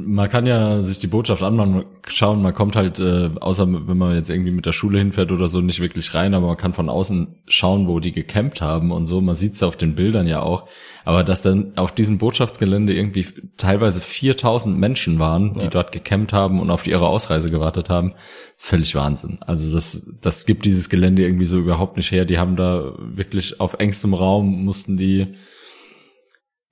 man 0.05 0.29
kann 0.29 0.45
ja 0.45 0.81
sich 0.81 0.99
die 0.99 1.07
Botschaft 1.07 1.43
anschauen, 1.43 2.41
man 2.41 2.53
kommt 2.53 2.75
halt, 2.75 2.99
äh, 2.99 3.29
außer 3.39 3.67
wenn 3.87 3.97
man 3.97 4.15
jetzt 4.15 4.29
irgendwie 4.29 4.51
mit 4.51 4.65
der 4.65 4.73
Schule 4.73 4.99
hinfährt 4.99 5.31
oder 5.31 5.47
so, 5.47 5.61
nicht 5.61 5.79
wirklich 5.79 6.13
rein, 6.13 6.33
aber 6.33 6.47
man 6.47 6.57
kann 6.57 6.73
von 6.73 6.89
außen 6.89 7.35
schauen, 7.47 7.87
wo 7.87 7.99
die 7.99 8.11
gecampt 8.11 8.61
haben 8.61 8.91
und 8.91 9.05
so. 9.05 9.21
Man 9.21 9.35
sieht's 9.35 9.59
ja 9.59 9.67
auf 9.67 9.77
den 9.77 9.95
Bildern 9.95 10.27
ja 10.27 10.41
auch. 10.41 10.67
Aber 11.05 11.23
dass 11.23 11.41
dann 11.41 11.77
auf 11.77 11.93
diesem 11.93 12.17
Botschaftsgelände 12.17 12.93
irgendwie 12.93 13.25
teilweise 13.57 14.01
4000 14.01 14.77
Menschen 14.77 15.19
waren, 15.19 15.53
die 15.55 15.65
ja. 15.65 15.69
dort 15.69 15.91
gecampt 15.91 16.33
haben 16.33 16.59
und 16.59 16.71
auf 16.71 16.87
ihre 16.87 17.07
Ausreise 17.07 17.51
gewartet 17.51 17.89
haben, 17.89 18.13
ist 18.55 18.67
völlig 18.67 18.95
Wahnsinn. 18.95 19.39
Also 19.41 19.73
das, 19.73 20.11
das 20.21 20.45
gibt 20.45 20.65
dieses 20.65 20.89
Gelände 20.89 21.23
irgendwie 21.23 21.45
so 21.45 21.57
überhaupt 21.57 21.97
nicht 21.97 22.11
her. 22.11 22.25
Die 22.25 22.39
haben 22.39 22.55
da 22.55 22.93
wirklich 22.97 23.59
auf 23.59 23.75
engstem 23.79 24.13
Raum 24.13 24.63
mussten 24.63 24.97
die 24.97 25.35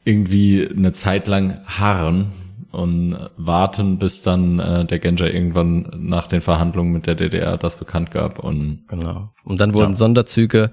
irgendwie 0.04 0.66
eine 0.66 0.94
Zeit 0.94 1.28
lang 1.28 1.66
harren 1.66 2.47
und 2.78 3.18
warten, 3.38 3.98
bis 3.98 4.22
dann 4.22 4.60
äh, 4.60 4.86
der 4.86 5.00
Genja 5.00 5.26
irgendwann 5.26 5.90
nach 5.98 6.28
den 6.28 6.42
Verhandlungen 6.42 6.92
mit 6.92 7.08
der 7.08 7.16
DDR 7.16 7.58
das 7.58 7.76
bekannt 7.76 8.12
gab. 8.12 8.38
Und 8.38 8.86
genau. 8.88 9.34
Und 9.44 9.60
dann 9.60 9.74
wurden 9.74 9.94
ja. 9.94 9.96
Sonderzüge 9.96 10.72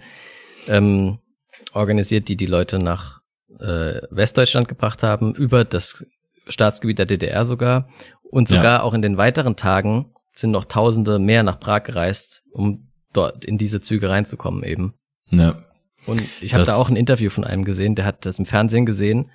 ähm, 0.68 1.18
organisiert, 1.72 2.28
die 2.28 2.36
die 2.36 2.44
Leute 2.44 2.78
nach 2.78 3.22
äh, 3.58 4.02
Westdeutschland 4.10 4.68
gebracht 4.68 5.02
haben, 5.02 5.34
über 5.34 5.64
das 5.64 6.04
Staatsgebiet 6.46 6.98
der 6.98 7.06
DDR 7.06 7.46
sogar. 7.46 7.88
Und 8.22 8.48
sogar 8.48 8.64
ja. 8.64 8.82
auch 8.82 8.92
in 8.92 9.00
den 9.00 9.16
weiteren 9.16 9.56
Tagen 9.56 10.12
sind 10.34 10.50
noch 10.50 10.66
Tausende 10.66 11.18
mehr 11.18 11.42
nach 11.42 11.58
Prag 11.58 11.84
gereist, 11.84 12.42
um 12.52 12.90
dort 13.14 13.46
in 13.46 13.56
diese 13.56 13.80
Züge 13.80 14.10
reinzukommen 14.10 14.62
eben. 14.62 14.92
Ja. 15.30 15.56
Und 16.04 16.22
ich 16.42 16.52
habe 16.52 16.64
da 16.64 16.74
auch 16.74 16.90
ein 16.90 16.96
Interview 16.96 17.30
von 17.30 17.44
einem 17.44 17.64
gesehen, 17.64 17.94
der 17.94 18.04
hat 18.04 18.26
das 18.26 18.38
im 18.38 18.44
Fernsehen 18.44 18.84
gesehen 18.84 19.30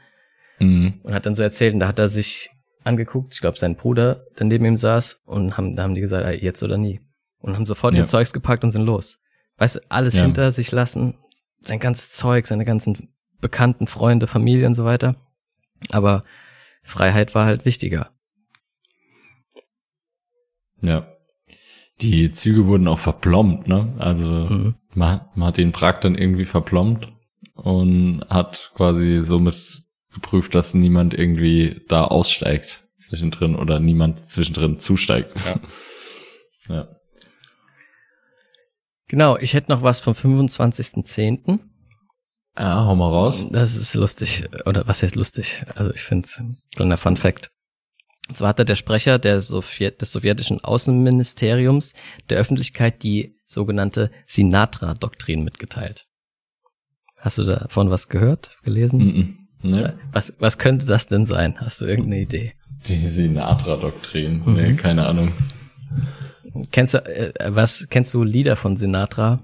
mhm. 0.60 1.00
und 1.02 1.16
hat 1.16 1.26
dann 1.26 1.34
so 1.34 1.42
erzählt, 1.42 1.74
und 1.74 1.80
da 1.80 1.88
hat 1.88 1.98
er 1.98 2.10
sich 2.10 2.52
angeguckt, 2.84 3.34
ich 3.34 3.42
glaube 3.42 3.58
sein 3.58 3.76
Bruder, 3.76 4.26
der 4.38 4.46
neben 4.46 4.66
ihm 4.66 4.76
saß 4.76 5.22
und 5.26 5.58
haben, 5.58 5.76
da 5.76 5.84
haben 5.84 5.96
die 5.96 6.02
gesagt, 6.02 6.26
ey, 6.26 6.38
jetzt 6.38 6.64
oder 6.64 6.78
nie. 6.78 7.02
Und 7.40 7.56
haben 7.56 7.66
sofort 7.66 7.94
ja. 7.94 8.02
ihr 8.02 8.06
Zeugs 8.06 8.34
gepackt 8.34 8.64
und 8.64 8.72
sind 8.72 8.86
los. 8.86 9.20
Weißt 9.58 9.78
du, 9.78 9.80
alles 9.90 10.16
ja. 10.16 10.24
hinter 10.24 10.52
sich 10.52 10.72
lassen, 10.72 11.18
sein 11.60 11.80
ganzes 11.80 12.12
Zeug, 12.12 12.48
seine 12.48 12.66
ganzen 12.66 13.10
Bekannten, 13.42 13.88
Freunde, 13.88 14.28
Familie 14.28 14.68
und 14.68 14.74
so 14.74 14.86
weiter. 14.86 15.16
Aber 15.90 16.24
Freiheit 16.84 17.36
war 17.36 17.46
halt 17.46 17.66
wichtiger. 17.66 18.12
Ja. 20.82 21.08
Die 22.02 22.32
Züge 22.32 22.66
wurden 22.66 22.88
auch 22.88 23.00
verplombt, 23.00 23.68
ne? 23.68 23.94
Also 23.98 24.30
mhm. 24.30 24.76
man, 24.94 25.22
man 25.36 25.50
hat 25.50 25.58
den 25.58 25.74
Prag 25.74 26.00
dann 26.00 26.16
irgendwie 26.16 26.46
verplombt 26.46 27.12
und 27.54 28.26
hat 28.30 28.72
quasi 28.76 29.22
somit 29.22 29.84
geprüft, 30.22 30.54
dass 30.54 30.74
niemand 30.74 31.14
irgendwie 31.14 31.82
da 31.88 32.04
aussteigt 32.04 32.84
zwischendrin 33.00 33.56
oder 33.56 33.80
niemand 33.80 34.30
zwischendrin 34.30 34.78
zusteigt. 34.80 35.32
Ja. 35.46 35.60
ja. 36.76 36.88
Genau, 39.08 39.38
ich 39.38 39.54
hätte 39.54 39.72
noch 39.72 39.82
was 39.82 40.02
vom 40.02 40.14
25.10. 40.14 41.60
Ja, 42.58 42.86
hau 42.86 42.96
mal 42.96 43.10
raus. 43.10 43.46
Das 43.52 43.76
ist 43.76 43.96
lustig. 43.96 44.48
Oder 44.66 44.88
was 44.88 45.02
heißt 45.02 45.16
lustig? 45.16 45.64
Also 45.76 45.92
ich 45.94 46.02
finde 46.02 46.28
es 46.28 46.42
ein 46.80 46.98
Fun 46.98 47.18
Fact. 47.18 47.50
Und 48.28 48.36
zwar 48.36 48.50
hat 48.50 48.60
der 48.60 48.76
Sprecher 48.76 49.18
der 49.18 49.40
Sowjet 49.40 50.02
des 50.02 50.12
sowjetischen 50.12 50.64
Außenministeriums 50.64 51.94
der 52.30 52.38
Öffentlichkeit 52.38 53.02
die 53.02 53.40
sogenannte 53.48 54.12
Sinatra-Doktrin 54.28 55.44
mitgeteilt. 55.44 56.06
Hast 57.18 57.40
du 57.40 57.44
davon 57.44 57.90
was 57.90 58.08
gehört, 58.08 58.58
gelesen? 58.64 59.00
Mm 59.00 59.10
-mm. 59.10 59.39
Ne? 59.62 59.98
Was, 60.12 60.34
was 60.40 60.58
könnte 60.58 60.86
das 60.86 61.08
denn 61.08 61.26
sein? 61.26 61.56
Hast 61.60 61.82
du 61.82 61.86
irgendeine 61.86 62.22
Idee? 62.22 62.54
Die 62.88 63.08
Sinatra-Doktrin. 63.08 64.44
Mhm. 64.46 64.54
Nee, 64.54 64.74
keine 64.76 65.06
Ahnung. 65.06 65.34
Kennst 66.72 66.94
du, 66.94 66.98
äh, 67.00 67.34
was, 67.48 67.88
kennst 67.90 68.14
du 68.14 68.24
Lieder 68.24 68.56
von 68.56 68.78
Sinatra? 68.78 69.44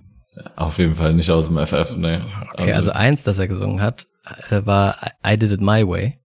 Auf 0.55 0.79
jeden 0.79 0.95
Fall 0.95 1.13
nicht 1.13 1.29
aus 1.31 1.47
dem 1.47 1.57
FF, 1.57 1.95
ne. 1.97 2.21
Okay, 2.53 2.73
also, 2.73 2.73
also 2.73 2.91
eins, 2.91 3.23
das 3.23 3.37
er 3.39 3.47
gesungen 3.47 3.81
hat, 3.81 4.07
äh, 4.49 4.65
war 4.65 4.97
I 5.25 5.37
Did 5.37 5.51
It 5.51 5.61
My 5.61 5.87
Way. 5.87 6.19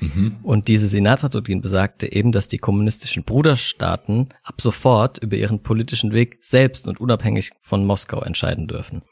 Mhm. 0.00 0.38
Und 0.42 0.68
diese 0.68 0.88
Sinatra-Doktrin 0.88 1.60
besagte 1.60 2.10
eben, 2.10 2.32
dass 2.32 2.48
die 2.48 2.58
kommunistischen 2.58 3.24
Bruderstaaten 3.24 4.28
ab 4.42 4.60
sofort 4.60 5.18
über 5.18 5.36
ihren 5.36 5.62
politischen 5.62 6.12
Weg 6.12 6.38
selbst 6.42 6.86
und 6.88 7.00
unabhängig 7.00 7.50
von 7.62 7.84
Moskau 7.84 8.20
entscheiden 8.22 8.66
dürfen. 8.66 9.02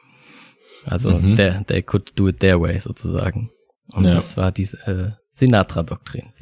Also 0.84 1.18
mhm. 1.18 1.36
they, 1.36 1.52
they 1.66 1.82
could 1.82 2.12
do 2.18 2.28
it 2.28 2.40
their 2.40 2.60
way 2.60 2.78
sozusagen. 2.80 3.50
Und 3.94 4.04
ja. 4.04 4.14
das 4.14 4.36
war 4.36 4.52
diese 4.52 4.78
äh, 4.86 5.10
Sinatra-Doktrin. 5.32 6.32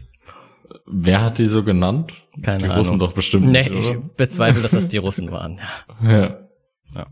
Wer 0.87 1.23
hat 1.23 1.39
die 1.39 1.47
so 1.47 1.65
genannt? 1.65 2.13
Keine 2.43 2.59
die 2.59 2.65
Ahnung. 2.65 2.75
Die 2.75 2.79
Russen 2.79 2.99
doch 2.99 3.13
bestimmt 3.13 3.47
nee, 3.47 3.69
nicht, 3.69 3.91
ich 3.91 3.99
bezweifle, 4.17 4.63
dass 4.63 4.73
das 4.73 4.89
die 4.89 4.97
Russen 4.99 5.31
waren. 5.31 5.61
Ja. 6.03 6.49
ja. 6.95 7.07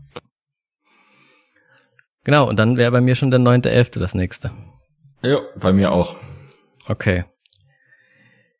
Genau, 2.23 2.49
und 2.49 2.57
dann 2.57 2.77
wäre 2.77 2.91
bei 2.91 3.01
mir 3.01 3.15
schon 3.15 3.31
der 3.31 3.39
9.11. 3.39 3.99
das 3.99 4.13
nächste. 4.13 4.51
Ja, 5.21 5.39
bei 5.59 5.73
mir 5.73 5.91
auch. 5.91 6.15
Okay. 6.87 7.25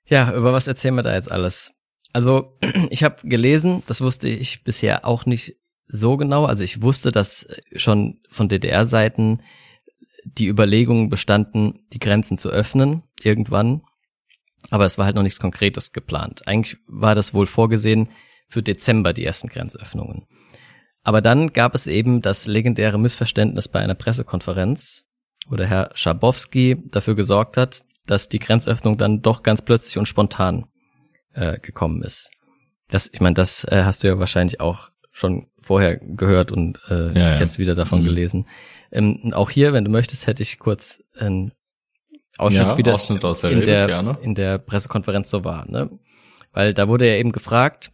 Ja, 0.06 0.34
über 0.34 0.53
was 0.53 0.68
erzählen 0.68 0.95
wir 0.95 1.03
da 1.03 1.14
jetzt 1.14 1.31
alles? 1.31 1.73
Also, 2.14 2.57
ich 2.89 3.03
habe 3.03 3.27
gelesen, 3.27 3.84
das 3.88 4.02
wusste 4.02 4.30
ich 4.30 4.64
bisher 4.64 5.06
auch 5.06 5.26
nicht 5.26 5.56
so 5.88 6.18
genau. 6.18 6.45
Also 6.45 6.64
ich 6.64 6.81
wusste, 6.81 7.11
dass 7.11 7.47
schon 7.76 8.19
von 8.30 8.49
DDR-Seiten 8.49 9.41
die 10.26 10.47
Überlegungen 10.47 11.10
bestanden, 11.10 11.85
die 11.93 11.99
Grenzen 11.99 12.38
zu 12.38 12.49
öffnen, 12.49 13.03
irgendwann. 13.22 13.81
Aber 14.69 14.85
es 14.85 14.97
war 14.97 15.06
halt 15.06 15.15
noch 15.15 15.23
nichts 15.23 15.39
Konkretes 15.39 15.91
geplant. 15.93 16.47
Eigentlich 16.47 16.77
war 16.88 17.15
das 17.15 17.34
wohl 17.34 17.45
vorgesehen 17.45 18.10
für 18.47 18.64
Dezember 18.64 19.14
die 19.14 19.26
ersten 19.26 19.47
Grenzöffnungen. 19.47 20.26
Aber 21.03 21.22
dann 21.22 21.53
gab 21.53 21.76
es 21.76 21.85
eben 21.85 22.22
das 22.22 22.47
legendäre 22.47 22.97
Missverständnis 22.97 23.68
bei 23.68 23.80
einer 23.80 23.93
Pressekonferenz, 23.93 25.06
wo 25.47 25.56
der 25.56 25.68
Herr 25.68 25.91
Schabowski 25.93 26.84
dafür 26.89 27.15
gesorgt 27.15 27.57
hat, 27.57 27.84
dass 28.07 28.27
die 28.27 28.39
Grenzöffnung 28.39 28.97
dann 28.97 29.22
doch 29.22 29.43
ganz 29.43 29.61
plötzlich 29.61 29.99
und 29.99 30.07
spontan 30.07 30.65
äh, 31.34 31.60
gekommen 31.60 32.02
ist. 32.02 32.31
Das, 32.89 33.10
ich 33.11 33.22
meine, 33.22 33.35
das 33.35 33.65
äh, 33.65 33.84
hast 33.84 34.03
du 34.03 34.07
ja 34.07 34.19
wahrscheinlich 34.19 34.60
auch 34.61 34.89
schon 35.11 35.47
vorher 35.65 35.97
gehört 35.97 36.51
und 36.51 36.79
äh, 36.89 37.11
ja, 37.13 37.33
ja. 37.33 37.39
jetzt 37.39 37.57
wieder 37.57 37.75
davon 37.75 38.01
mhm. 38.01 38.05
gelesen. 38.05 38.47
Ähm, 38.91 39.33
auch 39.33 39.49
hier, 39.49 39.73
wenn 39.73 39.83
du 39.83 39.91
möchtest, 39.91 40.27
hätte 40.27 40.43
ich 40.43 40.59
kurz 40.59 41.03
einen 41.17 41.51
Ausschnitt, 42.37 42.61
ja, 42.61 42.77
wie 42.77 42.83
das 42.83 42.95
Ausschnitt 42.95 43.25
aus 43.25 43.41
der 43.41 43.51
in, 43.51 43.59
Rede, 43.59 43.71
der, 43.71 43.87
gerne. 43.87 44.17
in 44.21 44.35
der 44.35 44.57
Pressekonferenz 44.59 45.29
so 45.29 45.43
war. 45.43 45.69
Ne? 45.69 45.89
Weil 46.53 46.73
da 46.73 46.87
wurde 46.87 47.07
ja 47.07 47.15
eben 47.15 47.31
gefragt, 47.31 47.91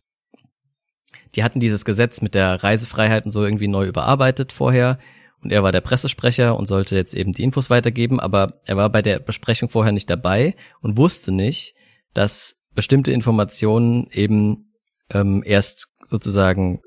die 1.35 1.43
hatten 1.43 1.59
dieses 1.59 1.85
Gesetz 1.85 2.21
mit 2.21 2.35
der 2.35 2.61
Reisefreiheit 2.61 3.25
und 3.25 3.31
so 3.31 3.43
irgendwie 3.43 3.69
neu 3.69 3.85
überarbeitet 3.87 4.51
vorher 4.51 4.99
und 5.41 5.51
er 5.51 5.63
war 5.63 5.71
der 5.71 5.81
Pressesprecher 5.81 6.57
und 6.57 6.65
sollte 6.65 6.95
jetzt 6.95 7.13
eben 7.13 7.31
die 7.31 7.43
Infos 7.43 7.69
weitergeben, 7.69 8.19
aber 8.19 8.61
er 8.65 8.77
war 8.77 8.89
bei 8.89 9.01
der 9.01 9.19
Besprechung 9.19 9.69
vorher 9.69 9.91
nicht 9.91 10.09
dabei 10.09 10.55
und 10.81 10.97
wusste 10.97 11.31
nicht, 11.31 11.73
dass 12.13 12.57
bestimmte 12.75 13.11
Informationen 13.11 14.07
eben 14.11 14.71
ähm, 15.09 15.43
erst 15.45 15.87
sozusagen, 16.05 16.81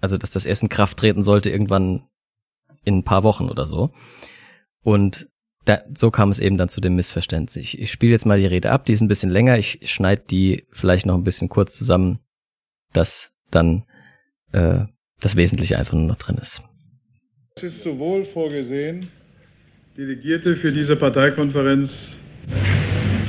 also 0.00 0.16
dass 0.16 0.30
das 0.32 0.46
erst 0.46 0.62
in 0.62 0.68
Kraft 0.68 0.98
treten 0.98 1.22
sollte 1.22 1.50
irgendwann 1.50 2.02
in 2.84 2.98
ein 2.98 3.04
paar 3.04 3.22
Wochen 3.22 3.48
oder 3.48 3.66
so. 3.66 3.90
Und 4.82 5.28
da, 5.64 5.82
so 5.94 6.10
kam 6.10 6.30
es 6.30 6.38
eben 6.38 6.56
dann 6.56 6.68
zu 6.68 6.80
dem 6.80 6.96
Missverständnis. 6.96 7.56
Ich, 7.56 7.78
ich 7.78 7.90
spiele 7.90 8.12
jetzt 8.12 8.24
mal 8.24 8.38
die 8.38 8.46
Rede 8.46 8.70
ab, 8.72 8.86
die 8.86 8.92
ist 8.92 9.02
ein 9.02 9.08
bisschen 9.08 9.30
länger, 9.30 9.58
ich 9.58 9.80
schneide 9.90 10.22
die 10.30 10.64
vielleicht 10.70 11.06
noch 11.06 11.14
ein 11.14 11.24
bisschen 11.24 11.48
kurz 11.48 11.76
zusammen, 11.76 12.20
dass 12.92 13.32
dann 13.50 13.84
äh, 14.52 14.84
das 15.20 15.36
Wesentliche 15.36 15.78
einfach 15.78 15.94
nur 15.94 16.06
noch 16.06 16.16
drin 16.16 16.38
ist. 16.38 16.62
Es 17.56 17.64
ist 17.64 17.82
sowohl 17.82 18.24
vorgesehen, 18.24 19.10
Delegierte 19.96 20.56
für 20.56 20.72
diese 20.72 20.96
Parteikonferenz. 20.96 21.92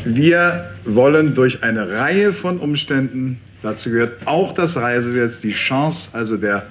Wir 0.05 0.69
wollen 0.85 1.35
durch 1.35 1.63
eine 1.63 1.89
Reihe 1.89 2.31
von 2.33 2.59
Umständen, 2.59 3.41
dazu 3.63 3.89
gehört 3.89 4.25
auch 4.25 4.53
das 4.53 4.75
Reisegesetz, 4.75 5.41
die 5.41 5.53
Chance 5.53 6.09
also 6.13 6.37
der 6.37 6.67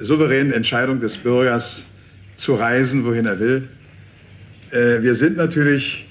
souveränen 0.00 0.52
Entscheidung 0.52 1.00
des 1.00 1.16
Bürgers 1.16 1.84
zu 2.36 2.54
reisen, 2.54 3.04
wohin 3.04 3.26
er 3.26 3.40
will. 3.40 3.68
Äh, 4.70 5.02
wir 5.02 5.14
sind 5.14 5.36
natürlich 5.36 6.06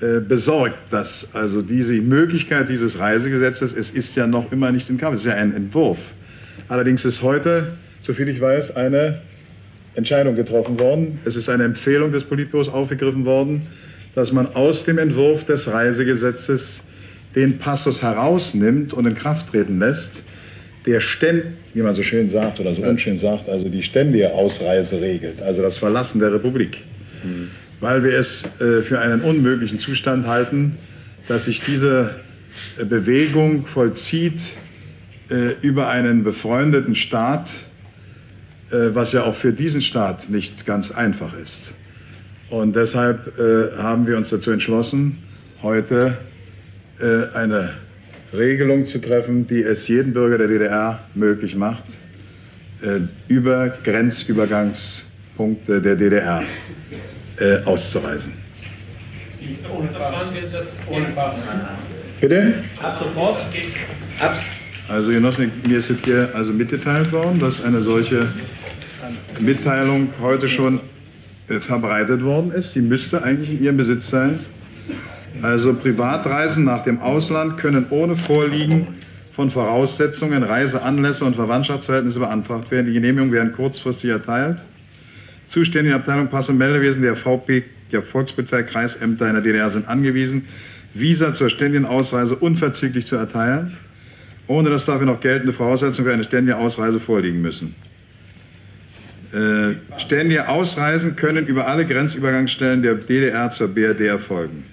äh, 0.00 0.20
besorgt, 0.20 0.76
dass 0.90 1.26
also 1.32 1.62
diese 1.62 1.94
Möglichkeit 1.94 2.68
dieses 2.68 2.98
Reisegesetzes, 2.98 3.72
es 3.72 3.90
ist 3.90 4.16
ja 4.16 4.26
noch 4.26 4.50
immer 4.52 4.72
nicht 4.72 4.90
in 4.90 4.98
Kraft, 4.98 5.14
es 5.14 5.20
ist 5.20 5.26
ja 5.26 5.34
ein 5.34 5.54
Entwurf. 5.54 5.98
Allerdings 6.68 7.04
ist 7.04 7.22
heute, 7.22 7.72
soviel 8.02 8.28
ich 8.28 8.40
weiß, 8.40 8.74
eine 8.76 9.20
Entscheidung 9.94 10.36
getroffen 10.36 10.80
worden. 10.80 11.18
Es 11.24 11.36
ist 11.36 11.48
eine 11.48 11.64
Empfehlung 11.64 12.12
des 12.12 12.24
Politbüros 12.24 12.68
aufgegriffen 12.68 13.24
worden, 13.24 13.66
dass 14.14 14.32
man 14.32 14.46
aus 14.54 14.84
dem 14.84 14.98
Entwurf 14.98 15.44
des 15.44 15.68
Reisegesetzes 15.68 16.80
den 17.34 17.58
Passus 17.58 18.02
herausnimmt 18.02 18.92
und 18.92 19.06
in 19.06 19.14
Kraft 19.14 19.50
treten 19.50 19.78
lässt, 19.78 20.22
der 20.86 21.00
ständ, 21.00 21.44
wie 21.74 21.82
man 21.82 21.94
so 21.94 22.02
schön 22.02 22.30
sagt 22.30 22.60
oder 22.60 22.74
so 22.74 22.82
unschön 22.82 23.18
sagt, 23.18 23.48
also 23.48 23.68
die 23.68 23.82
ständige 23.82 24.32
Ausreise 24.32 25.00
regelt, 25.00 25.40
also 25.40 25.62
das 25.62 25.78
Verlassen 25.78 26.18
der 26.20 26.32
Republik. 26.32 26.78
Mhm. 27.22 27.50
Weil 27.80 28.04
wir 28.04 28.18
es 28.18 28.44
äh, 28.60 28.82
für 28.82 28.98
einen 28.98 29.20
unmöglichen 29.22 29.78
Zustand 29.78 30.26
halten, 30.26 30.76
dass 31.28 31.46
sich 31.46 31.62
diese 31.62 32.16
äh, 32.78 32.84
Bewegung 32.84 33.66
vollzieht 33.66 34.40
äh, 35.30 35.54
über 35.62 35.88
einen 35.88 36.24
befreundeten 36.24 36.94
Staat, 36.94 37.48
äh, 38.70 38.94
was 38.94 39.12
ja 39.12 39.24
auch 39.24 39.34
für 39.34 39.52
diesen 39.52 39.80
Staat 39.80 40.28
nicht 40.28 40.66
ganz 40.66 40.90
einfach 40.90 41.32
ist. 41.38 41.72
Und 42.50 42.76
deshalb 42.76 43.38
äh, 43.38 43.78
haben 43.78 44.06
wir 44.06 44.16
uns 44.16 44.30
dazu 44.30 44.50
entschlossen, 44.50 45.18
heute 45.62 46.18
eine 47.02 47.74
Regelung 48.32 48.86
zu 48.86 48.98
treffen, 48.98 49.46
die 49.46 49.62
es 49.62 49.88
jedem 49.88 50.12
Bürger 50.12 50.38
der 50.38 50.48
DDR 50.48 51.00
möglich 51.14 51.54
macht, 51.54 51.84
äh, 52.82 53.00
über 53.28 53.68
Grenzübergangspunkte 53.84 55.82
der 55.82 55.96
DDR 55.96 56.42
äh, 57.38 57.58
auszureisen. 57.64 58.32
Ohne 59.74 61.06
Pass. 61.14 61.36
Bitte? 62.20 62.54
Ab 62.80 62.98
sofort. 62.98 63.42
Ab. 64.20 64.38
Also 64.88 65.10
Genossen, 65.10 65.52
mir 65.66 65.78
ist 65.78 65.92
hier 66.04 66.30
also 66.34 66.52
mitgeteilt 66.52 67.12
worden, 67.12 67.38
dass 67.40 67.62
eine 67.62 67.80
solche 67.80 68.28
Mitteilung 69.40 70.08
heute 70.20 70.48
schon 70.48 70.80
äh, 71.48 71.60
verbreitet 71.60 72.22
worden 72.22 72.52
ist. 72.52 72.72
Sie 72.72 72.80
müsste 72.80 73.22
eigentlich 73.22 73.50
in 73.50 73.62
Ihrem 73.64 73.76
Besitz 73.76 74.10
sein. 74.10 74.40
Also 75.40 75.74
Privatreisen 75.74 76.64
nach 76.64 76.84
dem 76.84 77.00
Ausland 77.00 77.56
können 77.58 77.86
ohne 77.90 78.16
Vorliegen 78.16 78.88
von 79.30 79.50
Voraussetzungen, 79.50 80.42
Reiseanlässe 80.42 81.24
und 81.24 81.36
Verwandtschaftsverhältnisse 81.36 82.18
beantragt 82.18 82.70
werden. 82.70 82.86
Die 82.86 82.92
Genehmigungen 82.92 83.32
werden 83.32 83.52
kurzfristig 83.52 84.10
erteilt. 84.10 84.58
Zuständige 85.46 85.94
Abteilung 85.94 86.28
Pass- 86.28 86.48
und 86.48 86.58
Meldewesen 86.58 87.02
der 87.02 87.16
VP, 87.16 87.64
der 87.92 88.02
Volkspolizei, 88.02 88.62
Kreisämter 88.62 89.26
in 89.26 89.34
der 89.34 89.42
DDR 89.42 89.70
sind 89.70 89.88
angewiesen, 89.88 90.46
Visa 90.94 91.32
zur 91.32 91.48
ständigen 91.48 91.86
Ausreise 91.86 92.36
unverzüglich 92.36 93.06
zu 93.06 93.16
erteilen, 93.16 93.76
ohne 94.46 94.70
dass 94.70 94.84
dafür 94.84 95.06
noch 95.06 95.20
geltende 95.20 95.52
Voraussetzungen 95.52 96.06
für 96.06 96.12
eine 96.12 96.24
ständige 96.24 96.56
Ausreise 96.56 97.00
vorliegen 97.00 97.40
müssen. 97.40 97.74
Äh, 99.32 99.76
ständige 99.98 100.48
Ausreisen 100.48 101.16
können 101.16 101.46
über 101.46 101.66
alle 101.66 101.86
Grenzübergangsstellen 101.86 102.82
der 102.82 102.96
DDR 102.96 103.50
zur 103.50 103.68
BRD 103.68 104.02
erfolgen. 104.02 104.64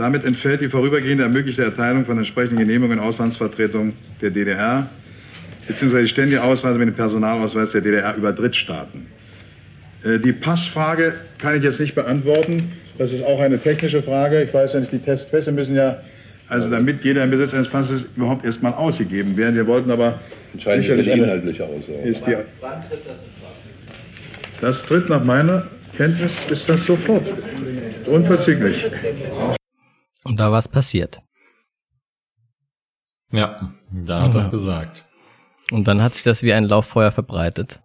Damit 0.00 0.24
entfällt 0.24 0.62
die 0.62 0.70
vorübergehende 0.70 1.24
ermöglichte 1.24 1.62
Erteilung 1.62 2.06
von 2.06 2.16
entsprechenden 2.16 2.56
Genehmigungen 2.56 3.00
in 3.00 3.04
Auslandsvertretung 3.04 3.92
der 4.22 4.30
DDR 4.30 4.88
bzw. 5.68 6.00
die 6.00 6.08
ständige 6.08 6.42
Ausreise 6.42 6.78
mit 6.78 6.88
dem 6.88 6.94
Personalausweis 6.94 7.72
der 7.72 7.82
DDR 7.82 8.16
über 8.16 8.32
Drittstaaten. 8.32 9.08
Äh, 10.02 10.18
die 10.20 10.32
Passfrage 10.32 11.16
kann 11.36 11.58
ich 11.58 11.64
jetzt 11.64 11.80
nicht 11.80 11.94
beantworten. 11.94 12.72
Das 12.96 13.12
ist 13.12 13.22
auch 13.22 13.40
eine 13.40 13.58
technische 13.58 14.02
Frage. 14.02 14.42
Ich 14.42 14.54
weiß 14.54 14.72
ja 14.72 14.80
nicht, 14.80 14.90
die 14.90 15.00
Testpässe 15.00 15.52
müssen 15.52 15.76
ja, 15.76 15.98
also 16.48 16.70
damit 16.70 17.04
jeder 17.04 17.22
im 17.22 17.30
Besitz 17.30 17.52
eines 17.52 17.68
Passes 17.68 18.06
überhaupt 18.16 18.46
erstmal 18.46 18.72
ausgegeben 18.72 19.36
werden. 19.36 19.54
Wir 19.54 19.66
wollten 19.66 19.90
aber 19.90 20.18
sicherlich 20.54 21.12
eine 21.12 21.24
inhaltliche 21.24 21.64
Aussage. 21.64 22.08
Ist 22.08 22.26
die, 22.26 22.36
das 24.62 24.82
tritt 24.84 25.10
nach 25.10 25.22
meiner 25.22 25.66
Kenntnis, 25.98 26.34
ist 26.50 26.66
das 26.70 26.86
sofort. 26.86 27.26
Unverzüglich. 28.06 28.86
Und 30.24 30.38
da 30.38 30.52
was 30.52 30.68
passiert. 30.68 31.22
Ja, 33.32 33.72
da 33.90 34.22
hat 34.22 34.26
ja. 34.26 34.32
das 34.32 34.50
gesagt. 34.50 35.06
Und 35.70 35.86
dann 35.86 36.02
hat 36.02 36.14
sich 36.14 36.24
das 36.24 36.42
wie 36.42 36.52
ein 36.52 36.64
Lauffeuer 36.64 37.12
verbreitet. 37.12 37.80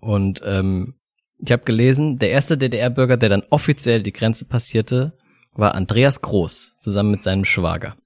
Und 0.00 0.40
ähm, 0.44 0.94
ich 1.38 1.50
habe 1.52 1.64
gelesen, 1.64 2.18
der 2.18 2.30
erste 2.30 2.56
DDR-Bürger, 2.56 3.16
der 3.16 3.28
dann 3.28 3.44
offiziell 3.50 4.02
die 4.02 4.12
Grenze 4.12 4.44
passierte, 4.44 5.16
war 5.52 5.74
Andreas 5.74 6.20
Groß, 6.20 6.76
zusammen 6.80 7.10
mit 7.10 7.24
seinem 7.24 7.44
Schwager. 7.44 7.96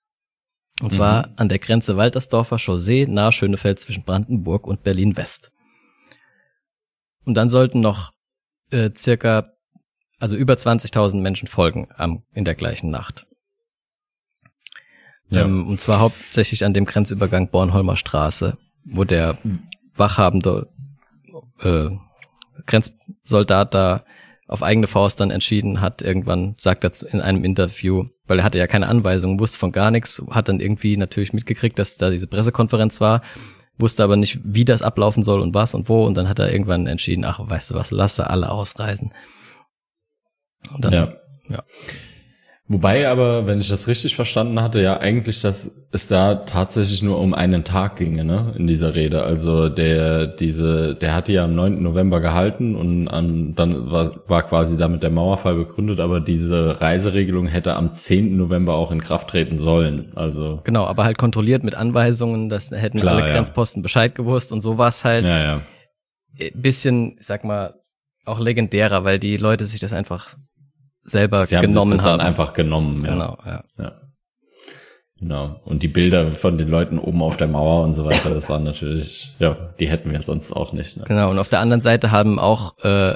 Und 0.81 0.93
zwar 0.93 1.29
mhm. 1.29 1.35
an 1.37 1.49
der 1.49 1.59
Grenze 1.59 1.97
Waltersdorfer 1.97 2.59
Chaussee 2.59 3.07
nahe 3.07 3.33
Schönefeld 3.33 3.79
zwischen 3.79 4.05
Brandenburg 4.05 4.67
und 4.67 4.83
Berlin-West. 4.83 5.53
Und 7.25 7.35
dann 7.35 7.49
sollten 7.49 7.81
noch 7.81 8.13
äh, 8.71 8.91
circa, 8.97 9.52
also 10.23 10.37
über 10.37 10.55
20.000 10.55 11.17
Menschen 11.17 11.49
folgen 11.49 11.89
am, 11.97 12.23
in 12.33 12.45
der 12.45 12.55
gleichen 12.55 12.91
Nacht. 12.91 13.27
Ja. 15.31 15.43
Ähm, 15.43 15.67
und 15.67 15.81
zwar 15.81 15.99
hauptsächlich 15.99 16.65
an 16.65 16.73
dem 16.73 16.85
Grenzübergang 16.85 17.49
Bornholmer 17.49 17.97
Straße, 17.97 18.57
wo 18.85 19.03
der 19.03 19.39
wachhabende 19.97 20.69
äh, 21.59 21.89
Grenzsoldat 22.67 23.75
da 23.75 24.05
auf 24.47 24.63
eigene 24.63 24.87
Faust 24.87 25.19
dann 25.19 25.33
entschieden 25.33 25.81
hat, 25.81 26.03
irgendwann 26.03 26.55
sagt 26.59 26.85
er 26.85 26.93
in 27.13 27.21
einem 27.21 27.43
Interview, 27.43 28.05
weil 28.29 28.39
er 28.39 28.45
hatte 28.45 28.59
ja 28.59 28.69
keine 28.69 28.87
Anweisungen, 28.87 29.41
wusste 29.41 29.59
von 29.59 29.73
gar 29.73 29.91
nichts, 29.91 30.23
hat 30.31 30.49
dann 30.49 30.61
irgendwie 30.61 30.97
natürlich 30.97 31.33
mitgekriegt, 31.33 31.79
dass 31.81 31.97
da 31.97 32.11
diese 32.11 32.29
Pressekonferenz 32.29 33.01
war, 33.01 33.23
wusste 33.77 34.05
aber 34.05 34.17
nicht, 34.17 34.39
wie 34.45 34.65
das 34.65 34.83
ablaufen 34.83 35.25
soll 35.25 35.41
und 35.41 35.53
was 35.53 35.75
und 35.75 35.89
wo. 35.89 36.05
Und 36.07 36.15
dann 36.15 36.29
hat 36.29 36.39
er 36.39 36.53
irgendwann 36.53 36.87
entschieden, 36.87 37.25
ach, 37.25 37.41
weißt 37.43 37.73
du 37.73 37.75
was, 37.75 37.91
lasse 37.91 38.31
alle 38.31 38.51
ausreisen. 38.51 39.13
Dann, 40.79 40.93
ja. 40.93 41.13
ja. 41.49 41.65
Wobei 42.73 43.07
aber, 43.07 43.47
wenn 43.47 43.61
ich 43.61 43.69
das 43.69 43.87
richtig 43.87 44.17
verstanden 44.17 44.63
hatte, 44.63 44.81
ja 44.81 44.99
eigentlich, 44.99 45.43
dass 45.43 45.85
es 45.91 46.09
da 46.09 46.37
tatsächlich 46.37 47.03
nur 47.03 47.19
um 47.19 47.35
einen 47.35 47.65
Tag 47.65 47.97
ginge, 47.97 48.25
ne, 48.25 48.55
in 48.57 48.67
dieser 48.67 48.95
Rede. 48.95 49.25
Also 49.25 49.69
der, 49.69 50.27
diese, 50.27 50.95
der 50.95 51.15
hatte 51.15 51.35
ja 51.35 51.45
am 51.45 51.55
9. 51.55 51.83
November 51.83 52.21
gehalten 52.21 52.75
und 52.75 53.09
an, 53.09 53.55
dann 53.57 53.91
war, 53.91 54.27
war 54.27 54.45
quasi 54.45 54.79
damit 54.79 55.03
der 55.03 55.11
Mauerfall 55.11 55.57
begründet, 55.57 56.01
aber 56.01 56.21
diese 56.21 56.81
Reiseregelung 56.81 57.47
hätte 57.47 57.75
am 57.75 57.91
10. 57.91 58.39
November 58.39 58.73
auch 58.75 58.91
in 58.91 59.03
Kraft 59.03 59.29
treten 59.29 59.59
sollen. 59.59 60.13
Also. 60.15 60.63
Genau, 60.65 60.87
aber 60.87 61.05
halt 61.05 61.19
kontrolliert 61.19 61.65
mit 61.65 61.75
Anweisungen, 61.75 62.49
dass 62.49 62.71
hätten 62.71 63.01
Klar, 63.01 63.17
alle 63.17 63.33
Grenzposten 63.33 63.83
Bescheid 63.83 64.15
gewusst 64.15 64.51
und 64.51 64.61
so 64.61 64.79
war 64.79 64.89
es 64.89 65.05
halt. 65.05 65.27
Ja, 65.27 65.43
ja. 65.43 65.61
Bisschen, 66.55 67.17
ich 67.19 67.27
sag 67.27 67.45
mal, 67.45 67.75
auch 68.25 68.41
legendärer, 68.41 69.05
weil 69.05 69.19
die 69.19 69.37
Leute 69.37 69.67
sich 69.67 69.81
das 69.81 69.93
einfach 69.93 70.37
selber 71.05 71.45
Sie 71.47 71.59
genommen 71.59 72.03
haben. 72.03 72.19
dann 72.19 72.21
einfach 72.21 72.53
genommen, 72.53 73.05
ja. 73.05 73.13
Genau, 73.13 73.39
ja. 73.45 73.65
ja. 73.79 73.93
Genau. 75.19 75.61
Und 75.65 75.85
die 75.85 75.89
Bilder 75.89 76.35
von 76.35 76.59
den 76.59 76.69
Leuten 76.69 76.99
oben 76.99 77.23
auf 77.23 77.37
der 77.37 77.47
Mauer 77.47 77.85
und 77.85 77.93
so 77.93 78.05
weiter, 78.05 78.31
das 78.31 78.51
waren 78.51 78.65
natürlich, 78.65 79.33
ja, 79.39 79.55
die 79.79 79.89
hätten 79.89 80.11
wir 80.11 80.21
sonst 80.21 80.53
auch 80.53 80.73
nicht. 80.73 80.97
Ne? 80.97 81.05
Genau. 81.07 81.31
Und 81.31 81.39
auf 81.39 81.49
der 81.49 81.61
anderen 81.61 81.81
Seite 81.81 82.11
haben 82.11 82.41
auch 82.41 82.77
äh, 82.83 83.15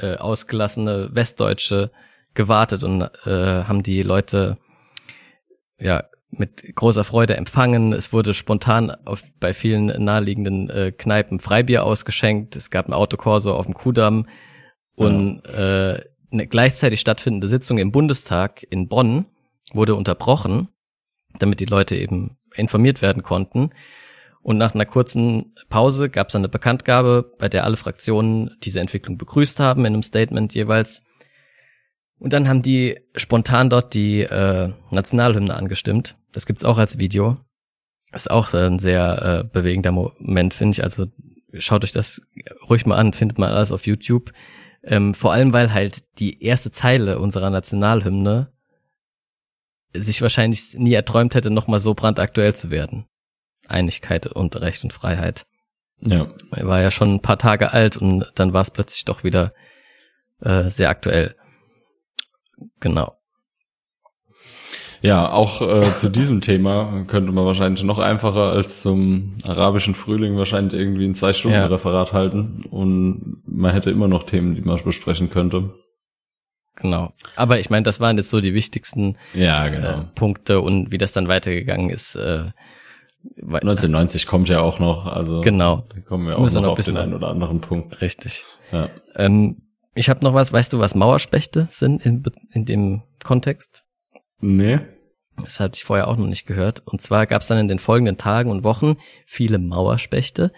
äh, 0.00 0.16
ausgelassene 0.16 1.10
Westdeutsche 1.12 1.92
gewartet 2.34 2.82
und 2.82 3.02
äh, 3.24 3.64
haben 3.64 3.84
die 3.84 4.02
Leute 4.02 4.58
ja 5.78 6.04
mit 6.30 6.74
großer 6.74 7.04
Freude 7.04 7.36
empfangen. 7.36 7.92
Es 7.92 8.12
wurde 8.12 8.34
spontan 8.34 8.90
auf, 8.90 9.22
bei 9.38 9.54
vielen 9.54 9.86
naheliegenden 10.04 10.68
äh, 10.70 10.90
Kneipen 10.90 11.38
Freibier 11.38 11.84
ausgeschenkt. 11.84 12.56
Es 12.56 12.70
gab 12.70 12.88
ein 12.88 12.92
Autokorso 12.92 13.54
auf 13.54 13.66
dem 13.66 13.74
Kudamm 13.74 14.26
und 14.96 15.42
ja. 15.46 15.92
äh, 15.92 16.04
eine 16.34 16.46
gleichzeitig 16.46 17.00
stattfindende 17.00 17.48
Sitzung 17.48 17.78
im 17.78 17.92
Bundestag 17.92 18.66
in 18.68 18.88
Bonn 18.88 19.26
wurde 19.72 19.94
unterbrochen, 19.94 20.68
damit 21.38 21.60
die 21.60 21.64
Leute 21.64 21.96
eben 21.96 22.36
informiert 22.54 23.00
werden 23.00 23.22
konnten. 23.22 23.70
Und 24.42 24.58
nach 24.58 24.74
einer 24.74 24.84
kurzen 24.84 25.54
Pause 25.70 26.10
gab 26.10 26.28
es 26.28 26.36
eine 26.36 26.50
Bekanntgabe, 26.50 27.34
bei 27.38 27.48
der 27.48 27.64
alle 27.64 27.78
Fraktionen 27.78 28.50
diese 28.62 28.80
Entwicklung 28.80 29.16
begrüßt 29.16 29.58
haben, 29.58 29.86
in 29.86 29.94
einem 29.94 30.02
Statement 30.02 30.54
jeweils. 30.54 31.02
Und 32.18 32.34
dann 32.34 32.46
haben 32.46 32.62
die 32.62 33.00
spontan 33.16 33.70
dort 33.70 33.94
die 33.94 34.20
äh, 34.20 34.70
Nationalhymne 34.90 35.54
angestimmt. 35.54 36.16
Das 36.32 36.44
gibt's 36.44 36.64
auch 36.64 36.76
als 36.76 36.98
Video. 36.98 37.38
Ist 38.12 38.30
auch 38.30 38.52
ein 38.52 38.78
sehr 38.78 39.22
äh, 39.22 39.44
bewegender 39.44 39.92
Moment, 39.92 40.52
finde 40.52 40.72
ich. 40.72 40.84
Also 40.84 41.06
schaut 41.54 41.84
euch 41.84 41.92
das 41.92 42.20
ruhig 42.68 42.86
mal 42.86 42.96
an, 42.96 43.12
findet 43.12 43.38
mal 43.38 43.52
alles 43.52 43.72
auf 43.72 43.86
YouTube. 43.86 44.32
Ähm, 44.86 45.14
vor 45.14 45.32
allem, 45.32 45.52
weil 45.52 45.72
halt 45.72 46.04
die 46.18 46.42
erste 46.42 46.70
Zeile 46.70 47.18
unserer 47.18 47.50
Nationalhymne 47.50 48.52
sich 49.94 50.20
wahrscheinlich 50.20 50.74
nie 50.74 50.92
erträumt 50.92 51.34
hätte, 51.34 51.50
nochmal 51.50 51.80
so 51.80 51.94
brandaktuell 51.94 52.54
zu 52.54 52.70
werden. 52.70 53.06
Einigkeit 53.66 54.26
und 54.26 54.56
Recht 54.56 54.84
und 54.84 54.92
Freiheit. 54.92 55.46
Ja. 56.00 56.28
Er 56.50 56.66
war 56.66 56.82
ja 56.82 56.90
schon 56.90 57.14
ein 57.14 57.22
paar 57.22 57.38
Tage 57.38 57.72
alt 57.72 57.96
und 57.96 58.30
dann 58.34 58.52
war 58.52 58.62
es 58.62 58.70
plötzlich 58.70 59.04
doch 59.04 59.24
wieder 59.24 59.54
äh, 60.40 60.68
sehr 60.68 60.90
aktuell. 60.90 61.36
Genau. 62.80 63.16
Ja, 65.04 65.30
auch 65.30 65.60
äh, 65.60 65.92
zu 65.92 66.08
diesem 66.08 66.40
Thema 66.40 67.04
könnte 67.06 67.30
man 67.30 67.44
wahrscheinlich 67.44 67.84
noch 67.84 67.98
einfacher 67.98 68.52
als 68.52 68.80
zum 68.80 69.36
arabischen 69.46 69.94
Frühling 69.94 70.38
wahrscheinlich 70.38 70.72
irgendwie 70.72 71.04
ein 71.04 71.14
Zwei-Stunden-Referat 71.14 72.08
ja. 72.08 72.14
halten 72.14 72.64
und 72.70 73.42
man 73.46 73.72
hätte 73.72 73.90
immer 73.90 74.08
noch 74.08 74.22
Themen, 74.22 74.54
die 74.54 74.62
man 74.62 74.82
besprechen 74.82 75.28
könnte. 75.28 75.74
Genau. 76.76 77.12
Aber 77.36 77.58
ich 77.58 77.68
meine, 77.68 77.82
das 77.82 78.00
waren 78.00 78.16
jetzt 78.16 78.30
so 78.30 78.40
die 78.40 78.54
wichtigsten 78.54 79.18
ja, 79.34 79.68
genau. 79.68 79.88
äh, 79.88 80.04
Punkte 80.14 80.62
und 80.62 80.90
wie 80.90 80.96
das 80.96 81.12
dann 81.12 81.28
weitergegangen 81.28 81.90
ist. 81.90 82.14
Äh, 82.14 82.52
1990 83.42 84.26
kommt 84.26 84.48
ja 84.48 84.62
auch 84.62 84.78
noch, 84.78 85.04
also 85.04 85.42
genau. 85.42 85.86
da 85.94 86.00
kommen 86.00 86.28
wir 86.28 86.38
auch 86.38 86.50
noch, 86.50 86.62
noch 86.62 86.70
auf 86.70 86.80
den 86.80 86.96
einen 86.96 87.12
oder 87.12 87.28
anderen 87.28 87.60
Punkt. 87.60 88.00
Richtig. 88.00 88.42
Ja. 88.72 88.88
Ähm, 89.16 89.68
ich 89.94 90.08
habe 90.08 90.24
noch 90.24 90.32
was, 90.32 90.50
weißt 90.50 90.72
du, 90.72 90.78
was 90.78 90.94
Mauerspechte 90.94 91.68
sind 91.70 92.06
in, 92.06 92.24
in 92.52 92.64
dem 92.64 93.02
Kontext? 93.22 93.84
Nee. 94.40 94.80
Das 95.42 95.60
hatte 95.60 95.76
ich 95.76 95.84
vorher 95.84 96.08
auch 96.08 96.16
noch 96.16 96.26
nicht 96.26 96.46
gehört. 96.46 96.82
Und 96.86 97.00
zwar 97.00 97.26
gab 97.26 97.42
es 97.42 97.48
dann 97.48 97.58
in 97.58 97.68
den 97.68 97.78
folgenden 97.78 98.16
Tagen 98.16 98.50
und 98.50 98.64
Wochen 98.64 98.96
viele 99.26 99.58
Mauerspechte. 99.58 100.52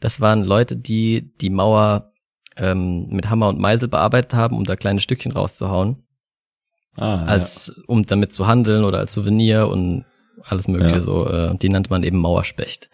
Das 0.00 0.20
waren 0.20 0.42
Leute, 0.42 0.76
die 0.76 1.32
die 1.40 1.50
Mauer 1.50 2.12
ähm, 2.56 3.06
mit 3.08 3.30
Hammer 3.30 3.48
und 3.48 3.58
Meisel 3.58 3.88
bearbeitet 3.88 4.34
haben, 4.34 4.56
um 4.56 4.64
da 4.64 4.76
kleine 4.76 5.00
Stückchen 5.00 5.32
rauszuhauen. 5.32 6.02
Ah, 6.96 7.24
als 7.24 7.70
um 7.86 8.04
damit 8.04 8.32
zu 8.32 8.46
handeln 8.46 8.84
oder 8.84 8.98
als 8.98 9.14
Souvenir 9.14 9.68
und 9.68 10.04
alles 10.44 10.68
mögliche 10.68 10.96
Ja. 10.96 11.00
so. 11.00 11.26
Äh, 11.26 11.56
die 11.56 11.68
nannte 11.68 11.90
man 11.90 12.02
eben 12.02 12.18
Mauerspecht. 12.18 12.90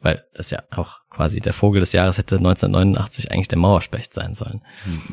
Weil 0.00 0.22
das 0.34 0.50
ja 0.50 0.62
auch 0.70 1.00
quasi 1.08 1.40
der 1.40 1.54
Vogel 1.54 1.80
des 1.80 1.92
Jahres 1.92 2.18
hätte 2.18 2.36
1989 2.36 3.32
eigentlich 3.32 3.48
der 3.48 3.58
Mauerspecht 3.58 4.12
sein 4.12 4.34
sollen. 4.34 4.62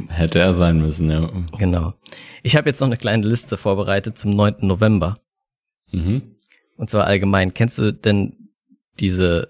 ja. 0.10 0.16
Hätte 0.16 0.40
er 0.40 0.54
sein 0.54 0.80
müssen, 0.80 1.10
ja. 1.10 1.30
Genau. 1.58 1.94
Ich 2.44 2.56
habe 2.58 2.70
jetzt 2.70 2.82
noch 2.82 2.88
eine 2.88 2.98
kleine 2.98 3.26
Liste 3.26 3.56
vorbereitet 3.58 4.18
zum 4.18 4.32
9. 4.32 4.56
November. 4.62 5.18
Mhm. 5.92 6.36
Und 6.78 6.90
zwar 6.90 7.06
allgemein. 7.06 7.54
Kennst 7.54 7.78
du 7.78 7.94
denn 7.94 8.50
diese 9.00 9.50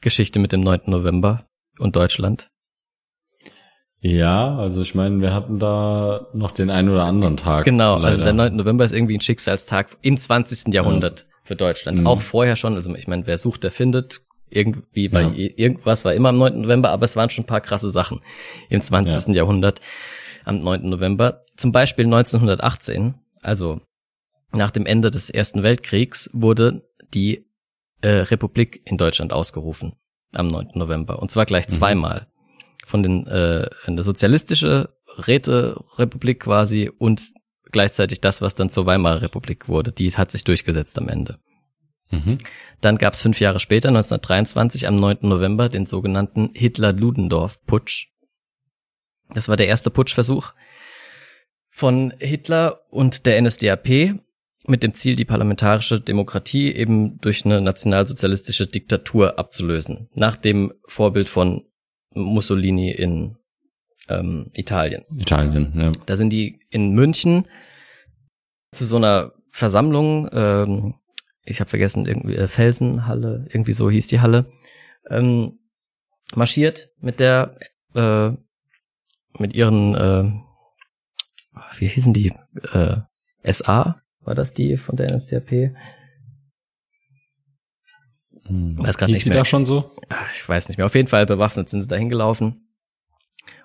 Geschichte 0.00 0.38
mit 0.38 0.52
dem 0.52 0.60
9. 0.60 0.82
November 0.86 1.46
und 1.78 1.96
Deutschland? 1.96 2.50
Ja, 4.00 4.56
also 4.58 4.82
ich 4.82 4.94
meine, 4.94 5.20
wir 5.20 5.32
hatten 5.32 5.58
da 5.58 6.26
noch 6.32 6.50
den 6.52 6.70
einen 6.70 6.90
oder 6.90 7.04
anderen 7.04 7.36
Tag. 7.36 7.64
Genau, 7.64 7.94
also 7.94 8.08
leider. 8.08 8.24
der 8.24 8.32
9. 8.34 8.56
November 8.56 8.84
ist 8.84 8.92
irgendwie 8.92 9.16
ein 9.16 9.20
Schicksalstag 9.22 9.96
im 10.02 10.16
20. 10.18 10.72
Jahrhundert 10.74 11.26
für 11.44 11.56
Deutschland. 11.56 12.00
Mhm. 12.00 12.06
Auch 12.06 12.20
vorher 12.20 12.56
schon, 12.56 12.74
also 12.74 12.94
ich 12.94 13.08
meine, 13.08 13.26
wer 13.26 13.38
sucht, 13.38 13.64
der 13.64 13.70
findet. 13.70 14.20
Irgendwie 14.48 15.08
bei 15.08 15.22
Ja. 15.22 15.32
irgendwas 15.34 16.04
war 16.04 16.14
immer 16.14 16.28
am 16.28 16.36
9. 16.38 16.60
November, 16.60 16.90
aber 16.90 17.04
es 17.04 17.16
waren 17.16 17.30
schon 17.30 17.44
ein 17.44 17.48
paar 17.48 17.60
krasse 17.60 17.90
Sachen 17.90 18.20
im 18.68 18.80
20. 18.80 19.34
Jahrhundert 19.34 19.80
am 20.44 20.58
9. 20.60 20.88
November. 20.88 21.42
Zum 21.56 21.72
Beispiel 21.72 22.04
1918, 22.04 23.14
also 23.42 23.80
nach 24.52 24.70
dem 24.70 24.86
Ende 24.86 25.10
des 25.10 25.30
Ersten 25.30 25.62
Weltkriegs, 25.62 26.30
wurde 26.32 26.88
die 27.14 27.46
äh, 28.02 28.08
Republik 28.08 28.82
in 28.84 28.98
Deutschland 28.98 29.32
ausgerufen 29.32 29.94
am 30.32 30.48
9. 30.48 30.70
November. 30.74 31.20
Und 31.20 31.30
zwar 31.30 31.46
gleich 31.46 31.66
Mhm. 31.68 31.72
zweimal. 31.72 32.26
Von 32.86 33.02
den 33.02 33.26
äh, 33.26 33.68
eine 33.84 34.02
sozialistische 34.02 34.90
Räterepublik 35.18 36.40
quasi 36.40 36.90
und 36.98 37.32
gleichzeitig 37.72 38.20
das, 38.20 38.40
was 38.40 38.54
dann 38.54 38.70
zur 38.70 38.86
Weimarer 38.86 39.22
Republik 39.22 39.68
wurde. 39.68 39.92
Die 39.92 40.12
hat 40.12 40.30
sich 40.30 40.44
durchgesetzt 40.44 40.96
am 40.98 41.08
Ende. 41.08 41.38
Mhm. 42.10 42.38
Dann 42.80 42.98
gab 42.98 43.14
es 43.14 43.22
fünf 43.22 43.40
Jahre 43.40 43.58
später, 43.58 43.88
1923, 43.88 44.86
am 44.86 44.96
9. 44.96 45.18
November, 45.22 45.68
den 45.68 45.86
sogenannten 45.86 46.50
Hitler-Ludendorff-Putsch. 46.54 48.08
Das 49.34 49.48
war 49.48 49.56
der 49.56 49.66
erste 49.66 49.90
Putschversuch 49.90 50.52
von 51.68 52.14
Hitler 52.18 52.82
und 52.90 53.26
der 53.26 53.40
NSDAP 53.42 54.20
mit 54.68 54.82
dem 54.82 54.94
Ziel, 54.94 55.16
die 55.16 55.24
parlamentarische 55.24 56.00
Demokratie 56.00 56.72
eben 56.72 57.18
durch 57.20 57.44
eine 57.44 57.60
nationalsozialistische 57.60 58.66
Diktatur 58.66 59.38
abzulösen. 59.38 60.08
Nach 60.14 60.36
dem 60.36 60.72
Vorbild 60.86 61.28
von 61.28 61.64
Mussolini 62.14 62.90
in 62.90 63.36
ähm, 64.08 64.50
Italien. 64.52 65.02
Italien, 65.16 65.72
ja. 65.76 65.92
Da 66.06 66.16
sind 66.16 66.30
die 66.30 66.60
in 66.70 66.92
München 66.92 67.46
zu 68.72 68.86
so 68.86 68.96
einer 68.96 69.32
Versammlung, 69.50 70.28
ähm, 70.32 70.94
ich 71.44 71.60
habe 71.60 71.70
vergessen, 71.70 72.06
irgendwie 72.06 72.36
äh, 72.36 72.48
Felsenhalle, 72.48 73.46
irgendwie 73.50 73.72
so 73.72 73.90
hieß 73.90 74.06
die 74.06 74.20
Halle, 74.20 74.50
ähm, 75.08 75.58
marschiert 76.34 76.90
mit 76.98 77.20
der, 77.20 77.58
äh, 77.94 78.30
mit 79.38 79.54
ihren, 79.54 79.94
äh, 79.94 80.32
wie 81.78 81.88
hießen 81.88 82.12
die, 82.12 82.32
äh, 82.72 82.96
SA, 83.44 84.02
war 84.26 84.34
das 84.34 84.54
die 84.54 84.76
von 84.76 84.96
der 84.96 85.14
NSDAP? 85.14 85.74
Hm. 88.46 88.78
Weiß 88.78 88.96
Hieß 88.98 89.08
nicht 89.08 89.24
die 89.24 89.30
mehr. 89.30 89.38
da 89.38 89.44
schon 89.44 89.64
so? 89.64 89.92
Ah, 90.08 90.26
ich 90.32 90.48
weiß 90.48 90.68
nicht 90.68 90.78
mehr. 90.78 90.86
Auf 90.86 90.94
jeden 90.94 91.08
Fall 91.08 91.26
bewaffnet 91.26 91.68
sind 91.68 91.82
sie 91.82 91.88
dahin 91.88 92.08
gelaufen 92.08 92.68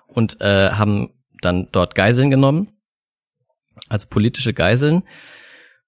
und 0.06 0.40
äh, 0.40 0.70
haben 0.70 1.10
dann 1.40 1.68
dort 1.72 1.94
Geiseln 1.94 2.30
genommen, 2.30 2.68
also 3.88 4.06
politische 4.08 4.54
Geiseln 4.54 5.02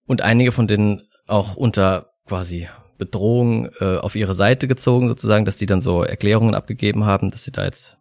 und 0.07 0.23
einige 0.23 0.53
von 0.53 0.67
denen 0.67 1.03
auch 1.27 1.57
unter 1.57 2.13
quasi 2.27 2.69
Bedrohung 2.99 3.71
äh, 3.81 3.99
auf 3.99 4.15
ihre 4.17 4.35
Seite 4.35 4.69
gezogen, 4.69 5.09
sozusagen, 5.09 5.45
dass 5.45 5.57
die 5.57 5.67
dann 5.67 5.81
so 5.81 6.03
Erklärungen 6.03 6.55
abgegeben 6.55 7.05
haben, 7.05 7.31
dass 7.31 7.45
sie 7.45 7.53
da 7.53 7.65
jetzt 7.65 7.99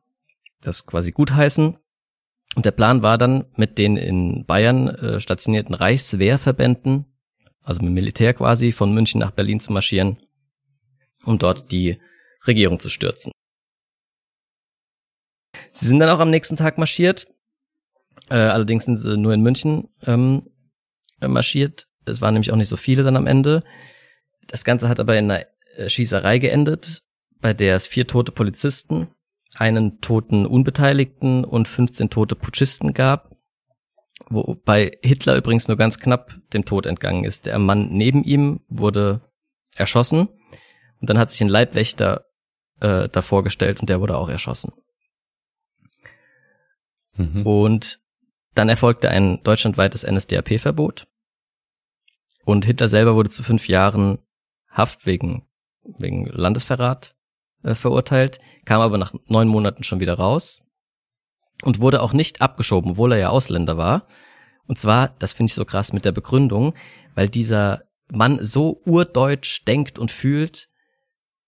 das 0.61 0.85
quasi 0.85 1.11
gutheißen. 1.11 1.77
Und 2.55 2.65
der 2.65 2.71
Plan 2.71 3.01
war 3.01 3.17
dann, 3.17 3.45
mit 3.55 3.77
den 3.77 3.97
in 3.97 4.45
Bayern 4.45 4.87
äh, 4.87 5.19
stationierten 5.19 5.73
Reichswehrverbänden, 5.73 7.05
also 7.63 7.81
mit 7.81 7.93
Militär 7.93 8.33
quasi, 8.33 8.71
von 8.71 8.93
München 8.93 9.19
nach 9.19 9.31
Berlin 9.31 9.59
zu 9.59 9.73
marschieren, 9.73 10.17
um 11.25 11.39
dort 11.39 11.71
die 11.71 11.99
Regierung 12.45 12.79
zu 12.79 12.89
stürzen. 12.89 13.31
Sie 15.71 15.87
sind 15.87 15.99
dann 15.99 16.09
auch 16.09 16.19
am 16.19 16.29
nächsten 16.29 16.57
Tag 16.57 16.77
marschiert. 16.77 17.27
Äh, 18.29 18.35
allerdings 18.35 18.85
sind 18.85 18.97
sie 18.97 19.17
nur 19.17 19.33
in 19.33 19.41
München 19.41 19.89
ähm, 20.05 20.49
marschiert. 21.19 21.87
Es 22.05 22.21
waren 22.21 22.33
nämlich 22.33 22.51
auch 22.51 22.57
nicht 22.57 22.69
so 22.69 22.77
viele 22.77 23.03
dann 23.03 23.17
am 23.17 23.27
Ende. 23.27 23.63
Das 24.47 24.63
Ganze 24.63 24.89
hat 24.89 24.99
aber 24.99 25.17
in 25.17 25.31
einer 25.31 25.45
äh, 25.75 25.89
Schießerei 25.89 26.37
geendet, 26.37 27.01
bei 27.39 27.53
der 27.53 27.75
es 27.75 27.87
vier 27.87 28.07
tote 28.07 28.31
Polizisten, 28.31 29.07
einen 29.55 30.01
toten 30.01 30.45
Unbeteiligten 30.45 31.45
und 31.45 31.67
15 31.67 32.09
tote 32.09 32.35
Putschisten 32.35 32.93
gab. 32.93 33.35
Wobei 34.29 34.97
Hitler 35.03 35.35
übrigens 35.35 35.67
nur 35.67 35.77
ganz 35.77 35.99
knapp 35.99 36.35
dem 36.53 36.65
Tod 36.65 36.85
entgangen 36.85 37.23
ist. 37.23 37.45
Der 37.45 37.59
Mann 37.59 37.89
neben 37.89 38.23
ihm 38.23 38.61
wurde 38.67 39.21
erschossen 39.75 40.27
und 41.01 41.09
dann 41.09 41.17
hat 41.17 41.29
sich 41.29 41.41
ein 41.41 41.49
Leibwächter 41.49 42.25
äh, 42.79 43.09
davor 43.09 43.43
gestellt 43.43 43.79
und 43.79 43.89
der 43.89 43.99
wurde 43.99 44.17
auch 44.17 44.29
erschossen. 44.29 44.73
Mhm. 47.15 47.45
Und 47.45 47.99
dann 48.55 48.69
erfolgte 48.69 49.09
ein 49.09 49.41
deutschlandweites 49.43 50.03
NSDAP-Verbot. 50.03 51.07
Und 52.45 52.65
Hitler 52.65 52.87
selber 52.87 53.15
wurde 53.15 53.29
zu 53.29 53.43
fünf 53.43 53.67
Jahren 53.67 54.19
Haft 54.67 55.05
wegen, 55.05 55.47
wegen 55.83 56.25
Landesverrat 56.25 57.15
äh, 57.63 57.75
verurteilt, 57.75 58.39
kam 58.65 58.81
aber 58.81 58.97
nach 58.97 59.13
neun 59.27 59.47
Monaten 59.47 59.83
schon 59.83 59.99
wieder 59.99 60.15
raus 60.15 60.61
und 61.63 61.79
wurde 61.79 62.01
auch 62.01 62.13
nicht 62.13 62.41
abgeschoben, 62.41 62.91
obwohl 62.91 63.13
er 63.13 63.17
ja 63.19 63.29
Ausländer 63.29 63.77
war. 63.77 64.07
Und 64.67 64.77
zwar, 64.79 65.09
das 65.19 65.33
finde 65.33 65.49
ich 65.49 65.55
so 65.55 65.65
krass 65.65 65.93
mit 65.93 66.05
der 66.05 66.11
Begründung, 66.11 66.73
weil 67.15 67.29
dieser 67.29 67.83
Mann 68.11 68.39
so 68.43 68.81
urdeutsch 68.85 69.65
denkt 69.65 69.99
und 69.99 70.11
fühlt, 70.11 70.69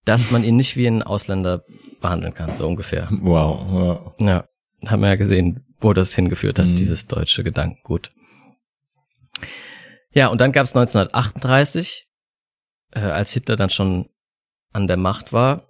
dass 0.03 0.31
man 0.31 0.43
ihn 0.43 0.55
nicht 0.55 0.75
wie 0.75 0.87
einen 0.87 1.01
Ausländer 1.03 1.63
behandeln 2.01 2.33
kann, 2.33 2.53
so 2.53 2.67
ungefähr. 2.67 3.07
Wow, 3.11 3.65
wow. 3.71 4.13
Ja, 4.19 4.45
haben 4.85 5.01
wir 5.01 5.09
ja 5.09 5.15
gesehen, 5.15 5.65
wo 5.79 5.93
das 5.93 6.13
hingeführt 6.13 6.59
hat, 6.59 6.67
Mhm. 6.67 6.75
dieses 6.75 7.07
deutsche 7.07 7.43
Gedankengut. 7.43 8.11
Ja, 10.11 10.27
und 10.27 10.39
dann 10.41 10.51
gab 10.51 10.63
es 10.65 10.73
1938, 10.75 12.07
äh, 12.91 12.99
als 12.99 13.31
Hitler 13.31 13.55
dann 13.55 13.69
schon 13.69 14.09
an 14.71 14.87
der 14.87 14.97
Macht 14.97 15.33
war, 15.33 15.67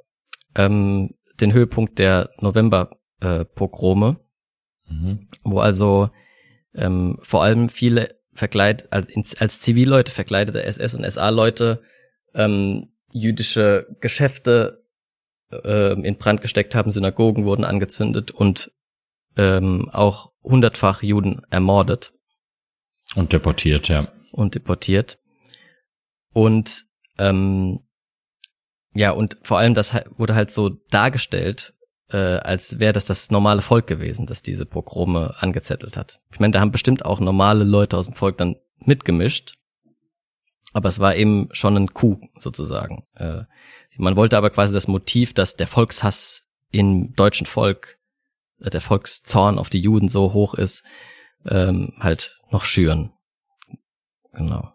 ähm, 0.56 1.12
den 1.40 1.54
Höhepunkt 1.54 2.00
der 2.00 2.30
November-Pogrome, 2.40 4.18
Mhm. 4.88 5.28
wo 5.44 5.60
also 5.60 6.12
ähm, 6.76 7.18
vor 7.22 7.44
allem 7.44 7.70
viele 7.70 8.20
verkleidet, 8.34 8.88
als, 8.92 9.36
als 9.40 9.60
Zivilleute 9.60 10.12
verkleidete 10.12 10.64
SS- 10.64 10.94
und 10.96 11.10
SA-Leute 11.10 11.82
ähm, 12.36 12.92
jüdische 13.12 13.88
Geschäfte 14.02 14.86
ähm, 15.64 16.04
in 16.04 16.18
Brand 16.18 16.42
gesteckt 16.42 16.76
haben, 16.76 16.92
Synagogen 16.92 17.46
wurden 17.46 17.64
angezündet 17.64 18.32
und 18.32 18.72
ähm, 19.38 19.90
auch 19.92 20.32
hundertfach 20.44 21.02
Juden 21.02 21.42
ermordet 21.50 22.14
Und 23.16 23.34
deportiert, 23.34 23.88
ja. 23.88 24.08
und 24.32 24.56
deportiert. 24.56 25.18
Und 26.34 26.86
ähm, 27.18 27.80
ja, 28.96 29.12
und 29.12 29.38
vor 29.44 29.60
allem 29.60 29.74
das 29.76 29.94
halt- 29.94 30.08
wurde 30.18 30.34
halt 30.34 30.52
so 30.52 30.70
dargestellt, 30.90 31.74
äh, 32.10 32.18
als 32.18 32.80
wäre 32.80 32.94
das 32.94 33.06
das 33.06 33.30
normale 33.30 33.62
Volk 33.62 33.88
gewesen, 33.88 34.26
das 34.26 34.42
diese 34.42 34.66
Pogrome 34.66 35.36
angezettelt 35.40 35.98
hat. 35.98 36.20
Ich 36.32 36.40
meine, 36.40 36.52
da 36.52 36.60
haben 36.62 36.72
bestimmt 36.72 37.06
auch 37.06 37.20
normale 37.20 37.64
Leute 37.64 37.98
aus 37.98 38.06
dem 38.08 38.16
Volk 38.16 38.38
dann 38.38 38.56
mitgemischt, 38.80 39.56
aber 40.74 40.90
es 40.90 41.00
war 41.00 41.16
eben 41.16 41.50
schon 41.52 41.76
ein 41.78 41.94
Coup 41.94 42.22
sozusagen. 42.38 43.06
Äh, 43.16 43.44
man 43.98 44.16
wollte 44.16 44.38
aber 44.38 44.50
quasi 44.50 44.74
das 44.74 44.88
Motiv, 44.88 45.34
dass 45.34 45.56
der 45.56 45.68
Volkshass 45.68 46.44
im 46.72 47.14
deutschen 47.16 47.48
Volk, 47.48 47.98
äh, 48.62 48.70
der 48.70 48.82
Volkszorn 48.82 49.58
auf 49.58 49.70
die 49.70 49.80
Juden 49.80 50.08
so 50.08 50.34
hoch 50.34 50.54
ist, 50.54 50.84
ähm, 51.46 51.94
halt 52.00 52.40
noch 52.52 52.66
schüren. 52.66 53.12
Genau. 54.34 54.74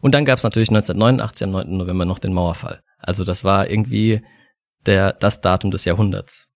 Und 0.00 0.14
dann 0.14 0.24
gab 0.24 0.38
es 0.38 0.44
natürlich 0.44 0.70
1989 0.70 1.44
am 1.44 1.50
9. 1.50 1.76
November 1.76 2.04
noch 2.04 2.18
den 2.18 2.32
Mauerfall. 2.32 2.82
Also 3.00 3.24
das 3.24 3.44
war 3.44 3.68
irgendwie 3.68 4.22
der 4.86 5.12
das 5.12 5.40
Datum 5.40 5.70
des 5.70 5.84
Jahrhunderts. 5.84 6.48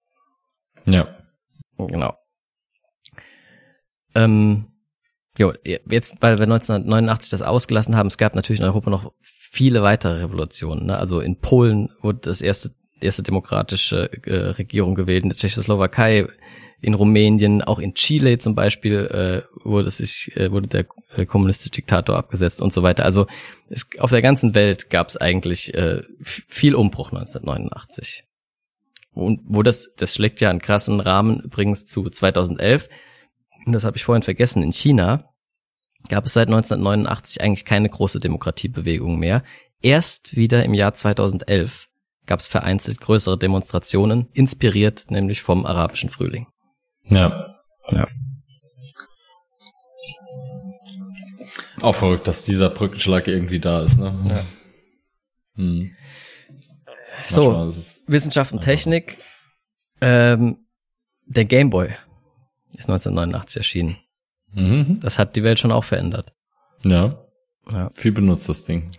Ja. 0.86 1.08
Genau. 1.76 2.14
Ähm, 4.14 4.66
jo, 5.36 5.52
jetzt, 5.64 6.16
weil 6.20 6.38
wir 6.38 6.44
1989 6.44 7.30
das 7.30 7.42
ausgelassen 7.42 7.96
haben, 7.96 8.06
es 8.06 8.18
gab 8.18 8.34
natürlich 8.34 8.60
in 8.60 8.66
Europa 8.66 8.90
noch 8.90 9.12
viele 9.20 9.82
weitere 9.82 10.20
Revolutionen. 10.20 10.86
Ne? 10.86 10.96
Also 10.96 11.20
in 11.20 11.40
Polen 11.40 11.90
wurde 12.00 12.20
das 12.22 12.40
erste 12.40 12.70
erste 13.00 13.22
demokratische 13.22 14.10
äh, 14.24 14.50
Regierung 14.50 14.94
gewählt, 14.94 15.24
in 15.24 15.30
der 15.30 15.38
Tschechoslowakei, 15.38 16.26
in 16.84 16.94
Rumänien, 16.94 17.62
auch 17.62 17.78
in 17.78 17.94
Chile 17.94 18.38
zum 18.38 18.54
Beispiel 18.54 19.06
äh, 19.06 19.64
wurde 19.64 19.90
sich 19.90 20.36
äh, 20.36 20.52
wurde 20.52 20.68
der 20.68 20.86
äh, 21.16 21.24
kommunistische 21.24 21.70
Diktator 21.70 22.16
abgesetzt 22.16 22.60
und 22.60 22.72
so 22.72 22.82
weiter. 22.82 23.04
Also 23.04 23.26
es, 23.70 23.86
auf 23.98 24.10
der 24.10 24.22
ganzen 24.22 24.54
Welt 24.54 24.90
gab 24.90 25.08
es 25.08 25.16
eigentlich 25.16 25.72
äh, 25.74 26.02
viel 26.22 26.74
Umbruch 26.74 27.10
1989. 27.10 28.24
Und 29.12 29.40
wo 29.44 29.62
das 29.62 29.90
das 29.96 30.14
schlägt 30.14 30.40
ja 30.40 30.50
einen 30.50 30.60
krassen 30.60 31.00
Rahmen 31.00 31.40
übrigens 31.40 31.86
zu 31.86 32.08
2011. 32.10 32.88
Und 33.64 33.72
das 33.72 33.84
habe 33.84 33.96
ich 33.96 34.04
vorhin 34.04 34.22
vergessen. 34.22 34.62
In 34.62 34.72
China 34.72 35.30
gab 36.08 36.26
es 36.26 36.34
seit 36.34 36.48
1989 36.48 37.40
eigentlich 37.40 37.64
keine 37.64 37.88
große 37.88 38.20
Demokratiebewegung 38.20 39.18
mehr. 39.18 39.42
Erst 39.80 40.36
wieder 40.36 40.64
im 40.64 40.74
Jahr 40.74 40.92
2011 40.92 41.88
gab 42.26 42.40
es 42.40 42.46
vereinzelt 42.46 43.00
größere 43.00 43.38
Demonstrationen, 43.38 44.28
inspiriert 44.32 45.10
nämlich 45.10 45.42
vom 45.42 45.64
arabischen 45.64 46.10
Frühling. 46.10 46.46
Ja. 47.04 47.56
Ja. 47.90 48.08
Auch 51.80 51.94
verrückt, 51.94 52.26
dass 52.28 52.44
dieser 52.44 52.70
Brückenschlag 52.70 53.28
irgendwie 53.28 53.60
da 53.60 53.82
ist, 53.82 53.98
ne? 53.98 54.14
Ja. 54.28 54.44
Hm. 55.56 55.90
So, 57.28 57.70
Wissenschaft 58.06 58.52
und 58.52 58.60
Technik. 58.60 59.18
Ähm, 60.00 60.66
der 61.26 61.44
Gameboy 61.44 61.88
ist 62.72 62.88
1989 62.88 63.56
erschienen. 63.56 63.96
Mhm. 64.52 65.00
Das 65.00 65.18
hat 65.18 65.36
die 65.36 65.42
Welt 65.42 65.58
schon 65.58 65.72
auch 65.72 65.84
verändert. 65.84 66.32
Ja. 66.84 67.24
ja. 67.70 67.90
Viel 67.94 68.12
benutzt 68.12 68.48
das 68.48 68.64
Ding. 68.64 68.90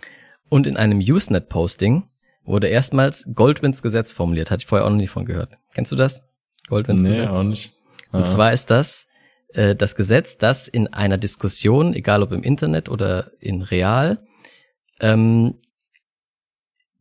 Und 0.48 0.66
in 0.66 0.76
einem 0.76 0.98
Usenet-Posting 0.98 2.04
wurde 2.44 2.68
erstmals 2.68 3.26
Goldwins 3.34 3.82
Gesetz 3.82 4.12
formuliert. 4.12 4.50
Hatte 4.50 4.62
ich 4.62 4.66
vorher 4.66 4.86
auch 4.86 4.90
noch 4.90 4.96
nie 4.96 5.08
von 5.08 5.24
gehört. 5.24 5.58
Kennst 5.74 5.92
du 5.92 5.96
das? 5.96 6.22
Goldwins 6.68 7.02
nee, 7.02 7.10
Gesetz? 7.10 7.30
Nee, 7.30 7.36
auch 7.36 7.42
nicht. 7.42 7.75
Und 8.16 8.28
zwar 8.28 8.52
ist 8.52 8.70
das 8.70 9.06
äh, 9.56 9.74
das 9.74 9.96
Gesetz, 9.96 10.36
das 10.36 10.68
in 10.68 10.92
einer 10.92 11.18
Diskussion, 11.18 11.94
egal 11.94 12.22
ob 12.22 12.32
im 12.32 12.42
Internet 12.42 12.88
oder 12.88 13.32
in 13.40 13.62
real, 13.62 14.24
ähm, 15.00 15.60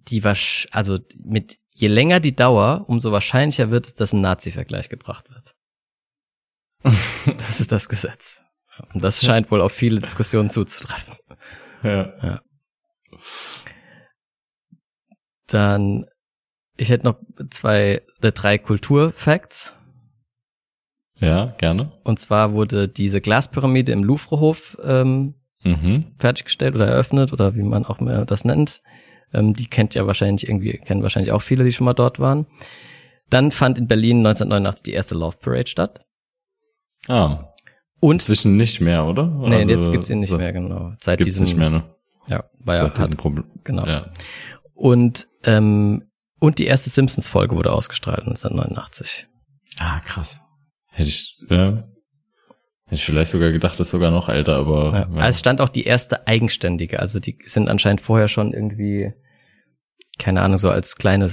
die 0.08 0.24
wasch 0.24 0.68
also 0.72 1.00
mit 1.24 1.58
je 1.74 1.88
länger 1.88 2.20
die 2.20 2.36
Dauer, 2.36 2.86
umso 2.88 3.12
wahrscheinlicher 3.12 3.70
wird 3.72 3.88
es, 3.88 3.94
dass 3.96 4.14
ein 4.14 4.22
Nazi-Vergleich 4.22 4.88
gebracht 4.90 5.30
wird. 5.30 5.56
das 7.40 7.60
ist 7.60 7.72
das 7.72 7.90
Gesetz. 7.90 8.44
Und 8.94 9.04
das 9.04 9.24
scheint 9.24 9.52
wohl 9.52 9.62
auf 9.62 9.72
viele 9.72 10.00
Diskussionen 10.00 10.50
zuzutreffen. 10.50 11.16
Ja. 11.84 12.14
ja. 12.24 12.42
Dann, 15.48 16.06
ich 16.78 16.90
hätte 16.90 17.06
noch 17.06 17.20
zwei, 17.52 18.02
drei 18.20 18.58
Kulturfacts. 18.58 19.76
Ja, 21.20 21.54
gerne. 21.58 21.92
Und 22.04 22.20
zwar 22.20 22.54
wurde 22.54 22.88
diese 22.88 23.22
Glaspyramide 23.22 23.92
im 23.92 24.04
Louvrehof 24.04 24.78
ähm, 24.84 25.36
mhm. 25.64 26.06
fertiggestellt 26.18 26.76
oder 26.76 26.88
eröffnet 26.88 27.32
oder 27.32 27.56
wie 27.56 27.64
man 27.64 27.86
auch 27.86 28.00
mehr 28.00 28.26
das 28.26 28.44
nennt. 28.44 28.82
Ähm, 29.34 29.54
die 29.54 29.68
kennt 29.68 29.96
ja 29.96 30.06
wahrscheinlich 30.08 30.48
irgendwie, 30.48 30.74
kennen 30.78 31.04
wahrscheinlich 31.04 31.32
auch 31.32 31.42
viele, 31.42 31.64
die 31.64 31.72
schon 31.72 31.86
mal 31.86 31.94
dort 31.94 32.20
waren. 32.20 32.46
Dann 33.30 33.52
fand 33.52 33.78
in 33.78 33.88
Berlin 33.88 34.18
1989 34.18 34.84
die 34.84 34.94
erste 34.94 35.16
Love 35.16 35.38
Parade 35.38 35.68
statt. 35.68 36.06
Ah. 37.08 37.50
Und 38.00 38.22
zwischen 38.22 38.58
nicht 38.58 38.82
mehr, 38.82 39.06
oder? 39.06 39.26
Nee, 39.26 39.56
also, 39.56 39.72
jetzt 39.72 39.92
gibt's 39.92 40.10
ihn 40.10 40.20
nicht 40.20 40.30
so 40.30 40.38
mehr, 40.38 40.54
genau. 40.54 40.94
Seit 41.02 41.18
gibt's 41.18 41.38
diesem, 41.38 41.46
nicht 41.46 41.58
mehr, 41.58 41.70
ne? 41.70 41.84
Ja, 42.30 42.44
war 42.60 42.76
Seit 42.76 42.98
ja 42.98 43.16
Problem. 43.16 43.46
Genau. 43.64 43.86
Ja. 43.86 44.12
Und 44.74 45.28
ähm, 45.44 46.04
und 46.40 46.60
die 46.60 46.66
erste 46.66 46.90
Simpsons-Folge 46.90 47.56
wurde 47.56 47.72
ausgestrahlt 47.72 48.20
1989. 48.20 49.28
Ah, 49.80 50.00
krass. 50.02 50.45
Hätte 50.96 51.10
ich, 51.10 51.44
ja, 51.50 51.84
hätte 52.86 52.96
ich 52.96 53.04
vielleicht 53.04 53.32
sogar 53.32 53.52
gedacht, 53.52 53.74
das 53.74 53.88
ist 53.88 53.92
sogar 53.92 54.12
noch 54.12 54.30
älter, 54.30 54.56
aber. 54.56 54.94
Ja. 54.94 55.00
Ja. 55.00 55.22
Also 55.24 55.36
es 55.36 55.40
stand 55.40 55.60
auch 55.60 55.68
die 55.68 55.84
erste 55.84 56.26
eigenständige. 56.26 57.02
Also 57.02 57.20
die 57.20 57.38
sind 57.46 57.68
anscheinend 57.68 58.00
vorher 58.00 58.30
schon 58.30 58.54
irgendwie, 58.54 59.12
keine 60.18 60.42
Ahnung, 60.42 60.58
so 60.58 60.70
als 60.70 60.96
kleine 60.96 61.30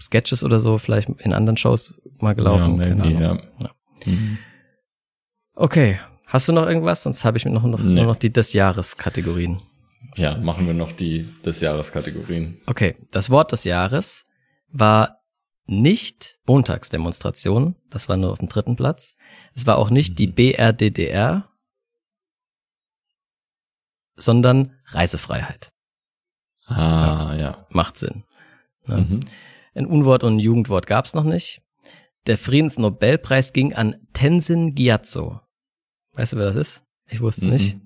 Sketches 0.00 0.44
oder 0.44 0.60
so, 0.60 0.78
vielleicht 0.78 1.08
in 1.08 1.32
anderen 1.32 1.56
Shows 1.56 2.00
mal 2.20 2.36
gelaufen. 2.36 2.80
Ja, 2.80 2.94
maybe, 2.94 3.20
ja. 3.20 3.38
ja. 3.58 3.70
Mhm. 4.04 4.38
Okay. 5.56 5.98
Hast 6.26 6.46
du 6.46 6.52
noch 6.52 6.68
irgendwas? 6.68 7.02
Sonst 7.02 7.24
habe 7.24 7.36
ich 7.36 7.44
noch, 7.46 7.64
noch, 7.64 7.80
nee. 7.80 7.94
nur 7.94 8.04
noch 8.04 8.16
die 8.16 8.32
des 8.32 8.52
Jahres 8.52 8.96
Kategorien. 8.96 9.60
Ja, 10.16 10.36
machen 10.36 10.68
wir 10.68 10.74
noch 10.74 10.92
die 10.92 11.28
des 11.44 11.60
Jahres 11.60 11.90
Kategorien. 11.90 12.58
Okay, 12.66 12.94
das 13.10 13.28
Wort 13.28 13.50
des 13.50 13.64
Jahres 13.64 14.24
war 14.68 15.23
nicht 15.66 16.38
Montagsdemonstration, 16.46 17.76
das 17.90 18.08
war 18.08 18.16
nur 18.16 18.32
auf 18.32 18.38
dem 18.38 18.48
dritten 18.48 18.76
Platz. 18.76 19.16
Es 19.54 19.66
war 19.66 19.78
auch 19.78 19.90
nicht 19.90 20.12
mhm. 20.12 20.16
die 20.16 20.26
BRDDR, 20.26 21.48
sondern 24.16 24.74
Reisefreiheit. 24.86 25.72
Ah, 26.66 27.32
ja. 27.32 27.36
ja. 27.36 27.66
Macht 27.70 27.98
Sinn. 27.98 28.24
Ja. 28.86 28.96
Ne? 28.96 29.02
Mhm. 29.02 29.20
Ein 29.74 29.86
Unwort 29.86 30.22
und 30.22 30.36
ein 30.36 30.40
Jugendwort 30.40 30.86
gab's 30.86 31.14
noch 31.14 31.24
nicht. 31.24 31.60
Der 32.26 32.38
Friedensnobelpreis 32.38 33.52
ging 33.52 33.74
an 33.74 34.06
Tenzin 34.12 34.74
Gyatso. 34.74 35.40
Weißt 36.12 36.32
du, 36.32 36.36
wer 36.36 36.46
das 36.46 36.56
ist? 36.56 36.84
Ich 37.08 37.20
wusste 37.20 37.42
es 37.42 37.46
mhm. 37.46 37.52
nicht. 37.52 37.76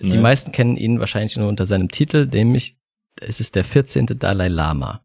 Die 0.00 0.16
nee. 0.16 0.18
meisten 0.18 0.52
kennen 0.52 0.76
ihn 0.76 1.00
wahrscheinlich 1.00 1.36
nur 1.36 1.48
unter 1.48 1.66
seinem 1.66 1.88
Titel, 1.88 2.26
nämlich 2.26 2.78
es 3.20 3.40
ist 3.40 3.56
der 3.56 3.64
14. 3.64 4.06
Dalai 4.06 4.46
Lama. 4.46 5.04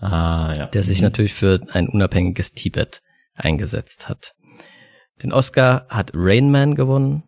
Ah, 0.00 0.52
ja. 0.56 0.66
Der 0.66 0.82
sich 0.82 1.00
mhm. 1.00 1.06
natürlich 1.06 1.34
für 1.34 1.60
ein 1.72 1.88
unabhängiges 1.88 2.52
Tibet 2.52 3.02
eingesetzt 3.34 4.08
hat. 4.08 4.34
Den 5.22 5.32
Oscar 5.32 5.86
hat 5.88 6.12
Rain 6.14 6.50
Man 6.50 6.74
gewonnen. 6.74 7.24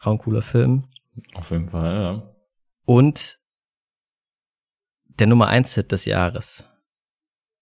Auch 0.00 0.12
ein 0.12 0.18
cooler 0.18 0.42
Film. 0.42 0.88
Auf 1.34 1.50
jeden 1.50 1.68
Fall, 1.68 1.94
ja. 1.94 2.34
Und 2.84 3.38
der 5.06 5.26
Nummer 5.26 5.48
1 5.48 5.74
Hit 5.74 5.92
des 5.92 6.04
Jahres 6.04 6.64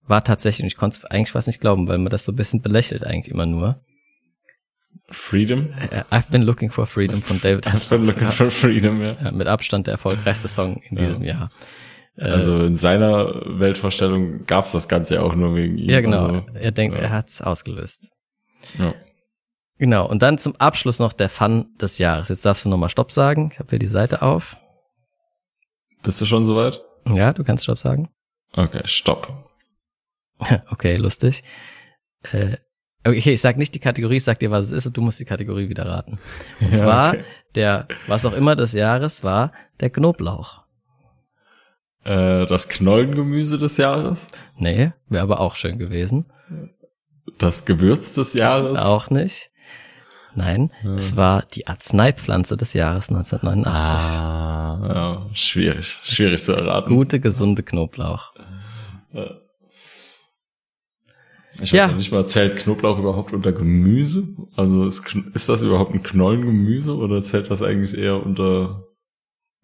war 0.03 0.23
tatsächlich, 0.23 0.63
und 0.63 0.67
ich 0.67 0.77
konnte 0.77 0.97
es 0.97 1.05
eigentlich 1.05 1.31
fast 1.31 1.47
nicht 1.47 1.59
glauben, 1.59 1.87
weil 1.87 1.97
man 1.97 2.11
das 2.11 2.23
so 2.23 2.31
ein 2.31 2.35
bisschen 2.35 2.61
belächelt 2.61 3.03
eigentlich 3.03 3.29
immer 3.29 3.45
nur. 3.45 3.83
Freedom? 5.09 5.71
Äh, 5.91 6.03
I've 6.11 6.29
been 6.29 6.43
looking 6.43 6.69
for 6.69 6.85
freedom 6.85 7.21
von 7.21 7.39
David 7.41 7.67
I've 7.67 7.89
been 7.89 8.05
looking 8.05 8.29
for 8.29 8.51
freedom, 8.51 9.01
ja. 9.01 9.17
ja. 9.21 9.31
Mit 9.31 9.47
Abstand 9.47 9.87
der 9.87 9.93
erfolgreichste 9.93 10.47
Song 10.47 10.81
in 10.89 10.97
ja. 10.97 11.07
diesem 11.07 11.23
Jahr. 11.23 11.51
Äh, 12.17 12.25
also 12.25 12.65
in 12.65 12.75
seiner 12.75 13.41
Weltvorstellung 13.59 14.45
gab's 14.45 14.71
das 14.71 14.87
Ganze 14.87 15.15
ja 15.15 15.21
auch 15.21 15.35
nur 15.35 15.55
wegen 15.55 15.77
ihm. 15.77 15.89
Ja, 15.89 16.01
genau. 16.01 16.25
Also, 16.25 16.45
er 16.53 16.71
denkt, 16.71 16.97
ja. 16.97 17.03
er 17.03 17.09
hat's 17.11 17.41
ausgelöst. 17.41 18.09
Ja. 18.77 18.93
Genau. 19.77 20.09
Und 20.09 20.21
dann 20.21 20.37
zum 20.37 20.55
Abschluss 20.55 20.99
noch 20.99 21.13
der 21.13 21.29
Fun 21.29 21.67
des 21.79 21.99
Jahres. 21.99 22.29
Jetzt 22.29 22.45
darfst 22.45 22.65
du 22.65 22.69
nochmal 22.69 22.89
Stopp 22.89 23.11
sagen. 23.11 23.51
Ich 23.53 23.59
habe 23.59 23.69
hier 23.69 23.79
die 23.79 23.87
Seite 23.87 24.21
auf. 24.21 24.57
Bist 26.03 26.19
du 26.19 26.25
schon 26.25 26.45
soweit? 26.45 26.81
Ja, 27.07 27.33
du 27.33 27.43
kannst 27.43 27.63
Stopp 27.63 27.77
sagen. 27.77 28.09
Okay, 28.53 28.81
Stopp. 28.85 29.49
okay, 30.71 30.95
lustig. 30.95 31.43
Äh, 32.31 32.57
okay, 33.05 33.33
ich 33.33 33.41
sag 33.41 33.57
nicht 33.57 33.75
die 33.75 33.79
Kategorie, 33.79 34.17
ich 34.17 34.23
sag 34.23 34.39
dir, 34.39 34.51
was 34.51 34.65
es 34.65 34.71
ist 34.71 34.87
und 34.87 34.97
du 34.97 35.01
musst 35.01 35.19
die 35.19 35.25
Kategorie 35.25 35.69
wieder 35.69 35.85
raten. 35.85 36.19
Und 36.59 36.71
ja, 36.71 36.77
zwar 36.77 37.09
okay. 37.09 37.23
der, 37.55 37.87
was 38.07 38.25
auch 38.25 38.33
immer 38.33 38.55
des 38.55 38.73
Jahres 38.73 39.23
war, 39.23 39.51
der 39.79 39.91
Knoblauch. 39.91 40.66
Äh, 42.07 42.45
das 42.45 42.69
Knollengemüse 42.69 43.59
des 43.59 43.75
Jahres? 43.75 44.31
Nee, 44.57 44.93
wäre 45.09 45.23
aber 45.23 45.41
auch 45.41 45.57
schön 45.57 45.77
gewesen. 45.77 46.25
Das 47.37 47.65
Gewürz 47.65 48.13
des 48.13 48.33
Jahres? 48.33 48.79
Auch 48.79 49.09
nicht. 49.09 49.51
Nein, 50.33 50.71
ja. 50.83 50.95
es 50.95 51.17
war 51.17 51.43
die 51.53 51.67
Arzneipflanze 51.67 52.55
des 52.55 52.73
Jahres 52.73 53.09
1989. 53.09 53.73
Ah, 54.17 54.79
ja, 54.87 55.29
schwierig, 55.33 55.99
schwierig 56.03 56.43
zu 56.43 56.53
erraten. 56.53 56.95
Gute, 56.95 57.19
gesunde 57.19 57.63
Knoblauch. 57.63 58.33
Ja. 59.11 59.31
Ich 61.55 61.73
weiß 61.73 61.73
ja. 61.73 61.87
nicht 61.87 62.11
mal, 62.11 62.25
zählt 62.25 62.55
Knoblauch 62.55 62.99
überhaupt 62.99 63.33
unter 63.33 63.51
Gemüse? 63.51 64.27
Also 64.55 64.87
ist, 64.87 65.13
ist 65.33 65.49
das 65.49 65.61
überhaupt 65.61 65.93
ein 65.93 66.03
Knollengemüse 66.03 66.95
oder 66.95 67.21
zählt 67.21 67.51
das 67.51 67.61
eigentlich 67.61 67.97
eher 67.97 68.23
unter 68.23 68.86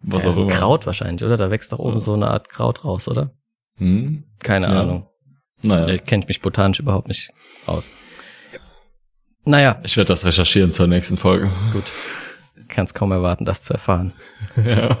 was 0.06 0.24
ja, 0.24 0.30
auch 0.30 0.38
immer. 0.38 0.50
Kraut 0.50 0.86
wahrscheinlich, 0.86 1.24
oder? 1.24 1.36
Da 1.36 1.50
wächst 1.50 1.72
doch 1.72 1.78
oben 1.78 1.94
ja. 1.94 2.00
so 2.00 2.14
eine 2.14 2.28
Art 2.28 2.48
Kraut 2.48 2.84
raus, 2.84 3.08
oder? 3.08 3.30
Hm? 3.76 4.24
Keine 4.40 4.66
ja. 4.66 4.80
Ahnung. 4.80 5.08
Naja. 5.62 5.86
Da 5.86 5.98
kennt 5.98 6.28
mich 6.28 6.40
botanisch 6.40 6.80
überhaupt 6.80 7.08
nicht 7.08 7.30
aus. 7.66 7.92
Naja. 9.44 9.80
Ich 9.84 9.96
werde 9.96 10.08
das 10.08 10.24
recherchieren 10.24 10.72
zur 10.72 10.86
nächsten 10.86 11.16
Folge. 11.16 11.50
Gut. 11.72 11.84
Kannst 12.68 12.94
kaum 12.94 13.12
erwarten, 13.12 13.44
das 13.44 13.62
zu 13.62 13.72
erfahren. 13.72 14.12
ja. 14.56 14.98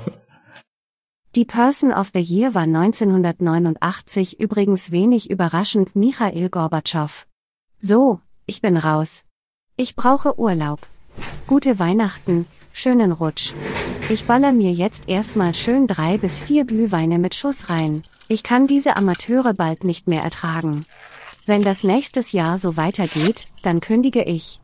Die 1.34 1.44
Person 1.44 1.92
of 1.92 2.10
the 2.14 2.20
Year 2.20 2.54
war 2.54 2.62
1989 2.62 4.38
übrigens 4.38 4.92
wenig 4.92 5.30
überraschend 5.30 5.96
Michael 5.96 6.48
Gorbatschow. 6.48 7.26
So, 7.78 8.20
ich 8.46 8.60
bin 8.60 8.76
raus. 8.76 9.24
Ich 9.76 9.96
brauche 9.96 10.38
Urlaub. 10.38 10.80
Gute 11.48 11.78
Weihnachten, 11.80 12.46
schönen 12.74 13.12
Rutsch. 13.12 13.54
Ich 14.10 14.24
baller 14.24 14.52
mir 14.52 14.72
jetzt 14.72 15.08
erstmal 15.08 15.54
schön 15.54 15.86
drei 15.86 16.18
bis 16.18 16.40
vier 16.40 16.66
Glühweine 16.66 17.18
mit 17.18 17.34
Schuss 17.34 17.70
rein. 17.70 18.02
Ich 18.28 18.42
kann 18.42 18.66
diese 18.66 18.96
Amateure 18.96 19.54
bald 19.54 19.84
nicht 19.84 20.08
mehr 20.08 20.22
ertragen. 20.22 20.84
Wenn 21.46 21.62
das 21.62 21.84
nächstes 21.84 22.32
Jahr 22.32 22.58
so 22.58 22.76
weitergeht, 22.76 23.44
dann 23.62 23.80
kündige 23.80 24.24
ich. 24.24 24.60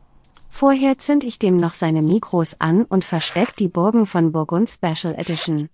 Vorher 0.49 0.97
zünd 0.97 1.23
ich 1.23 1.39
dem 1.39 1.55
noch 1.55 1.73
seine 1.73 2.01
Mikros 2.01 2.59
an 2.59 2.83
und 2.83 3.05
versteck 3.05 3.55
die 3.55 3.69
Burgen 3.69 4.05
von 4.05 4.33
Burgund 4.33 4.69
Special 4.69 5.15
Edition. 5.15 5.69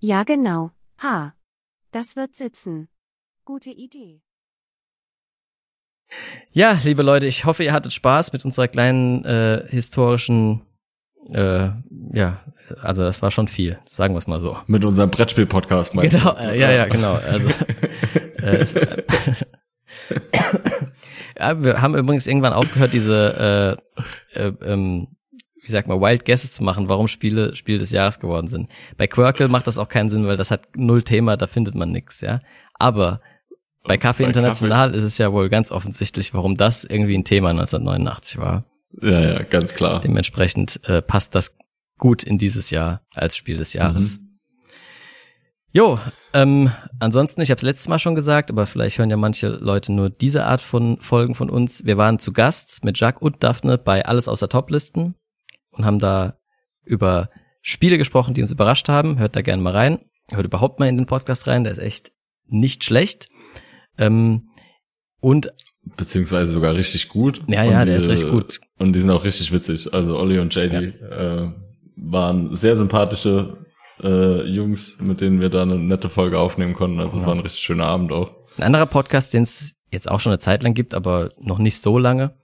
Ja 0.00 0.24
genau, 0.24 0.70
ha. 0.98 1.34
Das 1.92 2.16
wird 2.16 2.34
sitzen. 2.34 2.88
Gute 3.44 3.70
Idee. 3.70 4.22
Ja, 6.50 6.78
liebe 6.82 7.02
Leute, 7.02 7.26
ich 7.26 7.44
hoffe, 7.44 7.64
ihr 7.64 7.72
hattet 7.72 7.92
Spaß 7.92 8.32
mit 8.32 8.44
unserer 8.44 8.68
kleinen 8.68 9.24
äh, 9.24 9.66
historischen, 9.68 10.62
äh, 11.32 11.70
ja, 12.12 12.40
also 12.82 13.02
das 13.02 13.22
war 13.22 13.30
schon 13.30 13.48
viel, 13.48 13.78
sagen 13.84 14.14
wir 14.14 14.18
es 14.18 14.26
mal 14.26 14.40
so. 14.40 14.56
Mit 14.66 14.84
unserem 14.84 15.10
Brettspiel-Podcast 15.10 15.94
meinst 15.94 16.16
Genau, 16.16 16.36
äh, 16.36 16.58
ja, 16.58 16.70
ja, 16.70 16.86
genau. 16.86 17.14
Also, 17.14 17.48
äh, 18.42 18.56
es, 18.56 18.74
ja, 21.38 21.62
wir 21.62 21.80
haben 21.82 21.94
übrigens 21.94 22.26
irgendwann 22.26 22.52
aufgehört, 22.52 22.92
diese 22.92 23.78
äh, 24.34 24.38
äh, 24.38 24.52
ähm, 24.64 25.08
wie 25.62 25.72
sagt 25.72 25.88
man, 25.88 26.00
Wild 26.00 26.24
Guesses 26.24 26.52
zu 26.52 26.62
machen, 26.62 26.88
warum 26.88 27.08
Spiele 27.08 27.56
Spiel 27.56 27.78
des 27.78 27.90
Jahres 27.90 28.20
geworden 28.20 28.48
sind. 28.48 28.68
Bei 28.96 29.06
Quirkle 29.06 29.48
macht 29.48 29.66
das 29.66 29.78
auch 29.78 29.88
keinen 29.88 30.10
Sinn, 30.10 30.26
weil 30.26 30.36
das 30.36 30.50
hat 30.50 30.68
null 30.76 31.02
Thema, 31.02 31.36
da 31.36 31.46
findet 31.46 31.74
man 31.74 31.90
nichts, 31.90 32.20
ja. 32.20 32.40
Aber 32.74 33.20
bei 33.84 33.96
Kaffee 33.96 34.24
bei 34.24 34.28
International 34.28 34.88
Kaffee. 34.88 34.98
ist 34.98 35.04
es 35.04 35.18
ja 35.18 35.32
wohl 35.32 35.48
ganz 35.48 35.70
offensichtlich, 35.70 36.34
warum 36.34 36.56
das 36.56 36.84
irgendwie 36.84 37.16
ein 37.16 37.24
Thema 37.24 37.50
1989 37.50 38.38
war. 38.38 38.64
Ja, 39.02 39.20
ja, 39.20 39.42
ganz 39.42 39.74
klar. 39.74 40.00
Dementsprechend 40.00 40.80
äh, 40.84 41.02
passt 41.02 41.34
das 41.34 41.56
gut 41.98 42.22
in 42.22 42.38
dieses 42.38 42.70
Jahr 42.70 43.02
als 43.14 43.36
Spiel 43.36 43.56
des 43.56 43.72
Jahres. 43.72 44.18
Mhm. 44.18 44.24
Jo, 45.72 45.98
ähm, 46.32 46.70
ansonsten, 47.00 47.40
ich 47.40 47.50
habe 47.50 47.56
es 47.56 47.62
letztes 47.62 47.88
Mal 47.88 47.98
schon 47.98 48.14
gesagt, 48.14 48.48
aber 48.48 48.66
vielleicht 48.66 48.98
hören 48.98 49.10
ja 49.10 49.16
manche 49.16 49.48
Leute 49.48 49.92
nur 49.92 50.08
diese 50.08 50.46
Art 50.46 50.62
von 50.62 51.00
Folgen 51.00 51.34
von 51.34 51.50
uns. 51.50 51.84
Wir 51.84 51.96
waren 51.96 52.20
zu 52.20 52.32
Gast 52.32 52.84
mit 52.84 52.98
Jacques 52.98 53.20
und 53.20 53.42
Daphne 53.42 53.76
bei 53.76 54.06
Alles 54.06 54.28
außer 54.28 54.48
Toplisten 54.48 55.16
und 55.70 55.84
haben 55.84 55.98
da 55.98 56.38
über 56.84 57.28
Spiele 57.60 57.98
gesprochen, 57.98 58.34
die 58.34 58.42
uns 58.42 58.52
überrascht 58.52 58.88
haben. 58.88 59.18
Hört 59.18 59.34
da 59.34 59.42
gerne 59.42 59.62
mal 59.62 59.72
rein. 59.72 59.98
Hört 60.30 60.46
überhaupt 60.46 60.78
mal 60.78 60.88
in 60.88 60.96
den 60.96 61.06
Podcast 61.06 61.48
rein, 61.48 61.64
der 61.64 61.72
ist 61.72 61.78
echt 61.78 62.12
nicht 62.46 62.84
schlecht. 62.84 63.28
Ähm, 63.98 64.50
und 65.20 65.52
beziehungsweise 65.96 66.52
sogar 66.52 66.74
richtig 66.74 67.08
gut. 67.08 67.42
Ja, 67.46 67.62
ja, 67.62 67.84
der 67.84 67.98
die, 67.98 68.04
ist 68.04 68.08
echt 68.08 68.30
gut. 68.30 68.60
Und 68.78 68.94
die 68.94 69.00
sind 69.00 69.10
auch 69.10 69.24
richtig 69.24 69.52
witzig. 69.52 69.92
Also 69.92 70.18
Olli 70.18 70.38
und 70.38 70.54
JD 70.54 70.72
ja. 70.72 71.44
äh, 71.44 71.50
waren 71.96 72.54
sehr 72.54 72.76
sympathische 72.76 73.58
äh, 74.02 74.42
Jungs, 74.48 75.00
mit 75.00 75.20
denen 75.20 75.40
wir 75.40 75.50
da 75.50 75.62
eine 75.62 75.78
nette 75.78 76.08
Folge 76.08 76.38
aufnehmen 76.38 76.74
konnten. 76.74 77.00
Also 77.00 77.16
ja. 77.16 77.20
es 77.20 77.26
war 77.26 77.34
ein 77.34 77.40
richtig 77.40 77.62
schöner 77.62 77.86
Abend 77.86 78.12
auch. 78.12 78.32
Ein 78.58 78.64
anderer 78.64 78.86
Podcast, 78.86 79.32
den 79.32 79.42
es 79.42 79.74
jetzt 79.90 80.10
auch 80.10 80.20
schon 80.20 80.32
eine 80.32 80.38
Zeit 80.38 80.62
lang 80.62 80.74
gibt, 80.74 80.94
aber 80.94 81.30
noch 81.38 81.58
nicht 81.58 81.80
so 81.80 81.98
lange, 81.98 82.34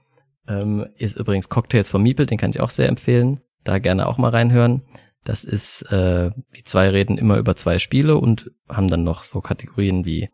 ähm, 0.49 0.87
ist 0.97 1.17
übrigens 1.17 1.49
Cocktails 1.49 1.91
von 1.91 2.03
Miepel, 2.03 2.27
den 2.27 2.39
kann 2.39 2.51
ich 2.51 2.61
auch 2.61 2.71
sehr 2.71 2.89
empfehlen. 2.89 3.41
Da 3.65 3.79
gerne 3.79 4.07
auch 4.07 4.19
mal 4.19 4.31
reinhören. 4.31 4.83
Das 5.25 5.45
ist, 5.45 5.83
äh, 5.93 6.31
die 6.57 6.65
zwei 6.65 6.89
reden 6.89 7.19
immer 7.19 7.37
über 7.37 7.55
zwei 7.55 7.79
Spiele 7.79 8.17
und 8.17 8.51
haben 8.69 8.89
dann 8.89 9.05
noch 9.05 9.23
so 9.23 9.41
Kategorien 9.41 10.07
wie 10.07 10.31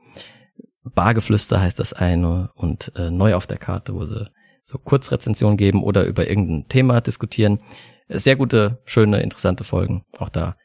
Bargeflüster 0.95 1.61
heißt 1.61 1.79
das 1.79 1.93
eine 1.93 2.51
und 2.55 2.93
äh, 2.97 3.11
neu 3.11 3.35
auf 3.35 3.47
der 3.47 3.59
Karte, 3.59 3.95
wo 3.95 4.05
sie 4.05 4.31
so 4.65 4.79
Kurzrezensionen 4.79 5.57
geben 5.57 5.83
oder 5.83 6.05
über 6.05 6.29
irgendein 6.29 6.69
Thema 6.69 7.01
diskutieren. 7.01 7.61
Sehr 8.09 8.37
gute, 8.37 8.81
schöne, 8.85 9.21
interessante 9.21 9.65
Folgen. 9.65 10.05
Auch 10.19 10.29
da 10.29 10.57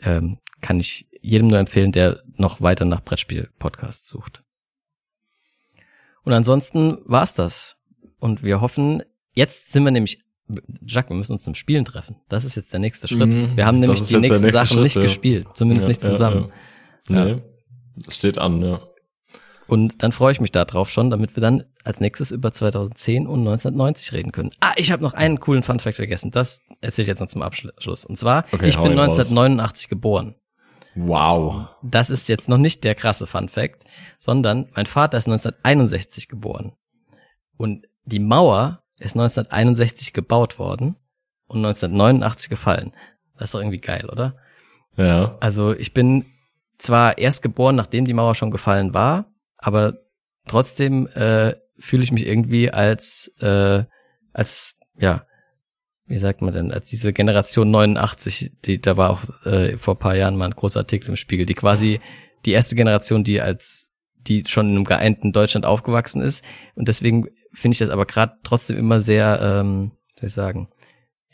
ähm, 0.00 0.38
kann 0.60 0.80
ich 0.80 1.08
jedem 1.20 1.48
nur 1.48 1.58
empfehlen, 1.58 1.92
der 1.92 2.22
noch 2.36 2.60
weiter 2.60 2.84
nach 2.84 3.02
Brettspiel-Podcasts 3.02 4.08
sucht. 4.08 4.42
Und 6.24 6.32
ansonsten 6.32 6.98
war's 7.04 7.34
das. 7.34 7.76
Und 8.18 8.42
wir 8.42 8.60
hoffen, 8.60 9.02
jetzt 9.34 9.72
sind 9.72 9.84
wir 9.84 9.90
nämlich, 9.90 10.22
Jacques, 10.84 11.10
wir 11.10 11.16
müssen 11.16 11.32
uns 11.32 11.42
zum 11.42 11.54
Spielen 11.54 11.84
treffen. 11.84 12.16
Das 12.28 12.44
ist 12.44 12.56
jetzt 12.56 12.72
der 12.72 12.80
nächste 12.80 13.08
Schritt. 13.08 13.34
Mhm, 13.34 13.56
wir 13.56 13.66
haben 13.66 13.78
nämlich 13.78 14.02
die 14.02 14.16
nächsten 14.16 14.52
Sachen 14.52 14.74
Schritt, 14.74 14.82
nicht 14.82 14.96
ja. 14.96 15.02
gespielt, 15.02 15.48
zumindest 15.54 15.84
ja, 15.84 15.88
nicht 15.88 16.00
zusammen. 16.00 16.52
Ja, 17.08 17.16
ja. 17.16 17.24
Nee, 17.24 17.42
das 17.96 18.16
steht 18.16 18.38
an, 18.38 18.62
ja. 18.62 18.80
Und 19.72 20.02
dann 20.02 20.12
freue 20.12 20.32
ich 20.32 20.40
mich 20.42 20.52
darauf 20.52 20.90
schon, 20.90 21.08
damit 21.08 21.34
wir 21.34 21.40
dann 21.40 21.64
als 21.82 21.98
nächstes 21.98 22.30
über 22.30 22.52
2010 22.52 23.26
und 23.26 23.38
1990 23.38 24.12
reden 24.12 24.30
können. 24.30 24.50
Ah, 24.60 24.74
ich 24.76 24.92
habe 24.92 25.02
noch 25.02 25.14
einen 25.14 25.40
coolen 25.40 25.62
Funfact 25.62 25.96
vergessen. 25.96 26.30
Das 26.30 26.60
erzähle 26.82 27.04
ich 27.04 27.08
jetzt 27.08 27.20
noch 27.20 27.28
zum 27.28 27.40
Abschluss. 27.40 28.04
Und 28.04 28.18
zwar, 28.18 28.44
okay, 28.52 28.68
ich 28.68 28.76
bin 28.76 28.92
1989 28.92 29.86
raus. 29.86 29.88
geboren. 29.88 30.34
Wow. 30.94 31.68
Das 31.80 32.10
ist 32.10 32.28
jetzt 32.28 32.50
noch 32.50 32.58
nicht 32.58 32.84
der 32.84 32.94
krasse 32.94 33.26
Funfact, 33.26 33.84
sondern 34.18 34.68
mein 34.74 34.84
Vater 34.84 35.16
ist 35.16 35.26
1961 35.26 36.28
geboren. 36.28 36.72
Und 37.56 37.86
die 38.04 38.18
Mauer 38.18 38.82
ist 38.98 39.16
1961 39.16 40.12
gebaut 40.12 40.58
worden 40.58 40.96
und 41.46 41.64
1989 41.64 42.50
gefallen. 42.50 42.92
Das 43.38 43.48
ist 43.48 43.54
doch 43.54 43.60
irgendwie 43.60 43.80
geil, 43.80 44.06
oder? 44.12 44.36
Ja. 44.98 45.38
Also 45.40 45.74
ich 45.74 45.94
bin 45.94 46.26
zwar 46.76 47.16
erst 47.16 47.40
geboren, 47.40 47.76
nachdem 47.76 48.04
die 48.04 48.12
Mauer 48.12 48.34
schon 48.34 48.50
gefallen 48.50 48.92
war, 48.92 49.31
aber 49.62 49.98
trotzdem 50.46 51.06
äh, 51.08 51.54
fühle 51.78 52.02
ich 52.02 52.12
mich 52.12 52.26
irgendwie 52.26 52.70
als 52.70 53.32
äh, 53.40 53.84
als 54.32 54.74
ja 54.98 55.26
wie 56.06 56.18
sagt 56.18 56.42
man 56.42 56.52
denn 56.52 56.72
als 56.72 56.90
diese 56.90 57.12
Generation 57.12 57.70
89 57.70 58.52
die 58.64 58.80
da 58.80 58.96
war 58.96 59.10
auch 59.10 59.46
äh, 59.46 59.78
vor 59.78 59.98
paar 59.98 60.16
Jahren 60.16 60.36
mal 60.36 60.46
ein 60.46 60.56
großer 60.56 60.80
Artikel 60.80 61.08
im 61.08 61.16
Spiegel 61.16 61.46
die 61.46 61.54
quasi 61.54 62.00
die 62.44 62.52
erste 62.52 62.74
Generation 62.74 63.24
die 63.24 63.40
als 63.40 63.92
die 64.26 64.44
schon 64.46 64.70
in 64.70 64.76
einem 64.76 64.84
geeinten 64.84 65.32
Deutschland 65.32 65.66
aufgewachsen 65.66 66.22
ist. 66.22 66.44
Und 66.74 66.88
deswegen 66.88 67.28
finde 67.52 67.74
ich 67.74 67.78
das 67.78 67.90
aber 67.90 68.06
gerade 68.06 68.34
trotzdem 68.42 68.76
immer 68.76 69.00
sehr, 69.00 69.40
ähm, 69.42 69.92
soll 70.18 70.28
ich 70.28 70.34
sagen, 70.34 70.68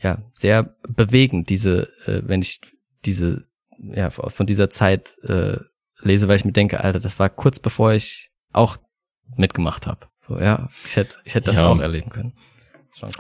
ja, 0.01 0.23
sehr 0.33 0.77
bewegend, 0.89 1.51
diese, 1.51 1.89
äh, 2.07 2.23
wenn 2.25 2.43
ich 2.43 2.61
diese, 3.05 3.47
ja, 3.79 4.11
von 4.11 4.47
dieser 4.47 4.71
Zeit 4.71 5.17
äh, 5.23 5.59
lese, 6.01 6.29
weil 6.29 6.37
ich 6.37 6.45
mir 6.45 6.53
denke, 6.53 6.83
Alter, 6.83 7.01
das 7.01 7.19
war 7.19 7.29
kurz 7.29 7.59
bevor 7.59 7.93
ich 7.93 8.31
auch 8.53 8.77
mitgemacht 9.37 9.87
habe. 9.87 10.07
So, 10.21 10.39
ja, 10.39 10.69
ich 10.85 10.97
hätte, 10.97 11.17
ich 11.25 11.35
hätte 11.35 11.51
das 11.51 11.59
ja. 11.59 11.67
auch 11.67 11.79
erleben 11.79 12.11
können. 12.11 12.35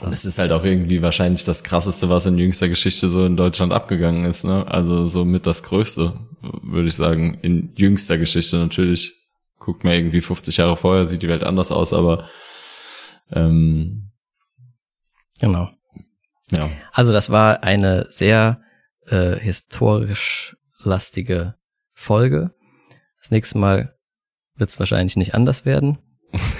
Und 0.00 0.12
es 0.12 0.24
ist 0.24 0.38
halt 0.38 0.50
auch 0.50 0.64
irgendwie 0.64 1.02
wahrscheinlich 1.02 1.44
das 1.44 1.62
krasseste, 1.62 2.08
was 2.08 2.26
in 2.26 2.36
jüngster 2.36 2.68
Geschichte 2.68 3.08
so 3.08 3.24
in 3.24 3.36
Deutschland 3.36 3.72
abgegangen 3.72 4.24
ist, 4.24 4.44
ne? 4.44 4.66
Also 4.66 5.06
so 5.06 5.24
mit 5.24 5.46
das 5.46 5.62
Größte, 5.62 6.18
würde 6.40 6.88
ich 6.88 6.96
sagen, 6.96 7.38
in 7.42 7.72
jüngster 7.76 8.18
Geschichte 8.18 8.56
natürlich. 8.56 9.14
Guckt 9.60 9.84
mir 9.84 9.96
irgendwie 9.96 10.20
50 10.20 10.56
Jahre 10.56 10.76
vorher, 10.76 11.06
sieht 11.06 11.22
die 11.22 11.28
Welt 11.28 11.44
anders 11.44 11.70
aus, 11.70 11.92
aber 11.92 12.24
ähm, 13.30 14.10
genau. 15.38 15.70
Ja. 16.50 16.70
Also 16.92 17.12
das 17.12 17.28
war 17.28 17.62
eine 17.62 18.06
sehr 18.08 18.62
äh, 19.06 19.36
historisch 19.36 20.56
lastige 20.78 21.54
Folge. 21.92 22.54
Das 23.28 23.32
nächste 23.32 23.58
Mal 23.58 23.94
wird 24.56 24.70
es 24.70 24.78
wahrscheinlich 24.78 25.14
nicht 25.16 25.34
anders 25.34 25.66
werden. 25.66 25.98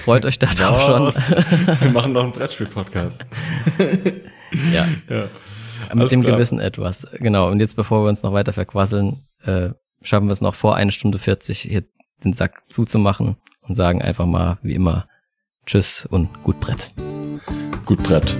Freut 0.03 0.23
euch 0.23 0.37
darauf 0.39 1.15
schon. 1.15 1.23
Wir 1.79 1.89
machen 1.89 2.11
noch 2.11 2.21
einen 2.21 2.31
Brettspiel-Podcast. 2.31 3.25
ja. 4.71 4.87
ja. 5.09 5.21
Mit 5.23 5.31
Alles 5.89 6.11
dem 6.11 6.21
klar. 6.21 6.33
Gewissen 6.33 6.59
etwas. 6.59 7.07
Genau. 7.13 7.49
Und 7.49 7.59
jetzt, 7.59 7.75
bevor 7.75 8.03
wir 8.03 8.09
uns 8.09 8.21
noch 8.21 8.33
weiter 8.33 8.53
verquasseln, 8.53 9.25
äh, 9.41 9.69
schaffen 10.03 10.27
wir 10.27 10.33
es 10.33 10.41
noch 10.41 10.53
vor 10.53 10.75
eine 10.75 10.91
Stunde 10.91 11.17
40 11.17 11.59
hier 11.59 11.85
den 12.23 12.33
Sack 12.33 12.61
zuzumachen 12.69 13.37
und 13.61 13.73
sagen 13.73 14.03
einfach 14.03 14.27
mal, 14.27 14.59
wie 14.61 14.75
immer, 14.75 15.07
Tschüss 15.65 16.05
und 16.05 16.43
gut 16.43 16.59
Brett. 16.59 16.91
Gut 17.83 18.03
Brett. 18.03 18.35